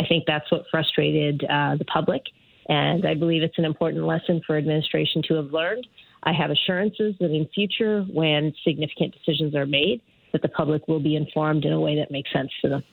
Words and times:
I 0.00 0.06
think 0.06 0.24
that's 0.26 0.50
what 0.50 0.64
frustrated 0.70 1.44
uh, 1.44 1.76
the 1.76 1.84
public. 1.84 2.22
And 2.68 3.06
I 3.06 3.14
believe 3.14 3.42
it's 3.42 3.58
an 3.58 3.66
important 3.66 4.04
lesson 4.04 4.40
for 4.46 4.56
administration 4.56 5.22
to 5.28 5.34
have 5.34 5.52
learned. 5.52 5.86
I 6.22 6.32
have 6.32 6.50
assurances 6.50 7.14
that 7.20 7.30
in 7.30 7.46
future, 7.54 8.02
when 8.10 8.54
significant 8.64 9.14
decisions 9.14 9.54
are 9.54 9.66
made, 9.66 10.00
that 10.32 10.40
the 10.40 10.48
public 10.48 10.88
will 10.88 11.00
be 11.00 11.16
informed 11.16 11.66
in 11.66 11.72
a 11.72 11.80
way 11.80 11.96
that 11.96 12.10
makes 12.10 12.32
sense 12.32 12.50
to 12.62 12.68
them. 12.70 12.84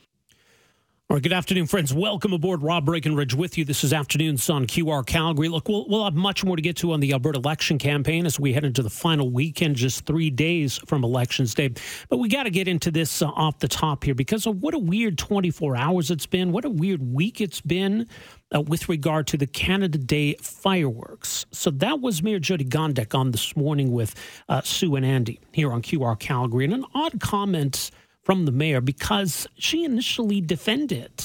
All 1.09 1.15
right, 1.15 1.23
good 1.23 1.31
afternoon, 1.31 1.67
friends. 1.67 1.93
Welcome 1.93 2.33
aboard. 2.33 2.62
Rob 2.62 2.84
Breckenridge 2.84 3.34
with 3.34 3.57
you. 3.57 3.63
This 3.63 3.86
is 3.86 3.93
Afternoons 3.93 4.50
on 4.50 4.68
QR 4.68 5.05
Calgary. 5.05 5.48
Look, 5.48 5.70
we'll, 5.70 5.88
we'll 5.88 6.04
have 6.04 6.16
much 6.16 6.43
more 6.43 6.57
to 6.57 6.61
get 6.61 6.75
to 6.77 6.91
on 6.91 6.99
the 6.99 7.13
Alberta 7.13 7.39
election 7.39 7.77
campaign 7.77 8.25
as 8.25 8.38
we 8.41 8.52
head 8.52 8.66
into 8.66 8.84
the 8.84 8.89
final 8.89 9.30
weekend, 9.30 9.77
just 9.77 10.05
three 10.05 10.30
days 10.30 10.81
from 10.85 11.05
Elections 11.05 11.54
Day. 11.54 11.70
But 12.09 12.17
we 12.17 12.27
got 12.27 12.43
to 12.43 12.49
get 12.49 12.67
into 12.67 12.91
this 12.91 13.21
uh, 13.21 13.27
off 13.27 13.59
the 13.59 13.70
top 13.70 14.04
here 14.04 14.16
because 14.16 14.45
of 14.45 14.62
what 14.62 14.73
a 14.73 14.77
weird 14.77 15.17
24 15.17 15.77
hours 15.77 16.12
it's 16.12 16.25
been, 16.25 16.52
what 16.52 16.66
a 16.66 16.70
weird 16.70 17.02
week 17.02 17.39
it's 17.39 17.62
been 17.62 18.05
uh, 18.53 18.59
with 18.59 18.89
regard 18.89 19.27
to 19.27 19.38
the 19.38 19.48
Canada 19.48 19.98
Day 19.98 20.34
fireworks. 20.41 21.45
So 21.53 21.71
that 21.71 22.02
was 22.02 22.21
Mayor 22.21 22.41
Jyoti 22.41 22.67
Gondek 22.67 23.17
on 23.17 23.31
this 23.31 23.55
morning 23.55 23.94
with 23.94 24.13
uh, 24.49 24.59
Sue 24.59 24.98
and 24.98 25.05
Andy 25.05 25.39
here 25.53 25.71
on 25.71 25.84
QR 25.84 26.20
Calgary. 26.20 26.66
And 26.66 26.73
an 26.73 26.85
odd 26.94 27.21
comment 27.21 27.91
from 28.27 28.44
the 28.44 28.52
mayor 28.52 28.81
because 28.81 29.48
she 29.58 29.86
initially 29.86 30.41
defended 30.41 31.23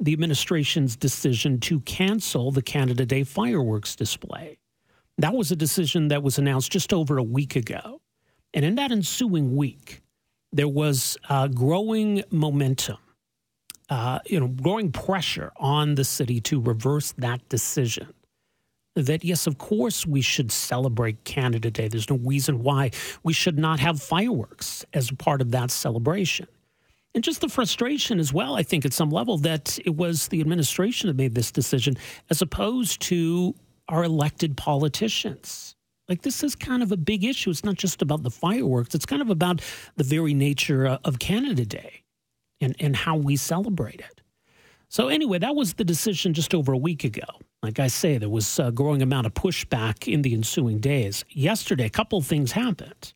the 0.00 0.14
administration's 0.14 0.96
decision 0.96 1.60
to 1.60 1.80
cancel 1.80 2.50
the 2.50 2.62
Canada 2.62 3.04
Day 3.04 3.24
fireworks 3.24 3.94
display. 3.94 4.58
That 5.18 5.34
was 5.34 5.52
a 5.52 5.56
decision 5.56 6.08
that 6.08 6.22
was 6.22 6.38
announced 6.38 6.72
just 6.72 6.94
over 6.94 7.18
a 7.18 7.22
week 7.22 7.56
ago. 7.56 8.00
And 8.54 8.64
in 8.64 8.76
that 8.76 8.90
ensuing 8.90 9.54
week, 9.54 10.00
there 10.50 10.66
was 10.66 11.18
uh, 11.28 11.48
growing 11.48 12.24
momentum, 12.30 12.96
uh, 13.90 14.20
you 14.24 14.40
know, 14.40 14.48
growing 14.48 14.92
pressure 14.92 15.52
on 15.58 15.94
the 15.94 16.04
city 16.04 16.40
to 16.40 16.58
reverse 16.58 17.12
that 17.18 17.46
decision 17.50 18.14
that 18.96 19.24
yes, 19.24 19.46
of 19.46 19.58
course, 19.58 20.06
we 20.06 20.20
should 20.20 20.50
celebrate 20.50 21.24
Canada 21.24 21.70
Day. 21.70 21.88
There's 21.88 22.10
no 22.10 22.18
reason 22.18 22.62
why 22.62 22.90
we 23.22 23.32
should 23.32 23.58
not 23.58 23.80
have 23.80 24.02
fireworks 24.02 24.84
as 24.92 25.10
a 25.10 25.16
part 25.16 25.40
of 25.40 25.50
that 25.52 25.70
celebration. 25.70 26.46
And 27.14 27.24
just 27.24 27.40
the 27.40 27.48
frustration 27.48 28.20
as 28.20 28.32
well, 28.32 28.56
I 28.56 28.62
think, 28.62 28.84
at 28.84 28.92
some 28.92 29.10
level, 29.10 29.38
that 29.38 29.78
it 29.84 29.96
was 29.96 30.28
the 30.28 30.40
administration 30.40 31.08
that 31.08 31.16
made 31.16 31.34
this 31.34 31.50
decision 31.50 31.96
as 32.30 32.40
opposed 32.40 33.00
to 33.02 33.54
our 33.88 34.04
elected 34.04 34.56
politicians. 34.56 35.74
Like, 36.08 36.22
this 36.22 36.42
is 36.42 36.54
kind 36.54 36.82
of 36.82 36.92
a 36.92 36.96
big 36.96 37.24
issue. 37.24 37.50
It's 37.50 37.64
not 37.64 37.76
just 37.76 38.02
about 38.02 38.22
the 38.22 38.30
fireworks, 38.30 38.94
it's 38.94 39.06
kind 39.06 39.22
of 39.22 39.30
about 39.30 39.60
the 39.96 40.04
very 40.04 40.34
nature 40.34 40.86
uh, 40.86 40.98
of 41.04 41.18
Canada 41.18 41.64
Day 41.64 42.02
and, 42.60 42.76
and 42.78 42.94
how 42.94 43.16
we 43.16 43.36
celebrate 43.36 44.00
it. 44.00 44.19
So, 44.90 45.06
anyway, 45.06 45.38
that 45.38 45.54
was 45.54 45.74
the 45.74 45.84
decision 45.84 46.34
just 46.34 46.52
over 46.52 46.72
a 46.72 46.76
week 46.78 47.04
ago. 47.04 47.22
Like 47.62 47.78
I 47.78 47.86
say, 47.86 48.18
there 48.18 48.28
was 48.28 48.58
a 48.58 48.72
growing 48.72 49.02
amount 49.02 49.28
of 49.28 49.34
pushback 49.34 50.12
in 50.12 50.22
the 50.22 50.34
ensuing 50.34 50.80
days. 50.80 51.24
Yesterday, 51.30 51.86
a 51.86 51.90
couple 51.90 52.20
things 52.22 52.50
happened. 52.50 53.14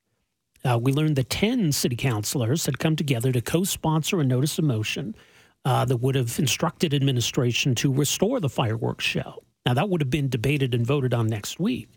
Uh, 0.64 0.78
we 0.80 0.92
learned 0.92 1.16
that 1.16 1.30
10 1.30 1.72
city 1.72 1.96
councilors 1.96 2.64
had 2.64 2.78
come 2.78 2.94
together 2.94 3.32
to 3.32 3.40
co 3.40 3.64
sponsor 3.64 4.20
a 4.20 4.24
notice 4.24 4.56
of 4.56 4.64
motion 4.64 5.16
uh, 5.64 5.84
that 5.84 5.96
would 5.96 6.14
have 6.14 6.38
instructed 6.38 6.94
administration 6.94 7.74
to 7.74 7.92
restore 7.92 8.38
the 8.38 8.48
fireworks 8.48 9.04
show. 9.04 9.42
Now, 9.66 9.74
that 9.74 9.88
would 9.88 10.00
have 10.00 10.10
been 10.10 10.28
debated 10.28 10.74
and 10.74 10.86
voted 10.86 11.12
on 11.12 11.26
next 11.26 11.58
week. 11.58 11.88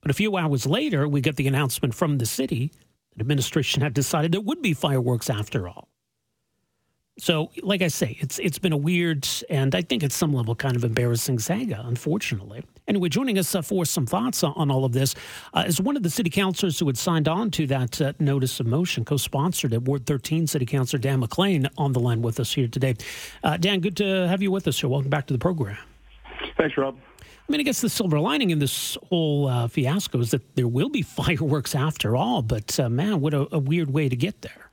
But 0.00 0.10
a 0.10 0.14
few 0.14 0.38
hours 0.38 0.64
later, 0.64 1.06
we 1.06 1.20
get 1.20 1.36
the 1.36 1.46
announcement 1.46 1.94
from 1.94 2.16
the 2.16 2.26
city 2.26 2.72
that 3.12 3.20
administration 3.20 3.82
had 3.82 3.92
decided 3.92 4.32
there 4.32 4.40
would 4.40 4.62
be 4.62 4.72
fireworks 4.72 5.28
after 5.28 5.68
all. 5.68 5.90
So, 7.18 7.50
like 7.62 7.80
I 7.80 7.88
say, 7.88 8.18
it's 8.20 8.38
it's 8.38 8.58
been 8.58 8.72
a 8.72 8.76
weird 8.76 9.26
and 9.48 9.74
I 9.74 9.80
think 9.80 10.04
at 10.04 10.12
some 10.12 10.34
level 10.34 10.54
kind 10.54 10.76
of 10.76 10.84
embarrassing 10.84 11.38
saga, 11.38 11.82
unfortunately. 11.86 12.62
Anyway, 12.88 13.08
joining 13.08 13.38
us 13.38 13.54
uh, 13.54 13.62
for 13.62 13.86
some 13.86 14.04
thoughts 14.04 14.44
on 14.44 14.70
all 14.70 14.84
of 14.84 14.92
this 14.92 15.14
uh, 15.54 15.64
is 15.66 15.80
one 15.80 15.96
of 15.96 16.02
the 16.02 16.10
city 16.10 16.28
councilors 16.28 16.78
who 16.78 16.86
had 16.86 16.98
signed 16.98 17.26
on 17.26 17.50
to 17.52 17.66
that 17.68 18.00
uh, 18.02 18.12
notice 18.18 18.60
of 18.60 18.66
motion, 18.66 19.02
co-sponsored 19.04 19.72
at 19.72 19.82
Ward 19.82 20.04
13 20.04 20.46
City 20.46 20.66
Councilor 20.66 21.00
Dan 21.00 21.20
McLean 21.20 21.68
on 21.78 21.92
the 21.92 22.00
line 22.00 22.20
with 22.20 22.38
us 22.38 22.52
here 22.52 22.68
today. 22.68 22.94
Uh, 23.42 23.56
Dan, 23.56 23.80
good 23.80 23.96
to 23.96 24.28
have 24.28 24.42
you 24.42 24.50
with 24.50 24.68
us 24.68 24.78
here. 24.78 24.90
Welcome 24.90 25.10
back 25.10 25.26
to 25.28 25.32
the 25.32 25.38
program. 25.38 25.78
Thanks, 26.58 26.76
Rob. 26.76 26.96
I 27.20 27.52
mean, 27.52 27.60
I 27.60 27.64
guess 27.64 27.80
the 27.80 27.88
silver 27.88 28.20
lining 28.20 28.50
in 28.50 28.58
this 28.58 28.98
whole 29.08 29.48
uh, 29.48 29.68
fiasco 29.68 30.18
is 30.18 30.32
that 30.32 30.54
there 30.54 30.68
will 30.68 30.90
be 30.90 31.02
fireworks 31.02 31.74
after 31.74 32.14
all. 32.14 32.42
But 32.42 32.78
uh, 32.78 32.90
man, 32.90 33.20
what 33.20 33.32
a, 33.32 33.48
a 33.54 33.58
weird 33.58 33.90
way 33.90 34.10
to 34.10 34.16
get 34.16 34.42
there. 34.42 34.65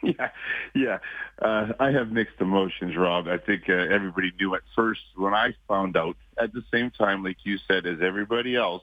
Yeah, 0.02 0.30
yeah. 0.74 0.98
Uh, 1.42 1.72
I 1.80 1.90
have 1.90 2.12
mixed 2.12 2.40
emotions, 2.40 2.96
Rob. 2.96 3.26
I 3.26 3.38
think 3.38 3.64
uh, 3.68 3.72
everybody 3.72 4.32
knew 4.38 4.54
at 4.54 4.62
first 4.76 5.00
when 5.16 5.34
I 5.34 5.54
found 5.66 5.96
out 5.96 6.16
at 6.40 6.52
the 6.52 6.62
same 6.72 6.90
time, 6.90 7.24
like 7.24 7.38
you 7.44 7.58
said, 7.66 7.84
as 7.84 7.98
everybody 8.00 8.54
else, 8.54 8.82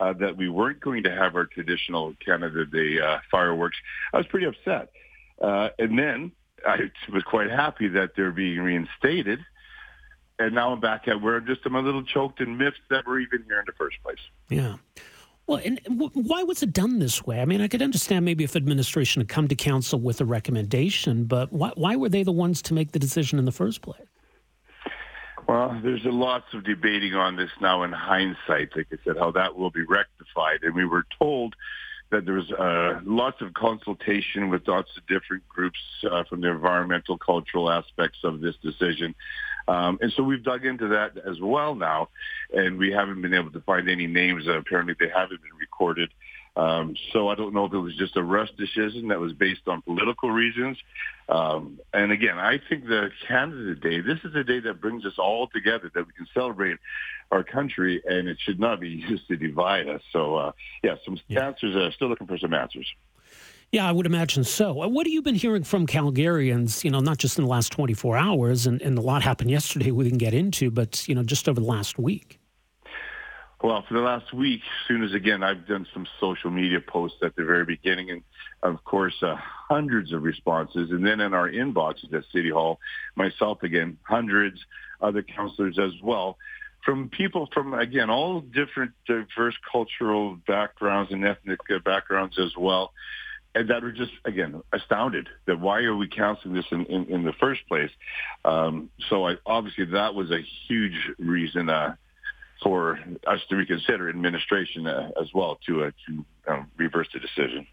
uh, 0.00 0.12
that 0.14 0.36
we 0.36 0.48
weren't 0.48 0.80
going 0.80 1.04
to 1.04 1.10
have 1.10 1.36
our 1.36 1.46
traditional 1.46 2.14
Canada 2.24 2.64
Day 2.66 3.00
uh, 3.00 3.18
fireworks. 3.30 3.76
I 4.12 4.18
was 4.18 4.26
pretty 4.26 4.46
upset. 4.46 4.90
Uh, 5.40 5.68
and 5.78 5.98
then 5.98 6.32
I 6.66 6.90
was 7.12 7.22
quite 7.22 7.50
happy 7.50 7.88
that 7.88 8.10
they're 8.16 8.32
being 8.32 8.58
reinstated. 8.58 9.40
And 10.40 10.54
now 10.54 10.72
I'm 10.72 10.80
back 10.80 11.08
at 11.08 11.20
where 11.20 11.36
I'm 11.36 11.46
just 11.46 11.60
I'm 11.64 11.74
a 11.74 11.80
little 11.80 12.04
choked 12.04 12.40
and 12.40 12.58
miffed 12.58 12.80
that 12.90 13.06
we're 13.06 13.20
even 13.20 13.42
here 13.44 13.58
in 13.58 13.64
the 13.66 13.72
first 13.72 13.96
place. 14.02 14.18
Yeah. 14.48 14.76
Well, 15.48 15.62
and 15.64 15.80
why 16.12 16.42
was 16.42 16.62
it 16.62 16.74
done 16.74 16.98
this 16.98 17.26
way? 17.26 17.40
I 17.40 17.46
mean, 17.46 17.62
I 17.62 17.68
could 17.68 17.80
understand 17.80 18.26
maybe 18.26 18.44
if 18.44 18.54
administration 18.54 19.20
had 19.20 19.28
come 19.30 19.48
to 19.48 19.54
council 19.54 19.98
with 19.98 20.20
a 20.20 20.26
recommendation, 20.26 21.24
but 21.24 21.50
why, 21.50 21.72
why 21.74 21.96
were 21.96 22.10
they 22.10 22.22
the 22.22 22.32
ones 22.32 22.60
to 22.62 22.74
make 22.74 22.92
the 22.92 22.98
decision 22.98 23.38
in 23.38 23.46
the 23.46 23.52
first 23.52 23.80
place? 23.80 24.06
Well, 25.48 25.80
there's 25.82 26.04
lots 26.04 26.52
of 26.52 26.64
debating 26.64 27.14
on 27.14 27.36
this 27.36 27.50
now 27.62 27.82
in 27.82 27.92
hindsight, 27.92 28.76
like 28.76 28.88
I 28.92 28.96
said, 29.02 29.16
how 29.16 29.30
that 29.30 29.56
will 29.56 29.70
be 29.70 29.84
rectified. 29.84 30.64
And 30.64 30.74
we 30.74 30.84
were 30.84 31.06
told 31.18 31.54
that 32.10 32.26
there 32.26 32.34
was 32.34 32.52
uh, 32.52 33.00
lots 33.04 33.40
of 33.40 33.54
consultation 33.54 34.50
with 34.50 34.68
lots 34.68 34.90
of 34.98 35.06
different 35.06 35.48
groups 35.48 35.80
uh, 36.10 36.24
from 36.24 36.42
the 36.42 36.50
environmental, 36.50 37.16
cultural 37.16 37.70
aspects 37.70 38.18
of 38.22 38.42
this 38.42 38.56
decision. 38.56 39.14
Um, 39.68 39.98
and 40.00 40.12
so 40.16 40.22
we've 40.22 40.42
dug 40.42 40.64
into 40.64 40.88
that 40.88 41.18
as 41.18 41.38
well 41.40 41.74
now, 41.74 42.08
and 42.52 42.78
we 42.78 42.90
haven't 42.90 43.20
been 43.20 43.34
able 43.34 43.52
to 43.52 43.60
find 43.60 43.88
any 43.88 44.06
names. 44.06 44.48
Uh, 44.48 44.58
apparently, 44.58 44.94
they 44.98 45.10
haven't 45.14 45.42
been 45.42 45.56
recorded. 45.60 46.10
Um, 46.56 46.96
so 47.12 47.28
I 47.28 47.36
don't 47.36 47.54
know 47.54 47.66
if 47.66 47.72
it 47.72 47.78
was 47.78 47.94
just 47.96 48.16
a 48.16 48.22
rush 48.22 48.50
decision 48.58 49.08
that 49.08 49.20
was 49.20 49.32
based 49.32 49.68
on 49.68 49.80
political 49.82 50.30
reasons. 50.30 50.76
Um, 51.28 51.78
and 51.92 52.10
again, 52.10 52.36
I 52.38 52.58
think 52.68 52.86
the 52.86 53.10
Canada 53.28 53.76
Day, 53.76 54.00
this 54.00 54.18
is 54.24 54.34
a 54.34 54.42
day 54.42 54.58
that 54.60 54.80
brings 54.80 55.04
us 55.04 55.12
all 55.18 55.46
together, 55.46 55.88
that 55.94 56.04
we 56.04 56.12
can 56.14 56.26
celebrate 56.34 56.78
our 57.30 57.44
country, 57.44 58.02
and 58.04 58.26
it 58.26 58.38
should 58.40 58.58
not 58.58 58.80
be 58.80 58.88
used 59.08 59.28
to 59.28 59.36
divide 59.36 59.88
us. 59.88 60.00
So, 60.12 60.36
uh, 60.36 60.52
yeah, 60.82 60.96
some 61.04 61.20
yeah. 61.28 61.46
answers. 61.46 61.76
Uh, 61.76 61.90
still 61.94 62.08
looking 62.08 62.26
for 62.26 62.38
some 62.38 62.54
answers. 62.54 62.86
Yeah, 63.70 63.86
I 63.86 63.92
would 63.92 64.06
imagine 64.06 64.44
so. 64.44 64.82
Uh, 64.82 64.88
what 64.88 65.06
have 65.06 65.12
you 65.12 65.20
been 65.20 65.34
hearing 65.34 65.62
from 65.62 65.86
Calgarians, 65.86 66.84
you 66.84 66.90
know, 66.90 67.00
not 67.00 67.18
just 67.18 67.38
in 67.38 67.44
the 67.44 67.50
last 67.50 67.70
24 67.70 68.16
hours, 68.16 68.66
and, 68.66 68.80
and 68.80 68.96
a 68.96 69.02
lot 69.02 69.22
happened 69.22 69.50
yesterday 69.50 69.90
we 69.90 70.08
can 70.08 70.16
get 70.16 70.32
into, 70.32 70.70
but, 70.70 71.06
you 71.06 71.14
know, 71.14 71.22
just 71.22 71.48
over 71.50 71.60
the 71.60 71.66
last 71.66 71.98
week? 71.98 72.40
Well, 73.62 73.84
for 73.86 73.94
the 73.94 74.00
last 74.00 74.32
week, 74.32 74.62
as 74.62 74.88
soon 74.88 75.02
as, 75.02 75.12
again, 75.12 75.42
I've 75.42 75.66
done 75.66 75.86
some 75.92 76.06
social 76.18 76.50
media 76.50 76.80
posts 76.80 77.18
at 77.22 77.36
the 77.36 77.44
very 77.44 77.66
beginning, 77.66 78.10
and, 78.10 78.22
of 78.62 78.82
course, 78.84 79.22
uh, 79.22 79.36
hundreds 79.36 80.12
of 80.12 80.22
responses. 80.22 80.90
And 80.90 81.04
then 81.04 81.20
in 81.20 81.34
our 81.34 81.50
inboxes 81.50 82.14
at 82.14 82.24
City 82.32 82.48
Hall, 82.48 82.78
myself, 83.16 83.62
again, 83.62 83.98
hundreds, 84.02 84.64
other 85.02 85.22
councillors 85.22 85.78
as 85.78 85.92
well 86.02 86.38
from 86.84 87.08
people 87.08 87.48
from 87.52 87.74
again 87.74 88.08
all 88.08 88.40
different 88.40 88.92
diverse 89.06 89.54
cultural 89.70 90.36
backgrounds 90.46 91.12
and 91.12 91.24
ethnic 91.24 91.60
uh, 91.70 91.78
backgrounds 91.84 92.38
as 92.38 92.56
well 92.56 92.92
and 93.58 93.68
that 93.70 93.82
were 93.82 93.92
just 93.92 94.12
again 94.24 94.62
astounded 94.72 95.28
that 95.46 95.58
why 95.58 95.80
are 95.80 95.96
we 95.96 96.08
counseling 96.08 96.54
this 96.54 96.66
in, 96.70 96.84
in, 96.86 97.04
in 97.06 97.24
the 97.24 97.32
first 97.32 97.66
place? 97.66 97.90
Um, 98.44 98.88
so 99.08 99.26
I, 99.26 99.34
obviously 99.44 99.86
that 99.86 100.14
was 100.14 100.30
a 100.30 100.40
huge 100.68 101.10
reason 101.18 101.68
uh, 101.68 101.96
for 102.62 103.00
us 103.26 103.40
to 103.48 103.56
reconsider 103.56 104.08
administration 104.08 104.86
uh, 104.86 105.10
as 105.20 105.28
well 105.34 105.58
to 105.66 105.84
uh, 105.84 105.90
to 106.06 106.24
um, 106.46 106.70
reverse 106.76 107.08
the 107.12 107.18
decision. 107.18 107.66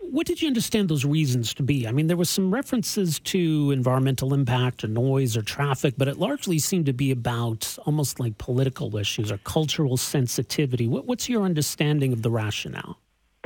What 0.00 0.26
did 0.26 0.42
you 0.42 0.48
understand 0.48 0.88
those 0.88 1.04
reasons 1.04 1.54
to 1.54 1.62
be? 1.62 1.86
I 1.86 1.92
mean, 1.92 2.08
there 2.08 2.16
were 2.16 2.24
some 2.24 2.52
references 2.52 3.20
to 3.20 3.70
environmental 3.70 4.34
impact 4.34 4.82
or 4.82 4.88
noise 4.88 5.36
or 5.36 5.42
traffic, 5.42 5.94
but 5.96 6.08
it 6.08 6.18
largely 6.18 6.58
seemed 6.58 6.86
to 6.86 6.92
be 6.92 7.12
about 7.12 7.76
almost 7.86 8.18
like 8.18 8.36
political 8.38 8.96
issues 8.96 9.30
or 9.30 9.38
cultural 9.38 9.96
sensitivity. 9.96 10.88
What, 10.88 11.06
what's 11.06 11.28
your 11.28 11.42
understanding 11.44 12.12
of 12.12 12.22
the 12.22 12.30
rationale? 12.30 12.98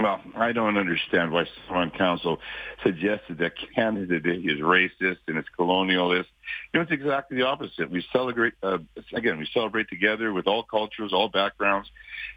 Well, 0.07 0.21
I 0.37 0.53
don't 0.53 0.77
understand 0.77 1.33
why 1.33 1.47
someone 1.67 1.89
on 1.89 1.99
council 1.99 2.39
suggested 2.85 3.39
that 3.39 3.55
Canada 3.75 4.15
is 4.15 4.61
racist 4.61 5.19
and 5.27 5.37
it's 5.37 5.49
colonialist. 5.59 6.27
You 6.73 6.79
know, 6.79 6.83
it's 6.83 6.93
exactly 6.93 7.39
the 7.39 7.43
opposite. 7.43 7.91
We 7.91 8.07
celebrate, 8.13 8.53
uh, 8.63 8.79
again, 9.13 9.37
we 9.37 9.49
celebrate 9.53 9.89
together 9.89 10.33
with 10.33 10.47
all 10.47 10.63
cultures, 10.63 11.13
all 11.13 11.29
backgrounds, 11.29 11.91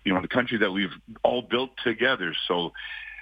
you 0.04 0.12
know, 0.12 0.20
the 0.20 0.28
country 0.28 0.58
that 0.58 0.72
we've 0.72 0.90
all 1.22 1.44
built 1.44 1.70
together. 1.84 2.34
So, 2.48 2.72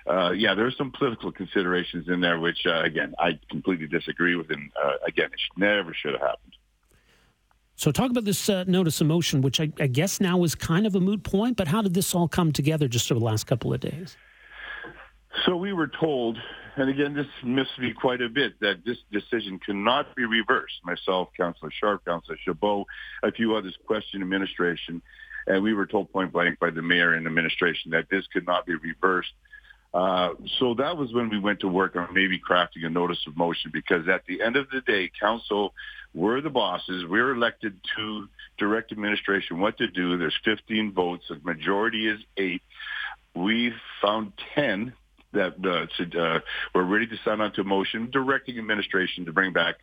uh, 0.10 0.32
yeah, 0.32 0.54
are 0.54 0.72
some 0.72 0.94
political 0.98 1.34
considerations 1.34 2.08
in 2.08 2.22
there, 2.22 2.40
which, 2.40 2.66
uh, 2.66 2.84
again, 2.84 3.16
I 3.20 3.38
completely 3.52 3.88
disagree 3.88 4.38
with. 4.38 4.50
And, 4.50 4.72
uh, 4.82 4.94
again, 5.06 5.26
it 5.26 5.42
never 5.58 5.94
should 5.94 6.14
have 6.14 6.22
happened. 6.22 6.54
So, 7.76 7.92
talk 7.92 8.12
about 8.12 8.24
this 8.24 8.48
uh, 8.48 8.64
notice 8.66 9.02
of 9.02 9.08
motion, 9.08 9.42
which 9.42 9.60
I, 9.60 9.74
I, 9.78 9.88
guess 9.88 10.22
now 10.22 10.42
is 10.44 10.56
kind 10.56 10.88
of 10.88 10.96
a 10.96 11.02
moot 11.02 11.24
point, 11.24 11.58
but 11.58 11.68
how 11.68 11.82
did 11.82 11.94
this 11.94 12.16
all 12.16 12.30
come 12.30 12.54
together 12.54 12.88
just 12.88 13.12
over 13.12 13.20
the 13.20 13.26
last 13.26 13.46
couple 13.46 13.74
of 13.74 13.82
days? 13.82 14.16
So, 15.46 15.56
we 15.56 15.74
were 15.74 15.88
told, 15.88 16.38
and 16.76 16.90
again, 16.90 17.14
this 17.14 17.28
missed 17.44 17.78
me 17.80 17.94
quite 17.94 18.22
a 18.22 18.30
bit, 18.30 18.60
that 18.62 18.84
this 18.86 18.98
decision 19.12 19.60
cannot 19.60 20.16
be 20.16 20.26
reversed. 20.26 20.76
Myself, 20.84 21.30
Councillor 21.38 21.72
Sharp, 21.80 22.06
Councillor 22.06 22.38
Chabot, 22.44 22.86
a 23.24 23.32
few 23.32 23.56
others 23.56 23.76
questioned 23.86 24.24
administration, 24.24 25.02
and 25.46 25.64
we 25.64 25.74
were 25.74 25.86
told 25.86 26.12
point 26.12 26.34
blank 26.34 26.60
by 26.60 26.70
the 26.70 26.82
mayor 26.82 27.14
and 27.14 27.28
administration 27.28 27.92
that 27.92 28.08
this 28.10 28.26
could 28.34 28.46
not 28.46 28.66
be 28.66 28.76
reversed. 28.76 29.32
Uh, 29.94 30.34
so 30.60 30.74
that 30.76 30.98
was 30.98 31.14
when 31.14 31.30
we 31.30 31.40
went 31.40 31.60
to 31.62 31.68
work 31.68 31.96
on 31.96 32.14
maybe 32.14 32.40
crafting 32.40 32.86
a 32.86 32.90
notice 32.90 33.20
of 33.26 33.38
motion 33.38 33.72
because 33.74 34.08
at 34.08 34.26
the 34.28 34.42
end 34.42 34.56
of 34.56 34.70
the 34.70 34.82
day, 34.82 35.10
council, 35.20 35.74
we're 36.14 36.42
the 36.42 36.50
bosses. 36.50 37.06
We're 37.08 37.34
elected 37.34 37.80
to 37.96 38.28
direct 38.58 38.92
administration 38.92 39.60
what 39.60 39.78
to 39.78 39.88
do. 39.88 40.18
There's 40.18 40.38
15 40.44 40.92
votes. 40.92 41.26
The 41.30 41.40
majority 41.44 42.08
is 42.08 42.20
eight. 42.38 42.62
We 43.34 43.74
found 44.02 44.34
10 44.56 44.94
that 45.38 45.56
uh, 45.64 46.20
uh, 46.20 46.40
were 46.74 46.84
ready 46.84 47.08
to 47.08 47.16
sign 47.24 47.42
on 47.42 47.52
to 47.54 47.62
a 47.62 47.64
motion 47.64 48.10
directing 48.12 48.58
administration 48.58 49.26
to 49.26 49.34
bring 49.34 49.54
back 49.54 49.76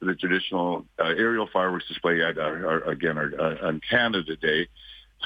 the 0.00 0.14
traditional 0.14 0.86
uh, 0.98 1.04
aerial 1.04 1.48
fireworks 1.52 1.86
display 1.88 2.22
at 2.22 2.38
our, 2.38 2.66
our 2.66 2.90
again 2.90 3.18
our, 3.18 3.32
uh, 3.38 3.68
on 3.68 3.80
Canada 3.90 4.36
Day. 4.36 4.68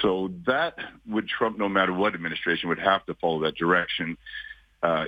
So 0.02 0.32
that 0.46 0.74
would 1.06 1.28
trump 1.28 1.58
no 1.58 1.68
matter 1.68 1.92
what 1.92 2.14
administration 2.14 2.68
would 2.68 2.80
have 2.80 3.06
to 3.06 3.14
follow 3.14 3.40
that 3.42 3.54
direction. 3.56 4.16
Uh, 4.82 5.06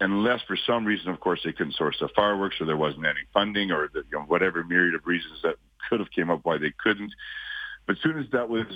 unless 0.00 0.40
for 0.46 0.56
some 0.66 0.86
reason, 0.86 1.10
of 1.10 1.20
course, 1.20 1.40
they 1.44 1.52
couldn't 1.52 1.74
source 1.74 1.96
the 2.00 2.08
fireworks 2.16 2.56
or 2.60 2.66
there 2.66 2.76
wasn't 2.76 3.04
any 3.04 3.20
funding 3.34 3.70
or 3.70 3.90
the, 3.92 3.98
you 4.10 4.18
know, 4.18 4.24
whatever 4.24 4.64
myriad 4.64 4.94
of 4.94 5.06
reasons 5.06 5.38
that 5.42 5.56
could 5.88 6.00
have 6.00 6.10
came 6.12 6.30
up 6.30 6.40
why 6.44 6.56
they 6.56 6.72
couldn't. 6.82 7.12
But 7.86 7.96
as 7.96 8.02
soon 8.02 8.18
as 8.18 8.26
that 8.32 8.48
was 8.48 8.66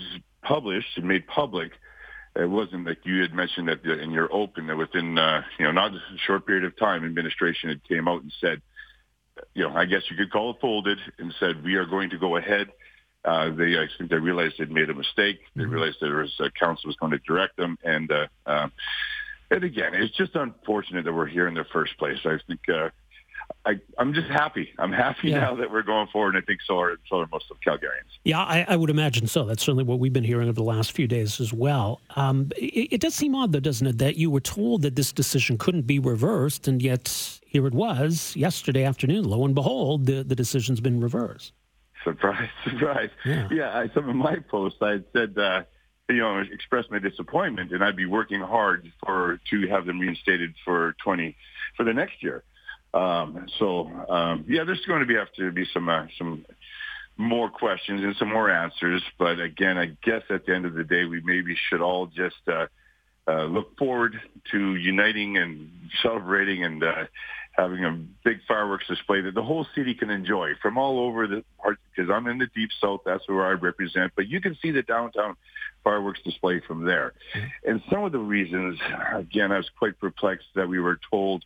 published 0.43 0.89
and 0.97 1.07
made 1.07 1.27
public, 1.27 1.73
it 2.35 2.49
wasn't 2.49 2.87
like 2.87 3.05
you 3.05 3.21
had 3.21 3.35
mentioned 3.35 3.69
that 3.69 3.85
in 3.85 4.11
your 4.11 4.33
open 4.33 4.67
that 4.69 4.77
within, 4.77 5.19
uh, 5.19 5.43
you 5.59 5.65
know, 5.65 5.73
not 5.73 5.93
a 5.93 6.01
short 6.27 6.47
period 6.47 6.65
of 6.65 6.77
time, 6.77 7.05
administration 7.05 7.69
had 7.69 7.85
came 7.85 8.09
out 8.09 8.23
and 8.23 8.33
said, 8.41 8.63
you 9.55 9.69
know, 9.69 9.75
I 9.75 9.85
guess 9.85 10.03
you 10.11 10.17
could 10.17 10.31
call 10.31 10.51
it 10.51 10.57
folded 10.61 10.99
and 11.19 11.35
said, 11.39 11.65
we 11.65 11.75
are 11.75 11.87
going 11.87 12.11
to 12.11 12.19
go 12.19 12.37
ahead 12.37 12.69
uh, 13.25 13.51
they 13.51 13.77
I 13.79 13.87
think 13.97 14.11
they 14.11 14.17
realized 14.17 14.57
they'd 14.59 14.71
made 14.71 14.91
a 14.91 14.95
mistake. 14.95 15.41
They 15.55 15.63
mm-hmm. 15.63 15.73
realized 15.73 15.99
there 16.01 16.17
was 16.17 16.35
a 16.41 16.51
council 16.51 16.89
was 16.89 16.97
going 16.97 17.13
to 17.13 17.19
direct 17.19 17.57
them, 17.57 17.79
and 17.85 18.11
uh, 18.11 18.27
uh, 18.47 18.69
and 19.51 19.65
again, 19.65 19.95
it's 19.95 20.17
just 20.17 20.35
unfortunate 20.35 21.05
that 21.05 21.13
we're 21.13 21.27
here 21.27 21.47
in 21.47 21.55
the 21.55 21.65
first 21.73 21.97
place. 21.99 22.19
I 22.25 22.39
think 22.47 22.61
uh, 22.69 22.89
I, 23.65 23.81
I'm 23.99 24.13
just 24.13 24.29
happy. 24.29 24.73
I'm 24.79 24.93
happy 24.93 25.31
yeah. 25.31 25.41
now 25.41 25.55
that 25.55 25.71
we're 25.71 25.83
going 25.83 26.09
forward, 26.09 26.35
and 26.35 26.43
I 26.43 26.45
think 26.45 26.61
so 26.67 26.81
are, 26.81 26.99
so 27.09 27.21
are 27.21 27.29
most 27.31 27.51
of 27.51 27.61
Calgarians. 27.61 28.11
Yeah, 28.25 28.41
I, 28.41 28.67
I, 28.69 28.77
would 28.77 28.91
imagine 28.91 29.29
so. 29.29 29.45
That's 29.45 29.63
certainly 29.63 29.85
what 29.85 30.01
we've 30.01 30.13
been 30.13 30.25
hearing 30.25 30.49
over 30.49 30.57
the 30.57 30.65
last 30.65 30.93
few 30.93 31.07
days 31.07 31.41
as 31.41 31.53
well. 31.53 32.01
Um, 32.17 32.51
it, 32.57 32.95
it, 32.95 33.01
does 33.01 33.15
seem 33.15 33.35
odd, 33.35 33.53
though, 33.53 33.61
doesn't 33.61 33.87
it, 33.87 33.99
that 33.99 34.17
you 34.17 34.31
were 34.31 34.41
told 34.41 34.83
that 34.83 34.97
this 34.97 35.13
decision 35.13 35.59
couldn't 35.59 35.87
be 35.87 36.01
reversed, 36.01 36.67
and 36.67 36.83
yet 36.83 37.41
here 37.45 37.67
it 37.67 37.75
was 37.75 38.35
yesterday 38.35 38.85
afternoon. 38.85 39.25
Lo 39.25 39.45
and 39.45 39.55
behold, 39.55 40.07
the, 40.07 40.25
the 40.25 40.35
decision's 40.35 40.81
been 40.81 41.01
reversed. 41.01 41.53
Surprise, 42.03 42.49
surprise. 42.65 43.11
Yeah, 43.25 43.49
yeah 43.53 43.79
I, 43.79 43.89
some 43.95 44.09
of 44.09 44.17
my 44.17 44.37
posts 44.51 44.79
I 44.83 44.91
had 44.91 45.05
said, 45.13 45.39
uh, 45.39 45.63
you 46.09 46.17
know, 46.17 46.39
expressed 46.39 46.91
my 46.91 46.99
disappointment, 46.99 47.73
and 47.73 47.85
I'd 47.85 47.97
be 47.97 48.07
working 48.07 48.41
hard 48.41 48.91
for 49.05 49.41
to 49.51 49.69
have 49.69 49.87
them 49.87 50.01
reinstated 50.01 50.55
for 50.65 50.95
twenty 51.03 51.37
for 51.77 51.85
the 51.85 51.95
next 51.95 52.23
year. 52.23 52.43
Um, 52.95 53.47
so 53.59 53.87
um, 54.09 54.45
yeah, 54.49 54.65
there's 54.65 54.85
going 54.87 55.01
to 55.01 55.07
be 55.07 55.15
have 55.15 55.33
to 55.37 55.51
be 55.51 55.65
some 55.73 55.89
uh, 55.89 56.07
some 56.19 56.45
more 57.17 57.51
questions 57.51 58.03
and 58.03 58.15
some 58.17 58.29
more 58.29 58.51
answers. 58.51 59.03
But 59.19 59.41
again, 59.41 59.79
I 59.79 59.97
guess 60.03 60.23
at 60.31 60.47
the 60.47 60.55
end 60.55 60.67
of 60.67 60.75
the 60.75 60.85
day, 60.85 61.05
we 61.05 61.21
maybe 61.21 61.57
should 61.69 61.81
all 61.81 62.07
just 62.07 62.37
uh, 62.49 62.67
uh, 63.29 63.45
look 63.45 63.77
forward 63.79 64.21
to 64.51 64.75
uniting 64.77 65.37
and 65.37 65.71
celebrating 66.03 66.65
and 66.65 66.83
uh, 66.83 67.05
having 67.53 67.85
a 67.85 67.93
big 68.25 68.39
fireworks 68.49 68.87
display 68.89 69.21
that 69.21 69.35
the 69.35 69.43
whole 69.43 69.67
city 69.75 69.95
can 69.95 70.11
enjoy 70.11 70.53
from 70.61 70.79
all 70.79 70.99
over 70.99 71.27
the 71.27 71.45
part 71.63 71.79
because 71.95 72.11
I'm 72.11 72.27
in 72.27 72.39
the 72.39 72.49
deep 72.55 72.71
south. 72.81 73.03
That's 73.05 73.27
where 73.29 73.47
I 73.47 73.53
represent. 73.53 74.13
But 74.17 74.29
you 74.29 74.41
can 74.41 74.57
see 74.63 74.71
the 74.71 74.83
downtown 74.83 75.37
fireworks 75.85 76.21
display 76.25 76.61
from 76.67 76.85
there. 76.85 77.13
Mm-hmm. 77.35 77.71
And 77.71 77.83
some 77.91 78.05
of 78.05 78.13
the 78.13 78.19
reasons, 78.19 78.79
again, 79.15 79.53
I 79.53 79.59
was 79.59 79.71
quite 79.79 79.99
perplexed 80.01 80.47
that 80.55 80.69
we 80.69 80.81
were 80.81 80.99
told, 81.11 81.45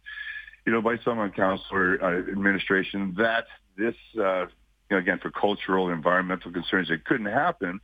you 0.67 0.73
know, 0.73 0.83
by 0.83 0.99
some 1.05 1.19
on 1.19 1.31
council 1.31 1.97
uh, 2.03 2.07
administration 2.07 3.15
that 3.19 3.47
this, 3.79 3.95
uh, 4.19 4.43
you 4.43 4.47
know, 4.91 4.99
again, 4.99 5.19
for 5.21 5.31
cultural, 5.31 5.91
environmental 5.91 6.51
concerns, 6.51 6.91
it 6.91 7.05
couldn't 7.05 7.27
happen. 7.27 7.81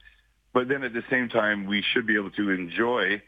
But 0.52 0.68
then 0.68 0.82
at 0.82 0.92
the 0.92 1.04
same 1.08 1.28
time, 1.28 1.66
we 1.66 1.82
should 1.92 2.06
be 2.06 2.16
able 2.16 2.32
to 2.32 2.50
enjoy 2.50 3.22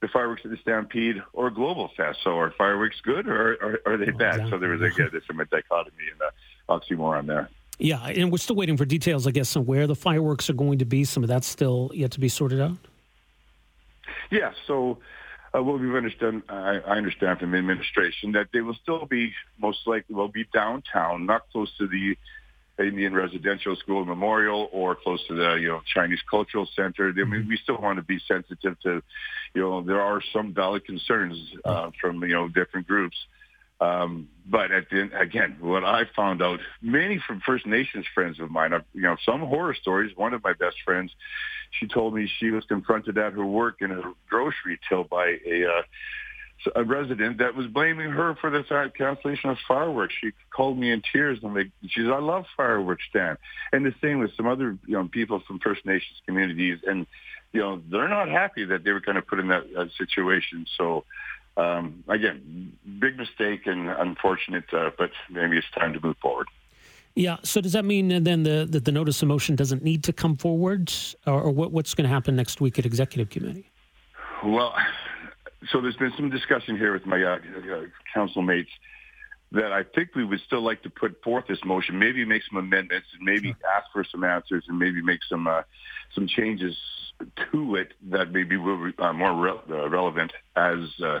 the 0.00 0.08
fireworks 0.08 0.42
at 0.44 0.50
the 0.50 0.56
Stampede 0.58 1.16
or 1.32 1.50
Global 1.50 1.90
Fest. 1.96 2.20
So 2.24 2.38
are 2.38 2.52
fireworks 2.56 3.00
good 3.02 3.28
or 3.28 3.80
are, 3.86 3.92
are 3.92 3.96
they 3.96 4.10
bad? 4.10 4.48
So 4.48 4.58
there 4.58 4.70
was 4.70 4.80
a, 4.80 4.90
there's 4.96 5.26
some 5.26 5.36
dichotomy 5.50 5.96
and 6.12 6.22
uh, 6.22 6.78
oxymoron 6.78 7.26
there. 7.26 7.50
Yeah, 7.78 8.04
and 8.06 8.30
we're 8.30 8.38
still 8.38 8.56
waiting 8.56 8.76
for 8.76 8.84
details, 8.84 9.26
I 9.26 9.32
guess, 9.32 9.56
on 9.56 9.66
where 9.66 9.86
the 9.86 9.96
fireworks 9.96 10.48
are 10.48 10.54
going 10.54 10.78
to 10.78 10.84
be. 10.84 11.04
Some 11.04 11.24
of 11.24 11.28
that's 11.28 11.46
still 11.46 11.90
yet 11.92 12.12
to 12.12 12.20
be 12.20 12.28
sorted 12.28 12.60
out. 12.60 12.76
Yeah, 14.30 14.52
so 14.66 14.98
uh, 15.54 15.62
what 15.62 15.80
we've 15.80 15.94
understood, 15.94 16.42
I, 16.48 16.78
I 16.86 16.96
understand 16.96 17.40
from 17.40 17.52
the 17.52 17.58
administration 17.58 18.32
that 18.32 18.48
they 18.52 18.60
will 18.60 18.76
still 18.82 19.06
be 19.06 19.32
most 19.60 19.80
likely 19.86 20.14
will 20.14 20.28
be 20.28 20.46
downtown, 20.52 21.26
not 21.26 21.42
close 21.52 21.70
to 21.78 21.86
the 21.86 22.16
Indian 22.78 23.14
Residential 23.14 23.76
School 23.76 24.04
Memorial 24.04 24.68
or 24.72 24.94
close 24.94 25.20
to 25.28 25.34
the 25.34 25.54
you 25.60 25.68
know 25.68 25.80
Chinese 25.94 26.20
Cultural 26.30 26.66
Center. 26.74 27.08
I 27.08 27.12
mean, 27.12 27.26
mm-hmm. 27.26 27.48
we 27.48 27.58
still 27.62 27.78
want 27.80 27.98
to 27.98 28.02
be 28.02 28.18
sensitive 28.26 28.80
to, 28.80 29.02
you 29.54 29.60
know, 29.60 29.82
there 29.82 30.00
are 30.00 30.22
some 30.32 30.54
valid 30.54 30.84
concerns 30.86 31.38
uh, 31.64 31.90
from 32.00 32.22
you 32.22 32.34
know 32.34 32.48
different 32.48 32.86
groups. 32.86 33.16
Um, 33.82 34.28
but 34.46 34.70
at 34.70 34.90
the 34.90 35.10
again, 35.18 35.56
what 35.60 35.84
I 35.84 36.02
found 36.14 36.42
out, 36.42 36.60
many 36.80 37.20
from 37.26 37.40
First 37.40 37.66
Nations 37.66 38.06
friends 38.14 38.38
of 38.38 38.50
mine, 38.50 38.72
I've, 38.72 38.84
you 38.94 39.02
know, 39.02 39.16
some 39.24 39.40
horror 39.40 39.74
stories. 39.74 40.16
One 40.16 40.34
of 40.34 40.44
my 40.44 40.52
best 40.52 40.76
friends, 40.84 41.10
she 41.78 41.86
told 41.88 42.14
me 42.14 42.30
she 42.38 42.50
was 42.50 42.64
confronted 42.64 43.18
at 43.18 43.32
her 43.32 43.44
work 43.44 43.76
in 43.80 43.90
a 43.90 44.02
grocery 44.28 44.78
till 44.88 45.04
by 45.04 45.36
a 45.46 45.64
uh, 45.66 45.82
a 46.76 46.84
resident 46.84 47.38
that 47.38 47.56
was 47.56 47.66
blaming 47.66 48.10
her 48.10 48.36
for 48.40 48.50
the 48.50 48.62
cancellation 48.96 49.50
of 49.50 49.58
fireworks. 49.66 50.14
She 50.20 50.30
called 50.54 50.78
me 50.78 50.92
in 50.92 51.02
tears 51.12 51.40
and 51.42 51.54
like, 51.54 51.70
she 51.88 52.02
said, 52.02 52.10
I 52.10 52.20
love 52.20 52.44
fireworks, 52.56 53.02
Dan. 53.12 53.36
And 53.72 53.84
the 53.84 53.94
same 54.00 54.20
with 54.20 54.30
some 54.36 54.46
other 54.46 54.78
you 54.86 54.94
know, 54.94 55.08
people 55.08 55.42
from 55.46 55.58
First 55.58 55.84
Nations 55.84 56.20
communities. 56.24 56.78
And, 56.86 57.06
you 57.52 57.60
know, 57.60 57.82
they're 57.90 58.08
not 58.08 58.28
happy 58.28 58.64
that 58.66 58.84
they 58.84 58.92
were 58.92 59.00
kind 59.00 59.18
of 59.18 59.26
put 59.26 59.40
in 59.40 59.48
that, 59.48 59.64
that 59.74 59.90
situation. 59.98 60.66
So, 60.78 61.04
um, 61.56 62.04
again, 62.08 62.72
big 62.98 63.16
mistake 63.16 63.66
and 63.66 63.88
unfortunate, 63.88 64.64
uh, 64.72 64.90
but 64.96 65.10
maybe 65.30 65.58
it's 65.58 65.70
time 65.70 65.92
to 65.92 66.00
move 66.00 66.16
forward. 66.18 66.46
Yeah. 67.14 67.36
So 67.42 67.60
does 67.60 67.72
that 67.72 67.84
mean 67.84 68.24
then 68.24 68.42
the, 68.44 68.66
that 68.70 68.84
the 68.84 68.92
notice 68.92 69.20
of 69.22 69.28
motion 69.28 69.54
doesn't 69.54 69.82
need 69.82 70.02
to 70.04 70.12
come 70.12 70.36
forward, 70.36 70.92
or, 71.26 71.42
or 71.42 71.50
what, 71.50 71.70
what's 71.72 71.94
going 71.94 72.08
to 72.08 72.14
happen 72.14 72.36
next 72.36 72.60
week 72.60 72.78
at 72.78 72.86
executive 72.86 73.28
committee? 73.28 73.70
Well, 74.44 74.74
so 75.70 75.80
there's 75.80 75.96
been 75.96 76.12
some 76.16 76.30
discussion 76.30 76.76
here 76.76 76.92
with 76.92 77.06
my 77.06 77.22
uh, 77.22 77.36
uh, 77.36 77.82
council 78.14 78.42
mates 78.42 78.70
that 79.52 79.72
I 79.72 79.82
think 79.82 80.14
we 80.14 80.24
would 80.24 80.40
still 80.46 80.62
like 80.62 80.82
to 80.82 80.90
put 80.90 81.22
forth 81.22 81.46
this 81.46 81.58
motion, 81.64 81.98
maybe 81.98 82.24
make 82.24 82.42
some 82.48 82.58
amendments 82.58 83.06
and 83.12 83.22
maybe 83.22 83.48
sure. 83.48 83.70
ask 83.76 83.86
for 83.92 84.04
some 84.04 84.24
answers 84.24 84.64
and 84.68 84.78
maybe 84.78 85.02
make 85.02 85.20
some 85.28 85.46
uh, 85.46 85.62
some 86.14 86.26
changes 86.26 86.76
to 87.52 87.76
it 87.76 87.92
that 88.10 88.32
maybe 88.32 88.56
will 88.56 88.86
be 88.86 88.92
uh, 88.98 89.12
more 89.12 89.34
re- 89.34 89.60
uh, 89.70 89.88
relevant 89.88 90.32
as 90.56 90.78
uh, 91.04 91.20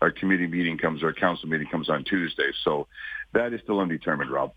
our 0.00 0.10
committee 0.10 0.46
meeting 0.46 0.76
comes, 0.78 1.02
or 1.02 1.06
our 1.06 1.12
council 1.12 1.48
meeting 1.48 1.68
comes 1.68 1.88
on 1.88 2.04
Tuesday. 2.04 2.50
So 2.64 2.86
that 3.32 3.52
is 3.52 3.60
still 3.62 3.80
undetermined, 3.80 4.30
Rob. 4.30 4.52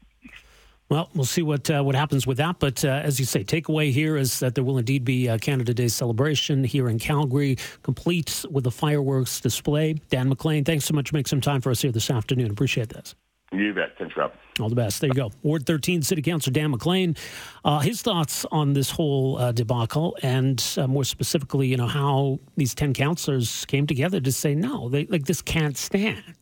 Well, 0.91 1.09
we'll 1.15 1.23
see 1.23 1.41
what 1.41 1.69
uh, 1.69 1.81
what 1.83 1.95
happens 1.95 2.27
with 2.27 2.35
that. 2.39 2.59
But 2.59 2.83
uh, 2.83 2.89
as 2.89 3.17
you 3.17 3.25
say, 3.25 3.45
takeaway 3.45 3.93
here 3.93 4.17
is 4.17 4.41
that 4.41 4.55
there 4.55 4.63
will 4.65 4.77
indeed 4.77 5.05
be 5.05 5.29
a 5.29 5.39
Canada 5.39 5.73
Day 5.73 5.87
celebration 5.87 6.65
here 6.65 6.89
in 6.89 6.99
Calgary, 6.99 7.57
complete 7.81 8.43
with 8.51 8.67
a 8.67 8.71
fireworks 8.71 9.39
display. 9.39 9.93
Dan 10.09 10.27
McLean, 10.27 10.65
thanks 10.65 10.83
so 10.83 10.93
much 10.93 11.09
for 11.11 11.15
making 11.15 11.29
some 11.29 11.39
time 11.39 11.61
for 11.61 11.71
us 11.71 11.81
here 11.81 11.93
this 11.93 12.11
afternoon. 12.11 12.51
Appreciate 12.51 12.89
this. 12.89 13.15
You 13.53 13.73
bet. 13.73 13.97
Thanks, 13.97 14.17
Rob. 14.17 14.33
All 14.59 14.67
the 14.67 14.75
best. 14.75 14.99
There 14.99 15.07
you 15.07 15.13
go. 15.13 15.31
Ward 15.43 15.65
13 15.65 16.01
City 16.01 16.21
Councilor 16.21 16.51
Dan 16.51 16.71
McLean. 16.71 17.15
Uh, 17.63 17.79
his 17.79 18.01
thoughts 18.01 18.45
on 18.51 18.73
this 18.73 18.91
whole 18.91 19.37
uh, 19.37 19.53
debacle 19.53 20.17
and 20.21 20.61
uh, 20.77 20.87
more 20.87 21.05
specifically, 21.05 21.67
you 21.67 21.77
know, 21.77 21.87
how 21.87 22.37
these 22.57 22.75
10 22.75 22.93
councillors 22.93 23.63
came 23.65 23.87
together 23.87 24.19
to 24.19 24.31
say, 24.31 24.55
no, 24.55 24.89
they, 24.89 25.05
like 25.05 25.23
this 25.23 25.41
can't 25.41 25.77
stand 25.77 26.35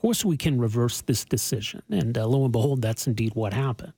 course 0.00 0.24
we 0.24 0.36
can 0.36 0.58
reverse 0.58 1.02
this 1.02 1.24
decision. 1.24 1.82
And 1.90 2.16
uh, 2.16 2.26
lo 2.26 2.44
and 2.44 2.52
behold, 2.52 2.82
that's 2.82 3.06
indeed 3.06 3.34
what 3.34 3.52
happened. 3.52 3.92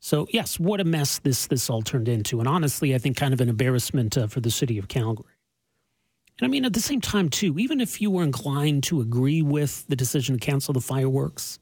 So, 0.00 0.26
yes, 0.32 0.58
what 0.58 0.80
a 0.80 0.84
mess 0.84 1.18
this, 1.18 1.46
this 1.46 1.70
all 1.70 1.82
turned 1.82 2.08
into. 2.08 2.38
And 2.40 2.48
honestly, 2.48 2.94
I 2.94 2.98
think 2.98 3.16
kind 3.16 3.34
of 3.34 3.40
an 3.40 3.48
embarrassment 3.48 4.16
uh, 4.16 4.26
for 4.26 4.40
the 4.40 4.50
city 4.50 4.78
of 4.78 4.88
Calgary. 4.88 5.34
And 6.38 6.46
I 6.46 6.50
mean, 6.50 6.64
at 6.64 6.72
the 6.72 6.80
same 6.80 7.00
time, 7.02 7.28
too, 7.28 7.58
even 7.58 7.80
if 7.80 8.00
you 8.00 8.10
were 8.10 8.22
inclined 8.22 8.82
to 8.84 9.00
agree 9.00 9.42
with 9.42 9.86
the 9.88 9.96
decision 9.96 10.38
to 10.38 10.44
cancel 10.44 10.72
the 10.72 10.80
fireworks, 10.80 11.58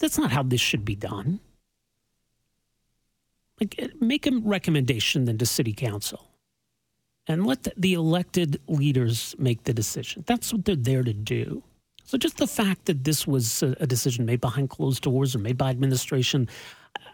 that's 0.00 0.18
not 0.18 0.32
how 0.32 0.42
this 0.42 0.60
should 0.60 0.84
be 0.84 0.96
done. 0.96 1.40
like 3.60 3.92
make 4.00 4.26
a 4.26 4.32
recommendation 4.42 5.26
then 5.26 5.38
to 5.38 5.46
city 5.46 5.72
council 5.74 6.30
and 7.26 7.46
let 7.46 7.64
the, 7.64 7.72
the 7.76 7.94
elected 7.94 8.60
leaders 8.68 9.34
make 9.38 9.64
the 9.64 9.74
decision. 9.74 10.24
That's 10.26 10.52
what 10.52 10.64
they're 10.64 10.76
there 10.76 11.02
to 11.02 11.12
do. 11.12 11.62
So 12.10 12.18
just 12.18 12.38
the 12.38 12.48
fact 12.48 12.86
that 12.86 13.04
this 13.04 13.24
was 13.24 13.62
a, 13.62 13.76
a 13.78 13.86
decision 13.86 14.26
made 14.26 14.40
behind 14.40 14.68
closed 14.68 15.04
doors 15.04 15.36
or 15.36 15.38
made 15.38 15.56
by 15.56 15.70
administration, 15.70 16.48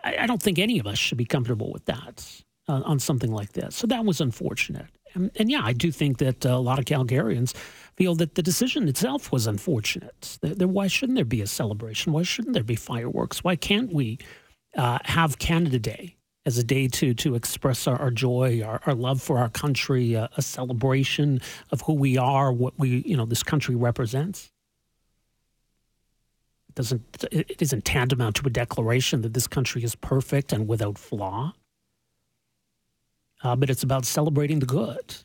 I, 0.03 0.27
don't 0.27 0.41
think 0.41 0.59
any 0.59 0.79
of 0.79 0.87
us 0.87 0.97
should 0.97 1.19
be 1.19 1.27
comfortable 1.27 1.71
with 1.71 1.85
that 1.85 2.27
uh, 2.67 2.81
on 2.83 2.99
something 2.99 3.31
like 3.31 3.53
this. 3.53 3.77
So 3.77 3.87
that 3.89 4.07
was 4.07 4.23
unfortunate. 4.23 4.87
And, 5.13 5.31
and 5.37 5.51
yeah, 5.51 5.61
I 5.63 5.75
do 5.75 5.93
think 5.93 6.17
that 6.17 6.47
uh, 6.47 6.49
a 6.49 6.59
lot 6.59 6.79
of 6.79 6.87
Calgarians 6.87 7.55
feel 7.99 8.15
that 8.15 8.37
the 8.37 8.43
decision 8.43 8.89
itself 8.89 9.31
was 9.31 9.47
unfortunate. 9.47 10.39
That, 10.41 10.67
why 10.67 10.87
shouldn't 10.87 11.17
there 11.17 11.27
be 11.27 11.43
a 11.43 11.47
celebration? 11.47 12.15
Why 12.15 12.23
shouldn't 12.23 12.55
there 12.55 12.65
be 12.65 12.75
fireworks? 12.75 13.45
Why 13.45 13.55
can't 13.55 13.93
we 13.93 14.17
uh, 14.79 15.01
have 15.05 15.39
Canada 15.39 15.79
Day 15.79 16.17
as 16.47 16.57
a 16.57 16.65
day 16.65 16.89
to 16.89 17.13
to 17.13 17.35
express 17.35 17.87
our, 17.87 18.01
our 18.01 18.11
joy, 18.11 18.63
our, 18.65 18.81
our, 18.87 18.95
love 18.95 19.21
for 19.21 19.37
our 19.37 19.51
country, 19.51 20.17
uh, 20.17 20.29
a 20.39 20.43
celebration 20.43 21.43
of 21.71 21.83
who 21.83 21.93
we 21.93 22.17
are, 22.17 22.51
what 22.51 22.79
we 22.79 23.03
you 23.05 23.15
know 23.15 23.27
this 23.27 23.43
country 23.43 23.75
represents? 23.75 24.51
Doesn't 26.77 27.25
it 27.33 27.61
isn't 27.61 27.85
tantamount 27.85 28.37
to 28.37 28.47
a 28.47 28.51
declaration 28.51 29.23
that 29.23 29.33
this 29.33 29.47
country 29.47 29.83
is 29.83 29.95
perfect 29.95 30.53
and 30.53 30.69
without 30.69 30.99
flaw. 30.99 31.55
Uh, 33.43 33.57
but 33.57 33.71
it's 33.71 33.83
about 33.83 34.05
celebrating 34.05 34.61
the 34.61 34.67
good. 34.67 35.17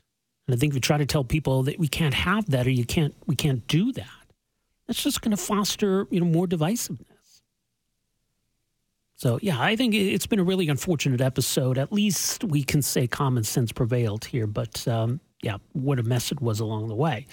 And 0.46 0.54
I 0.54 0.56
think 0.56 0.72
if 0.72 0.74
you 0.74 0.80
try 0.80 0.96
to 0.96 1.06
tell 1.06 1.24
people 1.24 1.62
that 1.64 1.78
we 1.78 1.88
can't 1.88 2.14
have 2.14 2.50
that 2.50 2.66
or 2.66 2.70
you 2.70 2.86
can't 2.86 3.14
we 3.26 3.36
can't 3.36 3.66
do 3.68 3.92
that, 3.92 4.26
that's 4.86 5.02
just 5.02 5.20
going 5.20 5.30
to 5.30 5.36
foster 5.36 6.06
you 6.10 6.20
know 6.20 6.26
more 6.26 6.46
divisiveness. 6.46 7.42
So 9.16 9.38
yeah, 9.42 9.60
I 9.60 9.76
think 9.76 9.94
it's 9.94 10.26
been 10.26 10.40
a 10.40 10.44
really 10.44 10.68
unfortunate 10.68 11.20
episode. 11.20 11.78
At 11.78 11.92
least 11.92 12.44
we 12.44 12.64
can 12.64 12.80
say 12.82 13.06
common 13.06 13.44
sense 13.44 13.72
prevailed 13.72 14.24
here, 14.24 14.46
but 14.46 14.88
um, 14.88 15.20
yeah, 15.42 15.58
what 15.74 15.98
a 15.98 16.02
mess 16.02 16.32
it 16.32 16.40
was 16.40 16.60
along 16.60 16.88
the 16.88 16.94
way. 16.94 17.26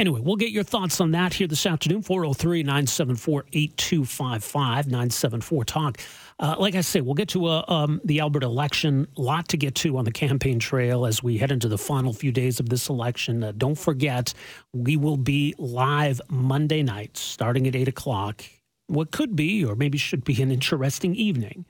Anyway, 0.00 0.18
we'll 0.18 0.36
get 0.36 0.50
your 0.50 0.64
thoughts 0.64 0.98
on 0.98 1.10
that 1.10 1.34
here 1.34 1.46
this 1.46 1.66
afternoon. 1.66 2.00
403 2.00 2.62
974 2.62 3.44
8255 3.52 4.86
974 4.86 5.64
Talk. 5.66 5.98
Uh, 6.38 6.56
like 6.58 6.74
I 6.74 6.80
say, 6.80 7.02
we'll 7.02 7.12
get 7.12 7.28
to 7.28 7.44
uh, 7.44 7.64
um, 7.68 8.00
the 8.02 8.20
Alberta 8.20 8.46
election. 8.46 9.06
A 9.18 9.20
lot 9.20 9.46
to 9.48 9.58
get 9.58 9.74
to 9.74 9.98
on 9.98 10.06
the 10.06 10.10
campaign 10.10 10.58
trail 10.58 11.04
as 11.04 11.22
we 11.22 11.36
head 11.36 11.52
into 11.52 11.68
the 11.68 11.76
final 11.76 12.14
few 12.14 12.32
days 12.32 12.60
of 12.60 12.70
this 12.70 12.88
election. 12.88 13.44
Uh, 13.44 13.52
don't 13.58 13.74
forget, 13.74 14.32
we 14.72 14.96
will 14.96 15.18
be 15.18 15.54
live 15.58 16.18
Monday 16.30 16.82
night 16.82 17.18
starting 17.18 17.66
at 17.68 17.76
8 17.76 17.88
o'clock. 17.88 18.42
What 18.86 19.10
could 19.10 19.36
be, 19.36 19.62
or 19.66 19.76
maybe 19.76 19.98
should 19.98 20.24
be, 20.24 20.40
an 20.40 20.50
interesting 20.50 21.14
evening. 21.14 21.66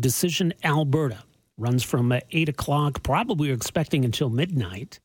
Decision 0.00 0.54
Alberta 0.64 1.22
runs 1.58 1.82
from 1.82 2.12
uh, 2.12 2.20
8 2.30 2.48
o'clock, 2.48 3.02
probably 3.02 3.50
expecting 3.50 4.06
until 4.06 4.30
midnight 4.30 5.00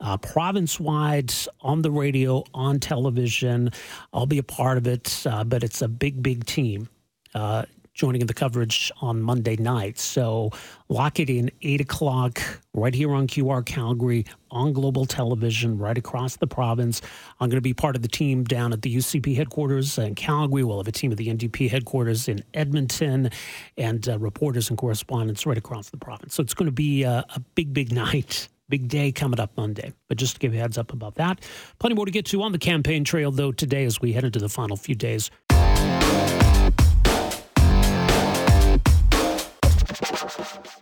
uh, 0.00 0.16
province 0.16 0.80
wide, 0.80 1.32
on 1.60 1.82
the 1.82 1.90
radio, 1.90 2.44
on 2.54 2.80
television. 2.80 3.70
I'll 4.12 4.26
be 4.26 4.38
a 4.38 4.42
part 4.42 4.78
of 4.78 4.86
it, 4.86 5.24
uh, 5.26 5.44
but 5.44 5.62
it's 5.62 5.82
a 5.82 5.88
big, 5.88 6.22
big 6.22 6.46
team 6.46 6.88
uh, 7.34 7.64
joining 7.92 8.22
in 8.22 8.26
the 8.26 8.34
coverage 8.34 8.90
on 9.02 9.20
Monday 9.20 9.56
night. 9.56 9.98
So 9.98 10.50
lock 10.88 11.20
it 11.20 11.28
in, 11.28 11.50
8 11.60 11.82
o'clock, 11.82 12.40
right 12.72 12.94
here 12.94 13.12
on 13.12 13.26
QR 13.26 13.64
Calgary, 13.64 14.24
on 14.50 14.72
global 14.72 15.04
television, 15.04 15.76
right 15.76 15.98
across 15.98 16.36
the 16.36 16.46
province. 16.46 17.02
I'm 17.40 17.50
going 17.50 17.58
to 17.58 17.60
be 17.60 17.74
part 17.74 17.96
of 17.96 18.02
the 18.02 18.08
team 18.08 18.44
down 18.44 18.72
at 18.72 18.80
the 18.80 18.96
UCP 18.96 19.36
headquarters 19.36 19.98
in 19.98 20.14
Calgary. 20.14 20.64
We'll 20.64 20.78
have 20.78 20.88
a 20.88 20.92
team 20.92 21.12
at 21.12 21.18
the 21.18 21.28
NDP 21.28 21.68
headquarters 21.68 22.26
in 22.26 22.42
Edmonton 22.54 23.30
and 23.76 24.08
uh, 24.08 24.18
reporters 24.18 24.70
and 24.70 24.78
correspondents 24.78 25.44
right 25.44 25.58
across 25.58 25.90
the 25.90 25.98
province. 25.98 26.34
So 26.34 26.42
it's 26.42 26.54
going 26.54 26.66
to 26.66 26.72
be 26.72 27.02
a, 27.02 27.24
a 27.34 27.40
big, 27.54 27.74
big 27.74 27.92
night 27.92 28.48
Big 28.70 28.86
day 28.86 29.10
coming 29.10 29.40
up 29.40 29.50
Monday. 29.56 29.92
But 30.06 30.16
just 30.16 30.34
to 30.34 30.38
give 30.38 30.54
you 30.54 30.60
heads 30.60 30.78
up 30.78 30.92
about 30.92 31.16
that. 31.16 31.40
Plenty 31.80 31.96
more 31.96 32.06
to 32.06 32.12
get 32.12 32.24
to 32.26 32.40
on 32.42 32.52
the 32.52 32.58
campaign 32.58 33.02
trail, 33.02 33.32
though, 33.32 33.50
today 33.50 33.84
as 33.84 34.00
we 34.00 34.12
head 34.12 34.22
into 34.22 34.38
the 34.38 34.48
final 34.48 34.76
few 34.76 34.94
days. 34.94 35.28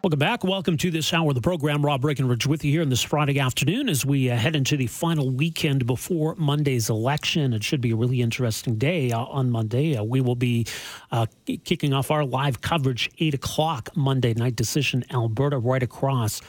Welcome 0.05 0.19
back. 0.19 0.45
Welcome 0.45 0.77
to 0.77 0.91
this 0.91 1.13
hour 1.13 1.31
of 1.31 1.35
the 1.35 1.41
program. 1.41 1.85
Rob 1.85 2.03
Breckenridge 2.03 2.47
with 2.47 2.65
you 2.65 2.71
here 2.71 2.83
on 2.83 2.89
this 2.89 3.03
Friday 3.03 3.41
afternoon 3.41 3.89
as 3.89 4.07
we 4.07 4.31
uh, 4.31 4.37
head 4.37 4.55
into 4.55 4.77
the 4.77 4.87
final 4.87 5.31
weekend 5.31 5.87
before 5.87 6.35
Monday's 6.37 6.89
election. 6.89 7.53
It 7.53 7.65
should 7.65 7.81
be 7.81 7.91
a 7.91 7.97
really 7.97 8.21
interesting 8.21 8.77
day 8.77 9.13
uh, 9.13 9.25
on 9.25 9.51
Monday. 9.51 9.97
Uh, 9.97 10.05
we 10.05 10.21
will 10.21 10.37
be 10.37 10.67
uh, 11.11 11.27
kicking 11.65 11.93
off 11.93 12.11
our 12.11 12.25
live 12.25 12.61
coverage 12.61 13.11
8 13.19 13.35
o'clock 13.35 13.89
Monday 13.97 14.35
night 14.35 14.57
decision, 14.57 15.05
Alberta, 15.11 15.59
right 15.59 15.83
across 15.83 16.43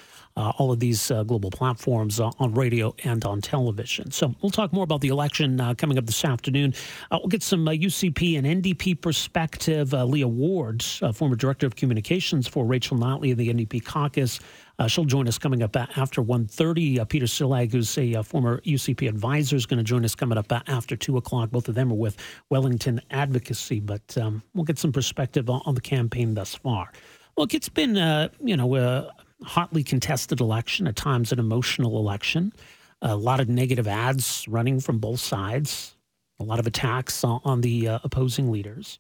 all 0.57 0.71
of 0.71 0.79
these 0.79 1.11
uh, 1.11 1.23
global 1.23 1.51
platforms 1.51 2.19
uh, 2.19 2.31
on 2.39 2.53
radio 2.53 2.95
and 3.03 3.25
on 3.25 3.41
television. 3.41 4.11
So 4.11 4.33
we'll 4.41 4.51
talk 4.51 4.71
more 4.71 4.83
about 4.83 5.01
the 5.01 5.09
election 5.09 5.59
uh, 5.59 5.73
coming 5.73 5.97
up 5.97 6.05
this 6.05 6.23
afternoon. 6.23 6.73
Uh, 7.11 7.19
we'll 7.19 7.29
get 7.29 7.43
some 7.43 7.65
UCP 7.65 8.35
uh, 8.35 8.37
and 8.45 8.63
NDP 8.63 9.01
perspective. 9.01 9.93
Leah 9.93 10.27
Ward, 10.27 10.83
former 11.13 11.35
director 11.35 11.67
of 11.67 11.75
communications 11.75 12.47
for 12.47 12.65
Rachel 12.65 12.97
Notley 12.97 13.31
of 13.31 13.37
the 13.37 13.53
NDP 13.53 13.83
caucus. 13.83 14.39
she'll 14.87 15.05
join 15.05 15.27
us 15.27 15.37
coming 15.37 15.61
up 15.61 15.75
after 15.75 16.21
1.30. 16.21 17.07
Peter 17.09 17.25
Csillag, 17.25 17.71
who's 17.71 17.97
a 17.97 18.23
former 18.23 18.61
UCP 18.61 19.09
advisor, 19.09 19.55
is 19.55 19.65
going 19.65 19.77
to 19.77 19.83
join 19.83 20.05
us 20.05 20.15
coming 20.15 20.37
up 20.37 20.51
after 20.67 20.95
2 20.95 21.17
o'clock. 21.17 21.51
Both 21.51 21.67
of 21.67 21.75
them 21.75 21.91
are 21.91 21.95
with 21.95 22.17
Wellington 22.49 23.01
Advocacy, 23.11 23.79
but 23.79 24.17
um, 24.17 24.41
we'll 24.53 24.65
get 24.65 24.79
some 24.79 24.91
perspective 24.91 25.49
on, 25.49 25.61
on, 25.65 25.75
the 25.75 25.81
campaign 25.81 26.33
thus 26.33 26.55
far. 26.55 26.91
Look, 27.37 27.53
it's 27.53 27.69
been, 27.69 27.95
you 28.43 28.57
know, 28.57 29.13
hotly 29.43 29.83
contested 29.83 30.39
election, 30.39 30.87
at 30.87 30.95
times 30.95 31.31
an 31.31 31.39
emotional 31.39 31.97
election. 31.97 32.53
A 33.01 33.15
lot 33.15 33.39
of 33.39 33.47
negative 33.47 33.87
ads 33.87 34.45
running 34.47 34.79
from 34.79 34.99
both 34.99 35.19
sides, 35.19 35.95
a 36.39 36.43
lot 36.43 36.59
of 36.59 36.67
attacks 36.67 37.23
on 37.23 37.61
the 37.61 37.87
uh, 37.87 37.99
opposing 38.03 38.51
leaders. 38.51 38.99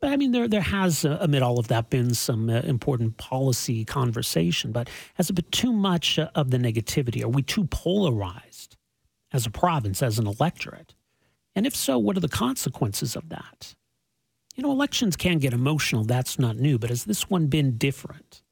But 0.00 0.12
I 0.12 0.16
mean, 0.16 0.32
there 0.32 0.46
there 0.46 0.60
has, 0.60 1.04
uh, 1.04 1.16
amid 1.20 1.42
all 1.42 1.58
of 1.58 1.68
that, 1.68 1.88
been 1.88 2.14
some 2.14 2.50
uh, 2.50 2.60
important 2.60 3.16
policy 3.16 3.84
conversation. 3.84 4.70
But 4.70 4.90
has 5.14 5.30
it 5.30 5.32
been 5.32 5.46
too 5.50 5.72
much 5.72 6.18
uh, 6.18 6.28
of 6.34 6.50
the 6.50 6.58
negativity? 6.58 7.24
Are 7.24 7.28
we 7.28 7.42
too 7.42 7.64
polarized 7.64 8.76
as 9.32 9.46
a 9.46 9.50
province, 9.50 10.02
as 10.02 10.18
an 10.18 10.26
electorate? 10.26 10.94
And 11.56 11.66
if 11.66 11.74
so, 11.74 11.98
what 11.98 12.16
are 12.16 12.20
the 12.20 12.28
consequences 12.28 13.16
of 13.16 13.30
that? 13.30 13.74
You 14.54 14.62
know, 14.62 14.70
elections 14.70 15.16
can 15.16 15.38
get 15.38 15.52
emotional. 15.52 16.04
That's 16.04 16.38
not 16.38 16.56
new. 16.56 16.78
But 16.78 16.90
has 16.90 17.04
this 17.04 17.30
one 17.30 17.46
been 17.46 17.78
different? 17.78 18.42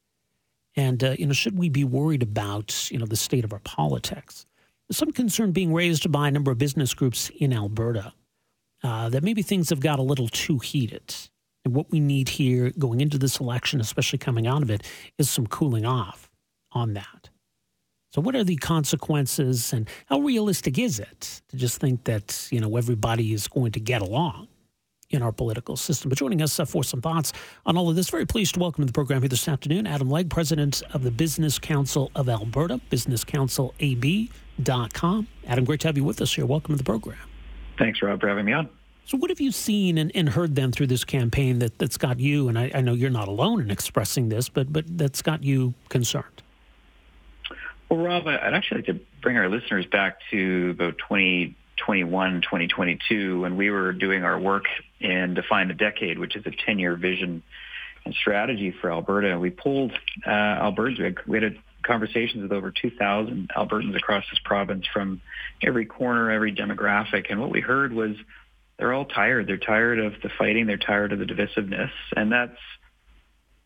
And, 0.75 1.03
uh, 1.03 1.15
you 1.17 1.25
know, 1.25 1.33
should 1.33 1.57
we 1.57 1.69
be 1.69 1.83
worried 1.83 2.23
about, 2.23 2.91
you 2.91 2.97
know, 2.97 3.05
the 3.05 3.15
state 3.15 3.43
of 3.43 3.53
our 3.53 3.59
politics? 3.59 4.45
Some 4.91 5.11
concern 5.11 5.51
being 5.51 5.73
raised 5.73 6.11
by 6.11 6.27
a 6.27 6.31
number 6.31 6.51
of 6.51 6.57
business 6.57 6.93
groups 6.93 7.29
in 7.39 7.53
Alberta 7.53 8.13
uh, 8.83 9.09
that 9.09 9.23
maybe 9.23 9.41
things 9.41 9.69
have 9.69 9.79
got 9.79 9.99
a 9.99 10.03
little 10.03 10.27
too 10.27 10.59
heated. 10.59 11.15
And 11.65 11.73
what 11.73 11.91
we 11.91 11.99
need 11.99 12.29
here 12.29 12.71
going 12.77 12.99
into 13.01 13.17
this 13.17 13.39
election, 13.39 13.79
especially 13.79 14.19
coming 14.19 14.47
out 14.47 14.61
of 14.61 14.69
it, 14.69 14.83
is 15.17 15.29
some 15.29 15.47
cooling 15.47 15.85
off 15.85 16.29
on 16.73 16.93
that. 16.93 17.29
So, 18.11 18.21
what 18.21 18.35
are 18.35 18.43
the 18.43 18.57
consequences, 18.57 19.73
and 19.73 19.89
how 20.05 20.19
realistic 20.19 20.77
is 20.77 20.99
it 20.99 21.41
to 21.47 21.57
just 21.57 21.79
think 21.79 22.03
that 22.03 22.47
you 22.51 22.59
know 22.59 22.75
everybody 22.75 23.33
is 23.33 23.47
going 23.47 23.71
to 23.71 23.79
get 23.79 24.01
along? 24.01 24.49
In 25.13 25.21
our 25.21 25.31
political 25.31 25.77
system. 25.77 26.09
But 26.09 26.17
joining 26.17 26.41
us 26.41 26.59
uh, 26.59 26.65
for 26.65 26.83
some 26.83 26.99
thoughts 27.01 27.31
on 27.65 27.77
all 27.77 27.89
of 27.89 27.95
this, 27.95 28.09
very 28.09 28.25
pleased 28.25 28.55
to 28.55 28.59
welcome 28.59 28.81
to 28.83 28.85
the 28.85 28.93
program 28.93 29.21
here 29.21 29.29
this 29.29 29.47
afternoon 29.47 29.87
Adam 29.87 30.09
Legge, 30.09 30.29
president 30.29 30.83
of 30.93 31.03
the 31.03 31.11
Business 31.11 31.57
Council 31.59 32.11
of 32.15 32.27
Alberta, 32.27 32.81
businesscouncilab.com. 32.89 35.27
Adam, 35.47 35.65
great 35.65 35.79
to 35.81 35.87
have 35.87 35.97
you 35.97 36.03
with 36.03 36.21
us 36.21 36.33
here. 36.33 36.45
Welcome 36.45 36.73
to 36.73 36.77
the 36.77 36.83
program. 36.83 37.17
Thanks, 37.77 38.01
Rob, 38.01 38.19
for 38.19 38.27
having 38.27 38.45
me 38.45 38.53
on. 38.53 38.69
So, 39.05 39.17
what 39.17 39.29
have 39.29 39.41
you 39.41 39.51
seen 39.51 39.97
and, 39.97 40.11
and 40.15 40.29
heard 40.29 40.55
then 40.55 40.71
through 40.71 40.87
this 40.87 41.03
campaign 41.03 41.59
that, 41.59 41.77
that's 41.77 41.97
got 41.97 42.19
you, 42.19 42.47
and 42.47 42.57
I, 42.57 42.71
I 42.73 42.81
know 42.81 42.93
you're 42.93 43.09
not 43.09 43.27
alone 43.27 43.59
in 43.59 43.69
expressing 43.69 44.29
this, 44.29 44.47
but, 44.47 44.71
but 44.71 44.85
that's 44.97 45.21
got 45.21 45.43
you 45.43 45.73
concerned? 45.89 46.41
Well, 47.89 47.99
Rob, 47.99 48.27
I'd 48.27 48.53
actually 48.53 48.77
like 48.77 48.85
to 48.87 48.99
bring 49.21 49.37
our 49.37 49.49
listeners 49.49 49.85
back 49.85 50.17
to 50.31 50.71
about 50.71 50.97
20, 50.97 51.55
2021, 51.85 52.41
2022, 52.41 53.41
when 53.41 53.57
we 53.57 53.69
were 53.69 53.91
doing 53.91 54.23
our 54.23 54.39
work 54.39 54.65
in 55.01 55.33
Define 55.33 55.69
a 55.69 55.73
Decade, 55.73 56.17
which 56.17 56.35
is 56.35 56.45
a 56.45 56.49
10-year 56.49 56.95
vision 56.95 57.43
and 58.05 58.13
strategy 58.15 58.73
for 58.79 58.91
Alberta. 58.91 59.37
We 59.37 59.49
pulled 59.49 59.91
uh, 60.25 60.29
Albertans. 60.29 61.17
We 61.27 61.41
had 61.41 61.57
conversations 61.83 62.43
with 62.43 62.53
over 62.53 62.71
2,000 62.71 63.49
Albertans 63.55 63.95
across 63.97 64.23
this 64.29 64.39
province 64.45 64.85
from 64.93 65.21
every 65.61 65.85
corner, 65.85 66.31
every 66.31 66.53
demographic. 66.53 67.25
And 67.29 67.41
what 67.41 67.51
we 67.51 67.59
heard 67.59 67.91
was 67.91 68.15
they're 68.77 68.93
all 68.93 69.05
tired. 69.05 69.47
They're 69.47 69.57
tired 69.57 69.99
of 69.99 70.13
the 70.21 70.29
fighting. 70.37 70.67
They're 70.67 70.77
tired 70.77 71.11
of 71.11 71.19
the 71.19 71.25
divisiveness. 71.25 71.91
And 72.15 72.31
that's 72.31 72.57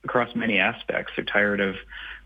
across 0.03 0.35
many 0.35 0.57
aspects. 0.57 1.13
They're 1.15 1.25
tired 1.25 1.59
of 1.59 1.75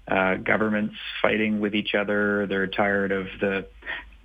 uh, 0.07 0.35
governments 0.35 0.95
fighting 1.21 1.59
with 1.59 1.75
each 1.75 1.95
other. 1.95 2.47
They're 2.47 2.67
tired 2.67 3.11
of 3.11 3.27
the 3.39 3.67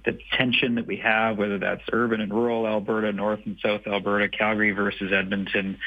the 0.06 0.18
tension 0.32 0.76
that 0.76 0.86
we 0.86 0.96
have, 0.98 1.36
whether 1.36 1.58
that's 1.58 1.82
urban 1.92 2.20
and 2.20 2.32
rural 2.32 2.66
Alberta, 2.66 3.12
North 3.12 3.40
and 3.44 3.58
South 3.62 3.82
Alberta, 3.86 4.28
Calgary 4.28 4.70
versus 4.70 5.12
Edmonton. 5.12 5.78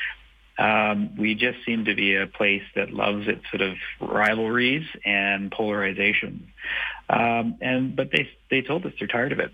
Um, 0.60 1.16
we 1.18 1.36
just 1.36 1.60
seem 1.66 1.86
to 1.86 1.96
be 1.96 2.16
a 2.16 2.28
place 2.28 2.64
that 2.76 2.92
loves 2.92 3.28
its 3.30 3.42
sort 3.50 3.62
of 3.62 3.76
rivalries 4.02 4.86
and 5.06 5.50
polarization. 5.50 6.52
Um, 7.10 7.58
and 7.62 7.96
but 7.96 8.12
they 8.12 8.30
they 8.52 8.62
told 8.62 8.86
us 8.86 8.92
they're 9.00 9.08
tired 9.08 9.32
of 9.32 9.40
it, 9.40 9.52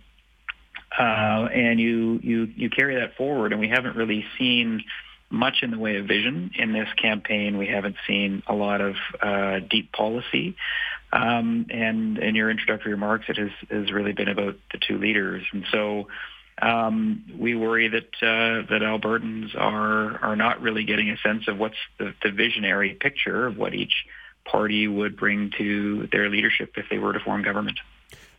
uh, 0.99 1.47
and 1.53 1.79
you 1.79 2.19
you 2.23 2.43
you 2.55 2.69
carry 2.71 2.95
that 2.95 3.15
forward, 3.15 3.51
and 3.51 3.61
we 3.61 3.69
haven't 3.69 3.95
really 3.95 4.25
seen 4.39 4.83
much 5.29 5.61
in 5.61 5.71
the 5.71 5.79
way 5.79 5.97
of 5.97 6.07
vision 6.07 6.51
in 6.57 6.73
this 6.73 6.87
campaign. 6.99 7.57
We 7.57 7.67
haven't 7.67 7.95
seen 8.07 8.41
a 8.47 8.53
lot 8.53 8.81
of 8.81 8.95
uh, 9.21 9.59
deep 9.59 9.91
policy. 9.91 10.55
Um, 11.13 11.67
and 11.69 12.17
in 12.17 12.35
your 12.35 12.49
introductory 12.49 12.91
remarks, 12.91 13.25
it 13.29 13.37
has, 13.37 13.51
has 13.69 13.91
really 13.91 14.13
been 14.13 14.27
about 14.27 14.55
the 14.71 14.79
two 14.79 14.97
leaders. 14.97 15.43
And 15.53 15.65
so 15.71 16.07
um, 16.61 17.25
we 17.37 17.55
worry 17.55 17.89
that 17.89 18.13
uh, 18.21 18.65
that 18.69 18.81
Albertans 18.81 19.55
are 19.55 20.17
are 20.23 20.35
not 20.35 20.61
really 20.61 20.85
getting 20.85 21.09
a 21.09 21.17
sense 21.17 21.47
of 21.47 21.57
what's 21.57 21.75
the, 21.99 22.13
the 22.23 22.31
visionary 22.31 22.93
picture 22.93 23.45
of 23.45 23.57
what 23.57 23.73
each 23.73 24.05
party 24.45 24.87
would 24.87 25.17
bring 25.17 25.51
to 25.57 26.07
their 26.11 26.29
leadership 26.29 26.73
if 26.77 26.85
they 26.89 26.97
were 26.97 27.13
to 27.13 27.19
form 27.19 27.43
government. 27.43 27.77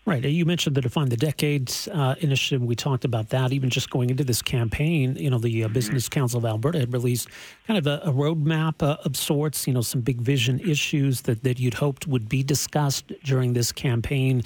Right. 0.07 0.25
You 0.25 0.45
mentioned 0.45 0.77
the 0.77 0.81
Define 0.81 1.09
the 1.09 1.17
Decades 1.17 1.89
uh, 1.89 2.15
initiative. 2.21 2.63
We 2.63 2.77
talked 2.77 3.05
about 3.05 3.31
that. 3.31 3.53
Even 3.53 3.71
just 3.71 3.91
going 3.91 4.09
into 4.09 4.23
this 4.23 4.41
campaign, 4.41 5.17
you 5.17 5.29
know, 5.29 5.39
the 5.39 5.65
uh, 5.65 5.67
mm-hmm. 5.67 5.75
Business 5.75 6.09
Council 6.09 6.39
of 6.39 6.45
Alberta 6.45 6.79
had 6.79 6.93
released 6.93 7.29
kind 7.67 7.77
of 7.77 7.89
a, 7.89 8.09
a 8.09 8.13
roadmap 8.13 8.85
uh, 8.85 8.99
of 9.05 9.17
sorts, 9.17 9.67
you 9.67 9.75
know, 9.75 9.81
some 9.81 10.03
big 10.03 10.21
vision 10.21 10.61
issues 10.61 11.23
that, 11.23 11.43
that 11.43 11.59
you'd 11.59 11.75
hoped 11.75 12.07
would 12.07 12.29
be 12.29 12.45
discussed 12.45 13.13
during 13.25 13.55
this 13.55 13.73
campaign. 13.73 14.45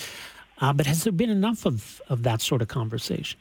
Uh, 0.62 0.72
but 0.72 0.86
has 0.86 1.04
there 1.04 1.12
been 1.12 1.28
enough 1.28 1.66
of, 1.66 2.00
of 2.08 2.22
that 2.22 2.40
sort 2.40 2.62
of 2.62 2.68
conversation? 2.68 3.38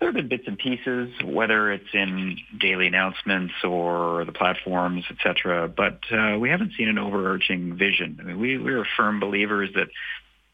There 0.00 0.08
have 0.08 0.16
been 0.16 0.28
bits 0.28 0.44
and 0.48 0.58
pieces, 0.58 1.12
whether 1.22 1.70
it's 1.70 1.92
in 1.92 2.36
daily 2.58 2.88
announcements 2.88 3.54
or 3.62 4.24
the 4.24 4.32
platforms, 4.32 5.04
et 5.08 5.18
cetera, 5.22 5.68
but 5.68 6.00
uh, 6.10 6.36
we 6.36 6.48
haven't 6.48 6.72
seen 6.76 6.88
an 6.88 6.98
overarching 6.98 7.76
vision. 7.76 8.18
I 8.20 8.24
mean, 8.24 8.40
we, 8.40 8.58
we're 8.58 8.86
firm 8.96 9.20
believers 9.20 9.70
that 9.76 9.88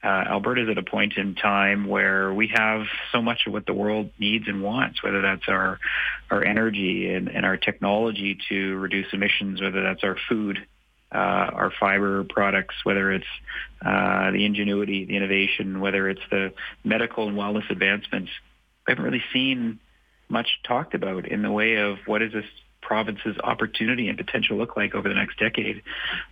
uh, 0.03 0.07
Alberta 0.07 0.65
is 0.65 0.69
at 0.69 0.79
a 0.79 0.83
point 0.83 1.15
in 1.17 1.35
time 1.35 1.87
where 1.87 2.33
we 2.33 2.49
have 2.55 2.83
so 3.13 3.23
much 3.23 3.47
of 3.47 3.53
what 3.53 3.67
the 3.67 3.73
world 3.73 4.11
needs 4.19 4.47
and 4.47 4.63
wants, 4.63 5.03
whether 5.03 5.23
that's 5.23 5.49
our 5.49 5.79
our 6.31 6.45
energy 6.45 7.13
and, 7.13 7.29
and 7.29 7.47
our 7.47 7.57
technology 7.57 8.39
to 8.49 8.77
reduce 8.77 9.13
emissions, 9.13 9.61
whether 9.61 9.83
that's 9.83 10.05
our 10.05 10.17
food, 10.29 10.59
uh, 11.13 11.17
our 11.19 11.73
fiber 11.81 12.25
products, 12.25 12.75
whether 12.85 13.13
it's 13.13 13.27
uh, 13.85 14.31
the 14.33 14.45
ingenuity, 14.45 15.05
the 15.05 15.17
innovation, 15.17 15.81
whether 15.81 16.09
it's 16.09 16.21
the 16.31 16.53
medical 16.85 17.29
and 17.29 17.37
wellness 17.37 17.69
advancements. 17.71 18.31
We 18.87 18.93
haven't 18.93 19.05
really 19.05 19.25
seen 19.33 19.81
much 20.29 20.49
talked 20.65 20.95
about 20.95 21.27
in 21.27 21.43
the 21.43 21.51
way 21.51 21.77
of 21.77 21.99
what 22.07 22.23
is 22.23 22.33
this 22.33 22.45
province's 22.87 23.37
opportunity 23.43 24.09
and 24.09 24.17
potential 24.17 24.57
look 24.57 24.77
like 24.77 24.95
over 24.95 25.09
the 25.09 25.15
next 25.15 25.39
decade. 25.39 25.83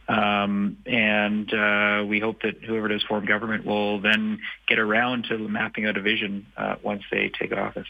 Um, 0.09 0.79
and 0.87 1.53
uh, 1.53 2.05
we 2.07 2.21
hope 2.21 2.43
that 2.43 2.63
whoever 2.63 2.89
does 2.89 3.03
form 3.03 3.27
government 3.27 3.67
will 3.67 4.01
then 4.01 4.39
get 4.69 4.79
around 4.79 5.25
to 5.31 5.37
mapping 5.37 5.85
out 5.87 5.97
a 5.97 6.01
vision 6.01 6.47
uh, 6.57 6.77
once 6.83 7.03
they 7.11 7.29
take 7.29 7.53
office. 7.53 7.89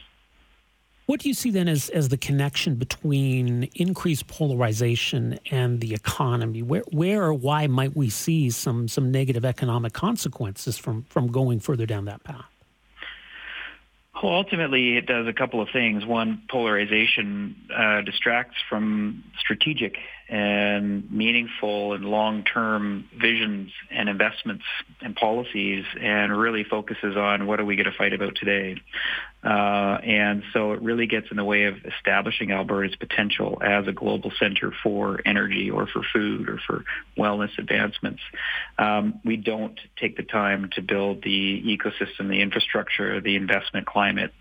What 1.07 1.21
do 1.21 1.29
you 1.29 1.35
see 1.35 1.51
then 1.51 1.69
as, 1.69 1.91
as 1.91 2.09
the 2.09 2.17
connection 2.17 2.77
between 2.77 3.65
increased 3.75 4.27
polarization 4.27 5.39
and 5.51 5.81
the 5.81 5.93
economy? 5.93 6.63
Where, 6.63 6.85
where 6.91 7.25
or 7.25 7.35
why 7.35 7.67
might 7.67 7.95
we 7.95 8.09
see 8.09 8.49
some, 8.49 8.89
some 8.89 9.11
negative 9.11 9.45
economic 9.45 9.93
consequences 9.93 10.79
from, 10.79 11.05
from 11.11 11.27
going 11.27 11.61
further 11.61 11.85
down 11.85 12.07
that 12.07 12.25
path? 12.25 12.54
Well, 14.25 14.33
ultimately, 14.33 14.97
it 14.97 15.05
does 15.05 15.27
a 15.27 15.35
couple 15.35 15.61
of 15.61 15.69
things. 15.71 16.07
One, 16.07 16.41
polarization 16.49 17.57
uh, 17.71 18.01
distracts 18.01 18.57
from 18.71 19.23
strategic 19.39 19.97
and 20.29 21.11
meaningful 21.11 21.93
and 21.93 22.05
long-term 22.05 23.09
visions 23.21 23.71
and 23.91 24.09
investments 24.09 24.65
and 25.03 25.15
policies 25.15 25.85
and 26.01 26.37
really 26.37 26.65
focuses 26.65 27.17
on 27.17 27.47
what 27.47 27.61
are 27.61 27.65
we 27.65 27.77
going 27.77 27.91
to 27.91 27.97
fight 27.97 28.13
about 28.13 28.35
today. 28.35 28.81
Uh, 29.45 29.99
and 30.03 30.43
so 30.55 30.73
it 30.73 30.81
really 30.81 31.07
gets 31.07 31.27
in 31.31 31.37
the 31.37 31.45
way 31.45 31.65
of 31.65 31.75
establishing 31.85 32.51
Alberta's 32.51 32.97
potential 32.97 33.59
as 33.63 33.87
a 33.87 33.93
global 33.93 34.33
center 34.39 34.73
for 34.83 35.21
energy 35.27 35.71
or 35.71 35.87
for 35.87 36.03
food 36.15 36.49
or 36.49 36.59
for 36.67 36.85
wellness 37.19 37.51
advancements. 37.59 38.23
Um, 38.79 39.21
we 39.25 39.37
don't 39.37 39.79
take 40.01 40.17
the 40.17 40.23
time 40.23 40.71
to 40.77 40.83
build 40.83 41.23
the 41.23 41.63
ecosystem, 41.63 42.31
the 42.31 42.41
infrastructure, 42.41 43.21
the 43.21 43.37
investment 43.37 43.87
climate 43.87 44.33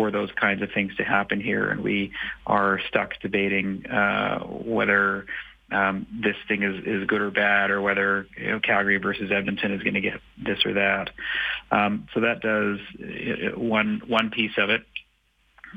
for 0.00 0.10
those 0.10 0.30
kinds 0.32 0.62
of 0.62 0.70
things 0.72 0.96
to 0.96 1.04
happen 1.04 1.42
here, 1.42 1.68
and 1.68 1.82
we 1.82 2.10
are 2.46 2.80
stuck 2.88 3.20
debating 3.20 3.84
uh, 3.84 4.38
whether 4.38 5.26
um, 5.70 6.06
this 6.24 6.36
thing 6.48 6.62
is, 6.62 6.82
is 6.86 7.06
good 7.06 7.20
or 7.20 7.30
bad, 7.30 7.70
or 7.70 7.82
whether 7.82 8.26
you 8.38 8.48
know, 8.52 8.60
Calgary 8.60 8.96
versus 8.96 9.30
Edmonton 9.30 9.72
is 9.72 9.82
going 9.82 9.92
to 9.92 10.00
get 10.00 10.18
this 10.42 10.64
or 10.64 10.72
that. 10.72 11.10
Um, 11.70 12.08
so 12.14 12.20
that 12.20 12.40
does 12.40 12.78
uh, 12.98 13.60
one 13.60 14.00
one 14.06 14.30
piece 14.30 14.56
of 14.56 14.70
it. 14.70 14.86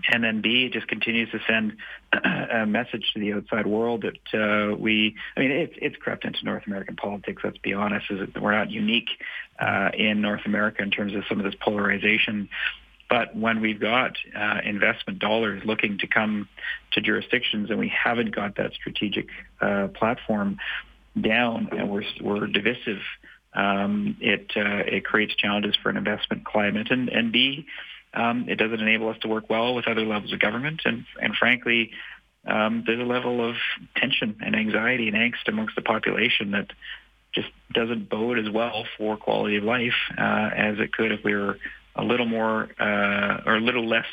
And 0.09 0.23
then 0.23 0.41
B, 0.41 0.65
it 0.67 0.71
just 0.71 0.88
continues 0.88 1.29
to 1.31 1.39
send 1.45 1.73
a 2.13 2.65
message 2.65 3.12
to 3.13 3.19
the 3.19 3.33
outside 3.33 3.67
world 3.67 4.03
that 4.03 4.39
uh, 4.39 4.75
we, 4.75 5.15
I 5.36 5.41
mean, 5.41 5.51
it's, 5.51 5.75
it's 5.79 5.97
crept 5.97 6.25
into 6.25 6.43
North 6.45 6.63
American 6.65 6.95
politics, 6.95 7.41
let's 7.43 7.59
be 7.59 7.73
honest. 7.73 8.05
Is 8.09 8.27
we're 8.41 8.57
not 8.57 8.71
unique 8.71 9.09
uh, 9.59 9.89
in 9.93 10.21
North 10.21 10.45
America 10.45 10.81
in 10.81 10.91
terms 10.91 11.13
of 11.13 11.23
some 11.27 11.39
of 11.39 11.45
this 11.45 11.55
polarization. 11.62 12.49
But 13.13 13.36
when 13.36 13.62
we've 13.62 13.80
got 13.80 14.17
uh, 14.36 14.62
investment 14.65 15.19
dollars 15.19 15.62
looking 15.63 15.99
to 15.99 16.08
come 16.08 16.49
to 16.93 16.99
jurisdictions 16.99 17.69
and 17.69 17.78
we 17.78 17.89
haven't 17.89 18.34
got 18.34 18.56
that 18.56 18.73
strategic 18.73 19.28
uh, 19.62 19.89
platform 19.89 20.58
down 21.21 21.69
and 21.73 21.91
we're, 21.91 22.02
we're 22.19 22.47
divisive, 22.47 23.04
um, 23.54 24.17
it, 24.19 24.52
uh, 24.56 24.82
it 24.88 25.06
creates 25.06 25.36
challenges 25.36 25.76
for 25.84 25.91
an 25.91 25.97
investment 25.97 26.43
climate. 26.43 26.88
And, 26.89 27.08
and 27.08 27.32
B, 27.32 27.67
um, 28.15 28.49
it 28.49 28.56
doesn't 28.56 28.82
enable 28.82 29.10
us 29.10 29.17
to 29.21 29.28
work 29.28 29.47
well 29.47 29.76
with 29.76 29.88
other 29.88 30.08
levels 30.08 30.34
of 30.34 30.39
government. 30.39 30.82
And, 30.84 31.06
and 31.21 31.36
frankly, 31.36 31.91
um, 32.47 32.84
there's 32.88 32.99
a 32.99 33.04
level 33.04 33.47
of 33.47 33.58
tension 33.95 34.38
and 34.43 34.56
anxiety 34.56 35.08
and 35.08 35.15
angst 35.15 35.47
amongst 35.47 35.76
the 35.76 35.84
population 35.84 36.49
that 36.54 36.71
just 37.32 37.49
doesn't 37.71 38.10
bode 38.10 38.39
as 38.39 38.49
well 38.49 38.86
for 38.97 39.17
quality 39.17 39.58
of 39.58 39.63
life 39.63 39.93
uh, 40.17 40.49
as 40.56 40.80
it 40.80 40.91
could 40.91 41.12
if 41.12 41.23
we 41.23 41.36
were 41.36 41.60
a 41.95 42.03
little 42.03 42.25
more 42.25 42.69
uh, 42.79 43.41
or 43.45 43.56
a 43.56 43.62
little 43.62 43.88
less 43.88 44.06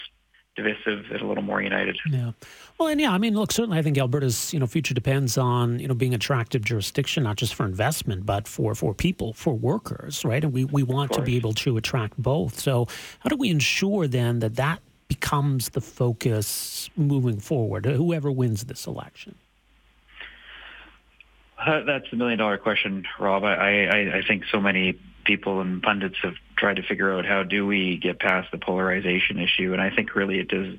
divisive 0.56 1.06
and 1.10 1.20
a 1.20 1.26
little 1.26 1.42
more 1.42 1.62
united. 1.62 1.96
Yeah. 2.10 2.32
Well, 2.78 2.88
and 2.88 3.00
yeah, 3.00 3.12
I 3.12 3.18
mean, 3.18 3.34
look, 3.34 3.52
certainly 3.52 3.78
I 3.78 3.82
think 3.82 3.96
Alberta's, 3.98 4.52
you 4.52 4.58
know, 4.58 4.66
future 4.66 4.94
depends 4.94 5.38
on, 5.38 5.78
you 5.78 5.88
know, 5.88 5.94
being 5.94 6.14
attractive 6.14 6.64
jurisdiction, 6.64 7.22
not 7.22 7.36
just 7.36 7.54
for 7.54 7.64
investment, 7.64 8.26
but 8.26 8.48
for, 8.48 8.74
for 8.74 8.92
people, 8.94 9.32
for 9.32 9.54
workers, 9.54 10.24
right? 10.24 10.42
And 10.42 10.52
we, 10.52 10.64
we 10.64 10.82
want 10.82 11.12
to 11.12 11.22
be 11.22 11.36
able 11.36 11.54
to 11.54 11.76
attract 11.76 12.20
both. 12.20 12.58
So 12.58 12.88
how 13.20 13.30
do 13.30 13.36
we 13.36 13.48
ensure 13.48 14.06
then 14.06 14.40
that 14.40 14.56
that 14.56 14.80
becomes 15.08 15.70
the 15.70 15.80
focus 15.80 16.90
moving 16.96 17.38
forward, 17.40 17.86
whoever 17.86 18.30
wins 18.30 18.64
this 18.64 18.86
election? 18.86 19.34
Uh, 21.58 21.82
that's 21.84 22.06
a 22.12 22.16
million 22.16 22.38
dollar 22.38 22.56
question, 22.56 23.04
Rob. 23.18 23.44
I, 23.44 23.84
I, 23.86 24.18
I 24.18 24.22
think 24.26 24.44
so 24.50 24.60
many 24.60 24.98
people 25.24 25.60
and 25.60 25.82
pundits 25.82 26.16
have 26.22 26.34
tried 26.56 26.76
to 26.76 26.82
figure 26.82 27.12
out 27.12 27.24
how 27.26 27.42
do 27.42 27.66
we 27.66 27.96
get 27.96 28.18
past 28.18 28.50
the 28.50 28.58
polarization 28.58 29.38
issue, 29.38 29.72
and 29.72 29.80
I 29.80 29.90
think 29.90 30.14
really 30.14 30.38
it 30.38 30.48
does 30.48 30.76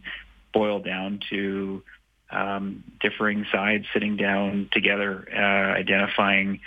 boil 0.53 0.79
down 0.79 1.19
to 1.29 1.83
um, 2.29 2.83
differing 2.99 3.45
sides 3.51 3.85
sitting 3.93 4.17
down 4.17 4.69
together, 4.71 5.27
uh, 5.33 5.77
identifying 5.77 6.61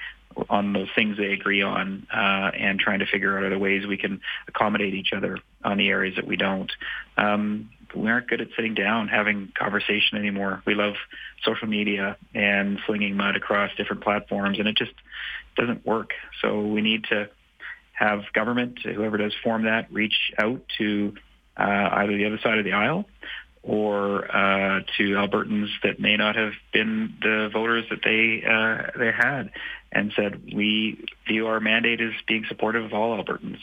on 0.51 0.73
those 0.73 0.89
things 0.95 1.17
they 1.17 1.33
agree 1.33 1.63
on, 1.63 2.07
uh, 2.13 2.51
and 2.55 2.81
trying 2.81 2.99
to 2.99 3.07
figure 3.07 3.39
out 3.39 3.45
other 3.45 3.59
ways 3.59 3.87
we 3.87 3.97
can 3.97 4.21
accommodate 4.49 4.95
each 4.95 5.13
other 5.13 5.39
on 5.63 5.79
the 5.79 5.89
areas 5.89 6.17
that 6.17 6.27
we 6.27 6.37
don't. 6.37 6.73
Um, 7.17 7.71
we 7.95 8.11
aren't 8.11 8.29
good 8.29 8.41
at 8.41 8.49
sitting 8.57 8.75
down 8.75 9.09
having 9.09 9.53
conversation 9.57 10.19
anymore. 10.19 10.63
We 10.67 10.75
love 10.75 10.95
social 11.45 11.69
media 11.69 12.17
and 12.35 12.81
flinging 12.81 13.17
mud 13.17 13.37
across 13.37 13.71
different 13.77 14.03
platforms, 14.03 14.59
and 14.59 14.67
it 14.67 14.77
just 14.77 14.93
doesn't 15.57 15.87
work. 15.87 16.11
So 16.43 16.61
we 16.61 16.81
need 16.81 17.05
to 17.05 17.29
have 17.95 18.21
government, 18.33 18.79
whoever 18.83 19.17
does 19.17 19.35
form 19.43 19.65
that, 19.65 19.93
reach 19.93 20.33
out 20.39 20.61
to 20.79 21.15
uh, 21.57 21.89
either 21.93 22.17
the 22.17 22.27
other 22.27 22.39
side 22.43 22.59
of 22.59 22.65
the 22.65 22.73
aisle 22.73 23.07
or 23.63 24.25
uh, 24.27 24.81
to 24.99 25.15
Albertans 25.15 25.69
that 25.83 25.99
may 25.99 26.17
not 26.17 26.37
have 26.37 26.53
been 26.73 27.15
the 27.23 27.49
voters 27.53 27.85
that 27.89 28.01
they 28.05 28.45
uh, 28.47 28.99
they 28.99 29.11
had, 29.11 29.51
and 29.91 30.13
said 30.15 30.43
we 30.55 31.03
view 31.27 31.47
our 31.47 31.61
mandate 31.61 32.01
as 32.01 32.13
being 32.29 32.45
supportive 32.49 32.85
of 32.85 32.93
all 32.93 33.17
Albertans. 33.17 33.59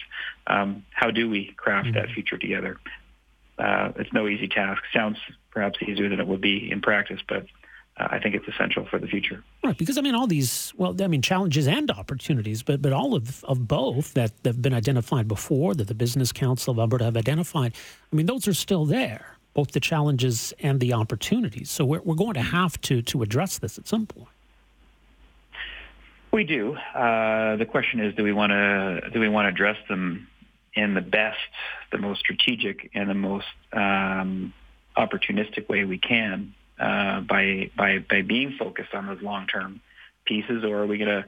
Um, 0.48 0.86
how 0.92 1.12
do 1.12 1.30
we 1.30 1.54
craft 1.56 1.90
mm-hmm. 1.90 1.98
that 1.98 2.10
future 2.10 2.38
together? 2.38 2.80
Uh, 3.60 3.92
it's 3.98 4.12
no 4.12 4.28
easy 4.28 4.48
task. 4.48 4.82
Sounds 4.92 5.18
perhaps 5.52 5.78
easier 5.88 6.10
than 6.10 6.20
it 6.20 6.28
would 6.28 6.42
be 6.42 6.72
in 6.72 6.82
practice, 6.82 7.20
but 7.28 7.46
I 8.10 8.20
think 8.20 8.36
it's 8.36 8.48
essential 8.48 8.86
for 8.86 9.00
the 9.00 9.08
future. 9.08 9.44
Right, 9.64 9.78
because 9.78 9.98
I 9.98 10.02
mean, 10.02 10.16
all 10.16 10.28
these, 10.28 10.74
well, 10.78 10.96
I 11.02 11.08
mean, 11.08 11.22
challenges 11.22 11.68
and 11.68 11.92
opportunities, 11.92 12.64
but 12.64 12.82
but 12.82 12.94
all 12.94 13.14
of, 13.14 13.44
of 13.46 13.68
both 13.68 14.14
that 14.14 14.32
have 14.46 14.62
been 14.62 14.74
identified 14.74 15.28
before, 15.28 15.76
that 15.76 15.88
the 15.88 15.94
Business 15.94 16.32
Council 16.32 16.72
of 16.72 16.80
Alberta 16.80 17.06
have 17.06 17.18
identified, 17.18 17.74
I 18.12 18.16
mean, 18.16 18.26
those 18.26 18.48
are 18.48 18.54
still 18.54 18.86
there. 18.86 19.38
both 19.54 19.72
the 19.72 19.80
challenges 19.80 20.54
and 20.60 20.80
the 20.80 20.94
opportunities. 20.94 21.70
So 21.70 21.86
we're, 21.86 22.02
we're 22.02 22.16
going 22.16 22.36
to 22.36 22.42
have 22.42 22.80
to, 22.82 23.02
to 23.02 23.22
address 23.22 23.58
this 23.60 23.78
at 23.78 23.88
some 23.88 24.06
point. 24.06 24.30
We 26.32 26.46
do. 26.46 26.76
Uh, 26.76 27.58
the 27.58 27.66
question 27.66 28.00
is, 28.00 28.16
do 28.16 28.24
we 28.24 28.32
want 28.32 28.52
to 28.52 29.10
do 29.12 29.20
we 29.20 29.28
want 29.28 29.48
to 29.48 29.50
address 29.50 29.76
them 29.90 30.28
in 30.74 30.94
the 30.94 31.02
best, 31.02 31.38
the 31.92 31.98
most 31.98 32.22
strategic, 32.22 32.90
and 32.94 33.10
the 33.10 33.14
most 33.14 33.48
um, 33.74 34.54
opportunistic 34.96 35.68
way 35.68 35.84
we 35.84 35.98
can 35.98 36.54
uh, 36.82 37.22
by 37.22 37.70
by 37.78 38.00
by 38.00 38.22
being 38.24 38.56
focused 38.58 38.94
on 38.94 39.06
those 39.06 39.22
long 39.22 39.46
term 39.48 39.82
pieces, 40.26 40.64
or 40.64 40.80
are 40.80 40.88
we 40.88 40.98
going 40.98 41.24
to 41.24 41.26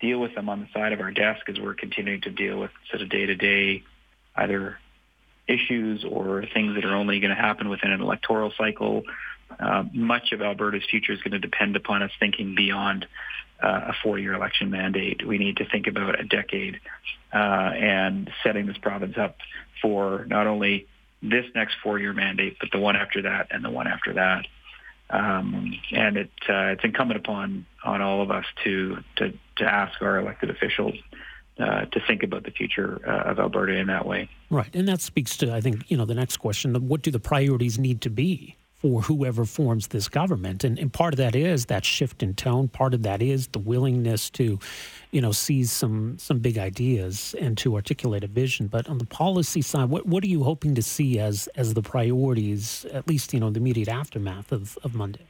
deal 0.00 0.18
with 0.18 0.34
them 0.34 0.48
on 0.48 0.60
the 0.60 0.68
side 0.74 0.92
of 0.92 1.00
our 1.00 1.12
desk 1.12 1.48
as 1.48 1.60
we're 1.60 1.74
continuing 1.74 2.20
to 2.22 2.30
deal 2.30 2.58
with 2.58 2.70
sort 2.88 3.02
of 3.02 3.08
day 3.08 3.26
to 3.26 3.34
day 3.34 3.82
either 4.34 4.78
issues 5.46 6.04
or 6.04 6.44
things 6.54 6.74
that 6.74 6.84
are 6.84 6.94
only 6.94 7.20
going 7.20 7.34
to 7.34 7.40
happen 7.40 7.68
within 7.68 7.90
an 7.90 8.00
electoral 8.00 8.52
cycle. 8.56 9.02
Uh, 9.58 9.84
much 9.92 10.32
of 10.32 10.40
Alberta's 10.40 10.84
future 10.88 11.12
is 11.12 11.20
going 11.22 11.32
to 11.32 11.38
depend 11.38 11.76
upon 11.76 12.02
us 12.02 12.10
thinking 12.18 12.54
beyond 12.54 13.06
uh, 13.62 13.88
a 13.88 13.92
four-year 14.02 14.32
election 14.32 14.70
mandate. 14.70 15.26
We 15.26 15.38
need 15.38 15.58
to 15.58 15.68
think 15.68 15.86
about 15.86 16.18
a 16.18 16.24
decade 16.24 16.80
uh, 17.32 17.36
and 17.36 18.30
setting 18.42 18.66
this 18.66 18.78
province 18.78 19.16
up 19.18 19.36
for 19.82 20.24
not 20.26 20.46
only 20.46 20.86
this 21.22 21.44
next 21.54 21.76
four-year 21.82 22.12
mandate, 22.12 22.56
but 22.58 22.70
the 22.72 22.78
one 22.78 22.96
after 22.96 23.22
that 23.22 23.48
and 23.50 23.64
the 23.64 23.70
one 23.70 23.86
after 23.86 24.14
that. 24.14 24.46
Um, 25.10 25.74
and 25.92 26.16
it, 26.16 26.30
uh, 26.48 26.72
it's 26.72 26.84
incumbent 26.84 27.18
upon 27.18 27.66
on 27.84 28.00
all 28.00 28.22
of 28.22 28.30
us 28.30 28.44
to 28.64 28.98
to, 29.16 29.32
to 29.56 29.64
ask 29.64 30.00
our 30.00 30.18
elected 30.18 30.50
officials 30.50 30.94
uh, 31.58 31.84
to 31.86 32.00
think 32.06 32.22
about 32.22 32.44
the 32.44 32.50
future 32.50 33.00
uh, 33.06 33.30
of 33.30 33.38
Alberta 33.38 33.74
in 33.74 33.88
that 33.88 34.06
way. 34.06 34.28
Right, 34.50 34.74
and 34.74 34.88
that 34.88 35.00
speaks 35.00 35.36
to 35.38 35.52
I 35.52 35.60
think 35.60 35.90
you 35.90 35.96
know 35.96 36.04
the 36.04 36.14
next 36.14 36.38
question: 36.38 36.74
what 36.88 37.02
do 37.02 37.10
the 37.10 37.20
priorities 37.20 37.78
need 37.78 38.00
to 38.02 38.10
be? 38.10 38.56
For 38.80 39.02
whoever 39.02 39.44
forms 39.44 39.88
this 39.88 40.08
government. 40.08 40.64
And, 40.64 40.78
and 40.78 40.90
part 40.90 41.12
of 41.12 41.18
that 41.18 41.36
is 41.36 41.66
that 41.66 41.84
shift 41.84 42.22
in 42.22 42.34
tone. 42.34 42.68
Part 42.68 42.94
of 42.94 43.02
that 43.02 43.20
is 43.20 43.48
the 43.48 43.58
willingness 43.58 44.30
to, 44.30 44.58
you 45.10 45.20
know, 45.20 45.32
seize 45.32 45.70
some 45.70 46.16
some 46.18 46.38
big 46.38 46.56
ideas 46.56 47.34
and 47.38 47.58
to 47.58 47.74
articulate 47.74 48.24
a 48.24 48.26
vision. 48.26 48.68
But 48.68 48.88
on 48.88 48.98
the 48.98 49.04
policy 49.04 49.60
side, 49.60 49.90
what 49.90 50.06
what 50.06 50.24
are 50.24 50.28
you 50.28 50.44
hoping 50.44 50.74
to 50.76 50.82
see 50.82 51.18
as 51.18 51.46
as 51.56 51.74
the 51.74 51.82
priorities, 51.82 52.86
at 52.92 53.06
least 53.06 53.34
you 53.34 53.40
know, 53.40 53.50
the 53.50 53.60
immediate 53.60 53.88
aftermath 53.88 54.50
of, 54.50 54.78
of 54.82 54.94
Monday? 54.94 55.26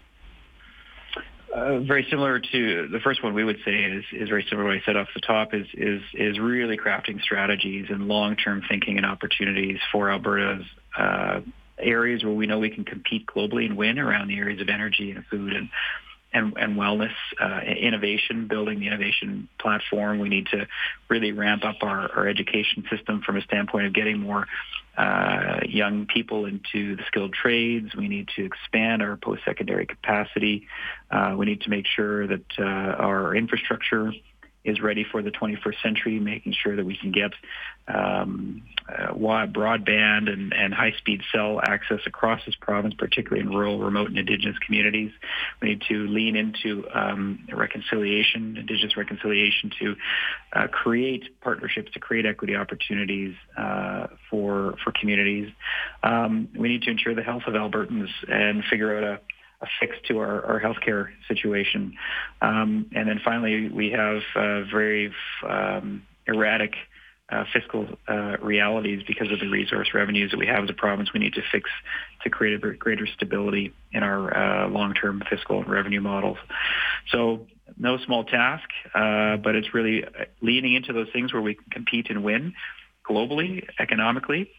Uh, 1.52 1.80
very 1.80 2.06
similar 2.08 2.38
to 2.38 2.86
the 2.86 3.00
first 3.00 3.24
one, 3.24 3.34
we 3.34 3.42
would 3.42 3.58
say 3.64 3.72
is 3.72 4.04
is 4.12 4.28
very 4.28 4.46
similar. 4.48 4.68
What 4.68 4.76
I 4.76 4.82
said 4.86 4.96
off 4.96 5.08
the 5.12 5.20
top 5.20 5.52
is 5.54 5.66
is 5.74 6.00
is 6.14 6.38
really 6.38 6.76
crafting 6.76 7.20
strategies 7.20 7.86
and 7.90 8.06
long 8.06 8.36
term 8.36 8.62
thinking 8.68 8.96
and 8.96 9.04
opportunities 9.04 9.80
for 9.90 10.10
Alberta's 10.10 10.64
uh, 10.96 11.40
areas 11.80 12.24
where 12.24 12.32
we 12.32 12.46
know 12.46 12.58
we 12.58 12.70
can 12.70 12.84
compete 12.84 13.26
globally 13.26 13.66
and 13.66 13.76
win 13.76 13.98
around 13.98 14.28
the 14.28 14.38
areas 14.38 14.60
of 14.60 14.68
energy 14.68 15.10
and 15.10 15.24
food 15.26 15.52
and 15.52 15.68
and, 16.32 16.54
and 16.56 16.76
wellness, 16.76 17.12
uh, 17.40 17.60
innovation, 17.60 18.46
building 18.46 18.78
the 18.78 18.86
innovation 18.86 19.48
platform. 19.58 20.20
We 20.20 20.28
need 20.28 20.46
to 20.52 20.68
really 21.08 21.32
ramp 21.32 21.64
up 21.64 21.76
our, 21.82 22.10
our 22.12 22.28
education 22.28 22.84
system 22.88 23.22
from 23.22 23.36
a 23.36 23.42
standpoint 23.42 23.86
of 23.86 23.92
getting 23.92 24.20
more 24.20 24.46
uh, 24.96 25.60
young 25.68 26.06
people 26.06 26.46
into 26.46 26.94
the 26.96 27.02
skilled 27.06 27.32
trades. 27.32 27.94
We 27.96 28.08
need 28.08 28.28
to 28.36 28.44
expand 28.44 29.02
our 29.02 29.16
post-secondary 29.16 29.86
capacity. 29.86 30.68
Uh, 31.10 31.34
we 31.36 31.46
need 31.46 31.62
to 31.62 31.70
make 31.70 31.86
sure 31.86 32.26
that 32.26 32.44
uh, 32.58 32.62
our 32.62 33.34
infrastructure 33.34 34.12
is 34.64 34.80
ready 34.80 35.04
for 35.10 35.22
the 35.22 35.30
21st 35.30 35.82
century, 35.82 36.18
making 36.18 36.52
sure 36.52 36.76
that 36.76 36.84
we 36.84 36.96
can 36.96 37.12
get 37.12 37.32
um, 37.88 38.62
uh, 38.88 39.12
broadband 39.12 40.30
and, 40.30 40.52
and 40.52 40.74
high-speed 40.74 41.22
cell 41.32 41.60
access 41.62 42.00
across 42.06 42.40
this 42.44 42.54
province, 42.60 42.94
particularly 42.94 43.40
in 43.40 43.48
rural, 43.48 43.78
remote, 43.78 44.08
and 44.08 44.18
Indigenous 44.18 44.58
communities. 44.58 45.12
We 45.62 45.70
need 45.70 45.82
to 45.88 46.06
lean 46.08 46.36
into 46.36 46.86
um, 46.92 47.46
reconciliation, 47.52 48.56
Indigenous 48.58 48.96
reconciliation, 48.96 49.70
to 49.78 49.96
uh, 50.52 50.66
create 50.68 51.40
partnerships, 51.40 51.92
to 51.92 52.00
create 52.00 52.26
equity 52.26 52.54
opportunities 52.54 53.34
uh, 53.56 54.08
for 54.28 54.74
for 54.84 54.92
communities. 54.92 55.50
Um, 56.02 56.48
we 56.56 56.68
need 56.68 56.82
to 56.82 56.90
ensure 56.90 57.14
the 57.14 57.22
health 57.22 57.44
of 57.46 57.54
Albertans 57.54 58.10
and 58.28 58.62
figure 58.64 58.96
out 58.96 59.04
a 59.04 59.20
a 59.62 59.66
fix 59.78 59.96
to 60.08 60.18
our, 60.18 60.44
our 60.44 60.60
healthcare 60.60 61.08
situation. 61.28 61.96
Um, 62.40 62.90
and 62.94 63.08
then 63.08 63.20
finally, 63.24 63.68
we 63.68 63.90
have 63.90 64.22
uh, 64.34 64.62
very 64.70 65.12
um, 65.48 66.02
erratic 66.26 66.74
uh, 67.30 67.44
fiscal 67.52 67.86
uh, 68.08 68.36
realities 68.42 69.02
because 69.06 69.30
of 69.30 69.38
the 69.38 69.48
resource 69.48 69.90
revenues 69.94 70.32
that 70.32 70.38
we 70.38 70.46
have 70.46 70.64
as 70.64 70.70
a 70.70 70.74
province. 70.74 71.12
We 71.12 71.20
need 71.20 71.34
to 71.34 71.42
fix 71.52 71.70
to 72.24 72.30
create 72.30 72.62
a 72.62 72.72
greater 72.72 73.06
stability 73.06 73.72
in 73.92 74.02
our 74.02 74.64
uh, 74.64 74.68
long-term 74.68 75.22
fiscal 75.30 75.60
and 75.60 75.68
revenue 75.68 76.00
models. 76.00 76.38
So 77.12 77.46
no 77.78 77.98
small 77.98 78.24
task, 78.24 78.68
uh, 78.94 79.36
but 79.36 79.54
it's 79.54 79.72
really 79.72 80.04
leaning 80.40 80.74
into 80.74 80.92
those 80.92 81.08
things 81.12 81.32
where 81.32 81.42
we 81.42 81.54
can 81.54 81.70
compete 81.70 82.10
and 82.10 82.24
win 82.24 82.54
globally, 83.08 83.66
economically, 83.78 84.50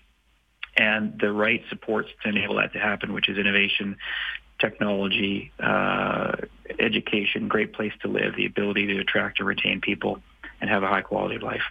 and 0.77 1.19
the 1.19 1.31
right 1.31 1.61
supports 1.69 2.09
to 2.23 2.29
enable 2.29 2.55
that 2.55 2.73
to 2.73 2.79
happen, 2.79 3.13
which 3.13 3.27
is 3.27 3.37
innovation, 3.37 3.97
technology, 4.62 5.52
uh, 5.60 6.38
education, 6.80 7.50
great 7.50 7.74
place 7.74 7.91
to 8.02 8.08
live, 8.08 8.36
the 8.36 8.45
ability 8.45 8.86
to 8.88 9.00
attract 9.00 9.39
and 9.39 9.47
retain 9.47 9.82
people, 9.82 10.19
and 10.62 10.69
have 10.69 10.84
a 10.84 10.88
high 10.88 11.02
quality 11.02 11.36
of 11.36 11.43
life. 11.43 11.63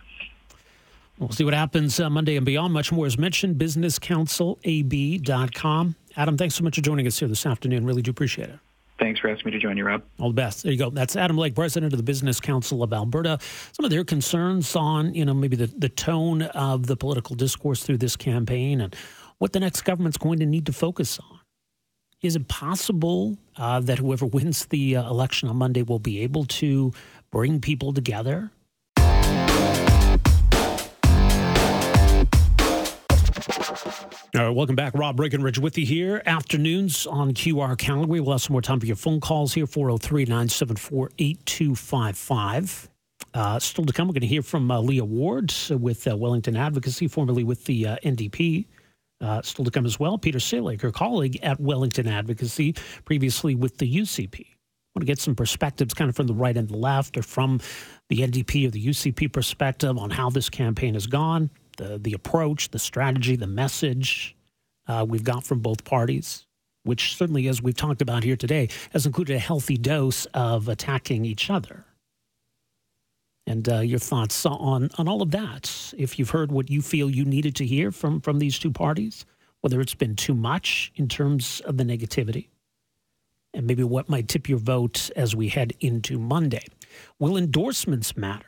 We'll 1.19 1.31
see 1.31 1.45
what 1.45 1.55
happens 1.55 1.99
uh, 2.01 2.11
Monday 2.11 2.37
and 2.37 2.47
beyond. 2.47 2.73
Much 2.73 2.93
more 2.93 3.07
is 3.07 3.19
mentioned. 3.19 3.57
BusinessCouncilAB.com. 3.57 5.97
Adam, 6.17 6.37
thanks 6.37 6.55
so 6.55 6.65
much 6.65 6.77
for 6.77 6.81
joining 6.81 7.07
us 7.07 7.19
here 7.19 7.29
this 7.29 7.45
afternoon. 7.47 7.87
Really 7.87 8.03
do 8.03 8.11
appreciate 8.11 8.49
it. 8.49 8.59
Thanks 8.99 9.21
for 9.21 9.29
asking 9.29 9.47
me 9.47 9.53
to 9.53 9.59
join 9.59 9.77
you, 9.77 9.85
Rob. 9.85 10.03
All 10.19 10.29
the 10.29 10.35
best. 10.35 10.63
There 10.63 10.73
you 10.73 10.79
go. 10.79 10.91
That's 10.91 11.17
Adam 11.17 11.39
Legge, 11.39 11.55
president 11.55 11.93
of 11.93 11.99
the 11.99 12.03
Business 12.03 12.41
Council 12.41 12.83
of 12.83 12.93
Alberta. 12.93 13.39
Some 13.73 13.85
of 13.85 13.91
their 13.91 14.05
concerns 14.05 14.77
on, 14.77 15.15
you 15.15 15.25
know, 15.25 15.33
maybe 15.33 15.57
the, 15.57 15.69
the 15.69 15.89
tone 15.89 16.43
of 16.43 16.87
the 16.87 16.97
political 16.97 17.37
discourse 17.37 17.83
through 17.83 17.99
this 17.99 18.17
campaign 18.17 18.83
and 18.83 18.95
what 19.39 19.53
the 19.53 19.61
next 19.61 19.83
government's 19.83 20.19
going 20.19 20.41
to 20.41 20.47
need 20.47 20.67
to 20.67 20.73
focus 20.73 21.19
on. 21.19 21.40
Is 22.23 22.37
it 22.37 22.49
possible 22.49 23.39
uh, 23.57 23.81
that 23.81 23.99
whoever 23.99 24.27
wins 24.27 24.67
the 24.67 24.97
uh, 24.97 25.09
election 25.09 25.49
on 25.49 25.57
Monday 25.57 25.83
will 25.83 25.99
be 25.99 26.21
able 26.21 26.45
to 26.45 26.93
bring 27.31 27.61
people 27.61 27.95
together? 27.95 28.51
All 34.37 34.47
right, 34.47 34.51
welcome 34.51 34.77
back. 34.77 34.93
Rob 34.95 35.17
Breckenridge 35.17 35.59
with 35.59 35.79
you 35.79 35.87
here. 35.87 36.23
Afternoons 36.27 37.07
on 37.07 37.33
QR 37.33 37.79
Calgary. 37.79 38.21
We'll 38.21 38.33
have 38.33 38.43
some 38.43 38.53
more 38.53 38.61
time 38.61 38.81
for 38.81 38.87
your 38.87 38.97
phone 38.97 39.21
calls 39.21 39.55
here 39.55 39.67
403 39.67 40.25
974 40.25 41.13
8255. 41.19 42.91
Uh, 43.33 43.59
still 43.59 43.87
to 43.87 43.93
come, 43.95 44.09
we're 44.09 44.13
going 44.13 44.21
to 44.21 44.27
hear 44.27 44.43
from 44.43 44.71
uh, 44.71 44.79
Leah 44.79 45.07
Ward 45.07 45.55
with 45.71 46.07
uh, 46.07 46.15
Wellington 46.17 46.55
Advocacy, 46.55 47.09
formerly 47.09 47.45
with 47.45 47.65
the 47.65 47.87
uh, 47.87 47.97
NDP. 48.05 48.67
Uh, 49.21 49.43
still 49.43 49.65
to 49.65 49.71
come 49.71 49.85
as 49.85 50.01
well, 50.01 50.17
Peter 50.17 50.39
Csillag, 50.39 50.81
her 50.81 50.91
colleague 50.91 51.39
at 51.43 51.61
Wellington 51.61 52.09
Advocacy, 52.09 52.75
previously 53.05 53.55
with 53.55 53.77
the 53.77 53.99
UCP. 53.99 54.41
I 54.41 54.99
want 54.99 55.03
to 55.03 55.07
get 55.07 55.19
some 55.19 55.35
perspectives 55.35 55.95
kind 55.95 56.09
of 56.09 56.17
from 56.17 56.27
the 56.27 56.35
right 56.35 56.57
and 56.57 56.69
the 56.69 56.77
left 56.77 57.17
or 57.17 57.23
from 57.23 57.61
the 58.09 58.19
NDP 58.19 58.67
or 58.67 58.71
the 58.71 58.85
UCP 58.85 59.33
perspective 59.33 59.99
on 59.99 60.11
how 60.11 60.31
this 60.31 60.49
campaign 60.49 60.95
has 60.95 61.07
gone, 61.07 61.51
the, 61.77 61.99
the 61.99 62.15
approach, 62.15 62.71
the 62.71 62.79
strategy, 62.79 63.37
the 63.37 63.47
message 63.47 64.37
uh, 64.89 65.05
we've 65.09 65.23
got 65.23 65.45
from 65.45 65.61
both 65.61 65.85
parties, 65.85 66.47
which 66.85 67.17
certainly, 67.17 67.47
as 67.47 67.63
we've 67.63 67.77
talked 67.77 68.03
about 68.03 68.25
here 68.25 68.37
today, 68.37 68.69
has 68.93 69.07
included 69.07 69.37
a 69.37 69.39
healthy 69.39 69.77
dose 69.77 70.25
of 70.35 70.69
attacking 70.69 71.25
each 71.25 71.51
other 71.51 71.85
and 73.47 73.69
uh, 73.69 73.81
your 73.81 73.99
thoughts 73.99 74.45
on 74.47 74.91
on 74.99 75.09
all 75.09 75.23
of 75.23 75.31
that. 75.33 75.95
If 75.97 76.19
you've 76.19 76.31
heard 76.31 76.53
what 76.53 76.71
you 76.71 76.83
feel 76.83 77.11
you 77.11 77.25
needed 77.25 77.55
to 77.57 77.67
hear 77.67 77.91
from 77.91 78.21
from 78.21 78.39
these 78.39 78.59
two 78.59 78.71
parties, 78.71 79.27
whether 79.61 79.81
it's 79.81 79.95
been 79.95 80.17
too 80.17 80.35
much 80.35 80.93
in 80.97 81.09
terms 81.09 81.61
of 81.65 81.77
the 81.77 81.85
negativity, 81.85 82.49
and 83.55 83.67
maybe 83.67 83.85
what 83.85 84.09
might 84.09 84.29
tip 84.29 84.49
your 84.49 84.59
vote 84.59 85.11
as 85.17 85.35
we 85.35 85.49
head 85.49 85.73
into 85.81 86.19
Monday. 86.19 86.65
Will 87.19 87.37
endorsements 87.37 88.17
matter? 88.17 88.47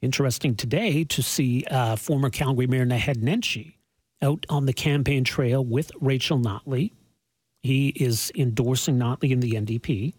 Interesting 0.00 0.54
today 0.54 1.02
to 1.04 1.22
see 1.22 1.64
uh, 1.70 1.96
former 1.96 2.30
Calgary 2.30 2.66
Mayor 2.68 2.86
Naheed 2.86 3.16
Nenshi 3.16 3.74
out 4.22 4.46
on 4.48 4.66
the 4.66 4.72
campaign 4.72 5.24
trail 5.24 5.64
with 5.64 5.90
Rachel 6.00 6.38
Notley. 6.38 6.92
He 7.62 7.88
is 7.88 8.30
endorsing 8.36 8.98
Notley 8.98 9.30
in 9.30 9.40
the 9.40 9.52
NDP 9.52 10.14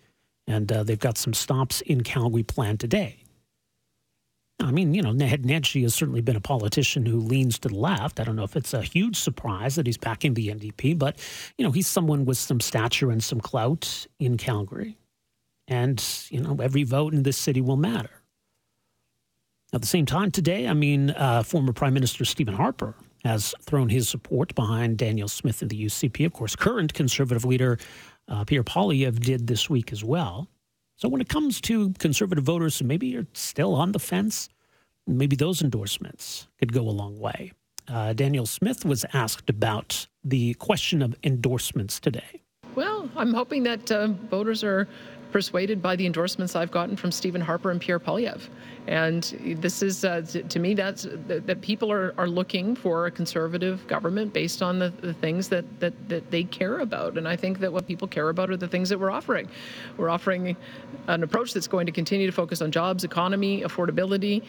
and 0.49 0.69
uh, 0.71 0.83
they've 0.83 0.99
got 0.99 1.17
some 1.17 1.33
stops 1.33 1.79
in 1.81 2.01
Calgary 2.01 2.43
planned 2.43 2.79
today. 2.79 3.19
I 4.59 4.71
mean, 4.71 4.93
you 4.93 5.01
know, 5.01 5.11
Naheed 5.11 5.45
Nenshi 5.45 5.83
has 5.83 5.95
certainly 5.95 6.19
been 6.19 6.35
a 6.35 6.41
politician 6.41 7.05
who 7.05 7.19
leans 7.19 7.59
to 7.59 7.69
the 7.69 7.75
left. 7.75 8.19
I 8.19 8.25
don't 8.25 8.35
know 8.35 8.43
if 8.43 8.57
it's 8.57 8.73
a 8.73 8.81
huge 8.81 9.15
surprise 9.15 9.75
that 9.75 9.85
he's 9.85 9.97
backing 9.97 10.33
the 10.33 10.49
NDP, 10.49 10.99
but, 10.99 11.17
you 11.57 11.63
know, 11.63 11.71
he's 11.71 11.87
someone 11.87 12.25
with 12.25 12.37
some 12.37 12.59
stature 12.59 13.09
and 13.09 13.23
some 13.23 13.39
clout 13.39 14.07
in 14.19 14.35
Calgary. 14.35 14.97
And, 15.69 16.03
you 16.29 16.41
know, 16.41 16.57
every 16.61 16.83
vote 16.83 17.13
in 17.13 17.23
this 17.23 17.37
city 17.37 17.61
will 17.61 17.77
matter. 17.77 18.09
At 19.71 19.81
the 19.81 19.87
same 19.87 20.07
time, 20.07 20.31
today, 20.31 20.67
I 20.67 20.73
mean, 20.73 21.11
uh, 21.11 21.43
former 21.43 21.71
Prime 21.71 21.93
Minister 21.93 22.25
Stephen 22.25 22.55
Harper 22.55 22.95
has 23.23 23.53
thrown 23.61 23.89
his 23.89 24.09
support 24.09 24.55
behind 24.55 24.97
Danielle 24.97 25.27
Smith 25.27 25.61
and 25.61 25.69
the 25.69 25.85
UCP. 25.85 26.25
Of 26.25 26.33
course, 26.33 26.55
current 26.55 26.93
Conservative 26.93 27.45
leader 27.45 27.77
uh, 28.29 28.45
Pierre 28.45 28.63
Poilievre 28.63 29.19
did 29.19 29.47
this 29.47 29.69
week 29.69 29.91
as 29.91 30.03
well. 30.03 30.47
So 30.95 31.07
when 31.09 31.21
it 31.21 31.29
comes 31.29 31.61
to 31.61 31.91
Conservative 31.93 32.43
voters, 32.43 32.81
maybe 32.83 33.07
you're 33.07 33.27
still 33.33 33.73
on 33.73 33.91
the 33.91 33.99
fence, 33.99 34.49
maybe 35.07 35.35
those 35.35 35.61
endorsements 35.61 36.47
could 36.59 36.73
go 36.73 36.81
a 36.81 36.91
long 36.91 37.19
way. 37.19 37.53
Uh, 37.87 38.13
Danielle 38.13 38.45
Smith 38.45 38.85
was 38.85 39.05
asked 39.13 39.49
about 39.49 40.07
the 40.23 40.53
question 40.55 41.01
of 41.01 41.15
endorsements 41.23 41.99
today. 41.99 42.41
Well, 42.75 43.09
I'm 43.15 43.33
hoping 43.33 43.63
that 43.63 43.91
uh, 43.91 44.09
voters 44.29 44.63
are 44.63 44.87
persuaded 45.31 45.81
by 45.81 45.95
the 45.95 46.05
endorsements 46.05 46.55
I've 46.55 46.71
gotten 46.71 46.95
from 46.95 47.11
Stephen 47.11 47.41
Harper 47.41 47.71
and 47.71 47.79
Pierre 47.79 47.99
Poilievre. 47.99 48.49
And 48.87 49.23
this 49.57 49.83
is, 49.83 50.03
uh, 50.03 50.21
to 50.21 50.59
me, 50.59 50.73
that's 50.73 51.03
that, 51.27 51.45
that, 51.45 51.61
people 51.61 51.91
are, 51.91 52.13
are 52.17 52.27
looking 52.27 52.75
for 52.75 53.05
a 53.05 53.11
conservative 53.11 53.85
government 53.87 54.33
based 54.33 54.63
on 54.63 54.79
the, 54.79 54.89
the 55.01 55.13
things 55.13 55.47
that, 55.49 55.63
that, 55.79 55.93
that 56.09 56.31
they 56.31 56.43
care 56.45 56.79
about. 56.79 57.17
And 57.17 57.27
I 57.27 57.35
think 57.35 57.59
that 57.59 57.71
what 57.71 57.85
people 57.85 58.07
care 58.07 58.29
about 58.29 58.49
are 58.49 58.57
the 58.57 58.67
things 58.67 58.89
that 58.89 58.99
we're 58.99 59.11
offering. 59.11 59.47
We're 59.97 60.09
offering 60.09 60.57
an 61.07 61.21
approach 61.21 61.53
that's 61.53 61.67
going 61.67 61.85
to 61.85 61.91
continue 61.91 62.25
to 62.25 62.31
focus 62.31 62.61
on 62.61 62.71
jobs, 62.71 63.03
economy, 63.03 63.61
affordability, 63.61 64.43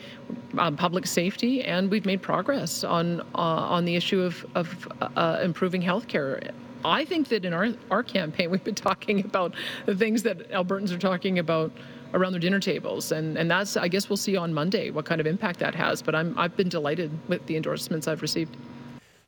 um, 0.57 0.77
public 0.77 1.07
safety, 1.07 1.63
and 1.65 1.91
we've 1.91 2.07
made 2.07 2.23
progress 2.23 2.83
on 2.85 3.21
uh, 3.35 3.71
on 3.71 3.85
the 3.85 3.97
issue 3.97 4.23
of, 4.23 4.47
of 4.55 4.89
uh, 5.17 5.41
improving 5.43 5.83
health 5.83 6.09
care 6.09 6.41
I 6.85 7.05
think 7.05 7.29
that 7.29 7.45
in 7.45 7.53
our, 7.53 7.69
our 7.91 8.03
campaign, 8.03 8.51
we've 8.51 8.65
been 8.65 8.75
talking 8.75 9.25
about 9.25 9.55
the 9.87 9.95
things 9.95 10.23
that 10.23 10.51
Albertans 10.51 10.93
are 10.93 10.99
talking 10.99 11.39
about 11.39 11.73
around 12.15 12.33
their 12.33 12.41
dinner 12.41 12.61
tables. 12.61 13.13
And, 13.13 13.37
and 13.37 13.51
that's, 13.51 13.77
I 13.77 13.89
guess 13.89 14.09
we'll 14.09 14.17
see 14.17 14.37
on 14.37 14.53
Monday 14.53 14.91
what 14.91 15.05
kind 15.05 15.21
of 15.21 15.27
impact 15.27 15.61
that 15.61 15.75
has. 15.75 16.03
But 16.03 16.15
I'm, 16.15 16.37
I've 16.39 16.57
been 16.57 16.69
delighted 16.69 17.11
with 17.29 17.47
the 17.47 17.57
endorsements 17.57 18.09
I've 18.09 18.23
received. 18.23 18.57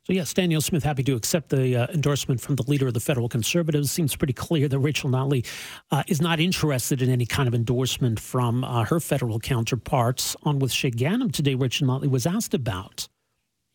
So, 0.05 0.11
yes, 0.11 0.33
Danielle 0.33 0.59
Smith 0.59 0.83
happy 0.83 1.03
to 1.03 1.15
accept 1.15 1.47
the 1.47 1.77
uh, 1.77 1.87
endorsement 1.93 2.41
from 2.41 2.55
the 2.55 2.63
leader 2.63 2.87
of 2.87 2.93
the 2.93 2.99
federal 2.99 3.29
conservatives. 3.29 3.89
Seems 3.89 4.13
pretty 4.17 4.33
clear 4.33 4.67
that 4.67 4.79
Rachel 4.79 5.09
Notley 5.09 5.45
uh, 5.91 6.03
is 6.07 6.21
not 6.21 6.41
interested 6.41 7.01
in 7.01 7.09
any 7.09 7.25
kind 7.25 7.47
of 7.47 7.55
endorsement 7.55 8.19
from 8.19 8.65
uh, 8.65 8.83
her 8.83 8.99
federal 8.99 9.39
counterparts. 9.39 10.35
On 10.43 10.59
with 10.59 10.71
Shaye 10.71 10.93
Ganam 10.93 11.31
today, 11.31 11.55
Rachel 11.55 11.87
Notley 11.87 12.09
was 12.09 12.25
asked 12.25 12.53
about 12.53 13.07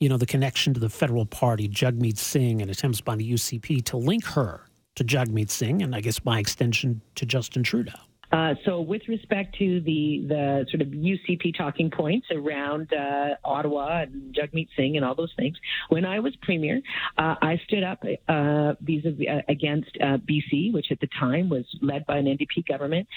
you 0.00 0.08
know, 0.08 0.16
the 0.16 0.26
connection 0.26 0.74
to 0.74 0.80
the 0.80 0.88
federal 0.88 1.26
party, 1.26 1.68
Jagmeet 1.68 2.18
Singh, 2.18 2.62
and 2.62 2.70
attempts 2.70 3.00
by 3.00 3.16
the 3.16 3.32
UCP 3.32 3.84
to 3.86 3.96
link 3.96 4.24
her 4.26 4.62
to 4.94 5.04
Jagmeet 5.04 5.50
Singh, 5.50 5.82
and 5.82 5.94
I 5.94 6.00
guess 6.00 6.18
by 6.18 6.38
extension 6.38 7.00
to 7.16 7.26
Justin 7.26 7.62
Trudeau. 7.62 7.92
Uh, 8.30 8.54
so, 8.66 8.82
with 8.82 9.00
respect 9.08 9.56
to 9.58 9.80
the 9.80 10.22
the 10.28 10.66
sort 10.70 10.82
of 10.82 10.88
UCP 10.88 11.56
talking 11.56 11.90
points 11.90 12.26
around 12.30 12.92
uh, 12.92 13.36
Ottawa 13.42 14.02
and 14.02 14.34
Jagmeet 14.34 14.68
Singh 14.76 14.96
and 14.96 15.04
all 15.04 15.14
those 15.14 15.32
things, 15.36 15.56
when 15.88 16.04
I 16.04 16.20
was 16.20 16.36
premier, 16.42 16.82
uh, 17.16 17.36
I 17.40 17.58
stood 17.66 17.82
up 17.82 18.04
uh, 18.28 18.32
uh, 18.32 18.74
against 19.48 19.96
uh, 19.98 20.18
BC, 20.18 20.74
which 20.74 20.88
at 20.90 21.00
the 21.00 21.08
time 21.18 21.48
was 21.48 21.64
led 21.80 22.04
by 22.04 22.18
an 22.18 22.26
NDP 22.26 22.68
government, 22.68 23.08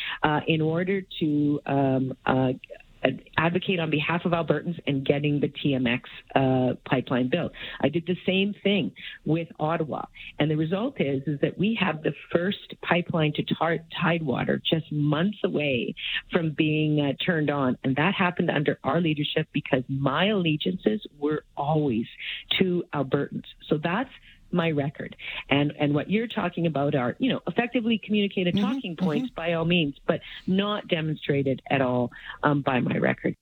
in 0.48 0.62
order 0.62 1.02
to 1.20 1.60
um, 1.66 2.18
advocate 3.38 3.80
on 3.80 3.90
behalf 3.90 4.26
of 4.26 4.32
Albertans 4.32 4.80
and 4.88 5.06
getting 5.06 5.40
the 5.40 5.48
TMX 5.48 6.02
uh, 6.36 6.76
pipeline 6.86 7.30
built. 7.30 7.52
I 7.82 7.90
did 7.90 8.06
the 8.06 8.18
same 8.26 8.54
thing 8.64 8.92
with 9.26 9.48
Ottawa, 9.60 10.06
and 10.40 10.50
the 10.50 10.58
result 10.58 11.00
is 11.00 11.24
is 11.28 11.40
that 11.42 11.58
we 11.58 11.78
have 11.80 12.04
the 12.04 12.14
first 12.32 12.76
pipeline 12.82 13.34
to 13.34 13.44
tar- 13.44 13.80
Tidewater 14.02 14.62
just 14.70 14.92
months 14.92 15.38
away 15.44 15.96
from 16.32 16.52
being 16.52 17.02
uh, 17.02 17.14
turned 17.24 17.50
on, 17.50 17.78
and 17.84 17.96
that 17.96 18.14
happened 18.14 18.50
under 18.50 18.80
our 18.84 19.02
leadership 19.02 19.48
because 19.54 19.84
my 19.88 20.28
allegiances 20.28 21.02
were 21.20 21.44
always 21.58 22.06
to 22.60 22.84
Albertans. 22.94 23.46
So 23.70 23.80
that's 23.82 24.10
my 24.54 24.72
record. 24.72 25.16
And 25.50 25.74
and 25.80 25.94
what 25.94 26.10
you're 26.10 26.28
talking 26.28 26.66
about 26.66 26.96
are, 26.96 27.16
you 27.20 27.32
know, 27.32 27.42
effectively 27.48 28.00
communicated 28.04 28.56
mm-hmm, 28.56 28.74
talking 28.74 28.96
points 28.96 29.28
mm-hmm. 29.28 29.36
by 29.36 29.54
all 29.54 29.66
means, 29.66 29.96
but 30.08 30.22
not 30.48 30.88
demonstrated 30.88 31.62
at 31.70 31.82
all 31.82 32.12
um, 32.44 32.62
by 32.62 32.80
my 32.80 32.98
record. 32.98 33.36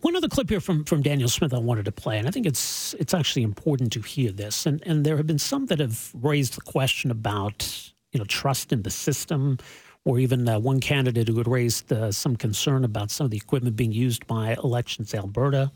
One 0.00 0.16
other 0.16 0.28
clip 0.28 0.48
here 0.48 0.60
from, 0.60 0.84
from 0.84 1.02
Danielle 1.02 1.28
Smith 1.28 1.52
I 1.52 1.58
wanted 1.58 1.84
to 1.84 1.92
play, 1.92 2.18
and 2.18 2.26
I 2.26 2.30
think 2.30 2.46
it's 2.46 2.94
it's 2.94 3.12
actually 3.12 3.42
important 3.42 3.92
to 3.92 4.00
hear 4.00 4.32
this. 4.32 4.66
And 4.66 4.82
and 4.86 5.04
there 5.04 5.16
have 5.16 5.26
been 5.26 5.38
some 5.38 5.66
that 5.66 5.78
have 5.78 6.10
raised 6.14 6.56
the 6.56 6.62
question 6.62 7.10
about 7.10 7.92
you 8.12 8.18
know 8.18 8.24
trust 8.24 8.72
in 8.72 8.82
the 8.82 8.90
system, 8.90 9.58
or 10.04 10.18
even 10.18 10.48
uh, 10.48 10.58
one 10.58 10.80
candidate 10.80 11.28
who 11.28 11.36
had 11.36 11.48
raised 11.48 11.92
uh, 11.92 12.10
some 12.12 12.36
concern 12.36 12.84
about 12.84 13.10
some 13.10 13.26
of 13.26 13.30
the 13.30 13.36
equipment 13.36 13.76
being 13.76 13.92
used 13.92 14.26
by 14.26 14.56
Elections 14.64 15.14
Alberta 15.14 15.70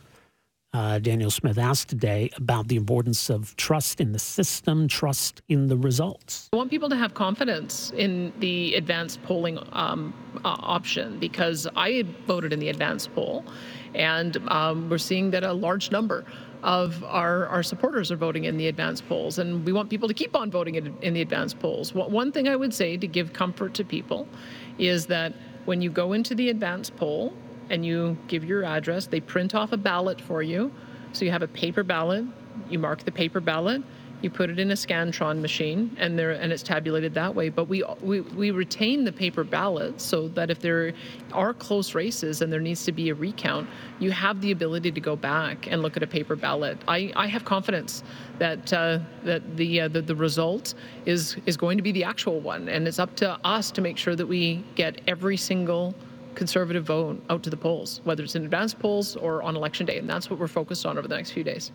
uh, 0.74 0.98
Danielle 0.98 1.30
Smith 1.30 1.56
asked 1.56 1.88
today 1.88 2.30
about 2.36 2.68
the 2.68 2.76
importance 2.76 3.30
of 3.30 3.56
trust 3.56 4.00
in 4.00 4.12
the 4.12 4.18
system, 4.18 4.86
trust 4.86 5.40
in 5.48 5.66
the 5.68 5.76
results. 5.76 6.48
I 6.52 6.56
want 6.56 6.70
people 6.70 6.90
to 6.90 6.96
have 6.96 7.14
confidence 7.14 7.90
in 7.96 8.32
the 8.38 8.74
advanced 8.74 9.22
polling 9.22 9.58
um, 9.72 10.12
uh, 10.44 10.56
option 10.60 11.18
because 11.18 11.66
I 11.74 12.04
voted 12.26 12.52
in 12.52 12.60
the 12.60 12.68
advanced 12.68 13.14
poll, 13.14 13.44
and 13.94 14.36
um, 14.48 14.90
we're 14.90 14.98
seeing 14.98 15.30
that 15.30 15.42
a 15.42 15.52
large 15.52 15.90
number 15.90 16.24
of 16.62 17.02
our, 17.04 17.46
our 17.46 17.62
supporters 17.62 18.12
are 18.12 18.16
voting 18.16 18.44
in 18.44 18.58
the 18.58 18.68
advanced 18.68 19.08
polls, 19.08 19.38
and 19.38 19.64
we 19.64 19.72
want 19.72 19.88
people 19.88 20.08
to 20.08 20.14
keep 20.14 20.36
on 20.36 20.50
voting 20.50 20.74
in, 20.74 20.94
in 21.00 21.14
the 21.14 21.22
advanced 21.22 21.58
polls. 21.60 21.94
One 21.94 22.30
thing 22.30 22.46
I 22.46 22.56
would 22.56 22.74
say 22.74 22.96
to 22.98 23.06
give 23.06 23.32
comfort 23.32 23.72
to 23.74 23.84
people 23.84 24.28
is 24.76 25.06
that 25.06 25.32
when 25.64 25.80
you 25.80 25.90
go 25.90 26.12
into 26.12 26.34
the 26.34 26.50
advanced 26.50 26.96
poll, 26.96 27.32
and 27.70 27.84
you 27.84 28.16
give 28.26 28.44
your 28.44 28.64
address. 28.64 29.06
They 29.06 29.20
print 29.20 29.54
off 29.54 29.72
a 29.72 29.76
ballot 29.76 30.20
for 30.20 30.42
you. 30.42 30.72
So 31.12 31.24
you 31.24 31.30
have 31.30 31.42
a 31.42 31.48
paper 31.48 31.82
ballot. 31.82 32.24
You 32.68 32.78
mark 32.78 33.04
the 33.04 33.12
paper 33.12 33.40
ballot. 33.40 33.82
You 34.20 34.30
put 34.30 34.50
it 34.50 34.58
in 34.58 34.72
a 34.72 34.74
Scantron 34.74 35.40
machine, 35.40 35.96
and 35.96 36.18
there 36.18 36.32
and 36.32 36.52
it's 36.52 36.64
tabulated 36.64 37.14
that 37.14 37.32
way. 37.32 37.50
But 37.50 37.68
we, 37.68 37.84
we 38.02 38.20
we 38.20 38.50
retain 38.50 39.04
the 39.04 39.12
paper 39.12 39.44
ballot 39.44 40.00
so 40.00 40.26
that 40.28 40.50
if 40.50 40.58
there 40.58 40.92
are 41.32 41.54
close 41.54 41.94
races 41.94 42.42
and 42.42 42.52
there 42.52 42.60
needs 42.60 42.84
to 42.86 42.92
be 42.92 43.10
a 43.10 43.14
recount, 43.14 43.68
you 44.00 44.10
have 44.10 44.40
the 44.40 44.50
ability 44.50 44.90
to 44.90 45.00
go 45.00 45.14
back 45.14 45.68
and 45.70 45.82
look 45.82 45.96
at 45.96 46.02
a 46.02 46.06
paper 46.06 46.34
ballot. 46.34 46.78
I, 46.88 47.12
I 47.14 47.28
have 47.28 47.44
confidence 47.44 48.02
that 48.40 48.72
uh, 48.72 48.98
that 49.22 49.56
the, 49.56 49.82
uh, 49.82 49.88
the 49.88 50.02
the 50.02 50.16
result 50.16 50.74
is 51.06 51.36
is 51.46 51.56
going 51.56 51.76
to 51.78 51.82
be 51.82 51.92
the 51.92 52.02
actual 52.02 52.40
one, 52.40 52.68
and 52.68 52.88
it's 52.88 52.98
up 52.98 53.14
to 53.16 53.38
us 53.44 53.70
to 53.70 53.80
make 53.80 53.96
sure 53.96 54.16
that 54.16 54.26
we 54.26 54.64
get 54.74 55.00
every 55.06 55.36
single 55.36 55.94
conservative 56.34 56.84
vote 56.84 57.22
out 57.30 57.42
to 57.42 57.50
the 57.50 57.56
polls, 57.56 58.00
whether 58.04 58.22
it's 58.22 58.34
in 58.34 58.44
advance 58.44 58.74
polls 58.74 59.16
or 59.16 59.42
on 59.42 59.56
election 59.56 59.86
day. 59.86 59.98
And 59.98 60.08
that's 60.08 60.30
what 60.30 60.38
we're 60.38 60.48
focused 60.48 60.86
on 60.86 60.98
over 60.98 61.08
the 61.08 61.16
next 61.16 61.32
few 61.32 61.44
days. 61.44 61.72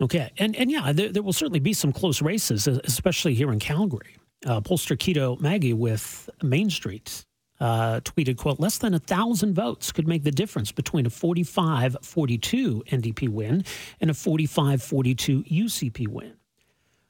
Okay. 0.00 0.30
And, 0.38 0.56
and 0.56 0.70
yeah, 0.70 0.92
there, 0.92 1.10
there 1.10 1.22
will 1.22 1.32
certainly 1.32 1.60
be 1.60 1.72
some 1.72 1.92
close 1.92 2.20
races, 2.22 2.66
especially 2.66 3.34
here 3.34 3.52
in 3.52 3.58
Calgary. 3.58 4.16
Uh, 4.44 4.60
pollster 4.60 4.98
Quito 4.98 5.36
Maggi 5.36 5.72
with 5.72 6.28
Mainstreet 6.42 7.24
uh, 7.60 8.00
tweeted, 8.00 8.36
quote, 8.36 8.58
less 8.58 8.78
than 8.78 8.92
a 8.92 8.98
thousand 8.98 9.54
votes 9.54 9.92
could 9.92 10.08
make 10.08 10.24
the 10.24 10.32
difference 10.32 10.72
between 10.72 11.06
a 11.06 11.10
45-42 11.10 12.82
NDP 12.88 13.28
win 13.28 13.64
and 14.00 14.10
a 14.10 14.12
45-42 14.12 15.48
UCP 15.48 16.08
win. 16.08 16.34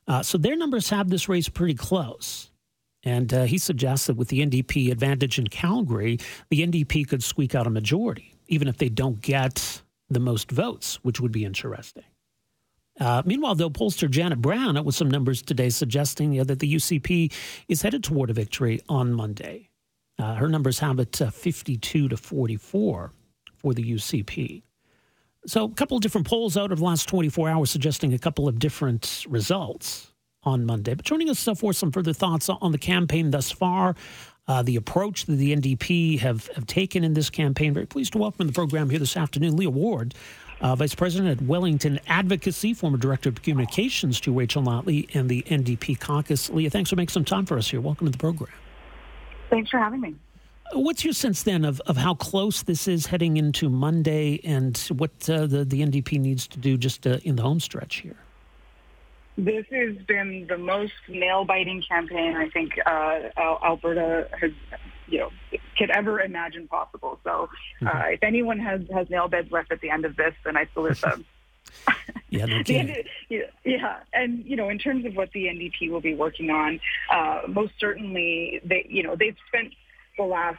Uh, 0.07 0.23
so 0.23 0.37
their 0.37 0.57
numbers 0.57 0.91
have 0.91 1.09
this 1.09 1.27
race 1.27 1.49
pretty 1.49 1.75
close. 1.75 2.52
And 3.05 3.33
uh, 3.35 3.45
he 3.45 3.59
suggests 3.59 4.07
that 4.07 4.17
with 4.17 4.29
the 4.29 4.47
NDP 4.47 4.91
advantage 4.93 5.39
in 5.39 5.49
Calgary, 5.49 6.19
the 6.51 6.67
NDP 6.67 7.09
could 7.09 7.23
squeak 7.23 7.55
out 7.55 7.67
a 7.67 7.71
majority, 7.71 8.35
even 8.49 8.69
if 8.69 8.79
they 8.79 8.89
don't 8.89 9.21
get 9.21 9.83
the 10.09 10.21
most 10.21 10.51
votes, 10.51 10.97
which 11.03 11.21
would 11.21 11.33
be 11.33 11.45
interesting. 11.45 12.05
Uh, 13.01 13.23
meanwhile, 13.25 13.55
though, 13.55 13.71
pollster 13.71 14.09
Janet 14.09 14.41
Brown 14.41 14.77
out 14.77 14.85
with 14.85 14.95
some 14.95 15.11
numbers 15.11 15.43
today 15.43 15.71
suggesting 15.71 16.37
that 16.45 16.59
the 16.59 16.75
UCP 16.75 17.33
is 17.69 17.83
headed 17.83 18.05
toward 18.05 18.31
a 18.31 18.35
victory 18.35 18.81
on 18.89 19.13
Monday. 19.13 19.71
Uh, 20.19 20.35
her 20.35 20.49
numbers 20.49 20.79
have 20.79 21.01
it 21.01 21.21
uh, 21.21 21.31
52 21.31 22.09
to 22.09 22.17
44 22.17 23.13
for 23.57 23.75
the 23.75 23.83
UCP. 23.83 24.63
So, 25.47 25.65
a 25.65 25.71
couple 25.71 25.97
of 25.97 26.03
different 26.03 26.27
polls 26.27 26.57
out 26.57 26.71
of 26.71 26.79
the 26.79 26.85
last 26.85 27.09
24 27.09 27.49
hours 27.49 27.71
suggesting 27.71 28.13
a 28.13 28.19
couple 28.19 28.47
of 28.47 28.59
different 28.59 29.25
results 29.29 30.12
on 30.45 30.65
Monday. 30.65 30.95
But 30.95 31.05
joining 31.05 31.31
us 31.31 31.49
for 31.57 31.73
some 31.73 31.93
further 31.93 32.13
thoughts 32.13 32.49
on 32.49 32.73
the 32.73 32.79
campaign 32.79 33.31
thus 33.31 33.51
far, 33.51 33.95
uh, 34.49 34.63
the 34.63 34.77
approach 34.77 35.27
that 35.27 35.37
the 35.37 35.55
NDP 35.55 36.19
have, 36.21 36.49
have 36.49 36.67
taken 36.67 37.05
in 37.05 37.15
this 37.15 37.31
campaign. 37.31 37.75
Very 37.75 37.87
pleased 37.87 38.13
to 38.13 38.19
welcome 38.19 38.47
the 38.47 38.53
program 38.53 38.91
here 38.91 38.99
this 38.99 39.17
afternoon, 39.17 39.57
Leah 39.57 39.71
Ward, 39.71 40.15
uh, 40.61 40.75
Vice 40.75 40.95
President 40.95 41.41
at 41.41 41.47
Wellington 41.47 42.01
Advocacy, 42.09 42.75
former 42.75 42.99
Director 42.99 43.29
of 43.29 43.43
Communications 43.43 44.21
to 44.21 44.33
Rachel 44.33 44.63
Notley 44.63 45.15
and 45.15 45.29
the 45.29 45.43
NDP 45.43 45.99
caucus. 45.99 46.51
Leah, 46.51 46.71
thanks 46.71 46.91
for 46.91 46.97
making 46.97 47.13
some 47.13 47.25
time 47.25 47.47
for 47.47 47.57
us 47.57 47.71
here. 47.71 47.81
Welcome 47.81 48.07
to 48.07 48.11
the 48.11 48.19
program. 48.19 48.53
Thanks 49.51 49.71
for 49.71 49.79
having 49.79 50.01
me. 50.01 50.15
What's 50.75 51.05
your 51.05 51.13
sense 51.13 51.43
then 51.43 51.65
of, 51.65 51.81
of 51.81 51.99
how 51.99 52.15
close 52.15 52.63
this 52.63 52.89
is 52.89 53.07
heading 53.07 53.37
into 53.37 53.69
Monday 53.69 54.41
and 54.43 54.77
what 54.97 55.11
uh, 55.29 55.47
the, 55.47 55.65
the 55.65 55.83
NDP 55.83 56.19
needs 56.19 56.49
to 56.49 56.59
do 56.59 56.79
just 56.79 57.07
uh, 57.07 57.19
in 57.25 57.37
the 57.37 57.43
home 57.43 57.61
stretch 57.61 57.97
here? 57.97 58.17
This 59.39 59.65
has 59.73 59.97
been 60.07 60.47
the 60.49 60.59
most 60.59 60.93
nail-biting 61.09 61.83
campaign 61.89 62.37
I 62.37 62.51
think 62.51 62.73
uh, 62.85 63.31
Alberta 63.37 64.29
has, 64.39 64.51
you 65.07 65.21
know, 65.21 65.31
could 65.79 65.91
ever 65.91 66.21
imagine 66.21 66.69
possible. 66.69 67.19
So, 67.25 67.49
uh, 67.81 67.87
mm-hmm. 67.87 68.13
if 68.13 68.23
anyone 68.23 68.59
has 68.59 68.83
has 68.93 69.09
nail 69.09 69.29
beds 69.29 69.51
left 69.51 69.73
at 69.73 69.81
the 69.81 69.91
end 69.91 70.05
of 70.05 70.17
this, 70.17 70.35
then 70.45 70.57
I 70.57 70.67
salute 70.75 71.01
them. 71.01 71.25
Yeah, 72.33 72.47
no 72.47 72.63
kidding. 72.63 72.97
yeah, 73.63 73.99
and 74.15 74.43
you 74.47 74.57
know, 74.57 74.71
in 74.71 74.79
terms 74.79 75.05
of 75.05 75.15
what 75.15 75.31
the 75.33 75.45
NDP 75.45 75.91
will 75.91 76.01
be 76.01 76.15
working 76.15 76.49
on, 76.49 76.81
uh, 77.13 77.43
most 77.47 77.75
certainly 77.79 78.59
they, 78.65 78.87
you 78.89 79.03
know, 79.03 79.17
they've 79.17 79.37
spent 79.49 79.75
the 80.17 80.25
last 80.25 80.59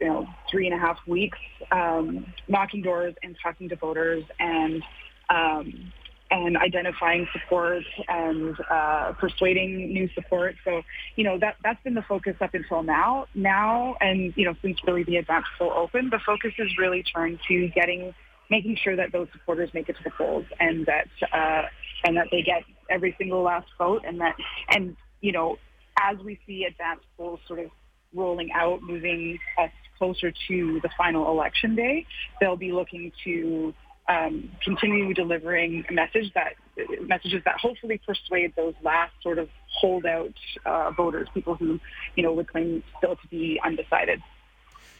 you 0.00 0.06
know 0.06 0.28
three 0.50 0.66
and 0.66 0.74
a 0.74 0.78
half 0.78 0.98
weeks 1.06 1.38
um, 1.70 2.26
knocking 2.46 2.82
doors 2.82 3.14
and 3.22 3.36
talking 3.42 3.70
to 3.70 3.76
voters 3.76 4.22
and 4.38 4.82
um, 5.30 5.92
and 6.32 6.56
identifying 6.56 7.28
support 7.32 7.84
and 8.08 8.56
uh, 8.70 9.12
persuading 9.20 9.92
new 9.92 10.08
support. 10.14 10.56
So, 10.64 10.82
you 11.14 11.24
know, 11.24 11.38
that, 11.38 11.56
that's 11.62 11.82
been 11.84 11.94
the 11.94 12.02
focus 12.02 12.36
up 12.40 12.54
until 12.54 12.82
now. 12.82 13.26
Now, 13.34 13.96
and, 14.00 14.32
you 14.34 14.46
know, 14.46 14.54
since 14.62 14.78
really 14.86 15.04
the 15.04 15.16
advance 15.16 15.44
poll 15.58 15.72
open, 15.76 16.08
the 16.10 16.20
focus 16.24 16.52
is 16.58 16.70
really 16.78 17.02
turned 17.02 17.38
to 17.48 17.68
getting, 17.68 18.14
making 18.48 18.76
sure 18.82 18.96
that 18.96 19.12
those 19.12 19.28
supporters 19.32 19.68
make 19.74 19.90
it 19.90 19.96
to 19.98 20.02
the 20.04 20.10
polls 20.10 20.46
and 20.58 20.86
that, 20.86 21.08
uh, 21.32 21.64
and 22.04 22.16
that 22.16 22.28
they 22.32 22.42
get 22.42 22.62
every 22.88 23.14
single 23.18 23.42
last 23.42 23.68
vote 23.76 24.02
and 24.06 24.20
that, 24.22 24.34
and, 24.70 24.96
you 25.20 25.32
know, 25.32 25.58
as 26.00 26.16
we 26.24 26.40
see 26.46 26.64
advance 26.64 27.00
polls 27.18 27.40
sort 27.46 27.60
of 27.60 27.70
rolling 28.14 28.50
out, 28.52 28.82
moving 28.82 29.38
us 29.58 29.70
closer 29.98 30.32
to 30.48 30.80
the 30.82 30.90
final 30.96 31.30
election 31.30 31.76
day, 31.76 32.06
they'll 32.40 32.56
be 32.56 32.72
looking 32.72 33.12
to 33.24 33.72
um, 34.08 34.50
continue 34.62 35.14
delivering 35.14 35.84
a 35.88 35.92
message 35.92 36.32
that 36.34 36.54
messages 37.02 37.42
that 37.44 37.58
hopefully 37.58 38.00
persuade 38.04 38.54
those 38.56 38.74
last 38.82 39.12
sort 39.22 39.38
of 39.38 39.48
holdout 39.68 40.34
uh, 40.64 40.90
voters, 40.90 41.28
people 41.34 41.54
who 41.54 41.78
you 42.16 42.22
know 42.22 42.32
would 42.32 42.48
claim 42.48 42.82
still 42.98 43.16
to 43.16 43.26
be 43.28 43.60
undecided. 43.64 44.20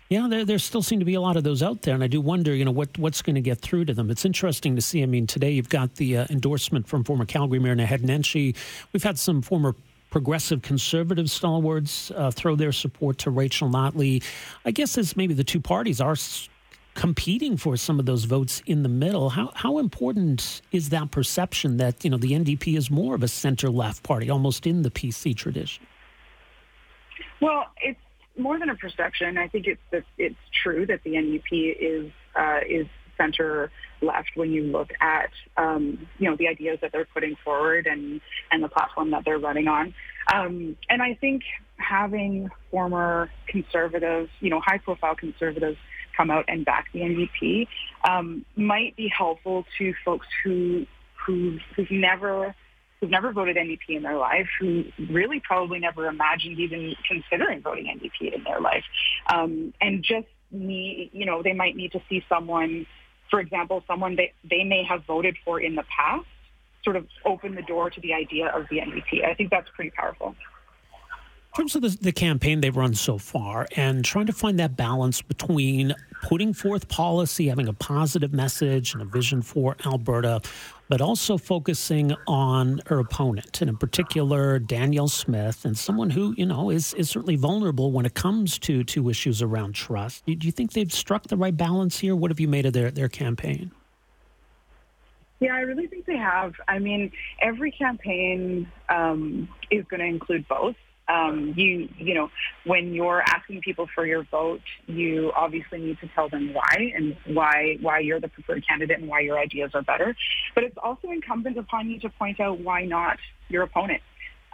Yeah, 0.08 0.28
there, 0.28 0.44
there 0.44 0.58
still 0.58 0.82
seem 0.82 0.98
to 0.98 1.06
be 1.06 1.14
a 1.14 1.22
lot 1.22 1.38
of 1.38 1.44
those 1.44 1.62
out 1.62 1.82
there, 1.82 1.94
and 1.94 2.04
I 2.04 2.06
do 2.06 2.20
wonder, 2.20 2.54
you 2.54 2.66
know, 2.66 2.70
what 2.70 2.96
what's 2.98 3.22
going 3.22 3.34
to 3.36 3.40
get 3.40 3.60
through 3.60 3.86
to 3.86 3.94
them. 3.94 4.10
It's 4.10 4.24
interesting 4.24 4.76
to 4.76 4.82
see. 4.82 5.02
I 5.02 5.06
mean, 5.06 5.26
today 5.26 5.52
you've 5.52 5.70
got 5.70 5.94
the 5.94 6.18
uh, 6.18 6.26
endorsement 6.28 6.86
from 6.86 7.02
former 7.02 7.24
Calgary 7.24 7.58
Mayor 7.58 7.76
Naheed 7.76 8.00
Nenshi. 8.00 8.54
We've 8.92 9.02
had 9.02 9.18
some 9.18 9.40
former 9.42 9.74
progressive 10.10 10.60
conservative 10.60 11.30
stalwarts 11.30 12.10
uh, 12.10 12.30
throw 12.30 12.54
their 12.54 12.72
support 12.72 13.16
to 13.18 13.30
Rachel 13.30 13.70
Notley. 13.70 14.22
I 14.66 14.70
guess 14.70 14.98
as 14.98 15.16
maybe 15.16 15.32
the 15.32 15.44
two 15.44 15.60
parties 15.60 16.00
are 16.00 16.14
competing 16.94 17.56
for 17.56 17.76
some 17.76 17.98
of 17.98 18.06
those 18.06 18.24
votes 18.24 18.62
in 18.66 18.82
the 18.82 18.88
middle. 18.88 19.30
How 19.30 19.50
how 19.54 19.78
important 19.78 20.62
is 20.72 20.90
that 20.90 21.10
perception 21.10 21.78
that 21.78 22.04
you 22.04 22.10
know 22.10 22.18
the 22.18 22.32
NDP 22.32 22.76
is 22.76 22.90
more 22.90 23.14
of 23.14 23.22
a 23.22 23.28
center 23.28 23.70
left 23.70 24.02
party, 24.02 24.30
almost 24.30 24.66
in 24.66 24.82
the 24.82 24.90
PC 24.90 25.36
tradition? 25.36 25.86
Well, 27.40 27.66
it's 27.82 28.00
more 28.36 28.58
than 28.58 28.70
a 28.70 28.76
perception. 28.76 29.38
I 29.38 29.48
think 29.48 29.66
it's 29.66 30.04
it's 30.18 30.36
true 30.62 30.86
that 30.86 31.02
the 31.04 31.12
NDP 31.12 31.76
is 31.78 32.10
uh, 32.36 32.60
is 32.68 32.86
center 33.16 33.70
left 34.00 34.30
when 34.34 34.52
you 34.52 34.64
look 34.64 34.90
at 35.00 35.30
um, 35.56 36.06
you 36.18 36.28
know 36.28 36.36
the 36.36 36.48
ideas 36.48 36.78
that 36.82 36.92
they're 36.92 37.08
putting 37.12 37.36
forward 37.44 37.86
and 37.86 38.20
and 38.50 38.62
the 38.62 38.68
platform 38.68 39.10
that 39.10 39.24
they're 39.24 39.38
running 39.38 39.68
on. 39.68 39.94
Um, 40.32 40.76
and 40.88 41.02
I 41.02 41.14
think 41.14 41.42
having 41.76 42.48
former 42.70 43.30
conservatives, 43.48 44.30
you 44.40 44.50
know, 44.50 44.60
high 44.60 44.78
profile 44.78 45.14
conservatives 45.14 45.78
come 46.16 46.30
out 46.30 46.44
and 46.48 46.64
back 46.64 46.86
the 46.92 47.00
NDP 47.00 47.66
um, 48.08 48.44
might 48.56 48.96
be 48.96 49.08
helpful 49.08 49.64
to 49.78 49.94
folks 50.04 50.26
who 50.44 50.86
who 51.26 51.58
who've 51.76 51.90
never 51.90 52.54
who've 53.00 53.10
never 53.10 53.32
voted 53.32 53.56
NDP 53.56 53.96
in 53.96 54.02
their 54.02 54.16
life, 54.16 54.46
who 54.60 54.84
really 55.10 55.40
probably 55.40 55.80
never 55.80 56.06
imagined 56.06 56.58
even 56.60 56.94
considering 57.06 57.60
voting 57.60 57.86
NDP 57.86 58.32
in 58.32 58.44
their 58.44 58.60
life, 58.60 58.84
um, 59.32 59.74
and 59.80 60.02
just 60.02 60.28
need 60.50 61.10
you 61.12 61.26
know 61.26 61.42
they 61.42 61.52
might 61.52 61.76
need 61.76 61.92
to 61.92 62.00
see 62.08 62.24
someone, 62.28 62.86
for 63.30 63.40
example, 63.40 63.82
someone 63.86 64.16
they 64.16 64.32
they 64.48 64.64
may 64.64 64.84
have 64.84 65.04
voted 65.04 65.36
for 65.44 65.60
in 65.60 65.74
the 65.74 65.84
past, 65.96 66.26
sort 66.84 66.96
of 66.96 67.06
open 67.24 67.54
the 67.54 67.62
door 67.62 67.90
to 67.90 68.00
the 68.00 68.14
idea 68.14 68.46
of 68.48 68.66
the 68.70 68.78
NDP. 68.78 69.24
I 69.24 69.34
think 69.34 69.50
that's 69.50 69.68
pretty 69.74 69.90
powerful. 69.90 70.34
In 71.52 71.58
terms 71.58 71.76
of 71.76 71.82
the, 71.82 71.98
the, 72.00 72.12
campaign 72.12 72.62
they've 72.62 72.74
run 72.74 72.94
so 72.94 73.18
far 73.18 73.66
and 73.76 74.02
trying 74.02 74.24
to 74.24 74.32
find 74.32 74.58
that 74.58 74.74
balance 74.74 75.20
between 75.20 75.94
putting 76.22 76.54
forth 76.54 76.88
policy, 76.88 77.48
having 77.48 77.68
a 77.68 77.74
positive 77.74 78.32
message 78.32 78.94
and 78.94 79.02
a 79.02 79.04
vision 79.04 79.42
for 79.42 79.76
Alberta, 79.84 80.40
but 80.88 81.02
also 81.02 81.36
focusing 81.36 82.14
on 82.26 82.80
her 82.86 83.00
opponent, 83.00 83.60
and 83.60 83.68
in 83.68 83.76
particular, 83.76 84.58
Danielle 84.58 85.08
Smith, 85.08 85.66
and 85.66 85.76
someone 85.76 86.08
who, 86.08 86.34
you 86.38 86.46
know, 86.46 86.70
is, 86.70 86.94
is 86.94 87.10
certainly 87.10 87.36
vulnerable 87.36 87.92
when 87.92 88.06
it 88.06 88.14
comes 88.14 88.58
to, 88.60 88.82
to 88.84 89.10
issues 89.10 89.42
around 89.42 89.74
trust. 89.74 90.24
Do 90.24 90.34
you 90.40 90.52
think 90.52 90.72
they've 90.72 90.92
struck 90.92 91.24
the 91.24 91.36
right 91.36 91.54
balance 91.54 91.98
here? 91.98 92.16
What 92.16 92.30
have 92.30 92.40
you 92.40 92.48
made 92.48 92.64
of 92.64 92.72
their, 92.72 92.90
their 92.90 93.10
campaign? 93.10 93.72
Yeah, 95.40 95.54
I 95.54 95.60
really 95.60 95.86
think 95.86 96.06
they 96.06 96.16
have. 96.16 96.54
I 96.66 96.78
mean, 96.78 97.12
every 97.42 97.72
campaign 97.72 98.70
um, 98.88 99.50
is 99.70 99.84
going 99.90 100.00
to 100.00 100.06
include 100.06 100.48
both 100.48 100.76
um, 101.08 101.54
you 101.56 101.88
you 101.98 102.14
know 102.14 102.30
when 102.64 102.94
you're 102.94 103.22
asking 103.22 103.60
people 103.62 103.88
for 103.94 104.06
your 104.06 104.24
vote, 104.24 104.62
you 104.86 105.32
obviously 105.34 105.80
need 105.80 105.98
to 106.00 106.08
tell 106.14 106.28
them 106.28 106.54
why 106.54 106.92
and 106.94 107.16
why 107.26 107.76
why 107.80 107.98
you're 107.98 108.20
the 108.20 108.28
preferred 108.28 108.66
candidate 108.66 108.98
and 108.98 109.08
why 109.08 109.20
your 109.20 109.38
ideas 109.38 109.72
are 109.74 109.82
better. 109.82 110.14
But 110.54 110.64
it's 110.64 110.78
also 110.82 111.10
incumbent 111.10 111.58
upon 111.58 111.90
you 111.90 111.98
to 112.00 112.08
point 112.08 112.40
out 112.40 112.60
why 112.60 112.84
not 112.84 113.18
your 113.48 113.62
opponent. 113.62 114.02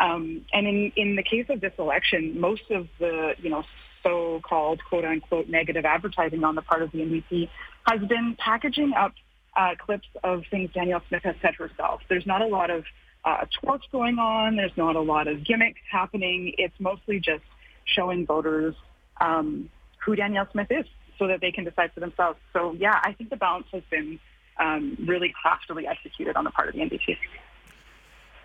Um, 0.01 0.45
and 0.53 0.67
in 0.67 0.93
in 0.97 1.17
the 1.17 1.23
case 1.23 1.47
of 1.49 1.61
this 1.61 1.73
election, 1.79 2.41
most 2.41 2.71
of 2.71 2.89
the 2.99 3.35
you 3.39 3.51
know 3.51 3.65
so-called 4.03 4.81
quote 4.89 5.05
unquote 5.05 5.49
negative 5.49 5.85
advertising 5.85 6.45
on 6.45 6.55
the 6.55 6.63
part 6.63 6.83
of 6.83 6.93
the 6.93 6.99
NDP 6.99 7.49
has 7.87 8.01
been 8.09 8.37
packaging 8.39 8.93
up 8.95 9.13
uh, 9.57 9.75
clips 9.79 10.07
of 10.23 10.45
things 10.51 10.71
Danielle 10.73 11.03
Smith 11.09 11.23
has 11.25 11.35
said 11.43 11.55
herself. 11.57 12.01
There's 12.09 12.27
not 12.27 12.43
a 12.43 12.47
lot 12.47 12.71
of 12.71 12.85
uh, 13.29 13.45
twerks 13.63 13.91
going 13.93 14.19
on. 14.19 14.57
There's 14.57 14.77
not 14.77 14.97
a 14.97 15.01
lot 15.01 15.29
of 15.29 15.45
gimmicks 15.45 15.81
happening. 15.91 16.55
It's 16.57 16.79
mostly 16.79 17.21
just 17.21 17.45
showing 17.85 18.25
voters 18.25 18.75
um, 19.21 19.69
who 20.05 20.17
Danielle 20.17 20.49
Smith 20.51 20.69
is 20.71 20.87
so 21.19 21.27
that 21.27 21.41
they 21.41 21.53
can 21.53 21.65
decide 21.65 21.93
for 21.93 22.01
themselves. 22.01 22.39
So, 22.53 22.73
yeah, 22.73 22.99
I 23.03 23.13
think 23.13 23.29
the 23.29 23.37
balance 23.37 23.67
has 23.73 23.83
been 23.91 24.19
um, 24.59 24.97
really 25.07 25.35
craftily 25.43 25.87
executed 25.87 26.37
on 26.37 26.45
the 26.45 26.51
part 26.51 26.69
of 26.69 26.75
the 26.75 26.81
NDP. 26.81 27.17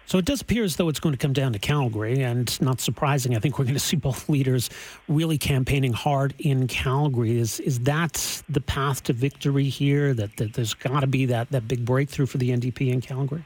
So 0.06 0.18
it 0.18 0.26
does 0.26 0.42
appear 0.42 0.66
as 0.66 0.76
though 0.76 0.90
it's 0.90 1.00
going 1.00 1.14
to 1.14 1.18
come 1.18 1.32
down 1.32 1.54
to 1.54 1.60
Calgary, 1.60 2.22
and 2.22 2.62
not 2.62 2.82
surprising, 2.82 3.38
I 3.38 3.40
think 3.40 3.58
we're 3.58 3.64
going 3.64 3.76
to 3.76 3.80
see 3.80 3.96
both 3.96 4.28
leaders 4.36 4.70
really 5.08 5.38
campaigning 5.38 5.94
hard 5.94 6.34
in 6.40 6.68
Calgary. 6.68 7.40
Is 7.40 7.62
is 7.62 7.80
that 7.82 8.44
the 8.50 8.60
path 8.60 9.04
to 9.04 9.14
victory 9.14 9.70
here? 9.70 10.14
That, 10.14 10.36
that 10.36 10.54
there's 10.54 10.74
got 10.74 11.00
to 11.00 11.08
be 11.08 11.26
that 11.28 11.52
that 11.52 11.70
big 11.70 11.86
breakthrough 11.86 12.26
for 12.26 12.38
the 12.38 12.50
NDP 12.50 12.92
in 12.92 13.00
Calgary. 13.00 13.46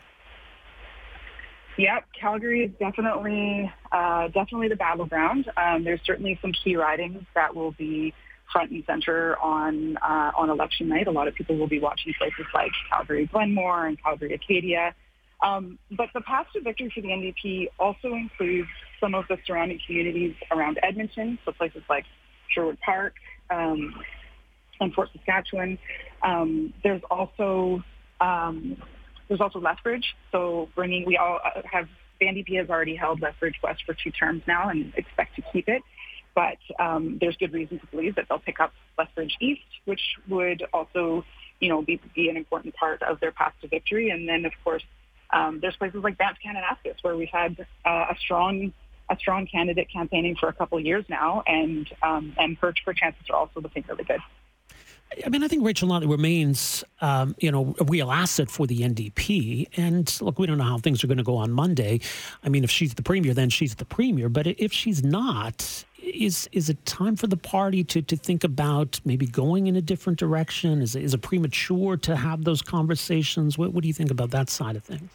Yep, 1.78 2.06
Calgary 2.20 2.66
is 2.66 2.72
definitely 2.80 3.72
uh, 3.92 4.28
definitely 4.30 4.68
the 4.68 4.76
battleground. 4.76 5.50
Um, 5.56 5.84
there's 5.84 6.02
certainly 6.06 6.40
some 6.42 6.52
key 6.52 6.76
ridings 6.76 7.24
that 7.36 7.56
will 7.56 7.72
be 7.72 8.14
front 8.52 8.72
and 8.72 8.84
center 8.88 9.38
on 9.38 9.98
uh, 9.98 10.32
on 10.36 10.50
election 10.50 10.90
night. 10.90 11.08
A 11.08 11.12
lot 11.12 11.28
of 11.28 11.36
people 11.36 11.56
will 11.56 11.68
be 11.68 11.80
watching 11.80 12.14
places 12.18 12.46
like 12.54 12.72
Calgary 12.92 13.28
Glenmore 13.28 13.86
and 13.86 14.02
Calgary 14.02 14.34
Acadia. 14.34 14.96
Um, 15.44 15.78
but 15.92 16.10
the 16.16 16.22
path 16.22 16.48
to 16.54 16.62
victory 16.62 16.92
for 16.94 17.02
the 17.02 17.10
NDP 17.10 17.68
also 17.80 18.08
includes 18.14 18.70
some 19.00 19.14
of 19.14 19.26
the 19.30 19.38
surrounding 19.46 19.80
communities 19.86 20.34
around 20.50 20.80
Edmonton, 20.82 21.38
so 21.46 21.52
places 21.52 21.84
like 21.88 22.06
Sherwood 22.50 22.80
Park 22.84 23.14
um, 23.52 23.94
and 24.80 24.92
Fort 24.96 25.10
Saskatchewan. 25.14 25.78
Um, 26.24 26.74
there's 26.84 27.04
also 27.12 27.84
um, 28.20 28.82
there's 29.28 29.42
also 29.42 29.60
Lethbridge. 29.60 30.16
So 30.32 30.70
bringing, 30.76 31.06
we 31.06 31.18
all 31.18 31.40
uh, 31.44 31.62
have, 31.72 31.88
NDP 32.22 32.58
has 32.58 32.70
already 32.70 32.96
held 32.96 33.22
Lethbridge 33.22 33.56
West 33.62 33.84
for 33.86 33.94
two 33.94 34.12
terms 34.12 34.42
now 34.48 34.70
and 34.70 34.94
expect 34.96 35.36
to 35.36 35.44
keep 35.54 35.68
it. 35.68 35.82
But 36.34 36.58
um, 36.80 37.18
there's 37.20 37.36
good 37.38 37.54
reason 37.54 37.80
to 37.80 37.88
believe 37.88 38.16
that 38.16 38.26
they'll 38.30 38.40
pick 38.40 38.60
up 38.60 38.72
Lethbridge 38.98 39.36
East, 39.40 39.62
which 39.86 40.02
would 40.28 40.64
also, 40.74 41.26
you 41.60 41.70
know, 41.70 41.82
be, 41.82 42.00
be 42.16 42.30
an 42.30 42.38
important 42.38 42.76
part 42.76 43.02
of 43.02 43.20
their 43.20 43.32
path 43.32 43.54
to 43.62 43.68
victory. 43.68 44.10
And 44.10 44.30
then, 44.30 44.46
of 44.46 44.52
course, 44.64 44.84
um, 45.32 45.60
there's 45.62 45.76
places 45.76 46.04
like 46.04 46.18
Banff 46.18 46.38
Kananaskis 46.46 46.96
where 47.02 47.16
we've 47.16 47.30
had 47.30 47.66
uh, 47.86 48.06
a 48.12 48.16
strong 48.20 48.74
a 49.10 49.16
strong 49.18 49.48
candidate 49.48 49.88
campaigning 49.92 50.36
for 50.36 50.50
a 50.50 50.54
couple 50.54 50.78
of 50.78 50.86
years 50.86 51.06
now, 51.10 51.42
and 51.48 51.88
um, 52.02 52.36
and 52.38 52.58
her 52.58 52.74
chances 52.94 53.24
are 53.30 53.38
also 53.38 53.62
looking 53.62 53.84
really 53.88 54.04
good. 54.04 54.20
I 55.26 55.30
mean, 55.30 55.44
I 55.44 55.48
think 55.48 55.66
Rachel 55.66 55.90
Notley 55.90 56.10
remains, 56.10 56.84
um, 57.02 57.36
you 57.40 57.52
know, 57.52 57.76
a 57.80 57.84
real 57.86 58.12
asset 58.12 58.50
for 58.50 58.68
the 58.68 58.80
NDP. 58.80 59.68
And 59.78 60.22
look, 60.22 60.38
we 60.38 60.46
don't 60.46 60.58
know 60.58 60.66
how 60.66 60.78
things 60.78 61.04
are 61.04 61.08
going 61.08 61.18
to 61.18 61.24
go 61.24 61.38
on 61.38 61.52
Monday. 61.52 62.02
I 62.44 62.50
mean, 62.50 62.64
if 62.64 62.70
she's 62.70 62.94
the 62.94 63.04
premier, 63.04 63.34
then 63.34 63.50
she's 63.50 63.76
the 63.76 63.86
premier. 63.86 64.30
But 64.30 64.48
if 64.48 64.72
she's 64.74 65.04
not, 65.04 65.86
is 66.02 66.48
is 66.52 66.70
it 66.70 66.86
time 66.86 67.16
for 67.16 67.28
the 67.28 67.38
party 67.38 67.84
to 67.86 68.02
to 68.02 68.16
think 68.16 68.44
about 68.44 69.00
maybe 69.06 69.26
going 69.26 69.68
in 69.68 69.76
a 69.76 69.82
different 69.82 70.20
direction? 70.20 70.82
Is 70.82 70.96
it, 70.96 71.04
is 71.04 71.14
it 71.14 71.22
premature 71.22 71.98
to 71.98 72.16
have 72.16 72.44
those 72.44 72.62
conversations? 72.62 73.58
What, 73.58 73.74
what 73.74 73.82
do 73.82 73.88
you 73.88 73.94
think 73.94 74.12
about 74.12 74.32
that 74.32 74.50
side 74.50 74.76
of 74.76 74.84
things? 74.84 75.10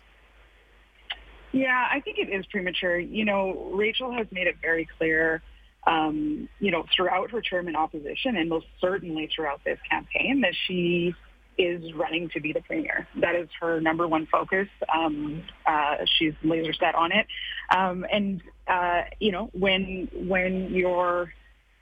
Yeah, 1.52 1.86
I 1.90 2.00
think 2.00 2.18
it 2.18 2.30
is 2.30 2.46
premature. 2.46 2.98
You 2.98 3.26
know, 3.26 3.70
Rachel 3.74 4.10
has 4.12 4.26
made 4.32 4.46
it 4.46 4.56
very 4.62 4.88
clear 4.98 5.42
um, 5.86 6.48
you 6.60 6.70
know, 6.70 6.84
throughout 6.94 7.30
her 7.30 7.40
term 7.40 7.68
in 7.68 7.76
opposition 7.76 8.36
and 8.36 8.48
most 8.48 8.66
certainly 8.80 9.28
throughout 9.34 9.62
this 9.64 9.78
campaign 9.90 10.42
that 10.42 10.54
she 10.66 11.14
is 11.58 11.92
running 11.94 12.30
to 12.30 12.40
be 12.40 12.52
the 12.52 12.60
premier. 12.62 13.06
That 13.20 13.34
is 13.34 13.48
her 13.60 13.80
number 13.80 14.08
one 14.08 14.26
focus. 14.26 14.68
Um, 14.94 15.42
uh, 15.66 15.96
she's 16.18 16.34
laser 16.42 16.72
set 16.72 16.94
on 16.94 17.12
it. 17.12 17.26
Um, 17.74 18.06
and 18.10 18.42
uh, 18.66 19.02
you 19.20 19.32
know, 19.32 19.50
when 19.52 20.08
when 20.14 20.72
you're 20.72 21.32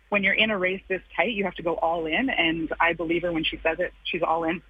when 0.08 0.24
you're 0.24 0.34
in 0.34 0.50
a 0.50 0.58
race 0.58 0.82
this 0.88 1.02
tight, 1.16 1.32
you 1.32 1.44
have 1.44 1.54
to 1.54 1.62
go 1.62 1.74
all 1.74 2.06
in. 2.06 2.30
And 2.30 2.72
I 2.80 2.94
believe 2.94 3.22
her 3.22 3.32
when 3.32 3.44
she 3.44 3.60
says 3.62 3.78
it. 3.78 3.92
She's 4.04 4.22
all 4.22 4.44
in. 4.44 4.62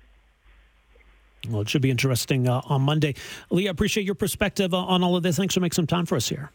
Well, 1.48 1.62
it 1.62 1.70
should 1.70 1.80
be 1.80 1.90
interesting 1.90 2.46
uh, 2.46 2.60
on 2.66 2.82
Monday. 2.82 3.14
Leah, 3.48 3.70
appreciate 3.70 4.04
your 4.04 4.14
perspective 4.14 4.74
uh, 4.74 4.78
on 4.78 5.02
all 5.02 5.16
of 5.16 5.22
this. 5.22 5.36
Thanks 5.36 5.54
for 5.54 5.60
making 5.60 5.76
some 5.76 5.86
time 5.86 6.04
for 6.04 6.16
us 6.16 6.28
here. 6.28 6.50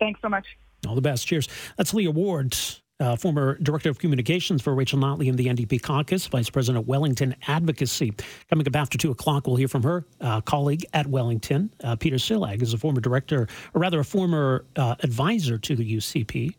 Thanks 0.00 0.20
so 0.20 0.28
much. 0.28 0.46
All 0.86 0.94
the 0.94 1.00
best. 1.00 1.26
Cheers. 1.26 1.48
That's 1.76 1.94
Leah 1.94 2.10
Ward, 2.10 2.56
uh, 3.00 3.16
former 3.16 3.58
Director 3.58 3.90
of 3.90 3.98
Communications 3.98 4.62
for 4.62 4.74
Rachel 4.74 4.98
Notley 4.98 5.26
in 5.26 5.36
the 5.36 5.46
NDP 5.46 5.82
caucus, 5.82 6.26
Vice 6.26 6.50
President 6.50 6.82
of 6.82 6.88
Wellington 6.88 7.34
Advocacy. 7.46 8.14
Coming 8.48 8.66
up 8.66 8.76
after 8.76 8.98
2 8.98 9.10
o'clock, 9.10 9.46
we'll 9.46 9.56
hear 9.56 9.68
from 9.68 9.82
her 9.82 10.06
uh, 10.20 10.40
colleague 10.40 10.84
at 10.92 11.06
Wellington. 11.06 11.70
Uh, 11.82 11.96
Peter 11.96 12.16
Csillag 12.16 12.62
is 12.62 12.72
a 12.74 12.78
former 12.78 13.00
director, 13.00 13.48
or 13.74 13.80
rather 13.80 14.00
a 14.00 14.04
former 14.04 14.64
uh, 14.76 14.94
advisor 15.02 15.58
to 15.58 15.74
the 15.76 15.96
UCP. 15.96 16.54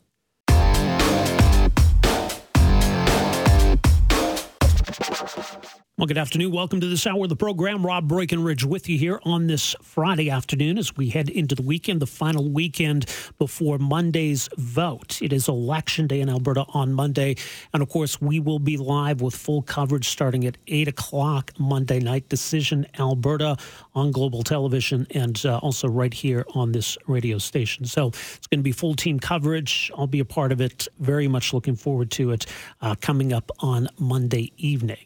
Well, 5.98 6.08
good 6.08 6.18
afternoon. 6.18 6.52
Welcome 6.52 6.82
to 6.82 6.90
this 6.90 7.08
hour 7.08 7.24
of 7.24 7.30
the 7.30 7.38
program. 7.38 7.86
Rob 7.86 8.10
Breckenridge 8.10 8.66
with 8.66 8.90
you 8.90 8.98
here 8.98 9.22
on 9.24 9.48
this 9.48 9.74
Friday 9.82 10.30
afternoon 10.30 10.78
as 10.78 10.98
we 10.98 11.08
head 11.08 11.30
into 11.30 11.56
the 11.56 11.62
weekend, 11.62 12.02
the 12.02 12.06
final 12.06 12.50
weekend 12.50 13.06
before 13.40 13.78
Monday's 13.78 14.50
vote. 14.58 15.22
It 15.22 15.32
is 15.32 15.48
Election 15.48 16.08
Day 16.08 16.20
in 16.20 16.28
Alberta 16.28 16.66
on 16.74 16.92
Monday. 16.92 17.38
And 17.74 17.82
of 17.82 17.88
course, 17.88 18.20
we 18.20 18.42
will 18.42 18.60
be 18.60 18.76
live 18.76 19.22
with 19.22 19.38
full 19.38 19.62
coverage 19.62 20.10
starting 20.10 20.46
at 20.46 20.58
8 20.68 20.90
o'clock 20.90 21.54
Monday 21.58 22.02
night. 22.02 22.28
Decision 22.28 22.86
Alberta 23.00 23.56
on 23.94 24.12
Global 24.12 24.44
Television 24.44 25.08
and 25.12 25.46
uh, 25.46 25.60
also 25.60 25.88
right 25.88 26.14
here 26.14 26.46
on 26.56 26.74
this 26.74 26.98
radio 27.08 27.38
station. 27.38 27.86
So 27.86 28.10
it's 28.10 28.48
going 28.48 28.60
to 28.60 28.64
be 28.64 28.74
full 28.74 28.96
team 28.96 29.18
coverage. 29.18 29.90
I'll 29.98 30.08
be 30.08 30.20
a 30.20 30.26
part 30.26 30.52
of 30.52 30.60
it. 30.60 30.90
Very 31.00 31.30
much 31.30 31.54
looking 31.54 31.78
forward 31.78 32.12
to 32.12 32.32
it 32.32 32.48
uh, 32.82 32.96
coming 33.00 33.32
up 33.32 33.50
on 33.62 33.88
Monday 33.98 34.52
evening. 34.58 35.06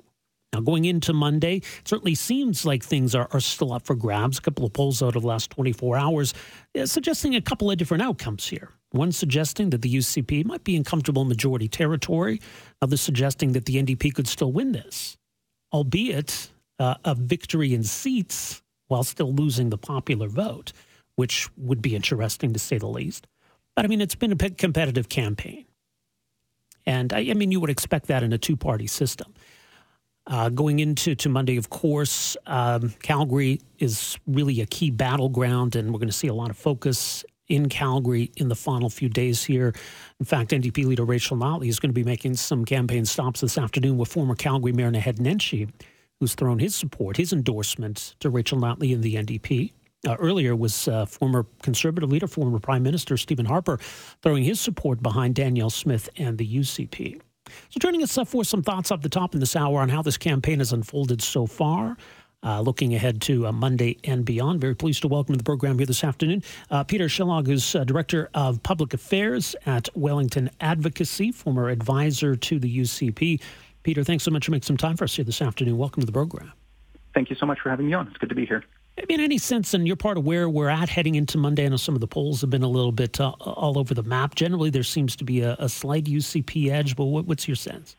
Now, 0.54 0.62
going 0.62 0.86
into 0.86 1.14
Monday, 1.14 1.58
it 1.58 1.88
certainly 1.88 2.16
seems 2.16 2.66
like 2.66 2.84
things 2.84 3.14
are, 3.14 3.28
are 3.32 3.40
still 3.40 3.72
up 3.72 3.86
for 3.86 3.96
grabs. 3.96 4.40
A 4.40 4.42
couple 4.42 4.66
of 4.66 4.74
polls 4.74 5.02
out 5.02 5.16
of 5.16 5.22
the 5.22 5.28
last 5.28 5.52
24 5.52 5.98
hours 5.98 6.34
uh, 6.78 6.86
suggesting 6.86 7.36
a 7.36 7.42
couple 7.42 7.70
of 7.70 7.78
different 7.78 8.04
outcomes 8.04 8.48
here. 8.48 8.72
One 8.92 9.12
suggesting 9.12 9.70
that 9.70 9.84
the 9.84 9.94
UCP 9.94 10.46
might 10.46 10.64
be 10.64 10.76
in 10.76 10.84
comfortable 10.84 11.24
majority 11.24 11.68
territory, 11.68 12.42
others 12.82 13.02
suggesting 13.02 13.52
that 13.52 13.66
the 13.66 13.76
NDP 13.76 14.16
could 14.16 14.28
still 14.28 14.52
win 14.52 14.72
this, 14.72 15.18
albeit 15.72 16.50
uh, 16.80 16.96
a 17.06 17.14
victory 17.14 17.76
in 17.76 17.84
seats 17.84 18.64
while 18.88 19.04
still 19.04 19.32
losing 19.32 19.70
the 19.70 19.78
popular 19.78 20.28
vote, 20.28 20.74
which 21.16 21.48
would 21.58 21.82
be 21.82 21.96
interesting 21.96 22.54
to 22.54 22.60
say 22.60 22.80
the 22.80 22.88
least. 22.88 23.28
But 23.76 23.86
I 23.86 23.88
mean, 23.88 24.02
it's 24.02 24.16
been 24.16 24.32
a 24.32 24.50
competitive 24.50 25.10
campaign. 25.10 25.66
And 26.88 27.14
I, 27.14 27.20
I 27.30 27.34
mean, 27.36 27.52
you 27.52 27.60
would 27.60 27.70
expect 27.70 28.08
that 28.08 28.24
in 28.24 28.34
a 28.34 28.38
two 28.40 28.58
party 28.58 28.88
system. 28.88 29.34
Uh, 30.30 30.48
going 30.48 30.78
into 30.80 31.16
to 31.16 31.28
Monday, 31.28 31.58
of 31.58 31.72
course, 31.72 32.38
um, 32.46 32.94
Calgary 33.02 33.60
is 33.80 34.18
really 34.28 34.62
a 34.62 34.68
key 34.68 34.92
battleground, 34.92 35.76
and 35.76 35.92
we're 35.92 35.98
going 35.98 36.08
to 36.08 36.14
see 36.14 36.28
a 36.28 36.34
lot 36.34 36.52
of 36.52 36.58
focus 36.58 37.26
in 37.48 37.68
Calgary 37.68 38.32
in 38.38 38.48
the 38.48 38.56
final 38.56 38.92
few 38.92 39.10
days 39.10 39.44
here. 39.44 39.74
In 40.20 40.26
fact, 40.28 40.52
NDP 40.52 40.86
leader 40.86 41.04
Rachel 41.04 41.36
Notley 41.36 41.68
is 41.68 41.80
going 41.80 41.90
to 41.90 41.96
be 41.96 42.04
making 42.04 42.36
some 42.36 42.64
campaign 42.64 43.06
stops 43.06 43.42
this 43.42 43.58
afternoon 43.58 43.98
with 43.98 44.12
former 44.12 44.36
Calgary 44.36 44.72
Mayor 44.72 44.92
Naheed 44.92 45.18
Nenshi, 45.18 45.68
who's 46.20 46.36
thrown 46.36 46.60
his 46.60 46.76
support, 46.76 47.18
his 47.18 47.34
endorsement 47.34 48.14
to 48.20 48.30
Rachel 48.30 48.60
Notley 48.60 48.94
in 48.94 49.02
the 49.02 49.16
NDP. 49.16 49.74
Uh, 50.08 50.16
earlier 50.20 50.56
was 50.56 50.88
uh, 50.88 51.08
former 51.08 51.48
Conservative 51.64 52.10
leader, 52.10 52.28
former 52.28 52.60
Prime 52.60 52.84
Minister 52.84 53.18
Stephen 53.18 53.48
Harper, 53.48 53.80
throwing 54.22 54.44
his 54.44 54.60
support 54.60 55.02
behind 55.02 55.34
Danielle 55.34 55.72
Smith 55.72 56.08
and 56.18 56.38
the 56.38 56.48
UCP. 56.58 57.20
So, 57.70 57.80
joining 57.80 58.04
us 58.04 58.18
for 58.28 58.44
some 58.44 58.64
thoughts 58.64 58.92
off 58.92 59.02
the 59.02 59.10
top 59.10 59.34
in 59.34 59.40
this 59.40 59.56
hour 59.56 59.80
on 59.80 59.90
how 59.90 60.02
this 60.02 60.18
campaign 60.18 60.60
has 60.60 60.74
unfolded 60.74 61.22
so 61.22 61.46
far. 61.46 61.98
Uh, 62.42 62.62
looking 62.62 62.96
ahead 62.96 63.22
to 63.22 63.48
uh, 63.48 63.52
Monday 63.52 63.98
and 64.06 64.24
beyond. 64.24 64.62
Very 64.62 64.74
pleased 64.74 65.02
to 65.02 65.10
welcome 65.10 65.34
to 65.34 65.38
the 65.38 65.44
program 65.44 65.78
here 65.78 65.86
this 65.86 66.06
afternoon 66.06 66.42
uh, 66.72 66.86
Peter 66.86 67.08
Csillag, 67.08 67.48
who's 67.48 67.76
uh, 67.76 67.84
Director 67.84 68.30
of 68.34 68.64
Public 68.64 68.94
Affairs 68.94 69.58
at 69.66 69.90
Wellington 69.94 70.50
Advocacy, 70.62 71.34
former 71.34 71.68
advisor 71.68 72.38
to 72.38 72.58
the 72.58 72.80
UCP. 72.80 73.42
Peter, 73.84 74.06
thanks 74.06 74.24
so 74.24 74.32
much 74.32 74.46
for 74.46 74.52
making 74.52 74.68
some 74.68 74.78
time 74.78 74.96
for 74.96 75.04
us 75.04 75.18
here 75.18 75.26
this 75.26 75.42
afternoon. 75.42 75.78
Welcome 75.78 76.00
to 76.02 76.06
the 76.06 76.14
program. 76.14 76.54
Thank 77.14 77.30
you 77.30 77.36
so 77.36 77.46
much 77.46 77.60
for 77.60 77.70
having 77.70 77.88
me 77.88 77.94
on. 77.94 78.08
It's 78.08 78.18
good 78.18 78.30
to 78.30 78.36
be 78.36 78.46
here. 78.46 78.64
I 79.00 79.06
mean, 79.08 79.22
any 79.22 79.38
sense, 79.38 79.74
and 79.74 79.88
you're 79.88 79.96
part 79.96 80.18
of 80.18 80.26
where 80.26 80.50
we're 80.50 80.70
at 80.70 80.90
heading 80.90 81.16
into 81.16 81.38
Monday. 81.38 81.66
I 81.66 81.70
know 81.70 81.78
some 81.78 81.96
of 81.96 82.02
the 82.02 82.08
polls 82.08 82.42
have 82.42 82.50
been 82.50 82.64
a 82.64 82.68
little 82.70 82.92
bit 82.92 83.20
uh, 83.20 83.30
all 83.40 83.80
over 83.80 83.94
the 83.94 84.04
map. 84.04 84.36
Generally, 84.36 84.72
there 84.72 84.84
seems 84.84 85.16
to 85.18 85.24
be 85.24 85.42
a, 85.42 85.56
a 85.58 85.70
slight 85.70 86.06
UCP 86.06 86.70
edge, 86.70 86.96
but 86.96 87.06
what, 87.06 87.26
what's 87.26 87.48
your 87.48 87.56
sense? 87.56 87.96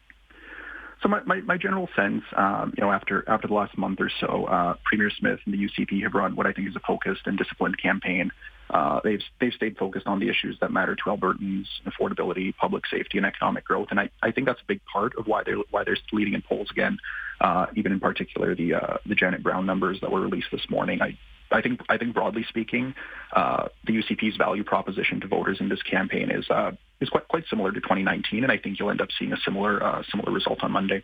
So 1.03 1.09
my, 1.09 1.23
my, 1.25 1.41
my 1.41 1.57
general 1.57 1.89
sense, 1.97 2.23
um, 2.37 2.75
you 2.77 2.83
know, 2.83 2.93
after 2.93 3.27
after 3.27 3.49
the 3.49 3.55
last 3.55 3.79
month 3.79 4.01
or 4.01 4.11
so, 4.21 4.45
uh, 4.45 4.75
Premier 4.85 5.11
Smith 5.11 5.41
and 5.47 5.55
the 5.55 5.59
UCP 5.59 6.03
have 6.03 6.13
run 6.13 6.37
what 6.37 6.47
I 6.47 6.53
think 6.53 6.69
is 6.69 6.77
a 6.77 6.81
focused 6.81 7.23
and 7.27 7.39
disciplined 7.39 7.81
campaign. 7.81 8.31
Uh, 8.69 9.01
they've 9.03 9.23
they've 9.41 9.55
stayed 9.55 9.79
focused 9.79 10.07
on 10.07 10.21
the 10.21 10.29
issues 10.29 10.59
that 10.61 10.71
matter 10.71 10.95
to 10.95 11.03
Albertans: 11.05 11.67
affordability, 11.87 12.55
public 12.55 12.87
safety, 12.87 13.17
and 13.17 13.27
economic 13.27 13.65
growth. 13.65 13.89
And 13.91 13.99
I, 13.99 14.11
I 14.23 14.31
think 14.31 14.47
that's 14.47 14.61
a 14.61 14.67
big 14.67 14.81
part 14.93 15.17
of 15.17 15.27
why 15.27 15.43
they're 15.43 15.57
why 15.71 15.85
they're 15.85 15.97
leading 16.13 16.35
in 16.35 16.43
polls 16.43 16.69
again. 16.71 16.99
Uh, 17.41 17.67
even 17.75 17.93
in 17.93 18.01
particular, 18.01 18.55
the 18.55 18.75
uh, 18.75 18.97
the 19.07 19.15
Janet 19.15 19.43
Brown 19.43 19.65
numbers 19.65 20.01
that 20.01 20.13
were 20.13 20.21
released 20.21 20.49
this 20.53 20.69
morning. 20.69 21.01
I 21.01 21.17
I 21.51 21.61
think 21.61 21.81
I 21.89 21.97
think 21.97 22.15
broadly 22.15 22.45
speaking, 22.49 22.95
uh, 23.33 23.69
the 23.87 23.95
UCP's 23.95 24.37
value 24.37 24.65
proposition 24.65 25.21
to 25.21 25.27
voters 25.27 25.61
in 25.61 25.69
this 25.69 25.83
campaign 25.83 26.31
is 26.31 26.49
uh, 26.51 26.73
is 27.01 27.09
quite 27.09 27.29
quite 27.29 27.45
similar 27.49 27.73
to 27.73 27.81
2019, 27.81 28.43
and 28.43 28.53
I 28.53 28.59
think 28.59 28.79
you'll 28.79 28.91
end 28.91 29.01
up 29.01 29.09
seeing 29.19 29.33
a 29.33 29.39
similar 29.39 29.83
uh, 29.83 30.03
similar 30.11 30.33
result 30.33 30.63
on 30.63 30.71
Monday. 30.73 31.03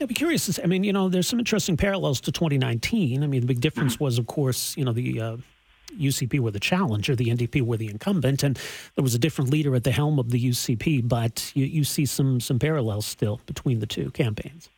I'd 0.00 0.08
be 0.08 0.14
curious. 0.14 0.60
I 0.62 0.66
mean, 0.66 0.84
you 0.84 0.92
know, 0.92 1.08
there's 1.08 1.26
some 1.26 1.40
interesting 1.40 1.76
parallels 1.76 2.20
to 2.22 2.32
2019. 2.32 3.24
I 3.24 3.26
mean, 3.26 3.40
the 3.40 3.46
big 3.46 3.60
difference 3.60 3.94
mm-hmm. 3.94 4.04
was, 4.04 4.18
of 4.18 4.28
course, 4.28 4.76
you 4.76 4.84
know, 4.84 4.92
the 4.92 5.40
UCP 5.98 6.38
uh, 6.38 6.42
were 6.42 6.52
the 6.52 6.60
challenger, 6.60 7.16
the 7.16 7.26
NDP 7.26 7.62
were 7.62 7.76
the 7.76 7.88
incumbent, 7.88 8.44
and 8.44 8.60
there 8.94 9.02
was 9.02 9.16
a 9.16 9.18
different 9.18 9.50
leader 9.50 9.74
at 9.74 9.82
the 9.82 9.90
helm 9.90 10.20
of 10.20 10.30
the 10.30 10.50
UCP. 10.50 11.08
But 11.08 11.50
you, 11.54 11.64
you 11.64 11.82
see 11.82 12.06
some 12.06 12.38
some 12.38 12.60
parallels 12.60 13.06
still 13.06 13.40
between 13.46 13.80
the 13.80 13.86
two 13.86 14.10
campaigns. 14.12 14.68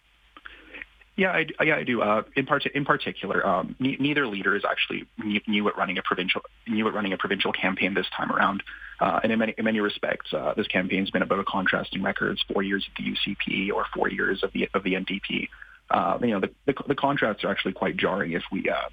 Yeah, 1.20 1.32
I, 1.32 1.64
yeah, 1.64 1.76
I 1.76 1.84
do. 1.84 2.00
Uh, 2.00 2.22
in 2.34 2.46
part, 2.46 2.64
in 2.64 2.86
particular, 2.86 3.46
um, 3.46 3.76
ne- 3.78 3.98
neither 4.00 4.26
leader 4.26 4.56
is 4.56 4.62
actually 4.64 5.06
new 5.46 5.68
at 5.68 5.76
running 5.76 5.98
a 5.98 6.02
provincial 6.02 6.40
new 6.66 6.88
at 6.88 6.94
running 6.94 7.12
a 7.12 7.18
provincial 7.18 7.52
campaign 7.52 7.92
this 7.92 8.06
time 8.16 8.32
around. 8.32 8.62
Uh, 9.00 9.20
and 9.22 9.30
in 9.30 9.38
many 9.38 9.54
in 9.58 9.66
many 9.66 9.80
respects, 9.80 10.32
uh, 10.32 10.54
this 10.56 10.66
campaign's 10.68 11.10
been 11.10 11.20
about 11.20 11.38
a 11.38 11.44
contrasting 11.44 12.02
records: 12.02 12.42
four 12.50 12.62
years 12.62 12.88
of 12.88 13.04
the 13.04 13.10
UCP 13.10 13.70
or 13.70 13.84
four 13.94 14.08
years 14.08 14.42
of 14.42 14.50
the 14.54 14.66
of 14.72 14.82
the 14.82 14.94
NDP. 14.94 15.50
Uh, 15.90 16.16
you 16.22 16.28
know, 16.28 16.40
the, 16.40 16.48
the, 16.64 16.74
the 16.88 16.94
contrasts 16.94 17.44
are 17.44 17.50
actually 17.50 17.74
quite 17.74 17.98
jarring 17.98 18.32
if 18.32 18.44
we. 18.50 18.70
Uh, 18.70 18.88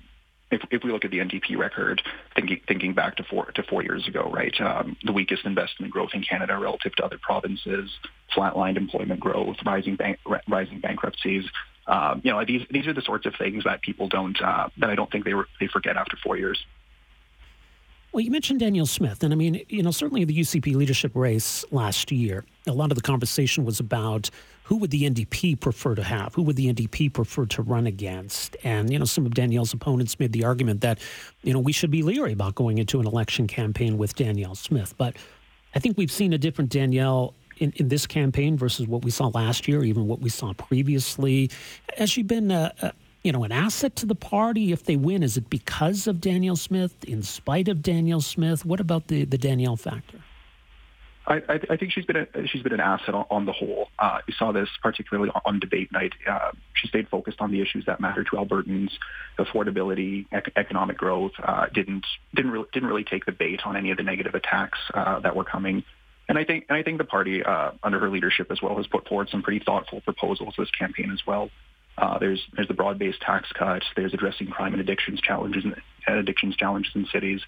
if, 0.50 0.62
if 0.72 0.82
we 0.82 0.94
look 0.94 1.04
at 1.04 1.12
the 1.12 1.20
NDP 1.20 1.58
record, 1.58 2.02
thinking 2.36 2.60
thinking 2.68 2.94
back 2.94 3.16
to 3.18 3.24
four 3.24 3.52
to 3.56 3.64
four 3.64 3.84
years 3.84 4.06
ago, 4.06 4.30
right, 4.34 4.54
um, 4.60 4.98
the 5.04 5.14
weakest 5.14 5.46
investment 5.46 5.94
growth 5.94 6.12
in 6.14 6.24
Canada 6.24 6.58
relative 6.58 6.94
to 6.96 7.06
other 7.06 7.20
provinces, 7.22 7.90
flatlined 8.36 8.76
employment 8.76 9.20
growth, 9.22 9.58
rising 9.66 9.96
bank, 9.96 10.20
rising 10.48 10.80
bankruptcies, 10.80 11.46
um, 11.88 12.22
you 12.24 12.32
know, 12.32 12.44
these 12.46 12.66
these 12.70 12.86
are 12.88 12.94
the 12.94 13.02
sorts 13.02 13.26
of 13.26 13.36
things 13.36 13.64
that 13.64 13.82
people 13.82 14.08
don't 14.08 14.40
uh, 14.42 14.70
that 14.78 14.90
I 14.90 14.96
don't 14.96 15.10
think 15.12 15.26
they 15.26 15.34
were, 15.34 15.48
they 15.60 15.68
forget 15.68 15.98
after 15.98 16.18
four 16.18 16.38
years. 16.38 16.64
Well, 18.12 18.24
you 18.24 18.32
mentioned 18.32 18.62
Danielle 18.62 18.86
Smith, 18.86 19.22
and 19.22 19.34
I 19.34 19.36
mean, 19.36 19.64
you 19.70 19.84
know, 19.84 19.92
certainly 19.92 20.24
the 20.24 20.38
UCP 20.38 20.76
leadership 20.76 21.12
race 21.14 21.66
last 21.72 22.12
year, 22.12 22.46
a 22.66 22.72
lot 22.72 22.92
of 22.92 22.96
the 22.96 23.02
conversation 23.02 23.66
was 23.66 23.80
about 23.80 24.30
who 24.64 24.78
would 24.78 24.92
the 24.92 25.10
NDP 25.10 25.60
prefer 25.60 25.94
to 25.94 26.04
have, 26.04 26.34
who 26.34 26.42
would 26.44 26.56
the 26.56 26.74
NDP 26.74 27.14
prefer 27.14 27.46
to 27.46 27.62
run 27.62 27.86
against, 27.86 28.58
and 28.64 28.92
you 28.92 28.98
know, 28.98 29.06
some 29.06 29.26
of 29.26 29.34
Danielle's 29.34 29.74
opponents 29.74 30.20
made 30.20 30.32
the 30.32 30.46
argument 30.46 30.82
that, 30.82 31.00
you 31.44 31.54
know, 31.54 31.60
we 31.60 31.72
should 31.72 31.92
be 31.92 32.02
leery 32.02 32.34
about 32.34 32.56
going 32.56 32.78
into 32.78 33.00
an 33.00 33.08
election 33.08 33.46
campaign 33.46 33.98
with 33.98 34.16
Danielle 34.16 34.56
Smith, 34.56 34.96
but 34.98 35.16
I 35.76 35.80
think 35.80 35.98
we've 35.98 36.12
seen 36.12 36.34
a 36.34 36.38
different 36.38 36.72
Danielle 36.72 37.34
in, 37.60 37.74
in 37.76 37.90
this 37.90 38.08
campaign 38.08 38.58
versus 38.58 38.88
what 38.88 39.04
we 39.04 39.12
saw 39.12 39.28
last 39.28 39.68
year, 39.68 39.84
even 39.84 40.08
what 40.08 40.20
we 40.20 40.30
saw 40.30 40.54
previously? 40.54 41.50
Has 41.98 42.10
she 42.10 42.24
been 42.24 42.52
a, 42.52 42.74
a 42.82 42.94
you 43.24 43.32
know, 43.32 43.44
an 43.44 43.52
asset 43.52 43.96
to 43.98 44.06
the 44.06 44.16
party 44.16 44.72
if 44.72 44.86
they 44.86 44.96
win? 44.96 45.24
Is 45.24 45.36
it 45.38 45.50
because 45.50 46.08
of 46.08 46.22
Danielle 46.22 46.56
Smith, 46.56 47.04
in 47.04 47.24
spite 47.24 47.68
of 47.68 47.82
Danielle 47.82 48.22
Smith? 48.22 48.66
What 48.66 48.80
about 48.80 49.08
the, 49.08 49.26
the 49.26 49.38
Danielle 49.38 49.76
factor? 49.76 50.20
I, 51.30 51.60
I, 51.70 51.76
think 51.76 51.92
she's 51.92 52.06
been 52.06 52.16
a, 52.16 52.48
she's 52.48 52.62
been 52.62 52.72
an 52.72 52.80
asset 52.80 53.14
on, 53.14 53.26
on 53.30 53.46
the 53.46 53.52
whole. 53.52 53.90
Uh, 54.00 54.20
you 54.28 54.34
saw 54.34 54.54
this 54.54 54.70
particularly 54.82 55.30
on 55.44 55.60
debate 55.60 55.92
night. 55.92 56.14
Uh, 56.26 56.52
she 56.74 56.88
stayed 56.88 57.10
focused 57.10 57.42
on 57.42 57.52
the 57.52 57.62
issues 57.62 57.86
that 57.86 58.00
matter 58.00 58.24
to 58.24 58.32
Albertans: 58.38 58.92
affordability, 59.38 60.26
ec- 60.32 60.54
economic 60.56 60.98
growth. 60.98 61.34
Uh, 61.44 61.66
didn't 61.74 62.06
didn't 62.34 62.52
really 62.52 62.68
didn't 62.72 62.88
really 62.88 63.04
take 63.04 63.26
the 63.26 63.34
bait 63.34 63.60
on 63.66 63.76
any 63.76 63.92
of 63.92 63.98
the 63.98 64.04
negative 64.04 64.36
attacks 64.36 64.80
uh, 64.94 65.20
that 65.20 65.36
were 65.36 65.44
coming 65.44 65.84
and 66.30 66.38
I 66.38 66.44
think 66.44 66.66
and 66.70 66.78
I 66.78 66.84
think 66.84 66.98
the 66.98 67.06
party 67.06 67.44
uh, 67.44 67.72
under 67.84 68.00
her 68.00 68.10
leadership 68.10 68.52
as 68.52 68.62
well 68.62 68.76
has 68.78 68.88
put 68.88 69.08
forward 69.08 69.30
some 69.30 69.42
pretty 69.42 69.64
thoughtful 69.64 70.02
proposals 70.02 70.54
this 70.58 70.70
campaign 70.72 71.12
as 71.12 71.22
well. 71.26 71.50
Uh, 71.98 72.20
there's 72.20 72.46
there's 72.56 72.68
the 72.68 72.74
broad-based 72.74 73.22
tax 73.22 73.50
cuts. 73.58 73.86
There's 73.96 74.14
addressing 74.14 74.48
crime 74.48 74.74
and 74.74 74.82
addictions 74.82 75.20
challenges 75.22 75.64
and 75.64 75.76
addictions 76.08 76.56
challenges 76.56 76.92
in 76.96 77.06
cities. 77.12 77.42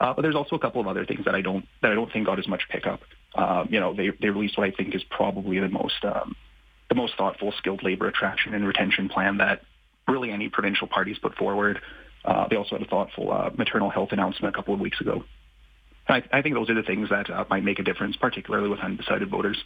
Uh, 0.00 0.12
but 0.12 0.22
there's 0.22 0.34
also 0.34 0.56
a 0.56 0.58
couple 0.58 0.80
of 0.80 0.88
other 0.88 1.04
things 1.04 1.24
that 1.26 1.34
I 1.34 1.42
don't 1.42 1.66
that 1.82 1.92
I 1.92 1.94
don't 1.94 2.12
think 2.12 2.26
got 2.26 2.38
as 2.38 2.48
much 2.48 2.62
pickup. 2.68 3.00
Um, 3.34 3.68
you 3.70 3.78
know, 3.78 3.94
they 3.94 4.10
they 4.20 4.30
released 4.30 4.58
what 4.58 4.66
I 4.66 4.72
think 4.72 4.94
is 4.94 5.04
probably 5.04 5.60
the 5.60 5.68
most 5.68 6.04
um, 6.04 6.34
the 6.88 6.94
most 6.94 7.14
thoughtful 7.16 7.52
skilled 7.58 7.82
labor 7.82 8.08
attraction 8.08 8.54
and 8.54 8.66
retention 8.66 9.08
plan 9.08 9.38
that 9.38 9.62
really 10.08 10.30
any 10.30 10.48
provincial 10.48 10.88
parties 10.88 11.18
put 11.18 11.36
forward. 11.36 11.80
Uh, 12.24 12.48
they 12.48 12.56
also 12.56 12.76
had 12.76 12.82
a 12.82 12.88
thoughtful 12.88 13.32
uh, 13.32 13.50
maternal 13.56 13.90
health 13.90 14.10
announcement 14.12 14.54
a 14.54 14.56
couple 14.56 14.74
of 14.74 14.80
weeks 14.80 15.00
ago. 15.00 15.24
I, 16.08 16.22
I, 16.32 16.42
think 16.42 16.54
those 16.54 16.68
are 16.68 16.74
the 16.74 16.82
things 16.82 17.10
that 17.10 17.30
uh, 17.30 17.44
might 17.48 17.64
make 17.64 17.78
a 17.78 17.82
difference, 17.82 18.16
particularly 18.16 18.68
with 18.68 18.80
undecided 18.80 19.28
voters. 19.30 19.62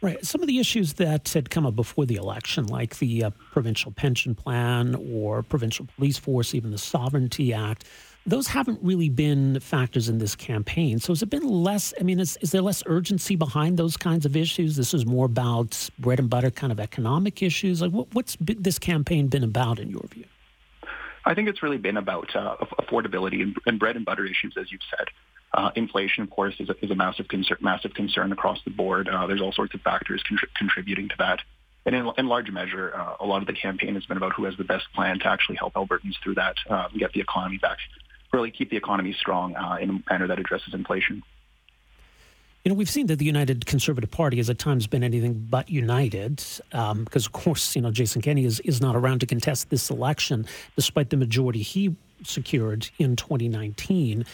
Right. 0.00 0.24
Some 0.24 0.42
of 0.42 0.46
the 0.46 0.60
issues 0.60 0.94
that 0.94 1.28
had 1.30 1.50
come 1.50 1.66
up 1.66 1.74
before 1.74 2.06
the 2.06 2.16
election, 2.16 2.66
like 2.66 2.98
the 2.98 3.24
uh, 3.24 3.30
provincial 3.52 3.90
pension 3.90 4.34
plan 4.34 4.94
or 4.94 5.42
provincial 5.42 5.88
police 5.96 6.16
force, 6.16 6.54
even 6.54 6.70
the 6.70 6.78
Sovereignty 6.78 7.52
Act, 7.52 7.84
those 8.24 8.46
haven't 8.46 8.78
really 8.82 9.08
been 9.08 9.58
factors 9.58 10.08
in 10.08 10.18
this 10.18 10.36
campaign. 10.36 11.00
So 11.00 11.12
has 11.12 11.22
it 11.22 11.30
been 11.30 11.48
less? 11.48 11.94
I 11.98 12.04
mean, 12.04 12.20
is, 12.20 12.38
is 12.42 12.52
there 12.52 12.62
less 12.62 12.82
urgency 12.86 13.34
behind 13.34 13.76
those 13.76 13.96
kinds 13.96 14.24
of 14.24 14.36
issues? 14.36 14.76
This 14.76 14.94
is 14.94 15.04
more 15.04 15.26
about 15.26 15.88
bread 15.98 16.20
and 16.20 16.30
butter 16.30 16.50
kind 16.50 16.70
of 16.70 16.78
economic 16.78 17.42
issues. 17.42 17.80
Like, 17.80 17.90
what, 17.90 18.06
what's 18.12 18.36
this 18.40 18.78
campaign 18.78 19.28
been 19.28 19.44
about 19.44 19.78
in 19.78 19.90
your 19.90 20.06
view? 20.12 20.24
I 21.24 21.34
think 21.34 21.48
it's 21.48 21.62
really 21.62 21.78
been 21.78 21.96
about 21.96 22.34
uh, 22.36 22.56
affordability 22.78 23.42
and, 23.42 23.56
and, 23.66 23.78
bread 23.78 23.96
and 23.96 24.04
butter 24.04 24.24
issues, 24.24 24.54
as 24.58 24.70
you've 24.70 24.80
said. 24.96 25.08
Uh, 25.54 25.70
inflation, 25.74 26.22
of 26.22 26.30
course, 26.30 26.54
is 26.58 26.68
a, 26.68 26.84
is 26.84 26.90
a 26.90 26.94
massive 26.94 27.26
concern, 27.28 27.56
massive 27.60 27.94
concern 27.94 28.32
across 28.32 28.58
the 28.64 28.70
board. 28.70 29.08
Uh, 29.08 29.26
there's 29.26 29.40
all 29.40 29.52
sorts 29.52 29.74
of 29.74 29.80
factors 29.80 30.22
contri- 30.30 30.52
contributing 30.56 31.08
to 31.08 31.14
that. 31.18 31.40
And 31.86 31.94
in, 31.94 32.10
in 32.18 32.28
large 32.28 32.50
measure, 32.50 32.94
uh, 32.94 33.16
a 33.20 33.24
lot 33.24 33.40
of 33.40 33.46
the 33.46 33.54
campaign 33.54 33.94
has 33.94 34.04
been 34.04 34.18
about 34.18 34.34
who 34.34 34.44
has 34.44 34.56
the 34.58 34.64
best 34.64 34.86
plan 34.94 35.18
to 35.20 35.26
actually 35.26 35.56
help 35.56 35.72
Albertans 35.72 36.16
through 36.22 36.34
that, 36.34 36.56
uh, 36.68 36.88
get 36.98 37.12
the 37.12 37.20
economy 37.20 37.56
back, 37.56 37.78
really 38.32 38.50
keep 38.50 38.70
the 38.70 38.76
economy 38.76 39.14
strong 39.18 39.56
uh, 39.56 39.78
in 39.80 39.90
a 39.90 40.12
manner 40.12 40.26
that 40.26 40.38
addresses 40.38 40.74
inflation. 40.74 41.22
You 42.64 42.70
know, 42.70 42.74
we've 42.74 42.90
seen 42.90 43.06
that 43.06 43.16
the 43.16 43.24
United 43.24 43.64
Conservative 43.64 44.10
Party 44.10 44.36
has 44.36 44.50
at 44.50 44.58
times 44.58 44.86
been 44.86 45.02
anything 45.02 45.46
but 45.48 45.70
united, 45.70 46.44
um, 46.72 47.04
because 47.04 47.24
of 47.24 47.32
course, 47.32 47.74
you 47.74 47.80
know, 47.80 47.90
Jason 47.90 48.20
Kenney 48.20 48.44
is, 48.44 48.60
is 48.60 48.82
not 48.82 48.94
around 48.94 49.20
to 49.20 49.26
contest 49.26 49.70
this 49.70 49.88
election, 49.88 50.44
despite 50.76 51.08
the 51.08 51.16
majority 51.16 51.62
he 51.62 51.96
secured 52.22 52.90
in 52.98 53.16
2019. 53.16 54.26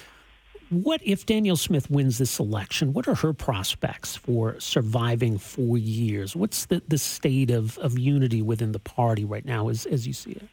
What 0.82 1.00
if 1.04 1.24
Danielle 1.24 1.56
Smith 1.56 1.88
wins 1.88 2.18
this 2.18 2.40
election? 2.40 2.92
What 2.92 3.06
are 3.06 3.14
her 3.14 3.32
prospects 3.32 4.16
for 4.16 4.58
surviving 4.58 5.38
four 5.38 5.78
years? 5.78 6.34
What's 6.34 6.66
the, 6.66 6.82
the 6.88 6.98
state 6.98 7.52
of, 7.52 7.78
of 7.78 7.96
unity 7.96 8.42
within 8.42 8.72
the 8.72 8.80
party 8.80 9.24
right 9.24 9.44
now 9.44 9.68
as, 9.68 9.86
as 9.86 10.04
you 10.04 10.12
see 10.12 10.32
it? 10.32 10.48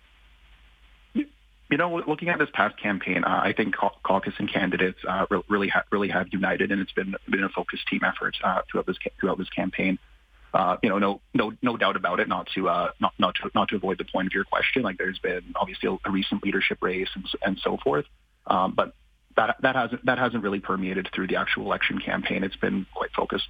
You 1.71 1.77
know, 1.77 2.03
looking 2.05 2.29
at 2.29 2.37
this 2.37 2.49
past 2.53 2.77
campaign, 2.77 3.23
uh, 3.23 3.41
I 3.43 3.53
think 3.53 3.75
caucus 4.03 4.33
and 4.37 4.51
candidates 4.51 4.99
uh, 5.07 5.25
really 5.47 5.69
ha- 5.69 5.85
really 5.89 6.09
have 6.09 6.27
united, 6.31 6.71
and 6.71 6.81
it's 6.81 6.91
been 6.91 7.15
been 7.29 7.45
a 7.45 7.49
focused 7.49 7.87
team 7.87 8.01
effort 8.03 8.35
uh, 8.43 8.61
throughout 8.69 8.85
this 8.85 8.97
throughout 9.19 9.37
this 9.37 9.49
campaign. 9.49 9.97
Uh, 10.53 10.75
you 10.83 10.89
know, 10.89 10.99
no 10.99 11.21
no 11.33 11.53
no 11.61 11.77
doubt 11.77 11.95
about 11.95 12.19
it. 12.19 12.27
Not 12.27 12.49
to 12.55 12.67
uh, 12.67 12.91
not 12.99 13.13
not 13.17 13.35
to 13.35 13.49
not 13.55 13.69
to 13.69 13.77
avoid 13.77 13.97
the 13.97 14.03
point 14.03 14.27
of 14.27 14.33
your 14.33 14.43
question. 14.43 14.83
Like, 14.83 14.97
there's 14.97 15.19
been 15.19 15.53
obviously 15.55 15.87
a, 15.87 16.09
a 16.09 16.11
recent 16.11 16.43
leadership 16.43 16.79
race 16.81 17.07
and 17.15 17.25
and 17.41 17.57
so 17.63 17.77
forth, 17.77 18.05
um, 18.47 18.73
but 18.75 18.93
that 19.35 19.57
that 19.61 19.75
hasn't 19.75 20.05
that 20.05 20.17
hasn't 20.17 20.43
really 20.43 20.59
permeated 20.59 21.09
through 21.13 21.27
the 21.27 21.35
actual 21.35 21.63
election 21.65 21.99
campaign. 21.99 22.43
It's 22.43 22.55
been 22.55 22.85
quite 22.93 23.11
focused. 23.13 23.47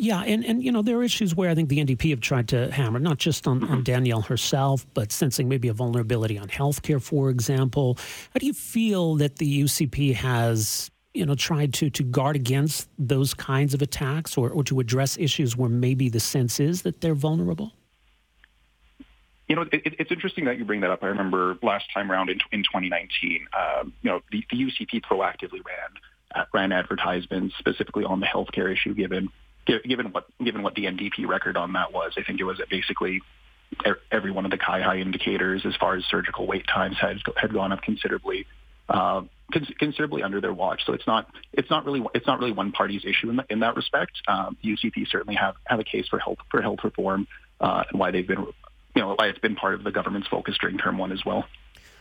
Yeah, 0.00 0.22
and, 0.22 0.44
and 0.44 0.62
you 0.62 0.70
know, 0.70 0.80
there 0.80 0.96
are 0.96 1.02
issues 1.02 1.34
where 1.34 1.50
I 1.50 1.56
think 1.56 1.68
the 1.68 1.84
NDP 1.84 2.10
have 2.10 2.20
tried 2.20 2.46
to 2.48 2.70
hammer, 2.70 3.00
not 3.00 3.18
just 3.18 3.48
on, 3.48 3.60
mm-hmm. 3.60 3.72
on 3.72 3.82
Danielle 3.82 4.20
herself, 4.20 4.86
but 4.94 5.10
sensing 5.10 5.48
maybe 5.48 5.66
a 5.66 5.72
vulnerability 5.72 6.38
on 6.38 6.46
healthcare, 6.46 7.02
for 7.02 7.30
example. 7.30 7.98
How 8.32 8.38
do 8.38 8.46
you 8.46 8.52
feel 8.52 9.16
that 9.16 9.38
the 9.38 9.62
UCP 9.64 10.14
has, 10.14 10.92
you 11.14 11.26
know, 11.26 11.34
tried 11.34 11.74
to, 11.74 11.90
to 11.90 12.04
guard 12.04 12.36
against 12.36 12.88
those 12.96 13.34
kinds 13.34 13.74
of 13.74 13.82
attacks 13.82 14.38
or, 14.38 14.50
or 14.50 14.62
to 14.64 14.78
address 14.78 15.18
issues 15.18 15.56
where 15.56 15.68
maybe 15.68 16.08
the 16.08 16.20
sense 16.20 16.60
is 16.60 16.82
that 16.82 17.00
they're 17.00 17.16
vulnerable? 17.16 17.72
You 19.48 19.56
know, 19.56 19.62
it, 19.62 19.96
it's 19.98 20.10
interesting 20.10 20.44
that 20.44 20.58
you 20.58 20.64
bring 20.64 20.82
that 20.82 20.90
up. 20.90 21.02
I 21.02 21.06
remember 21.06 21.56
last 21.62 21.86
time 21.92 22.12
around 22.12 22.28
in, 22.28 22.38
in 22.52 22.62
2019, 22.62 23.46
um, 23.56 23.92
you 24.02 24.10
know, 24.10 24.20
the, 24.30 24.44
the 24.50 24.56
UCP 24.56 25.02
proactively 25.02 25.64
ran 25.64 25.90
uh, 26.34 26.44
ran 26.52 26.72
advertisements 26.72 27.54
specifically 27.58 28.04
on 28.04 28.20
the 28.20 28.26
healthcare 28.26 28.70
issue, 28.70 28.94
given 28.94 29.30
given 29.84 30.12
what 30.12 30.26
given 30.42 30.62
what 30.62 30.74
the 30.74 30.84
NDP 30.84 31.26
record 31.26 31.56
on 31.56 31.72
that 31.72 31.92
was. 31.92 32.12
I 32.16 32.22
think 32.22 32.40
it 32.40 32.44
was 32.44 32.60
basically 32.70 33.22
every 34.10 34.30
one 34.30 34.44
of 34.44 34.50
the 34.50 34.58
CIHI 34.58 35.00
indicators 35.00 35.62
as 35.64 35.76
far 35.76 35.96
as 35.96 36.04
surgical 36.10 36.46
wait 36.46 36.66
times 36.66 36.96
had 37.00 37.18
had 37.36 37.52
gone 37.52 37.72
up 37.72 37.82
considerably. 37.82 38.46
Uh, 38.88 39.22
considerably 39.78 40.22
under 40.22 40.40
their 40.40 40.52
watch. 40.52 40.82
So 40.86 40.92
it's 40.92 41.06
not 41.06 41.30
it's 41.52 41.70
not 41.70 41.84
really 41.84 42.02
it's 42.14 42.26
not 42.26 42.38
really 42.38 42.52
one 42.52 42.72
party's 42.72 43.04
issue 43.04 43.30
in, 43.30 43.36
the, 43.36 43.44
in 43.50 43.60
that 43.60 43.76
respect. 43.76 44.12
Um, 44.26 44.56
UCP 44.64 45.08
certainly 45.08 45.36
have 45.36 45.56
have 45.64 45.80
a 45.80 45.84
case 45.84 46.06
for 46.08 46.18
health 46.18 46.38
for 46.50 46.62
health 46.62 46.80
reform 46.84 47.26
uh, 47.60 47.84
and 47.90 47.98
why 47.98 48.10
they've 48.10 48.26
been 48.26 48.46
you 48.98 49.04
know, 49.04 49.14
why 49.14 49.28
it's 49.28 49.38
been 49.38 49.54
part 49.54 49.74
of 49.74 49.84
the 49.84 49.92
government's 49.92 50.26
focus 50.26 50.56
during 50.60 50.76
term 50.76 50.98
one 50.98 51.12
as 51.12 51.24
well. 51.24 51.44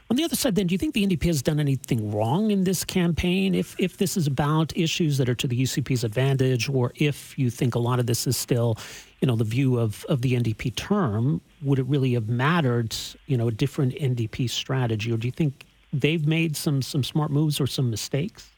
On 0.10 0.16
the 0.16 0.24
other 0.24 0.36
side, 0.36 0.56
then, 0.56 0.66
do 0.66 0.74
you 0.74 0.80
think 0.80 0.96
the 0.96 1.06
NDP 1.06 1.26
has 1.26 1.44
done 1.44 1.60
anything 1.60 2.12
wrong 2.12 2.50
in 2.50 2.64
this 2.64 2.84
campaign? 2.84 3.54
If 3.54 3.76
if 3.78 3.98
this 3.98 4.18
is 4.18 4.26
about 4.26 4.76
issues 4.76 5.20
that 5.20 5.30
are 5.30 5.36
to 5.36 5.48
the 5.48 5.62
UCP's 5.62 6.04
advantage, 6.04 6.68
or 6.70 6.94
if 6.96 7.38
you 7.38 7.52
think 7.52 7.76
a 7.76 7.80
lot 7.80 8.00
of 8.00 8.08
this 8.08 8.26
is 8.26 8.36
still, 8.36 8.80
you 9.22 9.28
know, 9.28 9.36
the 9.36 9.44
view 9.44 9.78
of, 9.78 10.06
of 10.06 10.24
the 10.24 10.34
NDP 10.34 10.76
term, 10.76 11.40
would 11.62 11.78
it 11.78 11.86
really 11.86 12.14
have 12.14 12.30
mattered, 12.30 12.96
you 13.28 13.38
know, 13.38 13.48
a 13.48 13.52
different 13.52 13.94
NDP 13.94 14.50
strategy, 14.50 15.12
or 15.12 15.18
do 15.18 15.28
you 15.28 15.32
think 15.32 15.66
they've 15.94 16.26
made 16.26 16.58
some 16.58 16.82
some 16.82 17.04
smart 17.04 17.30
moves 17.30 17.62
or 17.62 17.68
some 17.68 17.92
mistakes? 17.92 18.50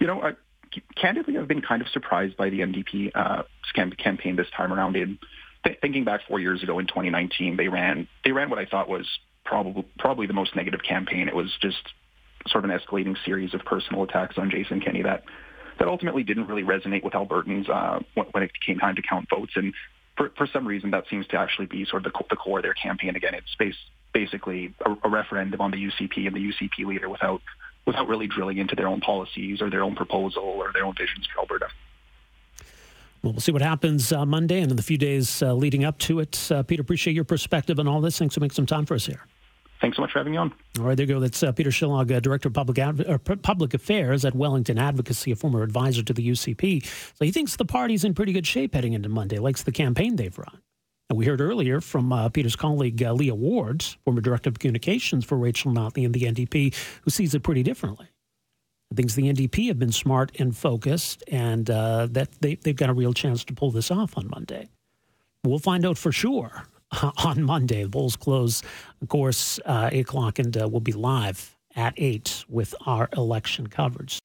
You 0.00 0.08
know, 0.08 0.20
I, 0.22 0.32
candidly, 0.96 1.38
I've 1.38 1.46
been 1.46 1.62
kind 1.62 1.82
of 1.82 1.88
surprised 1.88 2.36
by 2.36 2.50
the 2.50 2.60
NDP 2.60 3.12
uh, 3.14 3.42
campaign 3.98 4.34
this 4.34 4.50
time 4.50 4.72
around. 4.72 4.96
In 4.96 5.20
th- 5.64 5.78
thinking 5.80 6.04
back 6.04 6.22
four 6.28 6.40
years 6.40 6.62
ago 6.62 6.78
in 6.78 6.86
2019, 6.86 7.56
they 7.56 7.68
ran 7.68 8.08
they 8.24 8.32
ran 8.32 8.50
what 8.50 8.58
I 8.58 8.66
thought 8.66 8.88
was 8.88 9.06
probably 9.44 9.84
probably 9.98 10.26
the 10.26 10.32
most 10.32 10.56
negative 10.56 10.80
campaign. 10.86 11.28
It 11.28 11.34
was 11.34 11.50
just 11.60 11.82
sort 12.48 12.64
of 12.64 12.70
an 12.70 12.78
escalating 12.78 13.16
series 13.24 13.54
of 13.54 13.60
personal 13.64 14.02
attacks 14.02 14.36
on 14.38 14.50
Jason 14.50 14.80
Kenney 14.80 15.02
that 15.02 15.24
that 15.78 15.88
ultimately 15.88 16.22
didn't 16.22 16.46
really 16.46 16.62
resonate 16.62 17.02
with 17.02 17.14
Albertans 17.14 17.68
uh, 17.68 18.00
when, 18.14 18.42
it 18.42 18.50
came 18.64 18.78
time 18.78 18.94
to 18.96 19.02
count 19.02 19.28
votes. 19.30 19.52
And 19.56 19.72
for, 20.16 20.30
for 20.36 20.46
some 20.46 20.66
reason, 20.66 20.90
that 20.90 21.04
seems 21.08 21.26
to 21.28 21.38
actually 21.38 21.66
be 21.66 21.84
sort 21.84 22.06
of 22.06 22.12
the, 22.12 22.24
the 22.30 22.36
core 22.36 22.58
of 22.58 22.62
their 22.62 22.74
campaign. 22.74 23.16
Again, 23.16 23.34
it's 23.34 23.54
based, 23.58 23.78
basically 24.12 24.74
a, 24.84 24.94
a 25.04 25.08
referendum 25.08 25.60
on 25.60 25.70
the 25.70 25.78
UCP 25.78 26.26
and 26.26 26.36
the 26.36 26.40
UCP 26.40 26.86
leader 26.86 27.08
without 27.08 27.40
without 27.84 28.06
really 28.06 28.28
drilling 28.28 28.58
into 28.58 28.76
their 28.76 28.86
own 28.86 29.00
policies 29.00 29.60
or 29.60 29.68
their 29.68 29.82
own 29.82 29.96
proposal 29.96 30.44
or 30.44 30.70
their 30.72 30.84
own 30.84 30.94
visions 30.96 31.26
for 31.34 31.40
Alberta. 31.40 31.66
Well, 33.22 33.32
we'll 33.32 33.40
see 33.40 33.52
what 33.52 33.62
happens 33.62 34.12
uh, 34.12 34.26
Monday 34.26 34.60
and 34.60 34.70
in 34.70 34.76
the 34.76 34.82
few 34.82 34.98
days 34.98 35.42
uh, 35.42 35.54
leading 35.54 35.84
up 35.84 35.98
to 35.98 36.18
it. 36.18 36.50
Uh, 36.50 36.64
Peter, 36.64 36.82
appreciate 36.82 37.14
your 37.14 37.24
perspective 37.24 37.78
on 37.78 37.86
all 37.86 38.00
this. 38.00 38.18
Thanks 38.18 38.34
for 38.34 38.40
making 38.40 38.56
some 38.56 38.66
time 38.66 38.84
for 38.84 38.94
us 38.94 39.06
here. 39.06 39.24
Thanks 39.80 39.96
so 39.96 40.02
much 40.02 40.12
for 40.12 40.18
having 40.18 40.32
me 40.32 40.38
on. 40.38 40.52
All 40.78 40.84
right, 40.84 40.96
there 40.96 41.06
you 41.06 41.14
go. 41.14 41.20
That's 41.20 41.42
uh, 41.42 41.52
Peter 41.52 41.70
Csillag, 41.70 42.10
uh, 42.10 42.20
Director 42.20 42.48
of 42.48 42.54
Public, 42.54 42.78
Adv- 42.78 43.42
Public 43.42 43.74
Affairs 43.74 44.24
at 44.24 44.34
Wellington 44.34 44.78
Advocacy, 44.78 45.32
a 45.32 45.36
former 45.36 45.62
advisor 45.62 46.02
to 46.02 46.12
the 46.12 46.30
UCP. 46.30 46.84
So 46.84 47.24
he 47.24 47.30
thinks 47.30 47.56
the 47.56 47.64
party's 47.64 48.04
in 48.04 48.14
pretty 48.14 48.32
good 48.32 48.46
shape 48.46 48.74
heading 48.74 48.92
into 48.92 49.08
Monday, 49.08 49.38
likes 49.38 49.62
the 49.62 49.72
campaign 49.72 50.16
they've 50.16 50.36
run. 50.36 50.60
And 51.08 51.18
we 51.18 51.26
heard 51.26 51.40
earlier 51.40 51.80
from 51.80 52.12
uh, 52.12 52.28
Peter's 52.28 52.56
colleague 52.56 53.02
uh, 53.02 53.12
Leah 53.12 53.34
Ward, 53.34 53.82
former 54.04 54.20
Director 54.20 54.50
of 54.50 54.58
Communications 54.58 55.24
for 55.24 55.36
Rachel 55.36 55.72
Notley 55.72 56.04
and 56.04 56.14
the 56.14 56.22
NDP, 56.22 56.74
who 57.02 57.10
sees 57.10 57.34
it 57.34 57.42
pretty 57.42 57.62
differently 57.62 58.11
thinks 58.92 59.14
the 59.14 59.32
NDP 59.32 59.68
have 59.68 59.78
been 59.78 59.92
smart 59.92 60.32
and 60.38 60.56
focused, 60.56 61.24
and 61.28 61.68
uh, 61.70 62.06
that 62.10 62.28
they, 62.40 62.56
they've 62.56 62.76
got 62.76 62.90
a 62.90 62.92
real 62.92 63.12
chance 63.12 63.44
to 63.44 63.52
pull 63.54 63.70
this 63.70 63.90
off 63.90 64.16
on 64.16 64.28
Monday. 64.28 64.68
We'll 65.44 65.58
find 65.58 65.84
out 65.84 65.98
for 65.98 66.12
sure 66.12 66.66
on 67.24 67.42
Monday. 67.42 67.82
The 67.84 67.90
polls 67.90 68.16
close, 68.16 68.62
of 69.00 69.08
course, 69.08 69.58
uh, 69.64 69.90
8 69.92 70.00
o'clock, 70.00 70.38
and 70.38 70.56
uh, 70.56 70.68
we'll 70.68 70.80
be 70.80 70.92
live 70.92 71.56
at 71.74 71.94
8 71.96 72.44
with 72.48 72.74
our 72.86 73.08
election 73.16 73.66
coverage. 73.66 74.20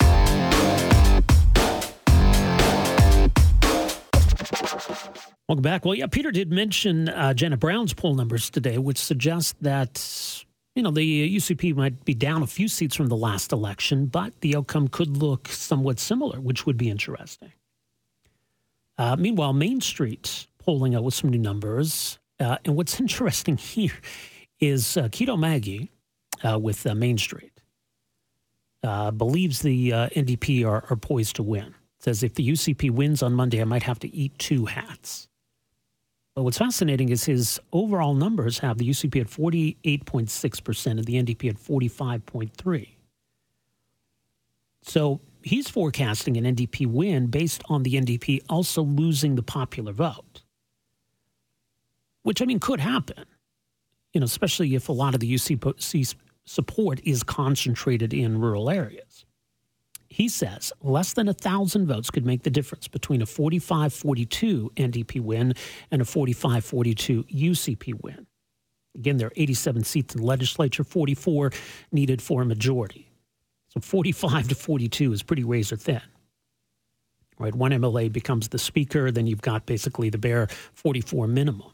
Welcome 5.47 5.61
back. 5.61 5.85
Well, 5.85 5.95
yeah, 5.95 6.07
Peter 6.07 6.31
did 6.31 6.51
mention 6.51 7.07
uh, 7.07 7.33
Janet 7.33 7.59
Brown's 7.61 7.93
poll 7.93 8.15
numbers 8.15 8.49
today, 8.49 8.77
which 8.77 8.97
suggest 8.97 9.55
that 9.61 10.45
you 10.77 10.83
know, 10.83 10.91
the 10.91 11.35
UCP 11.35 11.75
might 11.75 12.05
be 12.05 12.13
down 12.13 12.43
a 12.43 12.47
few 12.47 12.67
seats 12.67 12.95
from 12.95 13.07
the 13.07 13.17
last 13.17 13.51
election, 13.51 14.05
but 14.05 14.39
the 14.41 14.55
outcome 14.55 14.87
could 14.87 15.17
look 15.17 15.47
somewhat 15.47 15.99
similar, 15.99 16.39
which 16.39 16.67
would 16.67 16.77
be 16.77 16.87
interesting. 16.87 17.51
Uh, 18.95 19.15
meanwhile, 19.17 19.53
Mainstreet 19.53 20.45
polling 20.59 20.93
out 20.93 21.03
with 21.03 21.15
some 21.15 21.31
new 21.31 21.39
numbers. 21.39 22.19
Uh, 22.39 22.57
and 22.63 22.75
what's 22.75 22.99
interesting 22.99 23.57
here 23.57 23.97
is 24.59 24.97
uh, 24.97 25.09
Quito 25.11 25.35
Maggi 25.35 25.89
uh, 26.43 26.59
with 26.59 26.85
uh, 26.85 26.93
Mainstreet 26.93 27.49
uh, 28.83 29.09
believes 29.09 29.63
the 29.63 29.89
NDP 29.89 30.63
are, 30.63 30.85
are 30.91 30.95
poised 30.95 31.37
to 31.37 31.43
win. 31.43 31.73
Says 31.97 32.21
if 32.21 32.35
the 32.35 32.47
UCP 32.47 32.91
wins 32.91 33.23
on 33.23 33.33
Monday, 33.33 33.59
I 33.61 33.63
might 33.63 33.81
have 33.81 33.97
to 33.99 34.15
eat 34.15 34.37
two 34.37 34.65
hats. 34.65 35.27
But 36.37 36.43
what's 36.43 36.59
fascinating 36.59 37.09
is 37.09 37.23
his 37.23 37.59
overall 37.73 38.13
numbers 38.13 38.59
have 38.59 38.77
the 38.77 38.87
UCP 38.87 39.21
at 39.21 39.27
48.6% 39.27 40.85
and 40.85 41.03
the 41.03 41.15
NDP 41.15 41.49
at 41.49 41.55
45.3. 41.55 42.89
So 44.83 45.19
he's 45.41 45.67
forecasting 45.67 46.37
an 46.37 46.43
NDP 46.55 46.85
win 46.85 47.25
based 47.25 47.63
on 47.69 47.81
the 47.81 47.95
NDP 47.95 48.43
also 48.49 48.83
losing 48.83 49.33
the 49.33 49.41
popular 49.41 49.91
vote, 49.91 50.43
which 52.21 52.39
I 52.39 52.45
mean 52.45 52.59
could 52.59 52.81
happen, 52.81 53.25
you 54.13 54.19
know, 54.19 54.25
especially 54.25 54.75
if 54.75 54.89
a 54.89 54.93
lot 54.93 55.15
of 55.15 55.21
the 55.21 55.33
UCP 55.33 56.13
support 56.45 56.99
is 57.03 57.23
concentrated 57.23 58.13
in 58.13 58.39
rural 58.39 58.69
areas. 58.69 59.25
He 60.09 60.29
says 60.29 60.71
less 60.81 61.13
than 61.13 61.27
a 61.27 61.33
thousand 61.33 61.87
votes 61.87 62.09
could 62.09 62.25
make 62.25 62.43
the 62.43 62.49
difference 62.49 62.87
between 62.87 63.21
a 63.21 63.25
45 63.25 63.93
42 63.93 64.71
NDP 64.75 65.21
win 65.21 65.53
and 65.91 66.01
a 66.01 66.05
45 66.05 66.63
42 66.63 67.23
UCP 67.23 68.01
win. 68.01 68.27
Again, 68.95 69.17
there 69.17 69.27
are 69.27 69.33
87 69.35 69.83
seats 69.83 70.15
in 70.15 70.21
the 70.21 70.27
legislature, 70.27 70.83
44 70.83 71.51
needed 71.91 72.21
for 72.21 72.41
a 72.41 72.45
majority. 72.45 73.11
So 73.69 73.79
45 73.79 74.49
to 74.49 74.55
42 74.55 75.13
is 75.13 75.23
pretty 75.23 75.43
razor 75.43 75.77
thin. 75.77 76.01
Right, 77.39 77.53
one 77.53 77.71
MLA 77.71 78.11
becomes 78.11 78.47
the 78.47 78.57
speaker, 78.57 79.11
then 79.11 79.27
you've 79.27 79.43
got 79.43 79.67
basically 79.67 80.09
the 80.09 80.17
bare 80.17 80.47
44 80.73 81.27
minimum 81.27 81.71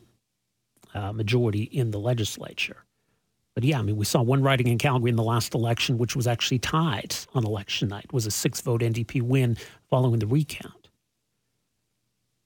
uh, 0.93 1.13
majority 1.13 1.63
in 1.63 1.91
the 1.91 1.99
legislature. 1.99 2.83
But 3.55 3.63
yeah, 3.63 3.79
I 3.79 3.81
mean, 3.83 3.97
we 3.97 4.05
saw 4.05 4.21
one 4.21 4.41
riding 4.41 4.67
in 4.67 4.77
Calgary 4.77 5.09
in 5.09 5.15
the 5.15 5.23
last 5.23 5.53
election, 5.53 5.97
which 5.97 6.15
was 6.15 6.25
actually 6.25 6.59
tied 6.59 7.15
on 7.35 7.45
election 7.45 7.89
night, 7.89 8.11
was 8.11 8.25
a 8.25 8.31
six 8.31 8.61
vote 8.61 8.81
NDP 8.81 9.21
win 9.21 9.57
following 9.89 10.19
the 10.19 10.27
recount. 10.27 10.89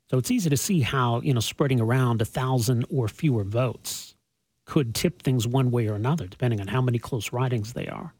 So 0.10 0.18
it's 0.18 0.32
easy 0.32 0.50
to 0.50 0.58
see 0.58 0.82
how, 0.82 1.22
you 1.22 1.34
know, 1.34 1.40
spreading 1.40 1.82
around 1.82 2.22
a 2.22 2.26
thousand 2.26 2.86
or 2.90 3.08
fewer 3.08 3.44
votes 3.44 4.16
could 4.66 4.94
tip 4.94 5.22
things 5.22 5.48
one 5.48 5.72
way 5.72 5.88
or 5.88 5.96
another, 5.96 6.28
depending 6.28 6.60
on 6.60 6.68
how 6.68 6.82
many 6.82 7.00
close 7.00 7.32
ridings 7.32 7.74
they 7.74 7.88
are. 7.88 8.14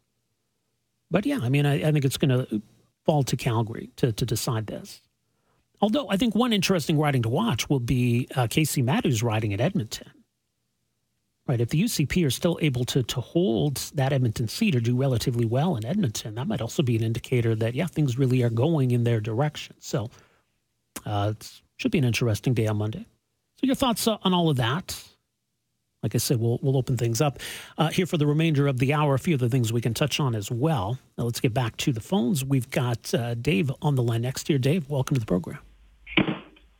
But 1.10 1.26
yeah, 1.26 1.40
I 1.42 1.48
mean, 1.48 1.66
I, 1.66 1.88
I 1.88 1.92
think 1.92 2.04
it's 2.04 2.16
going 2.16 2.30
to 2.30 2.62
fall 3.04 3.22
to 3.24 3.36
Calgary 3.36 3.90
to, 3.96 4.12
to 4.12 4.26
decide 4.26 4.66
this. 4.66 5.02
Although 5.80 6.08
I 6.10 6.16
think 6.16 6.34
one 6.34 6.52
interesting 6.52 6.98
riding 6.98 7.22
to 7.22 7.28
watch 7.28 7.68
will 7.68 7.80
be 7.80 8.28
uh, 8.34 8.46
Kaycee 8.46 8.84
Madu's 8.84 9.22
riding 9.22 9.54
at 9.54 9.60
Edmonton 9.60 10.10
right? 11.48 11.60
If 11.60 11.70
the 11.70 11.82
UCP 11.82 12.24
are 12.26 12.30
still 12.30 12.58
able 12.60 12.84
to 12.84 13.02
to 13.02 13.20
hold 13.20 13.76
that 13.94 14.12
Edmonton 14.12 14.46
seat 14.46 14.76
or 14.76 14.80
do 14.80 14.96
relatively 14.96 15.46
well 15.46 15.76
in 15.76 15.84
Edmonton, 15.84 16.34
that 16.34 16.46
might 16.46 16.60
also 16.60 16.82
be 16.82 16.94
an 16.94 17.02
indicator 17.02 17.54
that 17.56 17.74
yeah, 17.74 17.86
things 17.86 18.18
really 18.18 18.42
are 18.42 18.50
going 18.50 18.90
in 18.90 19.04
their 19.04 19.20
direction. 19.20 19.74
So 19.80 20.10
uh, 21.06 21.32
it 21.34 21.60
should 21.78 21.90
be 21.90 21.98
an 21.98 22.04
interesting 22.04 22.54
day 22.54 22.66
on 22.66 22.76
Monday. 22.76 23.06
So 23.56 23.66
your 23.66 23.74
thoughts 23.74 24.06
uh, 24.06 24.18
on 24.22 24.34
all 24.34 24.50
of 24.50 24.58
that? 24.58 25.02
Like 26.02 26.14
I 26.14 26.18
said, 26.18 26.38
we'll 26.38 26.60
we'll 26.62 26.76
open 26.76 26.96
things 26.96 27.20
up 27.20 27.40
uh, 27.76 27.88
here 27.88 28.06
for 28.06 28.18
the 28.18 28.26
remainder 28.26 28.68
of 28.68 28.78
the 28.78 28.94
hour. 28.94 29.14
A 29.14 29.18
few 29.18 29.34
other 29.34 29.48
things 29.48 29.72
we 29.72 29.80
can 29.80 29.94
touch 29.94 30.20
on 30.20 30.36
as 30.36 30.50
well. 30.50 30.98
Now 31.16 31.24
let's 31.24 31.40
get 31.40 31.54
back 31.54 31.76
to 31.78 31.92
the 31.92 32.00
phones. 32.00 32.44
We've 32.44 32.70
got 32.70 33.12
uh, 33.14 33.34
Dave 33.34 33.72
on 33.82 33.96
the 33.96 34.02
line 34.02 34.22
next 34.22 34.48
year. 34.48 34.58
Dave, 34.58 34.88
welcome 34.88 35.14
to 35.14 35.20
the 35.20 35.26
program. 35.26 35.58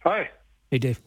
Hi. 0.04 0.30
Hey, 0.70 0.78
Dave. 0.78 1.00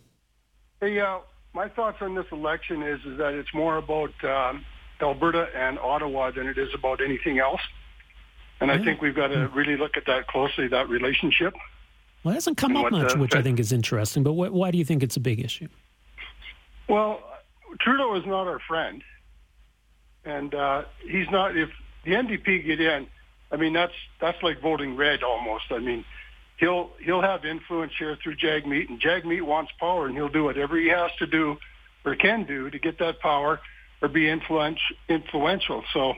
Hey, 0.81 0.99
uh, 0.99 1.19
my 1.53 1.69
thoughts 1.69 1.97
on 2.01 2.15
this 2.15 2.25
election 2.31 2.81
is 2.83 2.99
is 3.05 3.17
that 3.17 3.33
it's 3.33 3.53
more 3.53 3.77
about 3.77 4.11
um, 4.23 4.65
Alberta 5.01 5.47
and 5.55 5.79
Ottawa 5.79 6.31
than 6.31 6.47
it 6.47 6.57
is 6.57 6.69
about 6.73 7.01
anything 7.01 7.39
else. 7.39 7.61
And 8.59 8.71
I 8.71 8.77
think 8.83 9.01
we've 9.01 9.15
got 9.15 9.29
to 9.29 9.47
hmm. 9.47 9.57
really 9.57 9.75
look 9.75 9.97
at 9.97 10.05
that 10.05 10.27
closely, 10.27 10.67
that 10.67 10.87
relationship. 10.87 11.55
Well, 12.23 12.33
it 12.33 12.35
hasn't 12.35 12.57
come 12.57 12.77
up 12.77 12.91
much, 12.91 13.15
which 13.15 13.33
I 13.33 13.41
think 13.41 13.59
is 13.59 13.71
interesting. 13.71 14.21
But 14.21 14.33
wh- 14.33 14.53
why 14.53 14.69
do 14.69 14.77
you 14.77 14.85
think 14.85 15.01
it's 15.01 15.17
a 15.17 15.19
big 15.19 15.43
issue? 15.43 15.67
Well, 16.87 17.23
Trudeau 17.79 18.15
is 18.15 18.25
not 18.27 18.47
our 18.47 18.59
friend, 18.59 19.03
and 20.23 20.53
uh, 20.53 20.83
he's 21.09 21.29
not. 21.31 21.57
If 21.57 21.69
the 22.05 22.11
NDP 22.11 22.65
get 22.65 22.79
in, 22.79 23.07
I 23.51 23.55
mean 23.55 23.73
that's 23.73 23.93
that's 24.19 24.41
like 24.43 24.61
voting 24.61 24.95
red 24.95 25.23
almost. 25.23 25.65
I 25.71 25.79
mean, 25.79 26.05
he'll 26.61 26.91
he'll 27.03 27.21
have 27.21 27.43
influence 27.43 27.91
here 27.99 28.17
through 28.23 28.37
Jagmeet, 28.37 28.87
and 28.87 29.01
Jagmeet 29.01 29.41
wants 29.41 29.71
power, 29.79 30.05
and 30.05 30.15
he'll 30.15 30.29
do 30.29 30.45
whatever 30.45 30.77
he 30.77 30.87
has 30.87 31.11
to 31.19 31.27
do 31.27 31.57
or 32.05 32.15
can 32.15 32.45
do 32.45 32.69
to 32.69 32.79
get 32.79 32.99
that 32.99 33.19
power 33.19 33.59
or 34.01 34.07
be 34.07 34.29
influential. 34.29 34.95
influential. 35.09 35.83
So 35.91 36.13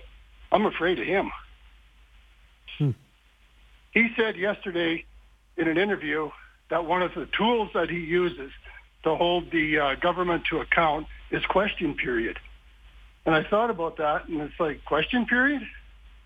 I'm 0.51 0.65
afraid 0.65 0.99
of 0.99 1.07
him. 1.07 1.31
Hmm. 2.77 2.91
He 3.91 4.09
said 4.15 4.35
yesterday 4.35 5.05
in 5.57 5.67
an 5.67 5.77
interview 5.77 6.29
that 6.69 6.85
one 6.85 7.01
of 7.01 7.11
the 7.15 7.27
tools 7.37 7.69
that 7.73 7.89
he 7.89 7.99
uses 7.99 8.51
to 9.03 9.15
hold 9.15 9.51
the 9.51 9.79
uh, 9.79 9.95
government 9.95 10.43
to 10.49 10.59
account 10.59 11.07
is 11.31 11.43
question 11.49 11.95
period. 11.95 12.37
And 13.25 13.33
I 13.33 13.43
thought 13.49 13.69
about 13.69 13.97
that, 13.97 14.27
and 14.27 14.41
it's 14.41 14.59
like 14.59 14.83
question 14.83 15.25
period, 15.25 15.61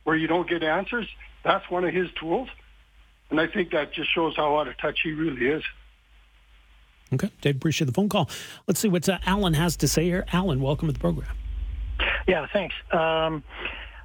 where 0.03 0.15
you 0.15 0.27
don't 0.27 0.49
get 0.49 0.63
answers. 0.63 1.07
That's 1.43 1.69
one 1.69 1.83
of 1.83 1.93
his 1.93 2.07
tools. 2.19 2.49
And 3.29 3.39
I 3.39 3.47
think 3.47 3.71
that 3.71 3.93
just 3.93 4.13
shows 4.13 4.35
how 4.35 4.57
out 4.57 4.67
of 4.67 4.77
touch 4.77 4.99
he 5.03 5.11
really 5.11 5.47
is. 5.47 5.63
Okay, 7.13 7.31
Dave, 7.41 7.55
appreciate 7.55 7.85
the 7.87 7.93
phone 7.93 8.09
call. 8.09 8.29
Let's 8.67 8.79
see 8.79 8.89
what 8.89 9.07
uh, 9.07 9.19
Alan 9.25 9.53
has 9.53 9.77
to 9.77 9.87
say 9.87 10.05
here. 10.05 10.25
Alan, 10.33 10.61
welcome 10.61 10.87
to 10.87 10.93
the 10.93 10.99
program. 10.99 11.29
Yeah, 12.27 12.45
thanks. 12.51 12.75
Um, 12.91 13.43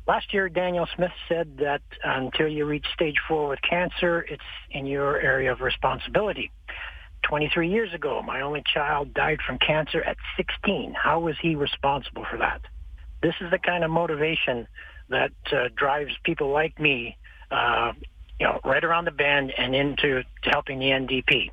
last 0.06 0.32
year, 0.32 0.48
Danielle 0.48 0.88
Smith 0.94 1.10
said 1.28 1.58
that 1.58 1.82
until 2.04 2.46
you 2.46 2.64
reach 2.64 2.86
stage 2.94 3.16
four 3.26 3.48
with 3.48 3.60
cancer, 3.68 4.20
it's 4.28 4.42
in 4.70 4.86
your 4.86 5.20
area 5.20 5.50
of 5.52 5.60
responsibility. 5.60 6.52
23 7.24 7.68
years 7.68 7.92
ago, 7.92 8.22
my 8.22 8.40
only 8.40 8.62
child 8.72 9.14
died 9.14 9.38
from 9.46 9.58
cancer 9.58 10.02
at 10.02 10.16
16. 10.36 10.94
How 10.94 11.20
was 11.20 11.36
he 11.40 11.54
responsible 11.54 12.24
for 12.30 12.36
that? 12.38 12.62
This 13.22 13.34
is 13.40 13.50
the 13.50 13.58
kind 13.58 13.84
of 13.84 13.90
motivation 13.90 14.66
that 15.08 15.32
uh, 15.52 15.68
drives 15.76 16.12
people 16.24 16.50
like 16.50 16.78
me 16.80 17.16
uh, 17.50 17.92
you 18.42 18.48
know, 18.48 18.58
right 18.64 18.82
around 18.82 19.04
the 19.04 19.12
bend 19.12 19.52
and 19.56 19.72
into 19.72 20.24
helping 20.42 20.80
the 20.80 20.86
NDP. 20.86 21.52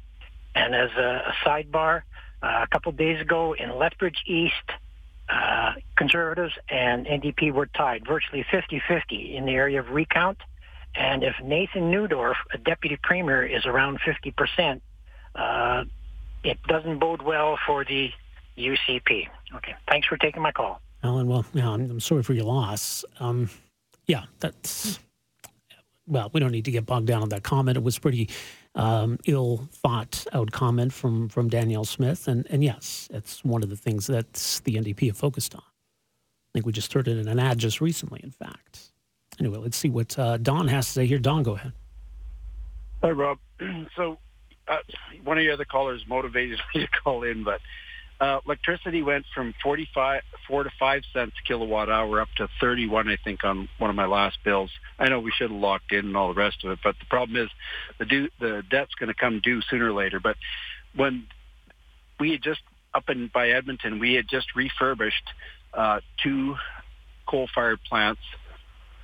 And 0.55 0.73
as 0.73 0.89
a, 0.97 1.21
a 1.27 1.33
sidebar, 1.45 2.01
uh, 2.41 2.63
a 2.63 2.67
couple 2.71 2.91
days 2.93 3.21
ago 3.21 3.53
in 3.53 3.77
Lethbridge 3.77 4.23
East, 4.25 4.55
uh, 5.29 5.73
Conservatives 5.95 6.55
and 6.67 7.05
NDP 7.05 7.53
were 7.53 7.67
tied, 7.67 8.07
virtually 8.07 8.43
50-50 8.51 9.35
in 9.35 9.45
the 9.45 9.51
area 9.51 9.79
of 9.79 9.89
recount. 9.89 10.39
And 10.95 11.23
if 11.23 11.35
Nathan 11.43 11.91
Neudorf, 11.91 12.33
a 12.55 12.57
deputy 12.57 12.97
premier, 13.03 13.45
is 13.45 13.67
around 13.67 13.99
50%, 13.99 14.81
uh, 15.35 15.83
it 16.43 16.57
doesn't 16.63 16.97
bode 16.97 17.21
well 17.21 17.59
for 17.67 17.85
the 17.85 18.09
UCP. 18.57 19.27
Okay, 19.53 19.75
thanks 19.87 20.07
for 20.07 20.17
taking 20.17 20.41
my 20.41 20.51
call. 20.51 20.81
Alan, 21.03 21.27
well, 21.27 21.45
yeah, 21.53 21.69
I'm, 21.69 21.91
I'm 21.91 21.99
sorry 21.99 22.23
for 22.23 22.33
your 22.33 22.45
loss. 22.45 23.05
Um, 23.19 23.51
yeah, 24.07 24.23
that's 24.39 24.99
well, 26.09 26.29
we 26.33 26.39
don't 26.39 26.51
need 26.51 26.65
to 26.65 26.71
get 26.71 26.85
bogged 26.85 27.07
down 27.07 27.21
on 27.21 27.29
that 27.29 27.43
comment. 27.43 27.77
It 27.77 27.83
was 27.83 27.97
pretty 27.99 28.29
um, 28.75 29.17
ill 29.25 29.69
thought 29.71 30.25
out 30.33 30.51
comment 30.51 30.91
from 30.91 31.29
from 31.29 31.49
Danielle 31.49 31.85
Smith, 31.85 32.27
and 32.27 32.45
and 32.49 32.63
yes, 32.63 33.07
it's 33.11 33.43
one 33.45 33.63
of 33.63 33.69
the 33.69 33.77
things 33.77 34.07
that 34.07 34.33
the 34.65 34.75
NDP 34.75 35.07
have 35.07 35.17
focused 35.17 35.55
on. 35.55 35.61
I 35.61 36.51
think 36.53 36.65
we 36.65 36.71
just 36.71 36.91
heard 36.93 37.07
it 37.07 37.17
in 37.17 37.27
an 37.27 37.39
ad 37.39 37.59
just 37.59 37.79
recently. 37.79 38.19
In 38.23 38.31
fact, 38.31 38.91
anyway, 39.39 39.59
let's 39.59 39.77
see 39.77 39.89
what 39.89 40.17
uh, 40.17 40.37
Don 40.37 40.67
has 40.67 40.87
to 40.87 40.91
say 40.93 41.05
here. 41.05 41.19
Don, 41.19 41.43
go 41.43 41.55
ahead. 41.55 41.73
Hi, 43.01 43.11
Rob. 43.11 43.37
So, 43.95 44.17
uh, 44.67 44.77
one 45.23 45.37
of 45.37 45.43
your 45.43 45.53
other 45.53 45.65
callers 45.65 46.05
motivated 46.07 46.59
me 46.75 46.81
to 46.81 46.87
call 46.87 47.23
in, 47.23 47.43
but 47.43 47.59
uh, 48.19 48.39
electricity 48.45 49.01
went 49.01 49.25
from 49.33 49.53
45, 49.63 50.21
four 50.47 50.63
to 50.63 50.69
five 50.77 51.03
cents 51.13 51.33
kilowatt 51.47 51.89
hour 51.89 52.19
up 52.19 52.27
to 52.37 52.49
31, 52.59 53.07
I 53.07 53.17
think, 53.23 53.43
on 53.43 53.69
one 53.77 53.89
of 53.89 53.95
my 53.95 54.07
last 54.07 54.37
bills. 54.43 54.71
I 54.97 55.07
know 55.07 55.19
we 55.19 55.31
should 55.31 55.51
have 55.51 55.59
locked 55.59 55.91
in 55.91 56.07
and 56.07 56.17
all 56.17 56.33
the 56.33 56.39
rest 56.39 56.63
of 56.63 56.71
it, 56.71 56.79
but 56.83 56.95
the 56.99 57.05
problem 57.05 57.41
is 57.41 57.49
the 57.97 58.05
due, 58.05 58.29
the 58.39 58.63
debt's 58.69 58.95
going 58.95 59.07
to 59.07 59.13
come 59.13 59.39
due 59.41 59.61
sooner 59.61 59.89
or 59.89 59.93
later. 59.93 60.19
But 60.19 60.35
when 60.95 61.27
we 62.19 62.31
had 62.31 62.41
just 62.41 62.61
up 62.93 63.09
in 63.09 63.29
by 63.33 63.49
Edmonton, 63.49 63.99
we 63.99 64.13
had 64.15 64.27
just 64.27 64.55
refurbished 64.55 65.23
uh, 65.73 66.01
two 66.21 66.55
coal-fired 67.25 67.79
plants 67.87 68.21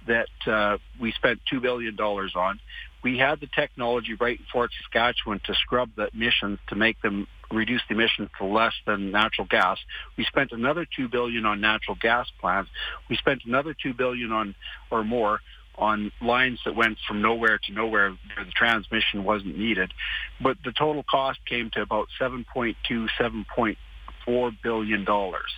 that 0.07 0.27
uh, 0.47 0.77
we 0.99 1.11
spent 1.13 1.39
two 1.49 1.61
billion 1.61 1.95
dollars 1.95 2.33
on. 2.35 2.59
We 3.03 3.17
had 3.17 3.39
the 3.39 3.47
technology 3.47 4.15
right 4.19 4.39
in 4.39 4.45
Fort 4.51 4.71
Saskatchewan 4.81 5.39
to 5.45 5.53
scrub 5.53 5.91
the 5.95 6.09
emissions 6.13 6.59
to 6.69 6.75
make 6.75 7.01
them 7.01 7.27
reduce 7.51 7.81
the 7.87 7.95
emissions 7.95 8.29
to 8.37 8.45
less 8.45 8.73
than 8.85 9.11
natural 9.11 9.47
gas. 9.47 9.77
We 10.17 10.25
spent 10.25 10.51
another 10.51 10.85
two 10.85 11.07
billion 11.07 11.45
on 11.45 11.61
natural 11.61 11.97
gas 11.99 12.27
plants. 12.39 12.69
We 13.09 13.17
spent 13.17 13.41
another 13.45 13.73
two 13.73 13.93
billion 13.93 14.31
on 14.31 14.55
or 14.91 15.03
more 15.03 15.39
on 15.77 16.11
lines 16.21 16.59
that 16.65 16.75
went 16.75 16.97
from 17.07 17.21
nowhere 17.21 17.59
to 17.65 17.73
nowhere 17.73 18.11
where 18.11 18.45
the 18.45 18.51
transmission 18.51 19.23
wasn't 19.23 19.57
needed. 19.57 19.93
But 20.41 20.57
the 20.63 20.71
total 20.71 21.03
cost 21.03 21.39
came 21.45 21.69
to 21.71 21.81
about 21.81 22.07
7.2, 22.19 22.75
7.4 23.19 24.57
billion 24.63 25.03
dollars. 25.03 25.51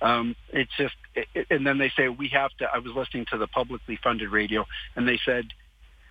Um, 0.00 0.34
it's 0.52 0.72
just, 0.76 0.94
it, 1.14 1.46
and 1.50 1.64
then 1.64 1.78
they 1.78 1.92
say 1.96 2.08
we 2.08 2.28
have 2.28 2.50
to. 2.58 2.64
I 2.64 2.78
was 2.78 2.92
listening 2.94 3.26
to 3.30 3.38
the 3.38 3.46
publicly 3.46 3.98
funded 4.02 4.30
radio, 4.30 4.66
and 4.96 5.06
they 5.06 5.20
said 5.24 5.46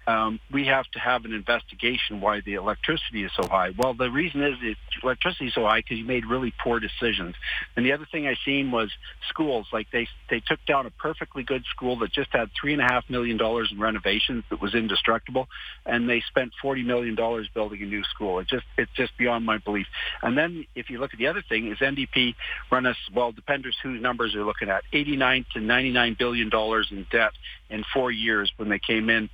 um, 0.07 0.39
we 0.51 0.65
have 0.65 0.89
to 0.91 0.99
have 0.99 1.25
an 1.25 1.33
investigation 1.33 2.21
why 2.21 2.41
the 2.41 2.55
electricity 2.55 3.23
is 3.23 3.31
so 3.35 3.47
high. 3.47 3.71
Well, 3.77 3.93
the 3.93 4.09
reason 4.09 4.41
is 4.43 4.55
that 4.61 4.75
electricity 5.03 5.47
is 5.47 5.53
so 5.53 5.63
high 5.63 5.81
because 5.81 5.97
you 5.97 6.05
made 6.05 6.25
really 6.25 6.53
poor 6.63 6.79
decisions. 6.79 7.35
And 7.75 7.85
the 7.85 7.93
other 7.93 8.07
thing 8.11 8.27
I 8.27 8.35
seen 8.43 8.71
was 8.71 8.89
schools. 9.29 9.67
Like 9.71 9.87
they 9.91 10.07
they 10.29 10.39
took 10.39 10.63
down 10.65 10.85
a 10.85 10.89
perfectly 10.89 11.43
good 11.43 11.63
school 11.69 11.99
that 11.99 12.11
just 12.11 12.29
had 12.31 12.49
three 12.59 12.73
and 12.73 12.81
a 12.81 12.85
half 12.85 13.09
million 13.09 13.37
dollars 13.37 13.69
in 13.71 13.79
renovations 13.79 14.43
that 14.49 14.61
was 14.61 14.73
indestructible, 14.73 15.47
and 15.85 16.09
they 16.09 16.21
spent 16.21 16.51
forty 16.61 16.83
million 16.83 17.15
dollars 17.15 17.47
building 17.53 17.81
a 17.83 17.85
new 17.85 18.03
school. 18.03 18.39
It 18.39 18.47
just 18.47 18.65
it's 18.77 18.91
just 18.95 19.15
beyond 19.17 19.45
my 19.45 19.59
belief. 19.59 19.87
And 20.23 20.37
then 20.37 20.65
if 20.75 20.89
you 20.89 20.99
look 20.99 21.13
at 21.13 21.19
the 21.19 21.27
other 21.27 21.43
thing, 21.47 21.71
is 21.71 21.77
NDP 21.77 22.35
run 22.71 22.85
us 22.85 22.97
well, 23.13 23.31
dependers 23.31 23.75
whose 23.83 24.01
numbers 24.01 24.33
are 24.35 24.43
looking 24.43 24.69
at 24.69 24.83
eighty 24.93 25.15
nine 25.15 25.45
to 25.53 25.59
ninety 25.59 25.91
nine 25.91 26.15
billion 26.17 26.49
dollars 26.49 26.87
in 26.91 27.05
debt 27.11 27.31
in 27.69 27.83
four 27.93 28.11
years 28.11 28.51
when 28.57 28.69
they 28.69 28.79
came 28.79 29.09
in. 29.09 29.29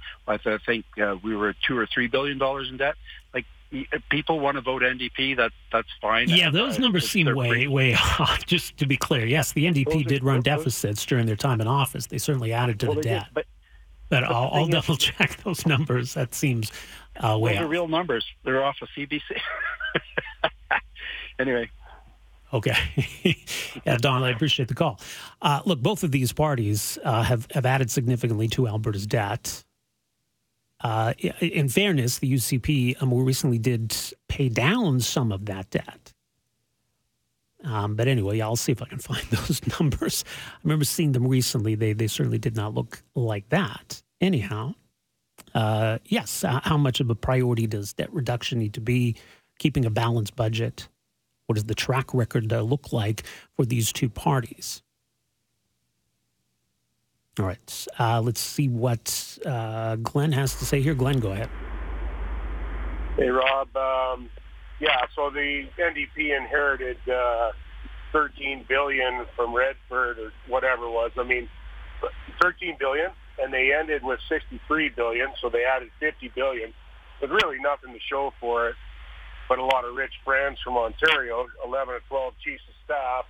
I 0.58 0.66
think 0.66 0.86
uh, 1.02 1.16
we 1.24 1.36
were 1.36 1.54
two 1.66 1.78
or 1.78 1.86
three 1.86 2.08
billion 2.08 2.38
dollars 2.38 2.70
in 2.70 2.78
debt. 2.78 2.96
Like 3.34 3.46
people 4.10 4.40
want 4.40 4.56
to 4.56 4.62
vote 4.62 4.82
NDP, 4.82 5.38
that 5.38 5.52
that's 5.72 5.90
fine. 6.02 6.30
Yeah, 6.30 6.50
those 6.50 6.78
uh, 6.78 6.82
numbers 6.82 7.10
seem 7.10 7.34
way 7.36 7.50
pretty... 7.50 7.68
way 7.68 7.94
off. 8.20 8.46
Just 8.46 8.78
to 8.78 8.86
be 8.86 8.98
clear, 8.98 9.26
yes, 9.26 9.54
the 9.54 9.66
NDP 9.66 10.08
did 10.08 10.24
run 10.24 10.42
deficits 10.42 11.06
during 11.06 11.26
their 11.26 11.36
time 11.36 11.62
in 11.62 11.68
office. 11.68 12.08
They 12.08 12.18
certainly 12.18 12.54
added 12.54 12.80
to 12.82 12.88
well, 12.88 12.96
the 12.96 13.02
debt. 13.02 13.26
Did, 13.26 13.34
but 13.34 13.46
but, 14.10 14.22
but 14.22 14.32
I'll, 14.32 14.50
I'll 14.54 14.68
double 14.68 14.94
is, 14.94 15.00
check 15.00 15.38
those 15.44 15.66
numbers. 15.66 16.14
That 16.14 16.34
seems 16.34 16.72
uh, 17.18 17.38
way 17.38 17.52
those 17.54 17.60
off. 17.60 17.66
are 17.66 17.70
real 17.70 17.88
numbers. 17.88 18.26
They're 18.44 18.64
off 18.64 18.78
of 18.82 18.88
CBC. 18.96 19.22
anyway, 21.40 21.70
Okay. 22.54 22.76
yeah, 23.86 23.98
Don, 23.98 24.24
I 24.24 24.30
appreciate 24.30 24.70
the 24.70 24.74
call. 24.74 25.00
Uh, 25.42 25.62
look, 25.66 25.82
both 25.82 26.04
of 26.04 26.12
these 26.12 26.32
parties 26.32 26.98
uh, 27.04 27.24
have, 27.24 27.48
have 27.52 27.66
added 27.66 27.92
significantly 27.92 28.48
to 28.50 28.68
Alberta's 28.68 29.06
debt. 29.06 29.64
Uh, 30.82 31.14
in 31.40 31.70
fairness, 31.70 32.20
the 32.20 32.32
UCP 32.32 33.02
more 33.02 33.24
recently 33.24 33.58
did 33.58 33.96
pay 34.28 34.50
down 34.50 35.00
some 35.00 35.32
of 35.32 35.46
that 35.46 35.70
debt. 35.72 36.14
Um, 37.64 37.96
but 37.96 38.08
anyway, 38.08 38.40
I'll 38.40 38.56
see 38.56 38.72
if 38.72 38.82
I 38.82 38.86
can 38.86 39.00
find 39.00 39.26
those 39.30 39.62
numbers. 39.80 40.24
I 40.28 40.60
remember 40.64 40.86
seeing 40.86 41.14
them 41.14 41.28
recently. 41.28 41.76
They, 41.76 41.94
they 41.94 42.08
certainly 42.08 42.38
did 42.38 42.56
not 42.56 42.76
look 42.76 43.02
like 43.16 43.50
that. 43.50 44.04
Anyhow, 44.22 44.76
uh, 45.56 45.98
yes, 46.06 46.44
how 46.44 46.78
much 46.78 47.00
of 47.00 47.10
a 47.10 47.16
priority 47.16 47.68
does 47.68 47.94
debt 47.94 48.14
reduction 48.14 48.60
need 48.60 48.74
to 48.76 48.82
be? 48.82 49.16
Keeping 49.60 49.86
a 49.86 49.90
balanced 49.90 50.36
budget 50.36 50.88
what 51.48 51.56
does 51.56 51.64
the 51.64 51.76
track 51.76 52.14
record 52.14 52.52
uh, 52.54 52.62
look 52.62 52.94
like 52.94 53.24
for 53.56 53.66
these 53.66 53.92
two 53.92 54.10
parties? 54.10 54.84
All 57.40 57.46
right, 57.46 57.88
uh, 58.00 58.22
let's 58.22 58.40
see 58.40 58.68
what 58.68 59.38
uh, 59.46 59.98
Glenn 59.98 60.32
has 60.32 60.56
to 60.60 60.66
say 60.66 60.82
here. 60.82 60.94
Glenn, 60.94 61.20
go 61.20 61.32
ahead. 61.32 61.50
Hey, 63.16 63.30
Rob. 63.30 63.76
Um, 63.76 64.30
yeah, 64.80 65.06
so 65.16 65.30
the 65.30 65.68
NDP 65.80 66.38
inherited 66.38 66.98
uh, 67.10 67.52
13 68.12 68.66
billion 68.68 69.26
from 69.36 69.56
Redford 69.56 70.20
or 70.20 70.32
whatever 70.48 70.86
it 70.86 70.92
was. 70.92 71.12
I 71.18 71.24
mean, 71.24 71.50
13 72.42 72.78
billion, 72.80 73.12
and 73.40 73.54
they 73.54 73.72
ended 73.74 74.04
with 74.04 74.20
63 74.30 74.90
billion, 74.90 75.30
so 75.42 75.50
they 75.50 75.64
added 75.66 75.90
50 76.00 76.32
billion. 76.36 76.74
With 77.22 77.32
really 77.32 77.58
nothing 77.60 77.94
to 77.94 78.00
show 78.08 78.32
for 78.40 78.70
it 78.70 78.76
but 79.48 79.60
a 79.60 79.64
lot 79.64 79.86
of 79.86 79.96
rich 79.96 80.14
friends 80.24 80.60
from 80.64 80.78
Ontario, 80.78 81.48
11 81.66 81.94
or 81.94 82.00
12 82.10 82.34
chiefs 82.44 82.64
of 82.68 82.76
staff 82.84 83.26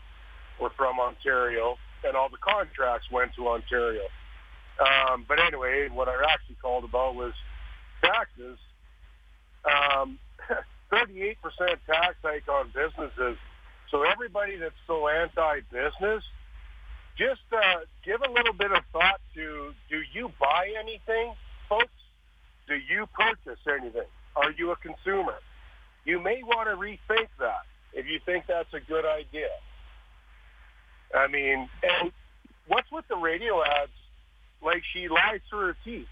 were 0.59 0.71
from 0.75 0.99
Ontario, 0.99 1.77
and 2.03 2.15
all 2.15 2.29
the 2.29 2.37
contracts 2.37 3.07
went 3.11 3.33
to 3.35 3.47
Ontario. 3.47 4.03
Um, 4.79 5.25
but 5.27 5.39
anyway, 5.39 5.89
what 5.91 6.07
I 6.07 6.13
actually 6.31 6.57
called 6.61 6.83
about 6.83 7.15
was 7.15 7.33
taxes. 8.03 8.57
Um, 9.65 10.19
38% 10.91 11.35
tax 11.85 12.15
hike 12.23 12.47
on 12.47 12.67
businesses. 12.73 13.37
So 13.91 14.03
everybody 14.03 14.57
that's 14.57 14.75
so 14.85 15.07
anti-business, 15.07 16.23
just 17.17 17.41
uh, 17.51 17.79
give 18.05 18.21
a 18.21 18.31
little 18.31 18.53
bit 18.53 18.71
of 18.71 18.83
thought 18.93 19.19
to, 19.33 19.73
do 19.89 20.01
you 20.13 20.31
buy 20.39 20.71
anything, 20.79 21.33
folks? 21.67 21.87
Do 22.67 22.75
you 22.75 23.07
purchase 23.13 23.59
anything? 23.67 24.07
Are 24.35 24.51
you 24.51 24.71
a 24.71 24.75
consumer? 24.75 25.35
you 26.07 26.23
may 26.23 26.41
want 26.41 26.69
to 26.69 26.75
rethink 26.75 27.27
that 27.37 27.67
if 27.93 28.07
you 28.07 28.19
think 28.25 28.45
that's 28.47 28.73
a 28.73 28.79
good 28.79 29.05
idea. 29.05 29.51
I 31.15 31.27
mean, 31.27 31.69
and 31.83 32.11
what's 32.67 32.91
with 32.91 33.07
the 33.07 33.15
radio 33.15 33.63
ads? 33.63 33.91
Like 34.61 34.83
she 34.93 35.07
lies 35.07 35.39
through 35.49 35.67
her 35.67 35.77
teeth. 35.83 36.07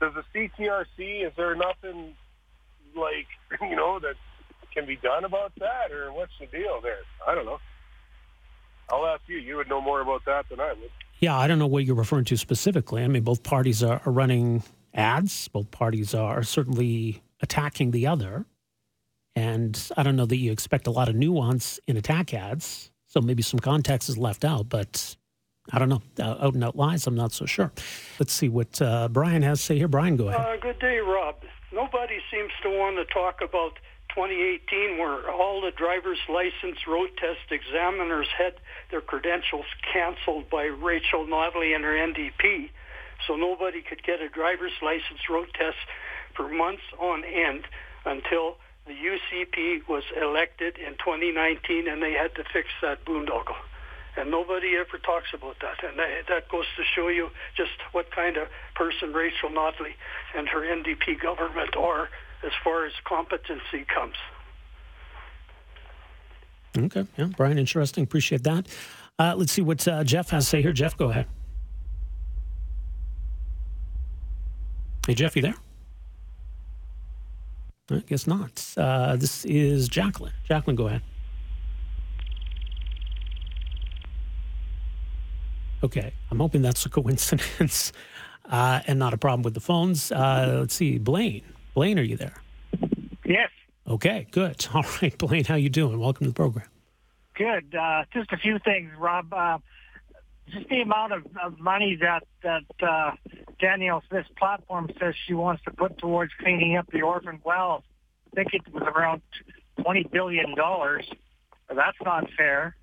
Does 0.00 0.12
the 0.14 0.24
CTRC, 0.34 1.26
is 1.26 1.32
there 1.36 1.54
nothing 1.54 2.14
like, 2.96 3.26
you 3.60 3.76
know, 3.76 3.98
that 4.00 4.14
can 4.72 4.86
be 4.86 4.96
done 4.96 5.24
about 5.24 5.52
that 5.58 5.92
or 5.92 6.12
what's 6.12 6.32
the 6.40 6.46
deal 6.46 6.80
there? 6.80 7.00
I 7.26 7.34
don't 7.34 7.46
know. 7.46 7.58
I'll 8.90 9.06
ask 9.06 9.22
you. 9.28 9.38
You 9.38 9.56
would 9.56 9.68
know 9.68 9.80
more 9.80 10.00
about 10.00 10.24
that 10.26 10.48
than 10.48 10.60
I 10.60 10.72
would. 10.72 10.90
Yeah, 11.20 11.38
I 11.38 11.46
don't 11.46 11.58
know 11.58 11.66
what 11.66 11.84
you're 11.84 11.96
referring 11.96 12.24
to 12.26 12.36
specifically. 12.36 13.04
I 13.04 13.08
mean, 13.08 13.22
both 13.22 13.42
parties 13.42 13.82
are, 13.82 14.00
are 14.04 14.12
running 14.12 14.62
ads. 14.94 15.48
Both 15.48 15.70
parties 15.70 16.14
are 16.14 16.42
certainly 16.42 17.22
attacking 17.40 17.92
the 17.92 18.06
other. 18.06 18.46
And 19.36 19.80
I 19.96 20.02
don't 20.02 20.16
know 20.16 20.26
that 20.26 20.36
you 20.36 20.50
expect 20.50 20.86
a 20.86 20.90
lot 20.90 21.08
of 21.08 21.14
nuance 21.14 21.78
in 21.86 21.96
attack 21.96 22.34
ads. 22.34 22.90
So 23.10 23.20
maybe 23.20 23.42
some 23.42 23.58
context 23.58 24.08
is 24.08 24.16
left 24.16 24.44
out, 24.44 24.68
but 24.68 25.16
I 25.72 25.80
don't 25.80 25.88
know. 25.88 26.02
Uh, 26.16 26.46
out 26.46 26.54
and 26.54 26.62
out 26.62 26.76
lies, 26.76 27.08
I'm 27.08 27.16
not 27.16 27.32
so 27.32 27.44
sure. 27.44 27.72
Let's 28.20 28.32
see 28.32 28.48
what 28.48 28.80
uh, 28.80 29.08
Brian 29.08 29.42
has 29.42 29.58
to 29.58 29.64
say 29.66 29.78
here. 29.78 29.88
Brian, 29.88 30.16
go 30.16 30.28
ahead. 30.28 30.40
Uh, 30.40 30.56
good 30.58 30.78
day, 30.78 30.98
Rob. 30.98 31.34
Nobody 31.72 32.20
seems 32.30 32.52
to 32.62 32.68
want 32.68 32.98
to 32.98 33.12
talk 33.12 33.40
about 33.42 33.80
2018 34.14 34.96
where 34.96 35.28
all 35.28 35.60
the 35.60 35.72
driver's 35.72 36.20
license 36.28 36.86
road 36.86 37.10
test 37.18 37.50
examiners 37.50 38.28
had 38.38 38.54
their 38.92 39.00
credentials 39.00 39.66
canceled 39.92 40.48
by 40.48 40.66
Rachel 40.66 41.26
Notley 41.26 41.74
and 41.74 41.82
her 41.82 41.94
NDP. 41.94 42.70
So 43.26 43.34
nobody 43.34 43.82
could 43.82 44.04
get 44.04 44.20
a 44.20 44.28
driver's 44.28 44.78
license 44.82 45.28
road 45.28 45.48
test 45.54 45.82
for 46.36 46.48
months 46.48 46.84
on 46.96 47.24
end 47.24 47.64
until 48.04 48.58
the 48.90 48.96
UCP 48.96 49.86
was 49.88 50.02
elected 50.20 50.76
in 50.76 50.94
2019 50.94 51.86
and 51.86 52.02
they 52.02 52.12
had 52.12 52.34
to 52.34 52.44
fix 52.52 52.68
that 52.82 53.04
boondoggle. 53.04 53.54
And 54.16 54.30
nobody 54.32 54.74
ever 54.76 54.98
talks 54.98 55.28
about 55.32 55.56
that. 55.60 55.88
And 55.88 55.96
that 55.98 56.48
goes 56.48 56.64
to 56.76 56.82
show 56.96 57.06
you 57.06 57.30
just 57.56 57.70
what 57.92 58.10
kind 58.10 58.36
of 58.36 58.48
person 58.74 59.12
Rachel 59.12 59.48
Notley 59.48 59.94
and 60.36 60.48
her 60.48 60.62
NDP 60.62 61.22
government 61.22 61.76
are 61.76 62.08
as 62.44 62.50
far 62.64 62.84
as 62.84 62.92
competency 63.04 63.86
comes. 63.94 64.16
Okay. 66.76 67.06
Yeah, 67.16 67.26
Brian, 67.36 67.58
interesting. 67.58 68.02
Appreciate 68.02 68.42
that. 68.42 68.66
Uh, 69.20 69.34
let's 69.36 69.52
see 69.52 69.62
what 69.62 69.86
uh, 69.86 70.02
Jeff 70.02 70.30
has 70.30 70.44
to 70.44 70.50
say 70.50 70.62
here. 70.62 70.72
Jeff, 70.72 70.96
go 70.96 71.10
ahead. 71.10 71.26
Hey, 75.06 75.14
Jeff, 75.14 75.36
you 75.36 75.42
there? 75.42 75.54
I 77.90 77.98
guess 78.00 78.26
not. 78.26 78.74
Uh, 78.76 79.16
this 79.16 79.44
is 79.44 79.88
Jacqueline. 79.88 80.32
Jacqueline, 80.44 80.76
go 80.76 80.86
ahead. 80.86 81.02
Okay, 85.82 86.12
I'm 86.30 86.38
hoping 86.38 86.62
that's 86.62 86.84
a 86.84 86.90
coincidence 86.90 87.92
uh, 88.50 88.80
and 88.86 88.98
not 88.98 89.14
a 89.14 89.16
problem 89.16 89.42
with 89.42 89.54
the 89.54 89.60
phones. 89.60 90.12
Uh, 90.12 90.58
let's 90.60 90.74
see, 90.74 90.98
Blaine. 90.98 91.42
Blaine, 91.74 91.98
are 91.98 92.02
you 92.02 92.16
there? 92.16 92.42
Yes. 93.24 93.50
Okay, 93.86 94.26
good. 94.30 94.66
All 94.74 94.84
right, 95.02 95.16
Blaine, 95.16 95.44
how 95.44 95.54
you 95.54 95.70
doing? 95.70 95.98
Welcome 95.98 96.26
to 96.26 96.30
the 96.30 96.34
program. 96.34 96.66
Good. 97.34 97.74
Uh, 97.74 98.04
just 98.12 98.30
a 98.32 98.36
few 98.36 98.58
things, 98.58 98.90
Rob. 98.98 99.32
Just 100.52 100.68
the 100.68 100.80
amount 100.80 101.12
of, 101.12 101.26
of 101.42 101.58
money 101.58 101.96
that 102.00 102.24
that 102.42 102.64
uh, 102.82 103.12
Danielle 103.60 104.02
Smith's 104.08 104.28
platform 104.36 104.90
says 104.98 105.14
she 105.26 105.34
wants 105.34 105.62
to 105.64 105.70
put 105.70 105.98
towards 105.98 106.32
cleaning 106.40 106.76
up 106.76 106.86
the 106.90 107.02
orphan 107.02 107.40
wells. 107.44 107.84
I 108.32 108.36
think 108.36 108.54
it 108.54 108.62
was 108.72 108.82
around 108.82 109.22
twenty 109.82 110.04
billion 110.04 110.54
dollars. 110.54 111.08
That's 111.68 111.96
not 112.04 112.28
fair. 112.36 112.74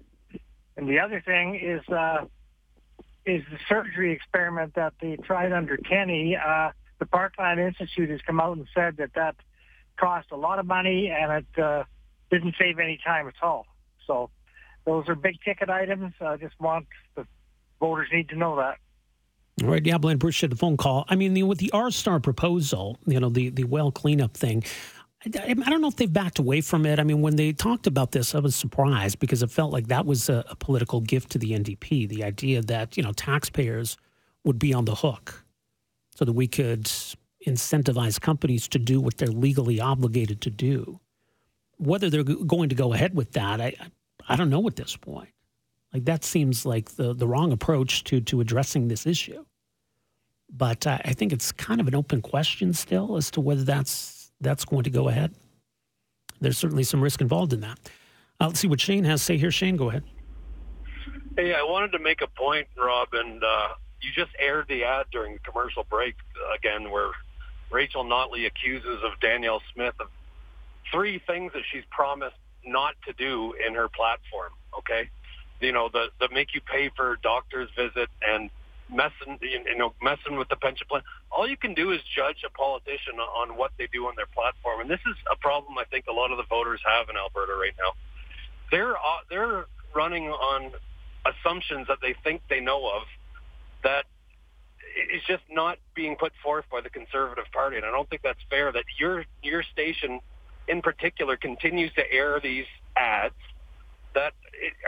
And 0.78 0.88
the 0.88 1.00
other 1.00 1.22
thing 1.22 1.56
is 1.56 1.82
uh, 1.90 2.26
is 3.26 3.44
the 3.52 3.60
surgery 3.68 4.14
experiment 4.14 4.76
that 4.76 4.94
they 5.02 5.18
tried 5.18 5.52
under 5.52 5.78
Kenney. 5.78 6.38
Uh, 6.38 6.72
the 7.00 7.06
Parkland 7.06 7.60
Institute 7.60 8.10
has 8.10 8.22
come 8.22 8.40
out 8.40 8.58
and 8.58 8.68
said 8.74 8.98
that 8.98 9.14
that 9.16 9.36
cost 9.98 10.28
a 10.32 10.38
lot 10.38 10.60
of 10.60 10.66
money 10.66 11.10
and 11.10 11.32
it 11.32 11.62
uh, 11.62 11.84
didn't 12.32 12.56
save 12.58 12.80
any 12.80 13.00
time 13.04 13.28
at 13.28 13.34
all. 13.42 13.66
So 14.06 14.30
those 14.86 15.10
are 15.10 15.16
big 15.16 15.42
ticket 15.44 15.70
items. 15.70 16.14
I 16.22 16.38
just 16.38 16.60
want 16.60 16.88
the 17.16 17.26
voters 17.80 18.10
need 18.12 18.30
to 18.30 18.36
know 18.36 18.56
that. 18.58 18.78
All 19.64 19.72
right, 19.72 19.84
yeah, 19.84 19.98
Blaine, 19.98 20.16
appreciate 20.16 20.50
the 20.50 20.56
phone 20.56 20.78
call. 20.78 21.06
I 21.10 21.16
mean, 21.16 21.34
the, 21.34 21.44
with 21.44 21.58
the 21.58 21.72
R 21.72 21.90
Star 21.90 22.20
proposal, 22.20 23.00
you 23.08 23.20
know, 23.20 23.30
the, 23.30 23.50
the 23.50 23.64
well 23.64 23.92
cleanup 23.92 24.38
thing, 24.38 24.64
I, 25.26 25.50
I, 25.50 25.70
don't 25.70 25.82
know 25.82 25.88
if 25.88 25.96
they've 25.96 26.12
backed 26.12 26.40
away 26.40 26.62
from 26.62 26.86
it. 26.86 27.00
I 27.00 27.04
mean, 27.04 27.22
when 27.22 27.36
they 27.36 27.54
talked 27.54 27.88
about 27.88 28.12
this, 28.12 28.36
I 28.36 28.40
was 28.40 28.56
surprised 28.56 29.20
because 29.20 29.42
it 29.42 29.50
felt 29.50 29.74
like 29.74 29.88
that 29.88 30.06
was 30.06 30.30
a, 30.30 30.46
a 30.50 30.56
political 30.56 31.02
gift 31.02 31.32
to 31.32 31.40
the 31.40 31.52
NDP. 31.52 32.08
The 32.08 32.24
idea 32.24 32.62
that, 32.62 32.98
you 32.98 33.04
know, 33.04 33.14
taxpayers 33.14 33.98
would 34.44 34.60
be 34.60 34.74
on 34.74 34.86
the 34.86 34.96
hook 34.96 35.44
so 36.16 36.24
that 36.24 36.34
we 36.34 36.48
could 36.48 36.86
incentivize 37.46 38.20
companies 38.22 38.68
to 38.70 38.80
do 38.80 39.02
what 39.02 39.18
they're 39.18 39.28
legally 39.28 39.80
obligated 39.80 40.42
to 40.42 40.50
do. 40.50 41.00
Whether 41.78 42.10
they're 42.10 42.24
going 42.24 42.70
to 42.70 42.76
go 42.76 42.94
ahead 42.94 43.16
with 43.16 43.34
that, 43.34 43.60
I, 43.60 43.76
I 44.28 44.36
don't 44.36 44.50
know 44.50 44.66
at 44.68 44.76
this 44.76 44.96
point. 44.96 45.30
Like 45.94 46.06
that 46.06 46.24
seems 46.24 46.66
like 46.66 46.96
the, 46.96 47.14
the 47.14 47.28
wrong 47.28 47.52
approach 47.52 48.04
to, 48.06 48.22
to 48.22 48.42
addressing 48.42 48.88
this 48.88 49.06
issue. 49.06 49.46
But 50.50 50.88
uh, 50.88 51.00
I 51.04 51.14
think 51.14 51.34
it's 51.34 51.52
kind 51.52 51.82
of 51.82 51.88
an 51.88 51.96
open 51.96 52.22
question 52.22 52.74
still 52.74 53.18
as 53.18 53.32
to 53.32 53.42
whether 53.42 53.64
that's 53.64 54.32
that's 54.40 54.66
going 54.66 54.84
to 54.84 54.90
go 54.90 55.10
ahead. 55.10 55.34
There's 56.40 56.58
certainly 56.58 56.84
some 56.84 57.02
risk 57.02 57.22
involved 57.22 57.54
in 57.54 57.62
that. 57.62 57.80
Uh, 58.40 58.48
let's 58.48 58.60
see 58.60 58.68
what 58.68 58.80
Shane 58.80 59.04
has 59.06 59.22
to 59.22 59.26
say 59.26 59.38
here. 59.38 59.52
Shane, 59.52 59.76
go 59.76 59.90
ahead. 59.90 60.04
Hey, 61.36 61.54
I 61.54 61.64
wanted 61.64 61.92
to 61.94 62.00
make 62.00 62.22
a 62.22 62.28
point, 62.28 62.68
Rob, 62.78 63.10
and 63.14 63.44
uh, 63.44 63.70
you 64.02 64.12
just 64.16 64.32
aired 64.40 64.68
the 64.68 64.84
ad 64.84 65.08
during 65.12 65.34
the 65.34 65.40
commercial 65.40 65.86
break 65.90 66.16
again, 66.56 66.92
where 66.92 67.10
Rachel 67.72 68.06
Notley 68.06 68.46
accuses 68.46 69.00
of 69.04 69.20
Danielle 69.20 69.62
Smith 69.74 69.96
of 70.00 70.08
three 70.92 71.20
things 71.28 71.52
that 71.54 71.64
she's 71.72 71.84
promised 71.90 72.36
not 72.66 72.96
to 73.06 73.14
do 73.14 73.54
in 73.66 73.74
her 73.74 73.90
platform. 73.90 74.52
Okay, 74.78 75.10
you 75.60 75.72
know 75.72 75.90
the 75.92 76.08
the 76.20 76.30
make 76.34 76.54
you 76.54 76.62
pay 76.62 76.90
for 76.96 77.18
doctor's 77.24 77.70
visit 77.76 78.10
and 78.22 78.50
messing 78.90 79.38
you 79.42 79.78
know 79.78 79.94
messing 80.02 80.38
with 80.38 80.50
the 80.50 80.56
pension 80.56 80.88
plan. 80.88 81.02
All 81.32 81.48
you 81.48 81.58
can 81.58 81.74
do 81.74 81.92
is 81.92 82.00
judge 82.16 82.44
a 82.46 82.50
politician 82.50 83.20
on 83.20 83.58
what 83.58 83.72
they 83.78 83.88
do 83.92 84.06
on 84.08 84.14
their 84.16 84.28
platform, 84.28 84.82
and 84.82 84.90
this 84.90 85.02
is 85.08 85.16
a 85.32 85.36
problem 85.36 85.78
I 85.78 85.84
think 85.86 86.06
a 86.08 86.14
lot 86.14 86.32
of 86.32 86.38
the 86.38 86.46
voters 86.50 86.82
have 86.86 87.10
in 87.10 87.18
Alberta 87.18 87.54
right 87.54 87.76
now. 87.78 87.92
They're 88.72 88.96
uh, 88.96 89.22
they're 89.30 89.66
running 89.96 90.30
on 90.30 90.72
assumptions 91.26 91.88
that 91.88 91.98
they 92.02 92.16
think 92.24 92.42
they 92.50 92.60
know 92.60 92.88
of 92.88 93.04
that 93.84 94.06
is 95.14 95.22
just 95.28 95.44
not 95.52 95.78
being 95.96 96.16
put 96.16 96.32
forth 96.44 96.66
by 96.72 96.82
the 96.82 96.90
Conservative 96.90 97.46
Party, 97.52 97.78
and 97.78 97.86
I 97.86 97.92
don't 97.92 98.10
think 98.10 98.22
that's 98.22 98.40
fair. 98.50 98.72
That 98.72 98.86
your 99.00 99.26
your 99.44 99.64
station, 99.64 100.20
in 100.68 100.82
particular, 100.82 101.38
continues 101.38 101.94
to 101.94 102.12
air 102.12 102.40
these 102.42 102.66
ads 102.96 103.36
that 104.18 104.34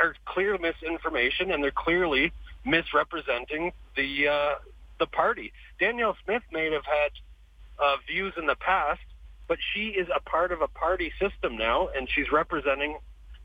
are 0.01 0.15
clear 0.25 0.57
misinformation, 0.57 1.51
and 1.51 1.63
they're 1.63 1.71
clearly 1.87 2.31
misrepresenting 2.65 3.71
the 3.95 4.27
uh, 4.27 4.55
the 4.99 5.05
party. 5.05 5.53
Danielle 5.79 6.17
Smith 6.25 6.43
may 6.51 6.71
have 6.71 6.85
had 6.85 7.11
uh, 7.77 7.95
views 8.07 8.33
in 8.37 8.47
the 8.47 8.55
past, 8.55 9.01
but 9.47 9.59
she 9.73 9.89
is 9.89 10.07
a 10.13 10.19
part 10.19 10.51
of 10.51 10.61
a 10.61 10.67
party 10.67 11.11
system 11.21 11.57
now, 11.57 11.89
and 11.95 12.09
she's 12.13 12.31
representing 12.31 12.97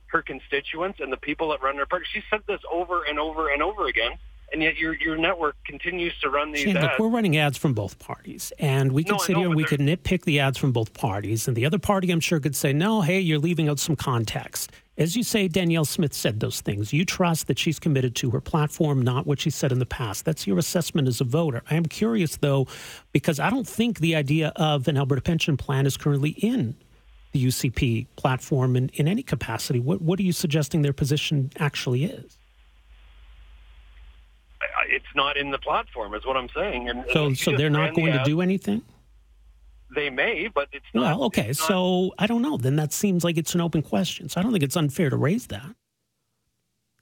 her 0.07 0.23
constituents 0.23 1.01
and 1.01 1.13
the 1.13 1.17
people 1.19 1.51
that 1.51 1.63
run 1.63 1.77
her 1.77 1.87
party. 1.87 2.07
She 2.13 2.23
said 2.31 2.41
this 2.49 2.61
over 2.73 3.05
and 3.05 3.19
over 3.19 3.53
and 3.53 3.63
over 3.63 3.87
again, 3.87 4.13
and 4.53 4.63
yet 4.63 4.79
your 4.79 4.95
your 4.95 5.19
network 5.19 5.57
continues 5.67 6.15
to 6.23 6.31
run 6.31 6.51
these 6.53 6.63
Shane, 6.63 6.79
ads. 6.79 6.93
Look, 6.93 6.99
we're 6.99 7.15
running 7.15 7.37
ads 7.37 7.59
from 7.59 7.75
both 7.75 7.99
parties, 7.99 8.55
and 8.59 8.93
we 8.93 9.05
can 9.05 9.17
No, 9.17 9.19
sit 9.19 9.37
here 9.37 9.49
and 9.49 9.55
we 9.55 9.65
could 9.65 9.81
nitpick 9.81 10.25
the 10.25 10.41
ads 10.41 10.57
from 10.57 10.73
both 10.73 10.95
parties, 10.95 11.47
and 11.47 11.55
the 11.55 11.67
other 11.67 11.79
party, 11.79 12.11
I'm 12.11 12.21
sure, 12.21 12.41
could 12.41 12.57
say, 12.57 12.73
"No, 12.73 13.03
hey, 13.03 13.21
you're 13.21 13.39
leaving 13.39 13.69
out 13.69 13.79
some 13.79 13.97
context." 13.97 14.73
As 14.97 15.17
you 15.17 15.25
say, 15.25 15.49
Danielle 15.49 15.85
Smith 15.85 16.15
said 16.15 16.39
those 16.39 16.61
things. 16.61 16.93
You 16.93 17.05
trust 17.05 17.49
that 17.49 17.59
she's 17.59 17.81
committed 17.81 18.15
to 18.17 18.31
her 18.31 18.41
platform, 18.41 19.03
not 19.03 19.27
what 19.27 19.41
she 19.41 19.51
said 19.51 19.73
in 19.73 19.81
the 19.81 19.87
past. 19.87 20.25
That's 20.25 20.47
your 20.47 20.57
assessment 20.57 21.09
as 21.09 21.21
a 21.21 21.25
voter. 21.25 21.63
I 21.69 21.75
am 21.75 21.87
curious, 21.87 22.37
though, 22.37 22.69
because 23.13 23.41
I 23.41 23.51
don't 23.51 23.67
think 23.67 23.99
the 23.99 24.15
idea 24.15 24.53
of 24.55 24.87
an 24.87 24.97
Alberta 24.97 25.21
pension 25.21 25.57
plan 25.57 25.87
is 25.87 25.97
currently 25.97 26.31
in 26.31 26.77
the 27.33 27.45
UCP 27.45 28.07
platform 28.15 28.77
in, 28.77 28.89
in 28.95 29.09
any 29.09 29.25
capacity. 29.25 29.81
What, 29.81 30.01
what 30.01 30.21
are 30.21 30.23
you 30.23 30.33
suggesting 30.33 30.83
their 30.83 30.93
position 30.93 31.51
actually 31.59 32.05
is? 32.05 32.39
It's 34.89 35.05
not 35.17 35.37
in 35.37 35.51
the 35.51 35.59
platform, 35.59 36.15
is 36.15 36.25
what 36.25 36.37
I'm 36.37 36.49
saying. 36.55 36.89
And 36.89 37.05
So, 37.13 37.35
so 37.35 37.57
they're 37.57 37.69
not 37.69 37.95
going 37.95 38.13
to 38.13 38.23
do 38.23 38.41
anything? 38.41 38.83
They 39.95 40.11
may, 40.11 40.49
but 40.49 40.69
it's 40.73 40.87
not. 40.93 41.03
Well, 41.03 41.25
okay. 41.25 41.53
So 41.53 42.13
I 42.19 42.27
don't 42.27 42.43
know. 42.43 42.57
Then 42.57 42.77
that 42.77 42.93
seems 42.93 43.25
like 43.25 43.37
it's 43.37 43.55
an 43.55 43.61
open 43.61 43.83
question. 43.83 44.29
So 44.29 44.41
I 44.41 44.43
don't 44.43 44.53
think 44.53 44.65
it's 44.65 44.77
unfair 44.77 45.11
to 45.11 45.17
raise 45.17 45.47
that. 45.49 45.75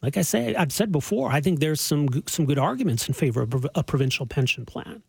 Like 0.02 0.16
I 0.16 0.22
say, 0.22 0.54
I've 0.56 0.72
said 0.72 0.90
before, 0.90 1.30
I 1.30 1.40
think 1.40 1.60
there's 1.60 1.80
some 1.80 2.08
some 2.26 2.44
good 2.44 2.58
arguments 2.58 3.06
in 3.08 3.14
favor 3.14 3.42
of 3.42 3.66
a 3.74 3.84
provincial 3.84 4.26
pension 4.26 4.66
plan. 4.66 5.02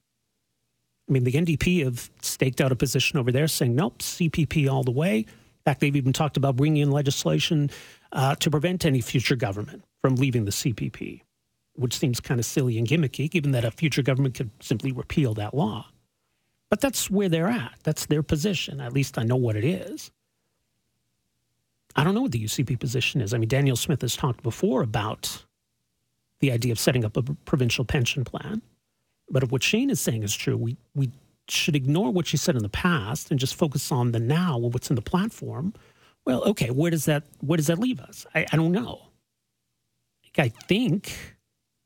I 1.10 1.12
mean, 1.12 1.24
the 1.24 1.34
NDP 1.34 1.84
have 1.84 2.10
staked 2.22 2.62
out 2.62 2.72
a 2.72 2.76
position 2.76 3.20
over 3.20 3.32
there 3.32 3.48
saying, 3.48 3.76
nope, 3.76 4.00
CPP 4.00 4.72
all 4.72 4.84
the 4.84 4.92
way. 4.92 5.20
In 5.20 5.26
fact, 5.66 5.82
they've 5.82 5.96
even 5.96 6.14
talked 6.14 6.38
about 6.38 6.56
bringing 6.56 6.82
in 6.84 6.92
legislation 6.92 7.70
uh, 8.12 8.36
to 8.36 8.50
prevent 8.50 8.86
any 8.86 9.02
future 9.02 9.36
government 9.36 9.84
from 10.02 10.16
leaving 10.16 10.46
the 10.46 10.52
CPP, 10.52 11.22
which 11.74 11.98
seems 11.98 12.20
kind 12.20 12.40
of 12.40 12.46
silly 12.46 12.78
and 12.78 12.88
gimmicky, 12.88 13.30
given 13.30 13.52
that 13.52 13.66
a 13.66 13.72
future 13.72 14.02
government 14.02 14.36
could 14.36 14.50
simply 14.62 14.92
repeal 14.92 15.34
that 15.34 15.54
law. 15.54 15.88
But 16.74 16.82
that's 16.82 17.08
where 17.08 17.30
they're 17.30 17.50
at. 17.50 17.76
That's 17.84 18.08
their 18.08 18.24
position. 18.24 18.82
At 18.82 18.94
least 18.94 19.20
I 19.20 19.24
know 19.24 19.36
what 19.36 19.56
it 19.56 19.64
is. 19.64 20.10
I 21.96 22.04
don't 22.04 22.16
know 22.16 22.24
what 22.24 22.32
the 22.32 22.44
UCP 22.44 22.80
position 22.80 23.22
is. 23.22 23.32
I 23.32 23.38
mean, 23.38 23.48
Danielle 23.48 23.76
Smith 23.76 24.02
has 24.02 24.16
talked 24.16 24.42
before 24.42 24.82
about 24.82 25.46
the 26.40 26.52
idea 26.52 26.72
of 26.72 26.80
setting 26.80 27.06
up 27.06 27.16
a 27.16 27.22
provincial 27.22 27.86
pension 27.86 28.24
plan. 28.26 28.64
But 29.30 29.44
if 29.44 29.52
what 29.52 29.62
Shane 29.62 29.92
is 29.92 30.00
saying 30.00 30.24
is 30.24 30.34
true, 30.34 30.58
we, 30.58 30.76
we 30.96 31.12
should 31.48 31.76
ignore 31.76 32.10
what 32.10 32.26
she 32.26 32.38
said 32.38 32.56
in 32.56 32.64
the 32.64 32.70
past 32.70 33.30
and 33.30 33.40
just 33.40 33.54
focus 33.54 33.92
on 33.92 34.12
the 34.12 34.20
now 34.20 34.56
and 34.56 34.74
what's 34.74 34.90
in 34.90 34.96
the 34.96 35.04
platform. 35.04 35.76
Well, 36.26 36.44
okay, 36.46 36.72
where 36.72 36.90
does 36.90 37.06
that 37.06 37.22
where 37.42 37.58
does 37.58 37.68
that 37.68 37.78
leave 37.78 38.00
us? 38.00 38.26
I, 38.34 38.48
I 38.52 38.56
don't 38.56 38.72
know. 38.72 39.10
I 40.40 40.50
think 40.50 41.36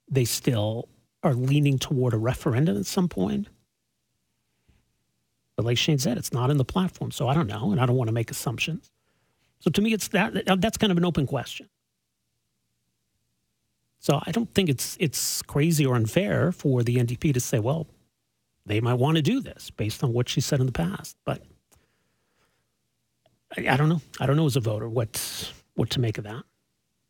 they 0.09 0.23
still 0.23 0.87
are 1.23 1.33
leaning 1.33 1.77
toward 1.77 2.13
a 2.13 2.17
referendum 2.17 2.77
at 2.77 2.85
some 2.85 3.09
point. 3.09 3.49
But 5.57 5.65
like 5.65 5.77
Shane 5.77 5.97
said, 5.97 6.17
it's 6.17 6.31
not 6.31 6.51
in 6.51 6.57
the 6.57 6.63
platform, 6.65 7.11
so 7.11 7.27
I 7.27 7.33
don't 7.33 7.47
know, 7.47 7.71
and 7.71 7.81
I 7.81 7.85
don't 7.87 7.97
want 7.97 8.07
to 8.09 8.13
make 8.13 8.31
assumptions. 8.31 8.91
So 9.59 9.71
to 9.71 9.81
me, 9.81 9.91
it's 9.91 10.07
that 10.09 10.45
that's 10.61 10.77
kind 10.77 10.91
of 10.91 10.97
an 10.97 11.05
open 11.05 11.27
question. 11.27 11.67
So 13.99 14.21
I 14.25 14.31
don't 14.31 14.53
think 14.53 14.69
it's 14.69 14.95
it's 14.99 15.41
crazy 15.41 15.85
or 15.85 15.95
unfair 15.95 16.51
for 16.51 16.83
the 16.83 16.97
NDP 16.97 17.33
to 17.33 17.39
say, 17.39 17.59
well, 17.59 17.87
they 18.67 18.79
might 18.79 18.95
want 18.95 19.17
to 19.17 19.23
do 19.23 19.41
this 19.41 19.71
based 19.71 20.03
on 20.03 20.13
what 20.13 20.29
she 20.29 20.41
said 20.41 20.59
in 20.59 20.67
the 20.67 20.71
past. 20.71 21.17
But 21.25 21.41
I, 23.57 23.69
I 23.69 23.77
don't 23.77 23.89
know. 23.89 24.01
I 24.19 24.27
don't 24.27 24.37
know 24.37 24.45
as 24.45 24.55
a 24.55 24.59
voter 24.61 24.87
what 24.87 25.51
what 25.73 25.89
to 25.91 25.99
make 25.99 26.19
of 26.19 26.23
that. 26.25 26.43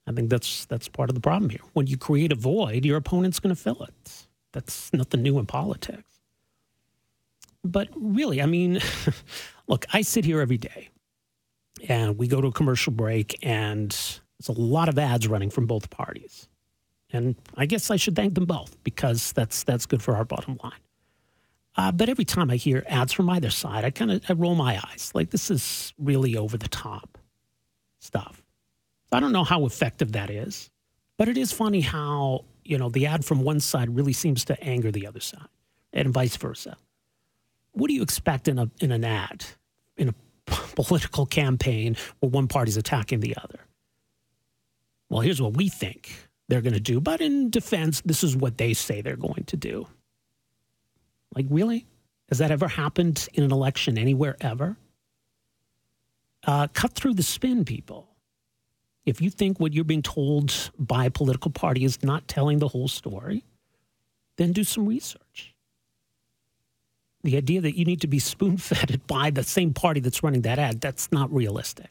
I 0.08 0.14
think 0.14 0.30
that's 0.30 0.66
that's 0.66 0.88
part 0.88 1.10
of 1.10 1.16
the 1.16 1.22
problem 1.22 1.50
here. 1.50 1.60
When 1.74 1.88
you 1.88 1.98
create 1.98 2.32
a 2.32 2.36
void, 2.36 2.86
your 2.86 2.98
opponent's 2.98 3.42
going 3.42 3.54
to 3.54 3.62
fill 3.62 3.84
it. 3.84 4.28
That's 4.54 4.94
nothing 4.94 5.22
new 5.22 5.38
in 5.38 5.46
politics. 5.46 6.17
But 7.72 7.90
really, 7.96 8.42
I 8.42 8.46
mean, 8.46 8.80
look, 9.68 9.86
I 9.94 10.02
sit 10.02 10.26
here 10.26 10.42
every 10.42 10.58
day 10.58 10.90
and 11.88 12.18
we 12.18 12.28
go 12.28 12.42
to 12.42 12.48
a 12.48 12.52
commercial 12.52 12.94
break 12.94 13.38
and 13.44 13.92
there's 13.92 14.56
a 14.56 14.60
lot 14.60 14.90
of 14.90 14.98
ads 15.00 15.28
running 15.28 15.50
from 15.50 15.66
both 15.68 15.90
parties. 15.90 16.48
And 17.12 17.36
I 17.56 17.66
guess 17.66 17.90
I 17.90 17.96
should 17.96 18.16
thank 18.16 18.36
them 18.36 18.46
both 18.46 18.82
because 18.84 19.32
that's 19.32 19.64
that's 19.64 19.86
good 19.86 20.02
for 20.02 20.16
our 20.16 20.26
bottom 20.26 20.60
line. 20.64 20.74
Uh, 21.76 21.92
but 21.92 22.10
every 22.10 22.26
time 22.26 22.50
I 22.50 22.56
hear 22.56 22.84
ads 22.88 23.14
from 23.14 23.30
either 23.30 23.50
side, 23.50 23.86
I 23.86 23.92
kind 23.92 24.12
of 24.12 24.24
I 24.30 24.34
roll 24.34 24.56
my 24.56 24.82
eyes 24.90 25.12
like 25.14 25.30
this 25.30 25.50
is 25.50 25.94
really 25.98 26.36
over 26.36 26.58
the 26.58 26.68
top 26.68 27.18
stuff. 28.00 28.44
I 29.12 29.20
don't 29.20 29.32
know 29.32 29.46
how 29.46 29.66
effective 29.66 30.12
that 30.14 30.30
is, 30.30 30.70
but 31.18 31.30
it 31.30 31.38
is 31.38 31.52
funny 31.54 31.82
how 31.82 32.46
you 32.66 32.78
know 32.78 32.90
the 32.90 33.06
ad 33.06 33.24
from 33.24 33.42
one 33.42 33.60
side 33.62 33.96
really 33.96 34.14
seems 34.14 34.44
to 34.46 34.62
anger 34.62 34.92
the 34.92 35.08
other 35.08 35.22
side, 35.22 35.48
and 35.94 36.10
vice 36.10 36.36
versa. 36.36 36.78
What 37.78 37.90
do 37.90 37.94
you 37.94 38.02
expect 38.02 38.48
in 38.48 38.58
a 38.58 38.70
in 38.82 38.92
an 38.92 39.06
ad 39.06 39.46
in 39.98 40.10
a 40.10 40.16
political 40.76 41.26
campaign 41.26 41.96
where 42.20 42.30
one 42.30 42.48
party's 42.48 42.78
attacking 42.78 43.20
the 43.20 43.36
other? 43.38 43.60
Well, 45.10 45.22
here's 45.22 45.42
what 45.42 45.56
we 45.56 45.70
think 45.70 46.12
they're 46.50 46.62
going 46.62 46.74
to 46.74 46.80
do, 46.80 47.00
but 47.00 47.22
in 47.22 47.50
defense, 47.50 48.02
this 48.02 48.24
is 48.24 48.36
what 48.36 48.58
they 48.58 48.74
say 48.74 49.02
they're 49.02 49.16
going 49.16 49.44
to 49.46 49.58
do. 49.58 49.88
Like, 51.36 51.46
really? 51.50 51.86
Has 52.30 52.40
that 52.40 52.52
ever 52.52 52.68
happened 52.68 53.28
in 53.34 53.44
an 53.44 53.52
election 53.52 53.98
anywhere 53.98 54.36
ever? 54.42 54.76
Uh, 56.46 56.68
cut 56.74 56.94
through 56.94 57.14
the 57.14 57.24
spin, 57.24 57.64
people. 57.64 58.08
If 59.06 59.22
you 59.22 59.30
think 59.30 59.60
what 59.60 59.74
you're 59.74 59.86
being 59.86 60.02
told 60.02 60.72
by 60.80 61.06
a 61.06 61.12
political 61.12 61.52
party 61.52 61.86
is 61.86 62.04
not 62.04 62.28
telling 62.28 62.60
the 62.60 62.68
whole 62.68 62.88
story, 62.88 63.46
then 64.38 64.52
do 64.52 64.64
some 64.64 64.88
research. 64.88 65.22
The 67.24 67.38
idea 67.38 67.62
that 67.62 67.78
you 67.78 67.86
need 67.86 68.02
to 68.02 68.08
be 68.08 68.20
spoon 68.20 68.58
fed 68.58 69.02
by 69.08 69.30
the 69.30 69.44
same 69.44 69.74
party 69.74 70.00
that's 70.00 70.24
running 70.24 70.42
that 70.42 70.60
ad, 70.60 70.82
that's 70.82 71.12
not 71.12 71.34
realistic. 71.34 71.90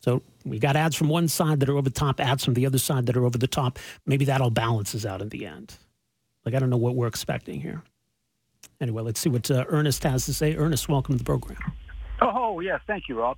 So 0.00 0.22
we 0.44 0.58
got 0.58 0.76
ads 0.76 0.94
from 0.94 1.08
one 1.08 1.28
side 1.28 1.60
that 1.60 1.68
are 1.68 1.76
over 1.76 1.88
the 1.88 1.90
top, 1.90 2.20
ads 2.20 2.44
from 2.44 2.54
the 2.54 2.66
other 2.66 2.78
side 2.78 3.06
that 3.06 3.16
are 3.16 3.24
over 3.24 3.38
the 3.38 3.48
top. 3.48 3.78
Maybe 4.06 4.24
that 4.26 4.40
all 4.40 4.50
balances 4.50 5.04
out 5.04 5.20
in 5.20 5.30
the 5.30 5.46
end. 5.46 5.76
Like, 6.44 6.54
I 6.54 6.60
don't 6.60 6.70
know 6.70 6.76
what 6.76 6.94
we're 6.94 7.08
expecting 7.08 7.60
here. 7.60 7.82
Anyway, 8.80 9.02
let's 9.02 9.18
see 9.18 9.28
what 9.28 9.50
uh, 9.50 9.64
Ernest 9.68 10.04
has 10.04 10.26
to 10.26 10.34
say. 10.34 10.54
Ernest, 10.54 10.88
welcome 10.88 11.14
to 11.14 11.18
the 11.18 11.24
program. 11.24 11.58
Oh, 12.20 12.60
yes. 12.60 12.80
Thank 12.86 13.08
you, 13.08 13.18
Rob. 13.18 13.36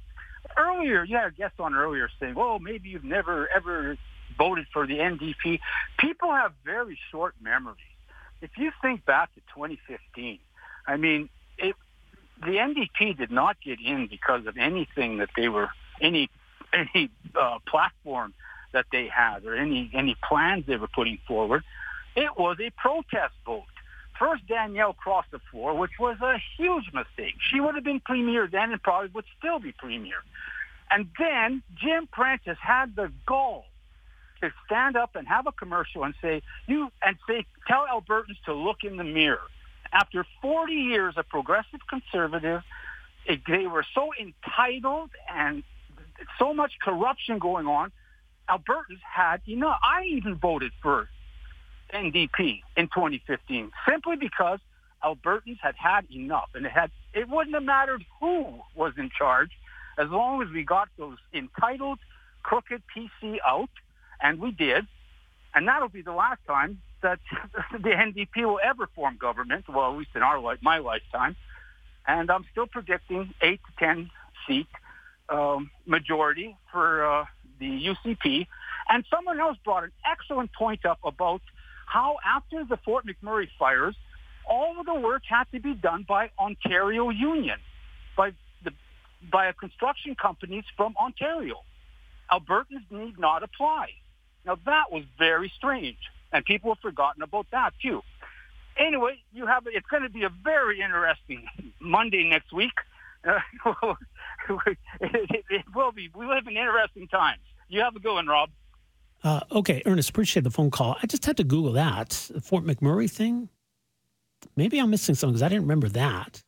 Earlier, 0.56 1.04
you 1.04 1.16
had 1.16 1.28
a 1.28 1.30
guest 1.30 1.54
on 1.58 1.74
earlier 1.74 2.08
saying, 2.20 2.34
oh, 2.36 2.58
maybe 2.58 2.88
you've 2.88 3.04
never, 3.04 3.48
ever 3.54 3.96
voted 4.36 4.66
for 4.72 4.86
the 4.86 4.98
NDP. 4.98 5.60
People 5.98 6.32
have 6.32 6.52
very 6.64 6.98
short 7.10 7.34
memories. 7.40 7.76
If 8.42 8.50
you 8.56 8.72
think 8.82 9.04
back 9.04 9.34
to 9.34 9.40
2015, 9.54 10.38
I 10.88 10.96
mean, 10.96 11.28
it, 11.58 11.76
the 12.40 12.56
NDP 12.56 13.18
did 13.18 13.30
not 13.30 13.56
get 13.64 13.78
in 13.80 14.08
because 14.08 14.46
of 14.46 14.56
anything 14.56 15.18
that 15.18 15.28
they 15.36 15.48
were 15.48 15.68
any 16.00 16.30
any 16.72 17.10
uh, 17.40 17.58
platform 17.66 18.34
that 18.72 18.86
they 18.90 19.06
had 19.06 19.44
or 19.44 19.54
any 19.54 19.90
any 19.94 20.16
plans 20.26 20.64
they 20.66 20.76
were 20.76 20.88
putting 20.88 21.18
forward. 21.28 21.62
It 22.16 22.36
was 22.36 22.56
a 22.60 22.70
protest 22.70 23.34
vote. 23.44 23.64
First, 24.18 24.46
Danielle 24.48 24.94
crossed 24.94 25.30
the 25.30 25.40
floor, 25.50 25.74
which 25.76 25.92
was 26.00 26.16
a 26.20 26.38
huge 26.56 26.86
mistake. 26.92 27.34
She 27.52 27.60
would 27.60 27.76
have 27.76 27.84
been 27.84 28.00
premier 28.00 28.48
then 28.50 28.72
and 28.72 28.82
probably 28.82 29.10
would 29.14 29.26
still 29.38 29.60
be 29.60 29.70
premier. 29.70 30.16
And 30.90 31.08
then 31.18 31.62
Jim 31.76 32.08
Prentice 32.10 32.58
had 32.60 32.96
the 32.96 33.12
gall 33.26 33.66
to 34.40 34.50
stand 34.66 34.96
up 34.96 35.14
and 35.14 35.28
have 35.28 35.46
a 35.46 35.52
commercial 35.52 36.02
and 36.02 36.14
say, 36.20 36.42
you, 36.66 36.90
and 37.02 37.16
say, 37.28 37.44
tell 37.68 37.86
Albertans 37.86 38.42
to 38.46 38.54
look 38.54 38.78
in 38.82 38.96
the 38.96 39.04
mirror. 39.04 39.40
After 39.92 40.26
40 40.42 40.72
years 40.72 41.14
of 41.16 41.28
progressive 41.28 41.80
conservative, 41.88 42.62
it, 43.26 43.40
they 43.46 43.66
were 43.66 43.84
so 43.94 44.10
entitled 44.20 45.10
and 45.32 45.62
so 46.38 46.52
much 46.52 46.72
corruption 46.82 47.38
going 47.38 47.66
on, 47.66 47.92
Albertans 48.48 49.00
had 49.02 49.40
enough. 49.46 49.78
I 49.82 50.04
even 50.04 50.36
voted 50.36 50.72
for 50.82 51.08
NDP 51.92 52.62
in 52.76 52.88
2015 52.88 53.70
simply 53.88 54.16
because 54.16 54.58
Albertans 55.04 55.58
had 55.60 55.74
had 55.76 56.06
enough, 56.10 56.50
and 56.54 56.66
it 56.66 56.72
had 56.72 56.90
it 57.14 57.28
wouldn't 57.28 57.54
have 57.54 57.62
mattered 57.62 58.04
who 58.20 58.60
was 58.74 58.94
in 58.96 59.10
charge, 59.16 59.50
as 59.96 60.08
long 60.08 60.42
as 60.42 60.48
we 60.50 60.64
got 60.64 60.88
those 60.98 61.18
entitled, 61.32 61.98
crooked 62.42 62.82
PC 62.94 63.38
out, 63.46 63.70
and 64.20 64.40
we 64.40 64.50
did, 64.50 64.86
and 65.54 65.68
that'll 65.68 65.88
be 65.88 66.02
the 66.02 66.12
last 66.12 66.40
time 66.46 66.80
that 67.02 67.20
the 67.72 67.90
NDP 67.90 68.44
will 68.44 68.60
ever 68.62 68.88
form 68.94 69.16
government. 69.16 69.64
Well, 69.68 69.92
at 69.92 69.98
least 69.98 70.10
in 70.14 70.22
our 70.22 70.38
life, 70.38 70.58
my 70.62 70.78
lifetime, 70.78 71.36
and 72.06 72.30
I'm 72.30 72.44
still 72.52 72.66
predicting 72.66 73.32
eight 73.42 73.60
to 73.66 73.84
ten 73.84 74.10
seat 74.46 74.68
um, 75.28 75.70
majority 75.86 76.56
for 76.72 77.04
uh, 77.04 77.24
the 77.58 77.66
UCP. 77.66 78.46
And 78.88 79.04
someone 79.10 79.38
else 79.38 79.58
brought 79.64 79.84
an 79.84 79.92
excellent 80.10 80.52
point 80.52 80.86
up 80.86 80.98
about 81.04 81.42
how 81.86 82.16
after 82.24 82.64
the 82.64 82.78
Fort 82.78 83.04
McMurray 83.06 83.48
fires, 83.58 83.96
all 84.48 84.80
of 84.80 84.86
the 84.86 84.94
work 84.94 85.22
had 85.28 85.44
to 85.52 85.60
be 85.60 85.74
done 85.74 86.04
by 86.08 86.30
Ontario 86.38 87.10
Union, 87.10 87.58
by 88.16 88.32
the 88.64 88.72
by 89.30 89.52
construction 89.52 90.14
companies 90.14 90.64
from 90.76 90.94
Ontario. 91.00 91.56
Albertans 92.32 92.90
need 92.90 93.18
not 93.18 93.42
apply. 93.42 93.90
Now 94.46 94.58
that 94.64 94.90
was 94.90 95.04
very 95.18 95.52
strange, 95.56 95.98
and 96.32 96.44
people 96.44 96.74
have 96.74 96.80
forgotten 96.80 97.22
about 97.22 97.46
that 97.52 97.72
too. 97.80 98.02
Anyway, 98.78 99.18
you 99.32 99.46
have 99.46 99.64
it's 99.66 99.86
going 99.88 100.04
to 100.04 100.08
be 100.08 100.22
a 100.22 100.30
very 100.44 100.80
interesting 100.80 101.44
Monday 101.80 102.28
next 102.28 102.52
week. 102.52 102.72
Uh, 103.26 103.40
it, 105.00 105.44
it 105.50 105.64
will 105.74 105.92
be. 105.92 106.08
We 106.14 106.26
live 106.26 106.46
in 106.46 106.56
interesting 106.56 107.08
times. 107.08 107.40
You 107.68 107.80
have 107.80 107.96
a 107.96 108.00
good 108.00 108.14
one, 108.14 108.26
Rob. 108.26 108.50
Uh, 109.24 109.40
okay, 109.50 109.82
Ernest, 109.84 110.10
appreciate 110.10 110.44
the 110.44 110.50
phone 110.50 110.70
call. 110.70 110.96
I 111.02 111.06
just 111.06 111.26
had 111.26 111.36
to 111.38 111.44
Google 111.44 111.72
that 111.72 112.10
the 112.32 112.40
Fort 112.40 112.64
McMurray 112.64 113.10
thing. 113.10 113.48
Maybe 114.56 114.78
I'm 114.78 114.90
missing 114.90 115.16
something 115.16 115.34
because 115.34 115.42
I 115.42 115.48
didn't 115.48 115.62
remember 115.62 115.88
that. 115.88 116.42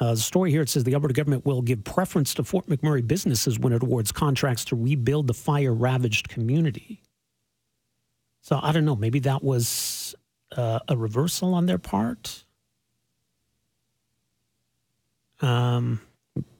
Uh, 0.00 0.10
the 0.10 0.20
story 0.20 0.50
here 0.50 0.62
it 0.62 0.68
says 0.68 0.84
the 0.84 0.94
Alberta 0.94 1.14
government 1.14 1.44
will 1.44 1.62
give 1.62 1.82
preference 1.82 2.34
to 2.34 2.44
Fort 2.44 2.66
McMurray 2.66 3.04
businesses 3.06 3.58
when 3.58 3.72
it 3.72 3.82
awards 3.82 4.12
contracts 4.12 4.64
to 4.66 4.76
rebuild 4.76 5.26
the 5.26 5.34
fire 5.34 5.72
ravaged 5.74 6.28
community. 6.28 7.02
So 8.48 8.58
I 8.62 8.72
don't 8.72 8.86
know. 8.86 8.96
Maybe 8.96 9.18
that 9.18 9.44
was 9.44 10.14
uh, 10.56 10.78
a 10.88 10.96
reversal 10.96 11.52
on 11.52 11.66
their 11.66 11.76
part. 11.76 12.46
Um. 15.42 16.00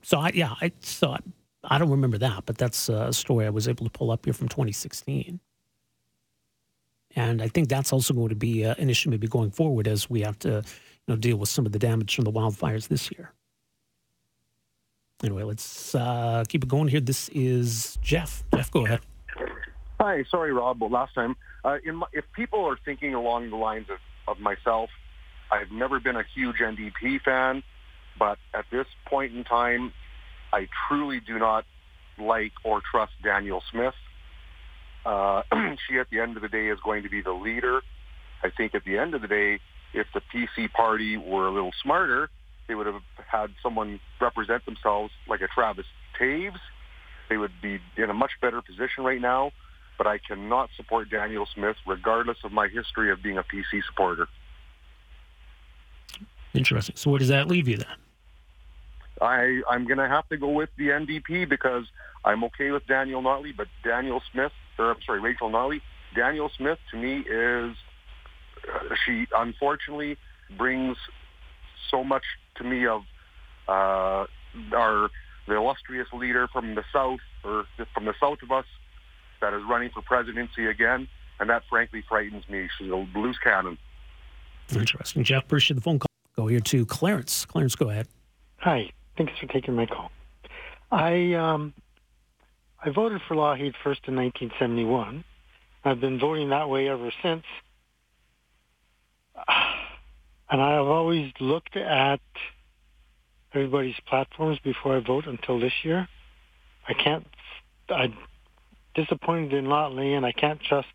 So 0.03 0.19
I 0.19 0.31
yeah 0.35 0.55
I 0.61 0.71
so 0.81 1.13
I, 1.13 1.19
I 1.65 1.79
don't 1.79 1.89
remember 1.89 2.19
that, 2.19 2.45
but 2.45 2.59
that's 2.59 2.91
a 2.91 3.11
story 3.15 3.47
I 3.47 3.49
was 3.49 3.69
able 3.69 3.87
to 3.87 3.91
pull 3.91 4.11
up 4.11 4.27
here 4.27 4.35
from 4.35 4.49
2016. 4.49 5.41
And 7.17 7.41
I 7.41 7.49
think 7.49 7.71
that's 7.71 7.91
also 7.91 8.13
going 8.13 8.29
to 8.29 8.35
be 8.35 8.67
uh, 8.67 8.75
an 8.77 8.91
issue 8.91 9.09
maybe 9.09 9.27
going 9.27 9.51
forward 9.51 9.89
as 9.89 10.11
we 10.11 10.21
have 10.21 10.39
to 10.41 10.49
you 10.49 11.09
know, 11.09 11.17
deal 11.17 11.39
with 11.39 11.49
some 11.49 11.65
of 11.65 11.73
the 11.73 11.79
damage 11.79 12.15
from 12.15 12.25
the 12.27 12.33
wildfires 12.33 12.89
this 12.89 13.11
year. 13.11 13.33
Anyway, 15.25 15.43
let's 15.43 15.95
uh, 15.95 16.45
keep 16.49 16.65
it 16.65 16.69
going 16.69 16.89
here. 16.89 17.01
This 17.01 17.31
is 17.31 17.97
Jeff. 18.03 18.45
Jeff, 18.55 18.71
go 18.71 18.85
ahead. 18.85 19.01
Hi, 20.01 20.23
sorry, 20.31 20.53
Rob, 20.53 20.79
but 20.79 20.93
last 20.93 21.15
time. 21.15 21.37
Uh, 21.65 21.79
my, 21.93 22.07
if 22.13 22.25
people 22.35 22.65
are 22.65 22.79
thinking 22.85 23.15
along 23.15 23.51
the 23.51 23.57
lines 23.57 23.87
of, 23.91 23.99
of 24.29 24.41
myself, 24.41 24.91
I've 25.51 25.73
never 25.73 25.99
been 25.99 26.15
a 26.15 26.23
huge 26.35 26.57
NDP 26.59 27.21
fan, 27.23 27.65
but 28.17 28.39
at 28.55 28.65
this 28.71 28.87
point 29.09 29.35
in 29.35 29.43
time, 29.43 29.93
I 30.53 30.69
truly 30.87 31.21
do 31.21 31.39
not 31.39 31.65
like 32.17 32.53
or 32.65 32.81
trust 32.89 33.13
Danielle 33.25 33.63
Smith. 33.73 33.95
Uh, 35.05 35.43
she, 35.89 35.99
at 35.99 36.07
the 36.11 36.21
end 36.21 36.37
of 36.37 36.43
the 36.43 36.49
day, 36.49 36.69
is 36.69 36.79
going 36.85 37.03
to 37.03 37.09
be 37.09 37.21
the 37.21 37.33
leader. 37.33 37.81
I 38.45 38.51
think 38.57 38.77
at 38.77 38.85
the 38.85 38.99
end 38.99 39.15
of 39.15 39.23
the 39.23 39.29
day, 39.29 39.59
if 39.95 40.07
the 40.15 40.21
PC 40.33 40.71
party 40.73 41.17
were 41.17 41.49
a 41.49 41.53
little 41.53 41.73
smarter, 41.83 42.31
they 42.69 42.77
would 42.77 42.87
have 42.87 43.03
had 43.17 43.51
someone 43.65 43.99
represent 44.21 44.65
themselves 44.65 45.11
like 45.29 45.41
a 45.41 45.49
Travis 45.49 45.87
Toews. 46.21 46.61
They 47.29 47.37
would 47.37 47.53
be 47.61 47.81
in 47.97 48.11
a 48.11 48.15
much 48.15 48.33
better 48.41 48.63
position 48.63 49.03
right 49.03 49.21
now. 49.21 49.51
But 49.99 50.07
I 50.07 50.19
cannot 50.19 50.71
support 50.77 51.11
Danielle 51.11 51.49
Smith, 51.53 51.77
regardless 51.87 52.39
of 52.45 52.53
my 52.53 52.69
history 52.69 53.11
of 53.11 53.23
being 53.23 53.37
a 53.37 53.43
PC 53.43 53.83
supporter. 53.87 54.29
Interesting. 56.55 56.97
So, 56.97 57.11
where 57.11 57.19
does 57.19 57.29
that 57.29 57.49
leave 57.49 57.69
you 57.69 57.77
then? 57.77 57.97
I, 59.21 59.61
I'm 59.69 59.87
going 59.87 59.99
to 59.99 60.09
have 60.09 60.29
to 60.29 60.37
go 60.37 60.49
with 60.51 60.71
the 60.79 60.89
NDP 60.89 61.49
because 61.49 61.85
I'm 62.25 62.45
okay 62.45 62.71
with 62.71 62.87
Daniel 62.87 63.23
Notley, 63.23 63.57
but 63.57 63.67
Danielle 63.83 64.23
Smith, 64.33 64.53
or 64.79 64.93
I'm 64.93 65.03
sorry, 65.05 65.21
Rachel 65.21 65.51
Notley, 65.51 65.81
Danielle 66.15 66.51
Smith 66.57 66.79
to 66.93 66.97
me 66.97 67.19
is, 67.19 67.77
uh, 68.73 68.95
she 69.05 69.27
unfortunately 69.37 70.17
brings 70.57 70.97
so 71.91 72.05
much 72.05 72.25
to 72.57 72.65
me 72.65 72.87
of 72.87 73.03
uh, 73.69 74.27
our 74.73 75.11
the 75.47 75.57
illustrious 75.57 76.09
leader 76.13 76.47
from 76.49 76.75
the 76.75 76.85
south 76.93 77.21
or 77.43 77.65
from 77.95 78.05
the 78.05 78.15
south 78.21 78.43
of 78.43 78.53
us 78.53 78.67
that 79.41 79.55
is 79.55 79.63
running 79.69 79.91
for 79.91 80.03
presidency 80.03 80.67
again, 80.67 81.09
and 81.41 81.51
that 81.51 81.63
frankly 81.69 82.03
frightens 82.09 82.49
me. 82.49 82.69
She's 82.79 82.91
a 82.91 83.07
loose 83.17 83.39
cannon. 83.39 83.79
Interesting, 84.75 85.25
Jeff. 85.25 85.45
Appreciate 85.45 85.77
the 85.77 85.81
phone 85.81 85.99
call. 85.99 86.09
Go 86.37 86.47
here 86.47 86.61
to 86.61 86.87
Clarence. 86.87 87.47
Clarence, 87.47 87.75
go 87.75 87.91
ahead. 87.91 88.07
Hi. 88.59 88.91
Thanks 89.17 89.33
for 89.41 89.47
taking 89.47 89.75
my 89.75 89.87
call. 89.87 90.11
I 90.93 91.35
um, 91.35 91.75
I 92.83 92.91
voted 92.91 93.21
for 93.27 93.35
Lougheed 93.35 93.75
first 93.83 94.03
in 94.07 94.15
1971. 94.15 95.25
I've 95.85 96.01
been 96.01 96.19
voting 96.21 96.51
that 96.51 96.69
way 96.69 96.89
ever 96.89 97.11
since. 97.23 97.45
And 100.51 100.63
I've 100.63 100.87
always 100.87 101.31
looked 101.41 101.77
at 101.77 102.21
everybody's 103.53 104.01
platforms 104.07 104.59
before 104.65 104.97
I 104.97 105.01
vote 105.01 105.27
until 105.27 105.61
this 105.61 105.75
year. 105.85 106.09
I 106.89 106.95
can't. 106.95 107.27
I'm 107.91 108.17
disappointed 108.99 109.53
in 109.53 109.67
Notley, 109.67 110.17
and 110.17 110.27
I 110.27 110.33
can't 110.33 110.61
trust 110.61 110.89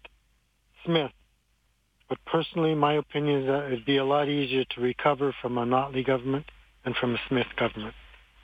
Smith. 0.86 1.12
But 2.10 2.18
personally, 2.26 2.76
my 2.76 2.94
opinion 2.94 3.42
is 3.42 3.48
that 3.48 3.66
it'd 3.68 3.86
be 3.86 3.98
a 3.98 4.06
lot 4.06 4.28
easier 4.28 4.66
to 4.66 4.82
recover 4.82 5.34
from 5.42 5.58
a 5.58 5.66
Notley 5.66 6.06
government 6.06 6.46
than 6.84 6.94
from 6.94 7.16
a 7.16 7.20
Smith 7.30 7.48
government. 7.56 7.96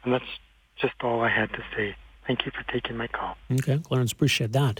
And 0.03 0.13
that's 0.13 0.31
just 0.81 0.93
all 1.03 1.21
I 1.21 1.29
had 1.29 1.49
to 1.51 1.63
say. 1.75 1.95
Thank 2.25 2.45
you 2.45 2.51
for 2.51 2.63
taking 2.71 2.95
my 2.95 3.07
call. 3.07 3.35
Okay, 3.51 3.79
Clarence, 3.79 4.13
appreciate 4.13 4.53
that. 4.53 4.79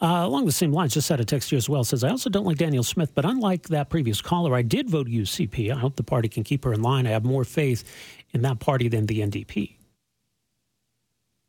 Uh, 0.00 0.22
along 0.24 0.46
the 0.46 0.52
same 0.52 0.72
lines, 0.72 0.94
just 0.94 1.08
had 1.08 1.20
a 1.20 1.24
text 1.24 1.50
here 1.50 1.56
as 1.56 1.68
well. 1.68 1.84
Says 1.84 2.02
I 2.02 2.08
also 2.08 2.30
don't 2.30 2.46
like 2.46 2.56
Danielle 2.56 2.82
Smith, 2.82 3.14
but 3.14 3.24
unlike 3.24 3.64
that 3.68 3.90
previous 3.90 4.22
caller, 4.22 4.54
I 4.54 4.62
did 4.62 4.88
vote 4.88 5.06
UCP. 5.06 5.70
I 5.70 5.78
hope 5.78 5.96
the 5.96 6.02
party 6.02 6.28
can 6.28 6.44
keep 6.44 6.64
her 6.64 6.72
in 6.72 6.82
line. 6.82 7.06
I 7.06 7.10
have 7.10 7.24
more 7.24 7.44
faith 7.44 7.84
in 8.32 8.42
that 8.42 8.58
party 8.58 8.88
than 8.88 9.06
the 9.06 9.20
NDP. 9.20 9.76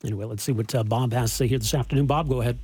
Anyway, 0.05 0.25
let's 0.25 0.43
see 0.43 0.51
what 0.51 0.73
uh, 0.75 0.83
Bob 0.83 1.11
has 1.13 1.31
to 1.31 1.35
say 1.35 1.47
here 1.47 1.57
this 1.57 1.73
afternoon. 1.73 2.05
Bob, 2.05 2.29
go 2.29 2.41
ahead. 2.41 2.59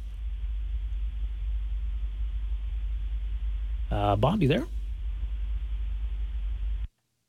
Uh, 3.89 4.15
Bob, 4.15 4.41
you 4.41 4.47
there? 4.47 4.65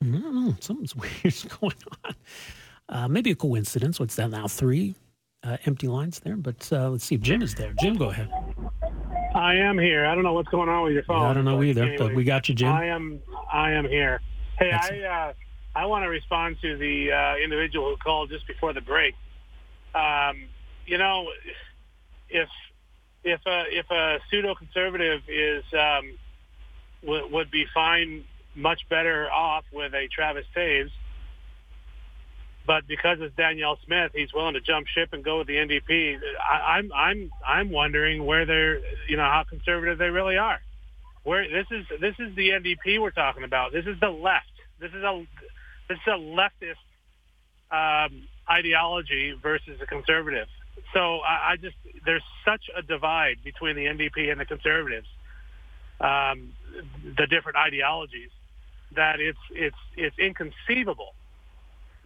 I 0.03 0.07
don't 0.07 0.35
know. 0.35 0.55
Something's 0.61 0.95
weird 1.25 1.35
going 1.61 1.77
on. 2.05 2.15
Uh, 2.89 3.09
maybe 3.09 3.31
a 3.31 3.35
coincidence. 3.35 3.99
What's 3.99 4.15
that 4.17 4.31
now? 4.31 4.47
Three 4.49 4.95
uh, 5.45 5.57
empty 5.65 5.89
lines 5.89 6.21
there. 6.21 6.37
But 6.37 6.69
uh, 6.71 6.91
let's 6.91 7.05
see 7.05 7.15
if 7.15 7.23
Jim 7.23 7.41
is 7.41 7.55
there. 7.55 7.73
Jim, 7.81 7.97
go 7.97 8.11
ahead. 8.11 8.31
I 9.35 9.55
am 9.55 9.79
here. 9.79 10.05
I 10.05 10.15
don't 10.15 10.25
know 10.25 10.35
what's 10.35 10.51
going 10.51 10.69
on 10.69 10.85
with 10.85 10.93
your 10.93 11.05
phone. 11.05 11.25
I 11.25 11.33
don't 11.33 11.47
know 11.47 11.63
either, 11.63 11.85
anyway, 11.85 11.97
but 11.97 12.15
we 12.15 12.25
got 12.25 12.51
you, 12.51 12.55
Jim. 12.55 12.69
I 12.69 12.85
am. 12.87 13.19
I 13.51 13.71
am 13.71 13.89
here. 13.89 14.21
Hey, 14.59 14.71
That's 14.71 14.91
I 14.91 15.01
uh, 15.01 15.33
I 15.75 15.87
want 15.87 16.05
to 16.05 16.09
respond 16.09 16.59
to 16.61 16.77
the 16.77 17.13
uh, 17.13 17.37
individual 17.43 17.91
who 17.91 17.97
called 17.97 18.29
just 18.29 18.47
before 18.47 18.75
the 18.75 18.83
break. 18.83 19.15
Um, 19.95 20.45
you 20.87 20.99
know, 20.99 21.29
if 22.29 22.49
if 23.25 23.41
a 23.47 23.65
if 23.71 23.91
a 23.91 24.19
pseudo 24.31 24.55
conservative 24.55 25.21
is 25.29 25.65
um, 25.73 26.19
w- 27.03 27.29
would 27.33 27.51
be 27.51 27.67
fine 27.73 28.25
much 28.55 28.81
better 28.89 29.31
off 29.31 29.65
with 29.73 29.95
a 29.95 30.09
Travis 30.09 30.45
Toews. 30.57 30.91
But 32.65 32.87
because 32.87 33.19
it's 33.21 33.35
Danielle 33.37 33.77
Smith, 33.85 34.13
he's 34.15 34.33
willing 34.33 34.55
to 34.55 34.61
jump 34.61 34.87
ship 34.87 35.09
and 35.13 35.25
go 35.25 35.39
with 35.39 35.49
the 35.49 35.57
NDP. 35.57 36.19
I, 36.39 36.77
I'm 36.77 36.93
I'm 36.93 37.31
I'm 37.47 37.71
wondering 37.71 38.25
where 38.25 38.47
they're 38.47 38.79
you 39.09 39.17
know 39.17 39.25
how 39.25 39.45
conservative 39.49 39.99
they 39.99 40.11
really 40.11 40.37
are. 40.37 40.61
Where 41.25 41.49
this 41.49 41.67
is 41.71 41.87
this 42.01 42.15
is 42.19 42.35
the 42.37 42.51
NDP 42.51 43.01
we're 43.01 43.11
talking 43.11 43.45
about. 43.45 43.73
This 43.73 43.87
is 43.87 43.99
the 44.01 44.11
left. 44.11 44.47
This 44.81 44.91
is 44.91 45.03
a 45.03 45.27
this 45.89 45.99
is 45.99 46.07
a 46.07 46.19
leftist 46.19 46.77
um, 47.73 48.23
ideology 48.51 49.35
versus 49.43 49.81
a 49.81 49.87
conservative. 49.87 50.49
So 50.93 51.19
I, 51.21 51.53
I 51.53 51.57
just 51.57 51.77
there's 52.05 52.25
such 52.45 52.65
a 52.77 52.83
divide 52.83 53.39
between 53.45 53.77
the 53.77 53.87
NDP 53.87 54.31
and 54.31 54.41
the 54.41 54.45
conservatives, 54.45 55.07
um, 56.01 56.53
the 57.17 57.27
different 57.27 57.57
ideologies, 57.57 58.31
that 58.95 59.21
it's 59.21 59.39
it's 59.51 59.77
it's 59.97 60.19
inconceivable 60.19 61.15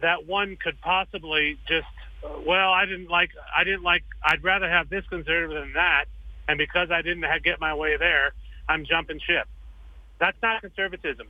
that 0.01 0.27
one 0.27 0.57
could 0.61 0.79
possibly 0.81 1.57
just 1.67 1.87
well 2.45 2.71
I 2.71 2.85
didn't 2.85 3.09
like 3.09 3.31
I 3.55 3.63
didn't 3.63 3.83
like 3.83 4.03
I'd 4.23 4.43
rather 4.43 4.69
have 4.69 4.89
this 4.89 5.05
conservative 5.07 5.63
than 5.63 5.73
that, 5.73 6.05
and 6.47 6.57
because 6.57 6.91
I 6.91 7.01
didn't 7.01 7.25
get 7.43 7.59
my 7.59 7.73
way 7.73 7.97
there, 7.97 8.33
I'm 8.69 8.85
jumping 8.85 9.19
ship. 9.19 9.47
That's 10.19 10.37
not 10.41 10.61
conservatism. 10.61 11.27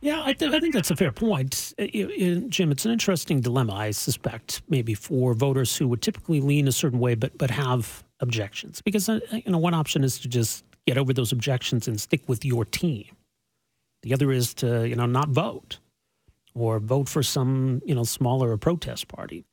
Yeah, 0.00 0.22
I, 0.24 0.32
th- 0.32 0.52
I, 0.52 0.60
think 0.60 0.74
that's 0.74 0.92
a 0.92 0.96
fair 0.96 1.10
point. 1.10 1.74
It, 1.76 1.92
it, 1.92 2.48
Jim, 2.50 2.70
it's 2.70 2.84
an 2.84 2.92
interesting 2.92 3.40
dilemma, 3.40 3.74
I 3.74 3.90
suspect, 3.90 4.62
maybe 4.68 4.94
for 4.94 5.34
voters 5.34 5.76
who 5.76 5.88
would 5.88 6.02
typically 6.02 6.40
lean 6.40 6.68
a 6.68 6.72
certain 6.72 7.00
way 7.00 7.16
but, 7.16 7.36
but 7.36 7.50
have 7.50 8.04
objections. 8.20 8.80
Because, 8.80 9.08
uh, 9.08 9.18
you 9.32 9.50
know, 9.50 9.58
one 9.58 9.74
option 9.74 10.04
is 10.04 10.20
to 10.20 10.28
just 10.28 10.64
get 10.86 10.98
over 10.98 11.12
those 11.12 11.32
objections 11.32 11.88
and 11.88 12.00
stick 12.00 12.22
with 12.28 12.44
your 12.44 12.64
team. 12.64 13.06
The 14.02 14.14
other 14.14 14.30
is 14.30 14.54
to, 14.54 14.88
you 14.88 14.94
know, 14.94 15.06
not 15.06 15.30
vote 15.30 15.80
or 16.54 16.78
vote 16.78 17.08
for 17.08 17.22
some, 17.24 17.82
you 17.84 17.94
know, 17.94 18.04
smaller 18.04 18.56
protest 18.56 19.08
party 19.08 19.44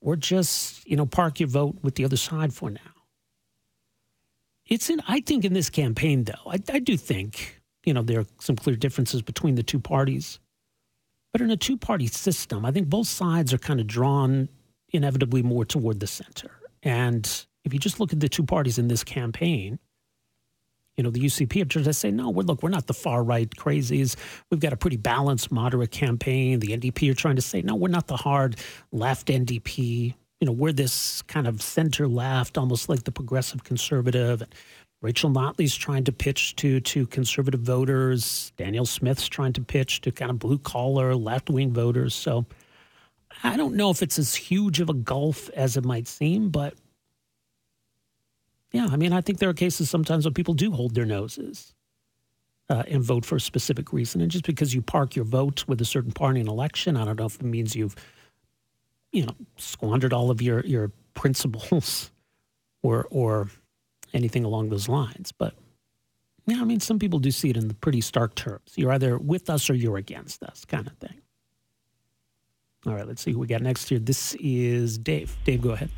or 0.00 0.16
just, 0.16 0.86
you 0.86 0.96
know, 0.96 1.06
park 1.06 1.40
your 1.40 1.48
vote 1.48 1.76
with 1.82 1.94
the 1.94 2.04
other 2.04 2.16
side 2.16 2.52
for 2.52 2.70
now. 2.70 2.80
It's 4.66 4.90
in, 4.90 5.00
I 5.08 5.20
think 5.20 5.46
in 5.46 5.54
this 5.54 5.70
campaign, 5.70 6.24
though, 6.24 6.34
I, 6.46 6.58
I 6.70 6.78
do 6.78 6.98
think 6.98 7.57
you 7.84 7.94
know, 7.94 8.02
there 8.02 8.20
are 8.20 8.26
some 8.40 8.56
clear 8.56 8.76
differences 8.76 9.22
between 9.22 9.54
the 9.54 9.62
two 9.62 9.80
parties. 9.80 10.38
But 11.32 11.42
in 11.42 11.50
a 11.50 11.56
two 11.56 11.76
party 11.76 12.06
system, 12.06 12.64
I 12.64 12.72
think 12.72 12.88
both 12.88 13.06
sides 13.06 13.52
are 13.52 13.58
kind 13.58 13.80
of 13.80 13.86
drawn 13.86 14.48
inevitably 14.90 15.42
more 15.42 15.64
toward 15.64 16.00
the 16.00 16.06
center. 16.06 16.50
And 16.82 17.46
if 17.64 17.72
you 17.74 17.78
just 17.78 18.00
look 18.00 18.12
at 18.12 18.20
the 18.20 18.28
two 18.28 18.44
parties 18.44 18.78
in 18.78 18.88
this 18.88 19.04
campaign, 19.04 19.78
you 20.96 21.04
know, 21.04 21.10
the 21.10 21.20
UCP 21.20 21.58
have 21.58 21.68
to 21.68 21.92
say, 21.92 22.10
no, 22.10 22.30
we're, 22.30 22.42
look, 22.42 22.62
we're 22.62 22.70
not 22.70 22.88
the 22.88 22.94
far 22.94 23.22
right 23.22 23.48
crazies. 23.48 24.16
We've 24.50 24.58
got 24.58 24.72
a 24.72 24.76
pretty 24.76 24.96
balanced, 24.96 25.52
moderate 25.52 25.92
campaign. 25.92 26.58
The 26.58 26.76
NDP 26.76 27.10
are 27.12 27.14
trying 27.14 27.36
to 27.36 27.42
say, 27.42 27.62
no, 27.62 27.76
we're 27.76 27.88
not 27.88 28.08
the 28.08 28.16
hard 28.16 28.56
left 28.90 29.28
NDP. 29.28 30.14
You 30.40 30.46
know, 30.46 30.52
we're 30.52 30.72
this 30.72 31.22
kind 31.22 31.46
of 31.46 31.62
center 31.62 32.08
left, 32.08 32.58
almost 32.58 32.88
like 32.88 33.04
the 33.04 33.12
progressive 33.12 33.62
conservative. 33.62 34.42
Rachel 35.00 35.30
Notley's 35.30 35.76
trying 35.76 36.04
to 36.04 36.12
pitch 36.12 36.56
to 36.56 36.80
to 36.80 37.06
conservative 37.06 37.60
voters. 37.60 38.52
Danielle 38.56 38.86
Smith's 38.86 39.28
trying 39.28 39.52
to 39.54 39.60
pitch 39.60 40.00
to 40.02 40.10
kind 40.10 40.30
of 40.30 40.38
blue 40.38 40.58
collar 40.58 41.14
left 41.14 41.50
wing 41.50 41.72
voters. 41.72 42.14
So 42.14 42.46
I 43.44 43.56
don't 43.56 43.76
know 43.76 43.90
if 43.90 44.02
it's 44.02 44.18
as 44.18 44.34
huge 44.34 44.80
of 44.80 44.88
a 44.88 44.94
gulf 44.94 45.48
as 45.50 45.76
it 45.76 45.84
might 45.84 46.08
seem, 46.08 46.50
but 46.50 46.74
yeah, 48.72 48.88
I 48.90 48.96
mean, 48.96 49.12
I 49.12 49.20
think 49.20 49.38
there 49.38 49.48
are 49.48 49.54
cases 49.54 49.88
sometimes 49.88 50.24
when 50.24 50.34
people 50.34 50.54
do 50.54 50.72
hold 50.72 50.94
their 50.94 51.06
noses 51.06 51.74
uh, 52.68 52.82
and 52.88 53.02
vote 53.02 53.24
for 53.24 53.36
a 53.36 53.40
specific 53.40 53.92
reason. 53.92 54.20
And 54.20 54.30
just 54.30 54.44
because 54.44 54.74
you 54.74 54.82
park 54.82 55.16
your 55.16 55.24
vote 55.24 55.64
with 55.66 55.80
a 55.80 55.86
certain 55.86 56.12
party 56.12 56.40
in 56.40 56.48
election, 56.48 56.96
I 56.96 57.04
don't 57.04 57.18
know 57.18 57.26
if 57.26 57.36
it 57.36 57.42
means 57.42 57.74
you've, 57.74 57.96
you 59.12 59.24
know, 59.24 59.34
squandered 59.56 60.12
all 60.12 60.30
of 60.30 60.42
your 60.42 60.60
your 60.66 60.90
principles 61.14 62.10
or 62.82 63.06
or 63.10 63.48
anything 64.14 64.44
along 64.44 64.68
those 64.68 64.88
lines. 64.88 65.32
But 65.32 65.54
yeah, 66.46 66.60
I 66.60 66.64
mean, 66.64 66.80
some 66.80 66.98
people 66.98 67.18
do 67.18 67.30
see 67.30 67.50
it 67.50 67.56
in 67.56 67.70
pretty 67.74 68.00
stark 68.00 68.34
terms. 68.34 68.72
You're 68.76 68.92
either 68.92 69.18
with 69.18 69.50
us 69.50 69.68
or 69.68 69.74
you're 69.74 69.98
against 69.98 70.42
us, 70.42 70.64
kind 70.64 70.86
of 70.86 70.94
thing. 70.94 71.20
All 72.86 72.94
right, 72.94 73.06
let's 73.06 73.22
see 73.22 73.32
who 73.32 73.40
we 73.40 73.46
got 73.46 73.60
next 73.60 73.88
here. 73.88 73.98
This 73.98 74.34
is 74.36 74.98
Dave. 74.98 75.36
Dave, 75.44 75.60
go 75.60 75.70
ahead. 75.70 75.90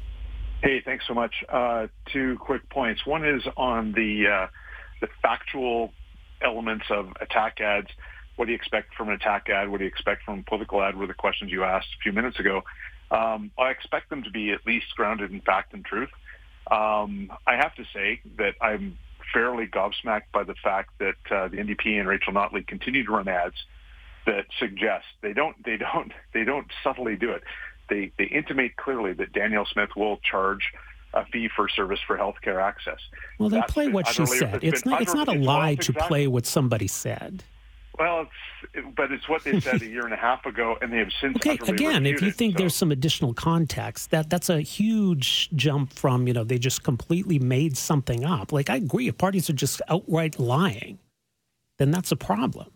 Hey, 0.63 0.83
thanks 0.85 1.07
so 1.07 1.15
much. 1.15 1.45
Uh, 1.49 1.87
two 2.13 2.37
quick 2.39 2.69
points. 2.69 3.07
One 3.07 3.25
is 3.25 3.43
on 3.57 3.93
the 3.93 4.27
uh, 4.27 4.47
the 5.01 5.09
factual 5.23 5.93
elements 6.43 6.87
of 6.91 7.13
attack 7.21 7.61
ads. 7.61 7.89
What 8.37 8.47
do 8.47 8.53
you 8.53 8.57
expect 8.57 8.95
from 8.95 9.09
an 9.09 9.15
attack 9.15 9.49
ad? 9.49 9.69
What 9.69 9.79
do 9.79 9.85
you 9.85 9.89
expect 9.89 10.25
from 10.25 10.41
a 10.41 10.43
political 10.43 10.83
ad? 10.83 10.97
Were 10.97 11.07
the 11.07 11.15
questions 11.15 11.53
you 11.53 11.65
asked 11.65 11.89
a 11.99 12.03
few 12.03 12.13
minutes 12.13 12.39
ago. 12.39 12.63
Um, 13.11 13.51
I 13.59 13.71
expect 13.71 14.09
them 14.11 14.23
to 14.23 14.31
be 14.31 14.53
at 14.53 14.67
least 14.67 14.87
grounded 14.97 15.33
in 15.33 15.41
fact 15.41 15.75
and 15.75 15.85
truth. 15.85 16.11
Um, 16.71 17.33
I 17.47 17.57
have 17.57 17.75
to 17.77 17.85
say 17.93 18.21
that 18.39 18.55
I'm 18.61 18.99
fairly 19.33 19.67
gobsmacked 19.67 20.33
by 20.33 20.45
the 20.45 20.55
fact 20.55 20.91
that 20.99 21.17
uh, 21.31 21.49
the 21.49 21.57
NDP 21.59 21.99
and 21.99 22.09
Rachel 22.09 22.33
Notley 22.33 22.67
continue 22.67 23.05
to 23.05 23.13
run 23.13 23.29
ads 23.29 23.55
that 24.27 24.47
suggest 24.59 25.07
they 25.23 25.33
don't 25.33 25.57
they 25.65 25.77
don't 25.77 26.13
they 26.35 26.45
don't 26.45 26.67
subtly 26.83 27.17
do 27.17 27.31
it. 27.31 27.43
They 27.89 28.13
they 28.19 28.25
intimate 28.25 28.77
clearly 28.77 29.13
that 29.15 29.33
Danielle 29.33 29.67
Smith 29.67 29.91
will 29.97 30.19
charge 30.19 30.73
a 31.13 31.25
fee 31.27 31.49
for 31.55 31.69
service 31.69 31.99
for 32.07 32.17
healthcare 32.17 32.63
access. 32.63 32.99
Well, 33.39 33.49
they 33.49 33.59
That's 33.59 33.73
play 33.73 33.89
what 33.89 34.07
she 34.07 34.27
said. 34.27 34.63
It's 34.63 34.85
not 34.85 35.03
it's 35.03 35.15
not 35.15 35.29
a 35.29 35.33
lie 35.33 35.75
to 35.75 35.93
exactly. 35.93 36.09
play 36.09 36.27
what 36.27 36.47
somebody 36.47 36.87
said. 36.87 37.43
Well, 38.01 38.28
it's, 38.72 38.86
but 38.96 39.12
it's 39.12 39.28
what 39.28 39.44
they 39.44 39.61
said 39.61 39.82
a 39.82 39.86
year 39.86 40.07
and 40.07 40.14
a 40.14 40.16
half 40.16 40.46
ago, 40.46 40.74
and 40.80 40.90
they 40.90 40.96
have 40.96 41.11
since. 41.20 41.36
Okay, 41.36 41.59
again, 41.70 42.07
if 42.07 42.22
you 42.22 42.30
think 42.30 42.55
so. 42.55 42.61
there's 42.61 42.74
some 42.74 42.90
additional 42.90 43.34
context, 43.34 44.11
that 44.11 44.30
that's 44.30 44.48
a 44.48 44.62
huge 44.62 45.51
jump 45.51 45.92
from 45.92 46.26
you 46.26 46.32
know 46.32 46.42
they 46.42 46.59
just 46.59 46.82
completely 46.82 47.38
made 47.38 47.76
something 47.76 48.24
up. 48.24 48.53
Like 48.53 48.70
I 48.70 48.76
agree, 48.76 49.09
if 49.09 49.18
parties 49.18 49.51
are 49.51 49.53
just 49.53 49.82
outright 49.90 50.38
lying, 50.38 50.98
then 51.76 51.90
that's 51.90 52.11
a 52.11 52.16
problem. 52.16 52.70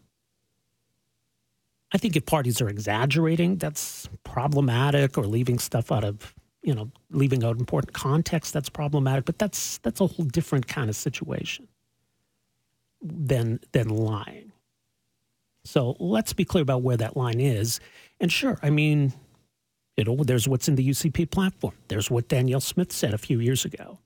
I 1.90 1.96
think 1.96 2.16
if 2.16 2.26
parties 2.26 2.60
are 2.60 2.68
exaggerating, 2.68 3.56
that's 3.56 4.10
problematic, 4.24 5.16
or 5.16 5.26
leaving 5.26 5.58
stuff 5.58 5.90
out 5.90 6.04
of 6.04 6.34
you 6.62 6.74
know 6.74 6.90
leaving 7.10 7.44
out 7.44 7.58
important 7.58 7.94
context, 7.94 8.52
that's 8.52 8.68
problematic. 8.68 9.24
But 9.24 9.38
that's 9.38 9.78
that's 9.78 10.02
a 10.02 10.06
whole 10.06 10.26
different 10.26 10.66
kind 10.66 10.90
of 10.90 10.96
situation 10.96 11.66
than 13.00 13.60
than 13.72 13.88
lying. 13.88 14.52
So 15.64 15.96
let's 15.98 16.32
be 16.32 16.44
clear 16.44 16.62
about 16.62 16.82
where 16.82 16.96
that 16.96 17.16
line 17.16 17.40
is. 17.40 17.80
And 18.20 18.30
sure, 18.30 18.58
I 18.62 18.70
mean, 18.70 19.12
you 19.96 20.04
know, 20.04 20.16
there's 20.22 20.46
what's 20.46 20.68
in 20.68 20.74
the 20.74 20.88
UCP 20.88 21.30
platform. 21.30 21.74
There's 21.88 22.10
what 22.10 22.28
Danielle 22.28 22.60
Smith 22.60 22.92
said 22.92 23.14
a 23.14 23.18
few 23.18 23.40
years 23.40 23.64
ago. 23.64 23.98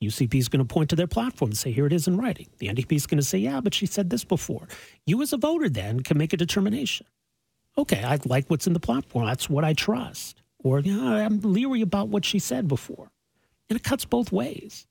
UCP 0.00 0.36
is 0.36 0.48
going 0.48 0.64
to 0.64 0.72
point 0.72 0.90
to 0.90 0.96
their 0.96 1.08
platform 1.08 1.50
and 1.50 1.58
say, 1.58 1.72
here 1.72 1.86
it 1.86 1.92
is 1.92 2.06
in 2.06 2.16
writing. 2.16 2.46
The 2.58 2.68
NDP 2.68 2.92
is 2.92 3.06
going 3.06 3.18
to 3.18 3.26
say, 3.26 3.38
yeah, 3.38 3.60
but 3.60 3.74
she 3.74 3.86
said 3.86 4.10
this 4.10 4.24
before. 4.24 4.68
You, 5.06 5.20
as 5.22 5.32
a 5.32 5.36
voter, 5.36 5.68
then 5.68 6.00
can 6.00 6.16
make 6.16 6.32
a 6.32 6.36
determination. 6.36 7.06
Okay, 7.76 8.02
I 8.04 8.18
like 8.24 8.48
what's 8.48 8.66
in 8.66 8.72
the 8.72 8.80
platform. 8.80 9.26
That's 9.26 9.50
what 9.50 9.64
I 9.64 9.72
trust. 9.72 10.42
Or, 10.62 10.80
know, 10.82 11.14
I'm 11.14 11.40
leery 11.40 11.80
about 11.80 12.08
what 12.08 12.24
she 12.24 12.38
said 12.38 12.68
before. 12.68 13.10
And 13.68 13.76
it 13.76 13.82
cuts 13.82 14.04
both 14.04 14.32
ways 14.32 14.86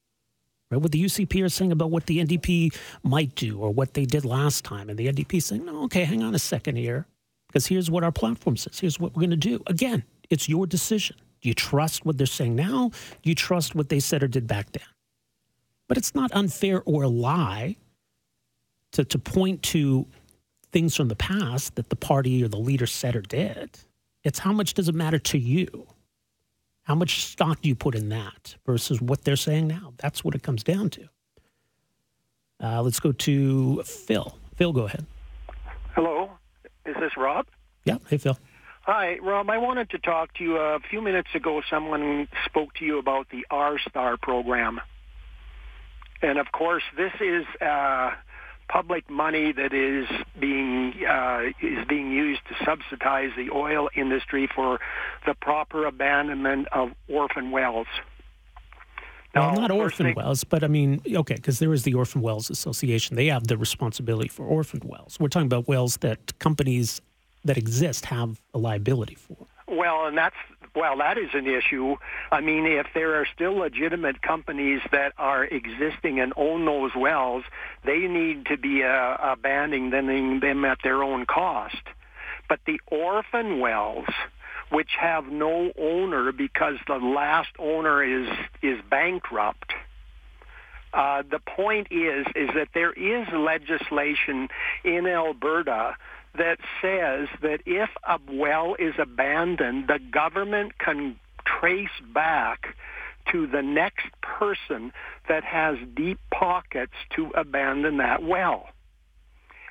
right? 0.71 0.81
What 0.81 0.91
the 0.91 1.03
UCP 1.03 1.43
are 1.43 1.49
saying 1.49 1.71
about 1.71 1.91
what 1.91 2.05
the 2.05 2.23
NDP 2.23 2.75
might 3.03 3.35
do 3.35 3.59
or 3.59 3.71
what 3.71 3.93
they 3.93 4.05
did 4.05 4.25
last 4.25 4.63
time. 4.63 4.89
And 4.89 4.97
the 4.97 5.07
NDP 5.07 5.41
saying, 5.41 5.65
no, 5.65 5.83
okay, 5.83 6.03
hang 6.03 6.23
on 6.23 6.35
a 6.35 6.39
second 6.39 6.75
here, 6.75 7.05
because 7.47 7.67
here's 7.67 7.89
what 7.89 8.03
our 8.03 8.11
platform 8.11 8.57
says. 8.57 8.79
Here's 8.79 8.99
what 8.99 9.15
we're 9.15 9.21
going 9.21 9.31
to 9.31 9.37
do. 9.37 9.61
Again, 9.67 10.03
it's 10.29 10.49
your 10.49 10.67
decision. 10.67 11.17
Do 11.41 11.49
you 11.49 11.53
trust 11.53 12.05
what 12.05 12.17
they're 12.17 12.27
saying 12.27 12.55
now? 12.55 12.89
Do 13.21 13.29
you 13.29 13.35
trust 13.35 13.75
what 13.75 13.89
they 13.89 13.99
said 13.99 14.23
or 14.23 14.27
did 14.27 14.47
back 14.47 14.71
then? 14.71 14.83
But 15.87 15.97
it's 15.97 16.13
not 16.15 16.31
unfair 16.33 16.81
or 16.85 17.03
a 17.03 17.07
lie 17.07 17.77
to, 18.93 19.05
to 19.05 19.19
point 19.19 19.61
to 19.63 20.05
things 20.71 20.95
from 20.95 21.07
the 21.07 21.15
past 21.15 21.75
that 21.75 21.89
the 21.89 21.95
party 21.95 22.43
or 22.43 22.47
the 22.47 22.57
leader 22.57 22.85
said 22.85 23.15
or 23.15 23.21
did. 23.21 23.79
It's 24.23 24.39
how 24.39 24.51
much 24.51 24.73
does 24.73 24.89
it 24.89 24.95
matter 24.95 25.19
to 25.19 25.37
you? 25.37 25.87
How 26.87 26.95
much 26.95 27.25
stock 27.25 27.59
do 27.59 27.67
you 27.67 27.75
put 27.75 27.95
in 27.95 28.07
that 28.09 28.55
versus 28.65 29.01
what 29.01 29.25
they're 29.25 29.35
saying 29.35 29.67
now? 29.67 29.91
That's 29.97 30.23
what 30.23 30.35
it 30.35 30.41
comes 30.41 30.63
down 30.63 30.89
to. 30.91 31.09
Uh, 32.63 32.81
let's 32.81 33.01
go 33.01 33.11
to 33.11 33.83
Phil. 33.83 34.37
Phil, 34.55 34.71
go 34.71 34.85
ahead. 34.85 35.05
Hello. 35.95 36.29
Is 36.85 36.95
this 36.97 37.11
Rob? 37.17 37.45
Yeah. 37.83 37.97
Hey, 38.09 38.17
Phil. 38.17 38.39
Hi, 38.83 39.17
Rob. 39.21 39.49
I 39.49 39.57
wanted 39.57 39.89
to 39.89 39.99
talk 39.99 40.33
to 40.35 40.45
you. 40.45 40.55
A 40.55 40.79
few 40.79 41.01
minutes 41.01 41.27
ago, 41.35 41.61
someone 41.69 42.29
spoke 42.45 42.73
to 42.75 42.85
you 42.85 42.99
about 42.99 43.27
the 43.31 43.45
R 43.51 43.77
Star 43.79 44.15
program. 44.15 44.79
And 46.21 46.39
of 46.39 46.53
course, 46.53 46.83
this 46.95 47.11
is 47.19 47.45
uh, 47.61 48.11
public 48.69 49.09
money 49.09 49.51
that 49.51 49.73
is 49.73 50.07
being 50.39 50.93
uh, 51.05 51.41
is 51.61 51.85
being 51.87 52.11
used 52.11 52.41
to 52.49 52.65
subsidize 52.65 53.31
the 53.37 53.49
oil 53.51 53.89
industry 53.95 54.47
for 54.53 54.79
the 55.25 55.33
proper 55.33 55.85
abandonment 55.85 56.67
of 56.71 56.91
orphan 57.07 57.51
wells. 57.51 57.87
Well, 59.35 59.53
not 59.53 59.71
orphan 59.71 60.13
wells, 60.15 60.43
but 60.43 60.63
I 60.63 60.67
mean, 60.67 61.01
okay, 61.07 61.35
because 61.35 61.59
there 61.59 61.71
is 61.71 61.83
the 61.83 61.93
Orphan 61.93 62.21
Wells 62.21 62.49
Association. 62.49 63.15
They 63.15 63.27
have 63.27 63.47
the 63.47 63.57
responsibility 63.57 64.29
for 64.29 64.43
orphan 64.45 64.81
wells. 64.83 65.19
We're 65.19 65.27
talking 65.27 65.45
about 65.45 65.67
wells 65.67 65.97
that 65.97 66.39
companies 66.39 67.01
that 67.43 67.57
exist 67.57 68.05
have 68.05 68.41
a 68.53 68.57
liability 68.57 69.15
for. 69.15 69.37
Well, 69.67 70.07
and 70.07 70.17
that's 70.17 70.35
well, 70.77 70.97
that 70.97 71.17
is 71.17 71.29
an 71.33 71.47
issue. 71.47 71.95
I 72.31 72.41
mean, 72.41 72.65
if 72.67 72.85
there 72.93 73.19
are 73.19 73.25
still 73.33 73.55
legitimate 73.55 74.21
companies 74.21 74.81
that 74.91 75.13
are 75.17 75.43
existing 75.43 76.19
and 76.19 76.33
own 76.37 76.65
those 76.65 76.91
wells, 76.95 77.43
they 77.83 77.99
need 78.07 78.45
to 78.45 78.57
be 78.57 78.83
uh, 78.83 79.17
abandoning 79.19 79.89
them 80.39 80.65
at 80.65 80.77
their 80.83 81.03
own 81.03 81.25
cost. 81.25 81.81
But 82.47 82.59
the 82.65 82.79
orphan 82.87 83.59
wells, 83.59 84.07
which 84.69 84.91
have 84.99 85.25
no 85.25 85.71
owner 85.79 86.31
because 86.31 86.75
the 86.87 86.95
last 86.95 87.49
owner 87.57 88.03
is 88.03 88.29
is 88.61 88.79
bankrupt. 88.89 89.73
Uh, 90.93 91.23
the 91.29 91.39
point 91.39 91.87
is 91.91 92.25
is 92.35 92.49
that 92.55 92.69
there 92.73 92.93
is 92.93 93.27
legislation 93.33 94.47
in 94.83 95.07
Alberta 95.07 95.95
that 96.37 96.59
says 96.81 97.27
that 97.41 97.61
if 97.65 97.89
a 98.07 98.19
well 98.31 98.75
is 98.79 98.93
abandoned, 98.97 99.87
the 99.87 99.99
government 100.11 100.77
can 100.77 101.19
trace 101.45 101.89
back 102.13 102.75
to 103.31 103.47
the 103.47 103.61
next 103.61 104.07
person 104.21 104.91
that 105.27 105.43
has 105.43 105.77
deep 105.95 106.19
pockets 106.31 106.93
to 107.15 107.31
abandon 107.35 107.97
that 107.97 108.23
well. 108.23 108.69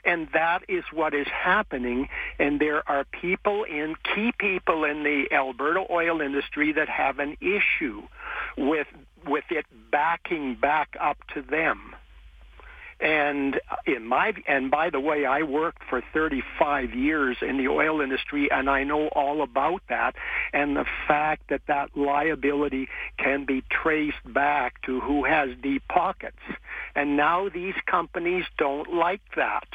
And 0.04 0.28
that 0.34 0.60
is 0.68 0.84
what 0.92 1.14
is 1.14 1.26
happening. 1.26 2.08
And 2.38 2.60
there 2.60 2.88
are 2.88 3.04
people 3.04 3.64
in, 3.64 3.96
key 4.14 4.32
people 4.38 4.84
in 4.84 5.02
the 5.02 5.24
Alberta 5.32 5.84
oil 5.90 6.20
industry 6.20 6.72
that 6.72 6.88
have 6.88 7.18
an 7.18 7.36
issue 7.40 8.02
with, 8.56 8.86
with 9.26 9.44
it 9.50 9.66
backing 9.90 10.54
back 10.54 10.96
up 11.00 11.18
to 11.34 11.42
them. 11.42 11.95
And 12.98 13.60
in 13.86 14.06
my 14.06 14.32
and 14.46 14.70
by 14.70 14.88
the 14.88 15.00
way, 15.00 15.26
I 15.26 15.42
worked 15.42 15.82
for 15.90 16.02
35 16.14 16.94
years 16.94 17.36
in 17.42 17.58
the 17.58 17.68
oil 17.68 18.00
industry, 18.00 18.50
and 18.50 18.70
I 18.70 18.84
know 18.84 19.08
all 19.08 19.42
about 19.42 19.82
that. 19.90 20.16
And 20.54 20.76
the 20.76 20.86
fact 21.06 21.50
that 21.50 21.62
that 21.68 21.94
liability 21.94 22.88
can 23.18 23.44
be 23.44 23.62
traced 23.70 24.32
back 24.32 24.80
to 24.82 25.00
who 25.00 25.24
has 25.24 25.50
deep 25.62 25.82
pockets, 25.88 26.40
and 26.94 27.18
now 27.18 27.50
these 27.50 27.74
companies 27.86 28.44
don't 28.56 28.94
like 28.94 29.22
that. 29.36 29.68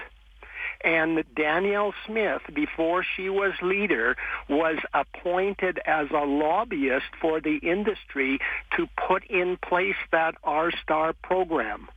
And 0.83 1.23
Danielle 1.35 1.93
Smith, 2.07 2.41
before 2.53 3.03
she 3.03 3.29
was 3.29 3.53
leader, 3.61 4.17
was 4.49 4.77
appointed 4.95 5.79
as 5.85 6.07
a 6.09 6.25
lobbyist 6.25 7.05
for 7.21 7.39
the 7.39 7.57
industry 7.57 8.39
to 8.77 8.87
put 9.07 9.23
in 9.25 9.57
place 9.57 9.95
that 10.11 10.35
R-Star 10.43 11.13
program. 11.13 11.87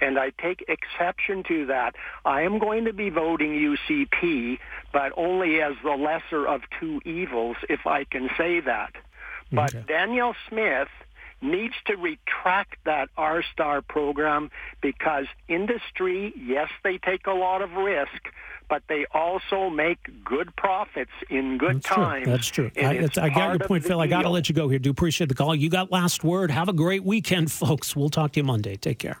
And 0.00 0.18
I 0.18 0.30
take 0.30 0.64
exception 0.68 1.42
to 1.44 1.66
that. 1.66 1.94
I 2.24 2.42
am 2.42 2.58
going 2.58 2.84
to 2.84 2.92
be 2.92 3.10
voting 3.10 3.52
UCP, 3.52 4.58
but 4.92 5.12
only 5.16 5.62
as 5.62 5.74
the 5.82 5.92
lesser 5.92 6.46
of 6.46 6.62
two 6.78 7.00
evils, 7.04 7.56
if 7.68 7.86
I 7.86 8.04
can 8.04 8.28
say 8.36 8.60
that. 8.60 8.92
But 9.52 9.74
okay. 9.74 9.84
Danielle 9.86 10.34
Smith 10.48 10.88
needs 11.40 11.74
to 11.86 11.96
retract 11.96 12.76
that 12.84 13.08
R-Star 13.16 13.82
program 13.82 14.50
because 14.80 15.26
industry, 15.48 16.32
yes, 16.36 16.70
they 16.82 16.98
take 16.98 17.26
a 17.26 17.32
lot 17.32 17.62
of 17.62 17.72
risk, 17.72 18.32
but 18.68 18.82
they 18.88 19.06
also 19.12 19.70
make 19.70 19.98
good 20.24 20.54
profits 20.56 21.10
in 21.30 21.58
good 21.58 21.76
That's 21.76 21.86
times. 21.86 22.24
True. 22.24 22.32
That's 22.32 22.48
true. 22.48 22.70
I, 22.76 23.08
I, 23.20 23.28
got 23.28 23.58
your 23.58 23.68
point, 23.68 23.84
Phil. 23.84 24.00
I 24.00 24.06
got 24.06 24.22
to 24.22 24.30
let 24.30 24.48
you 24.48 24.54
go 24.54 24.68
here. 24.68 24.78
Do 24.78 24.90
appreciate 24.90 25.28
the 25.28 25.34
call. 25.34 25.54
You 25.54 25.70
got 25.70 25.92
last 25.92 26.24
word. 26.24 26.50
Have 26.50 26.68
a 26.68 26.72
great 26.72 27.04
weekend, 27.04 27.52
folks. 27.52 27.94
We'll 27.94 28.08
talk 28.08 28.32
to 28.32 28.40
you 28.40 28.44
Monday. 28.44 28.76
Take 28.76 28.98
care. 28.98 29.20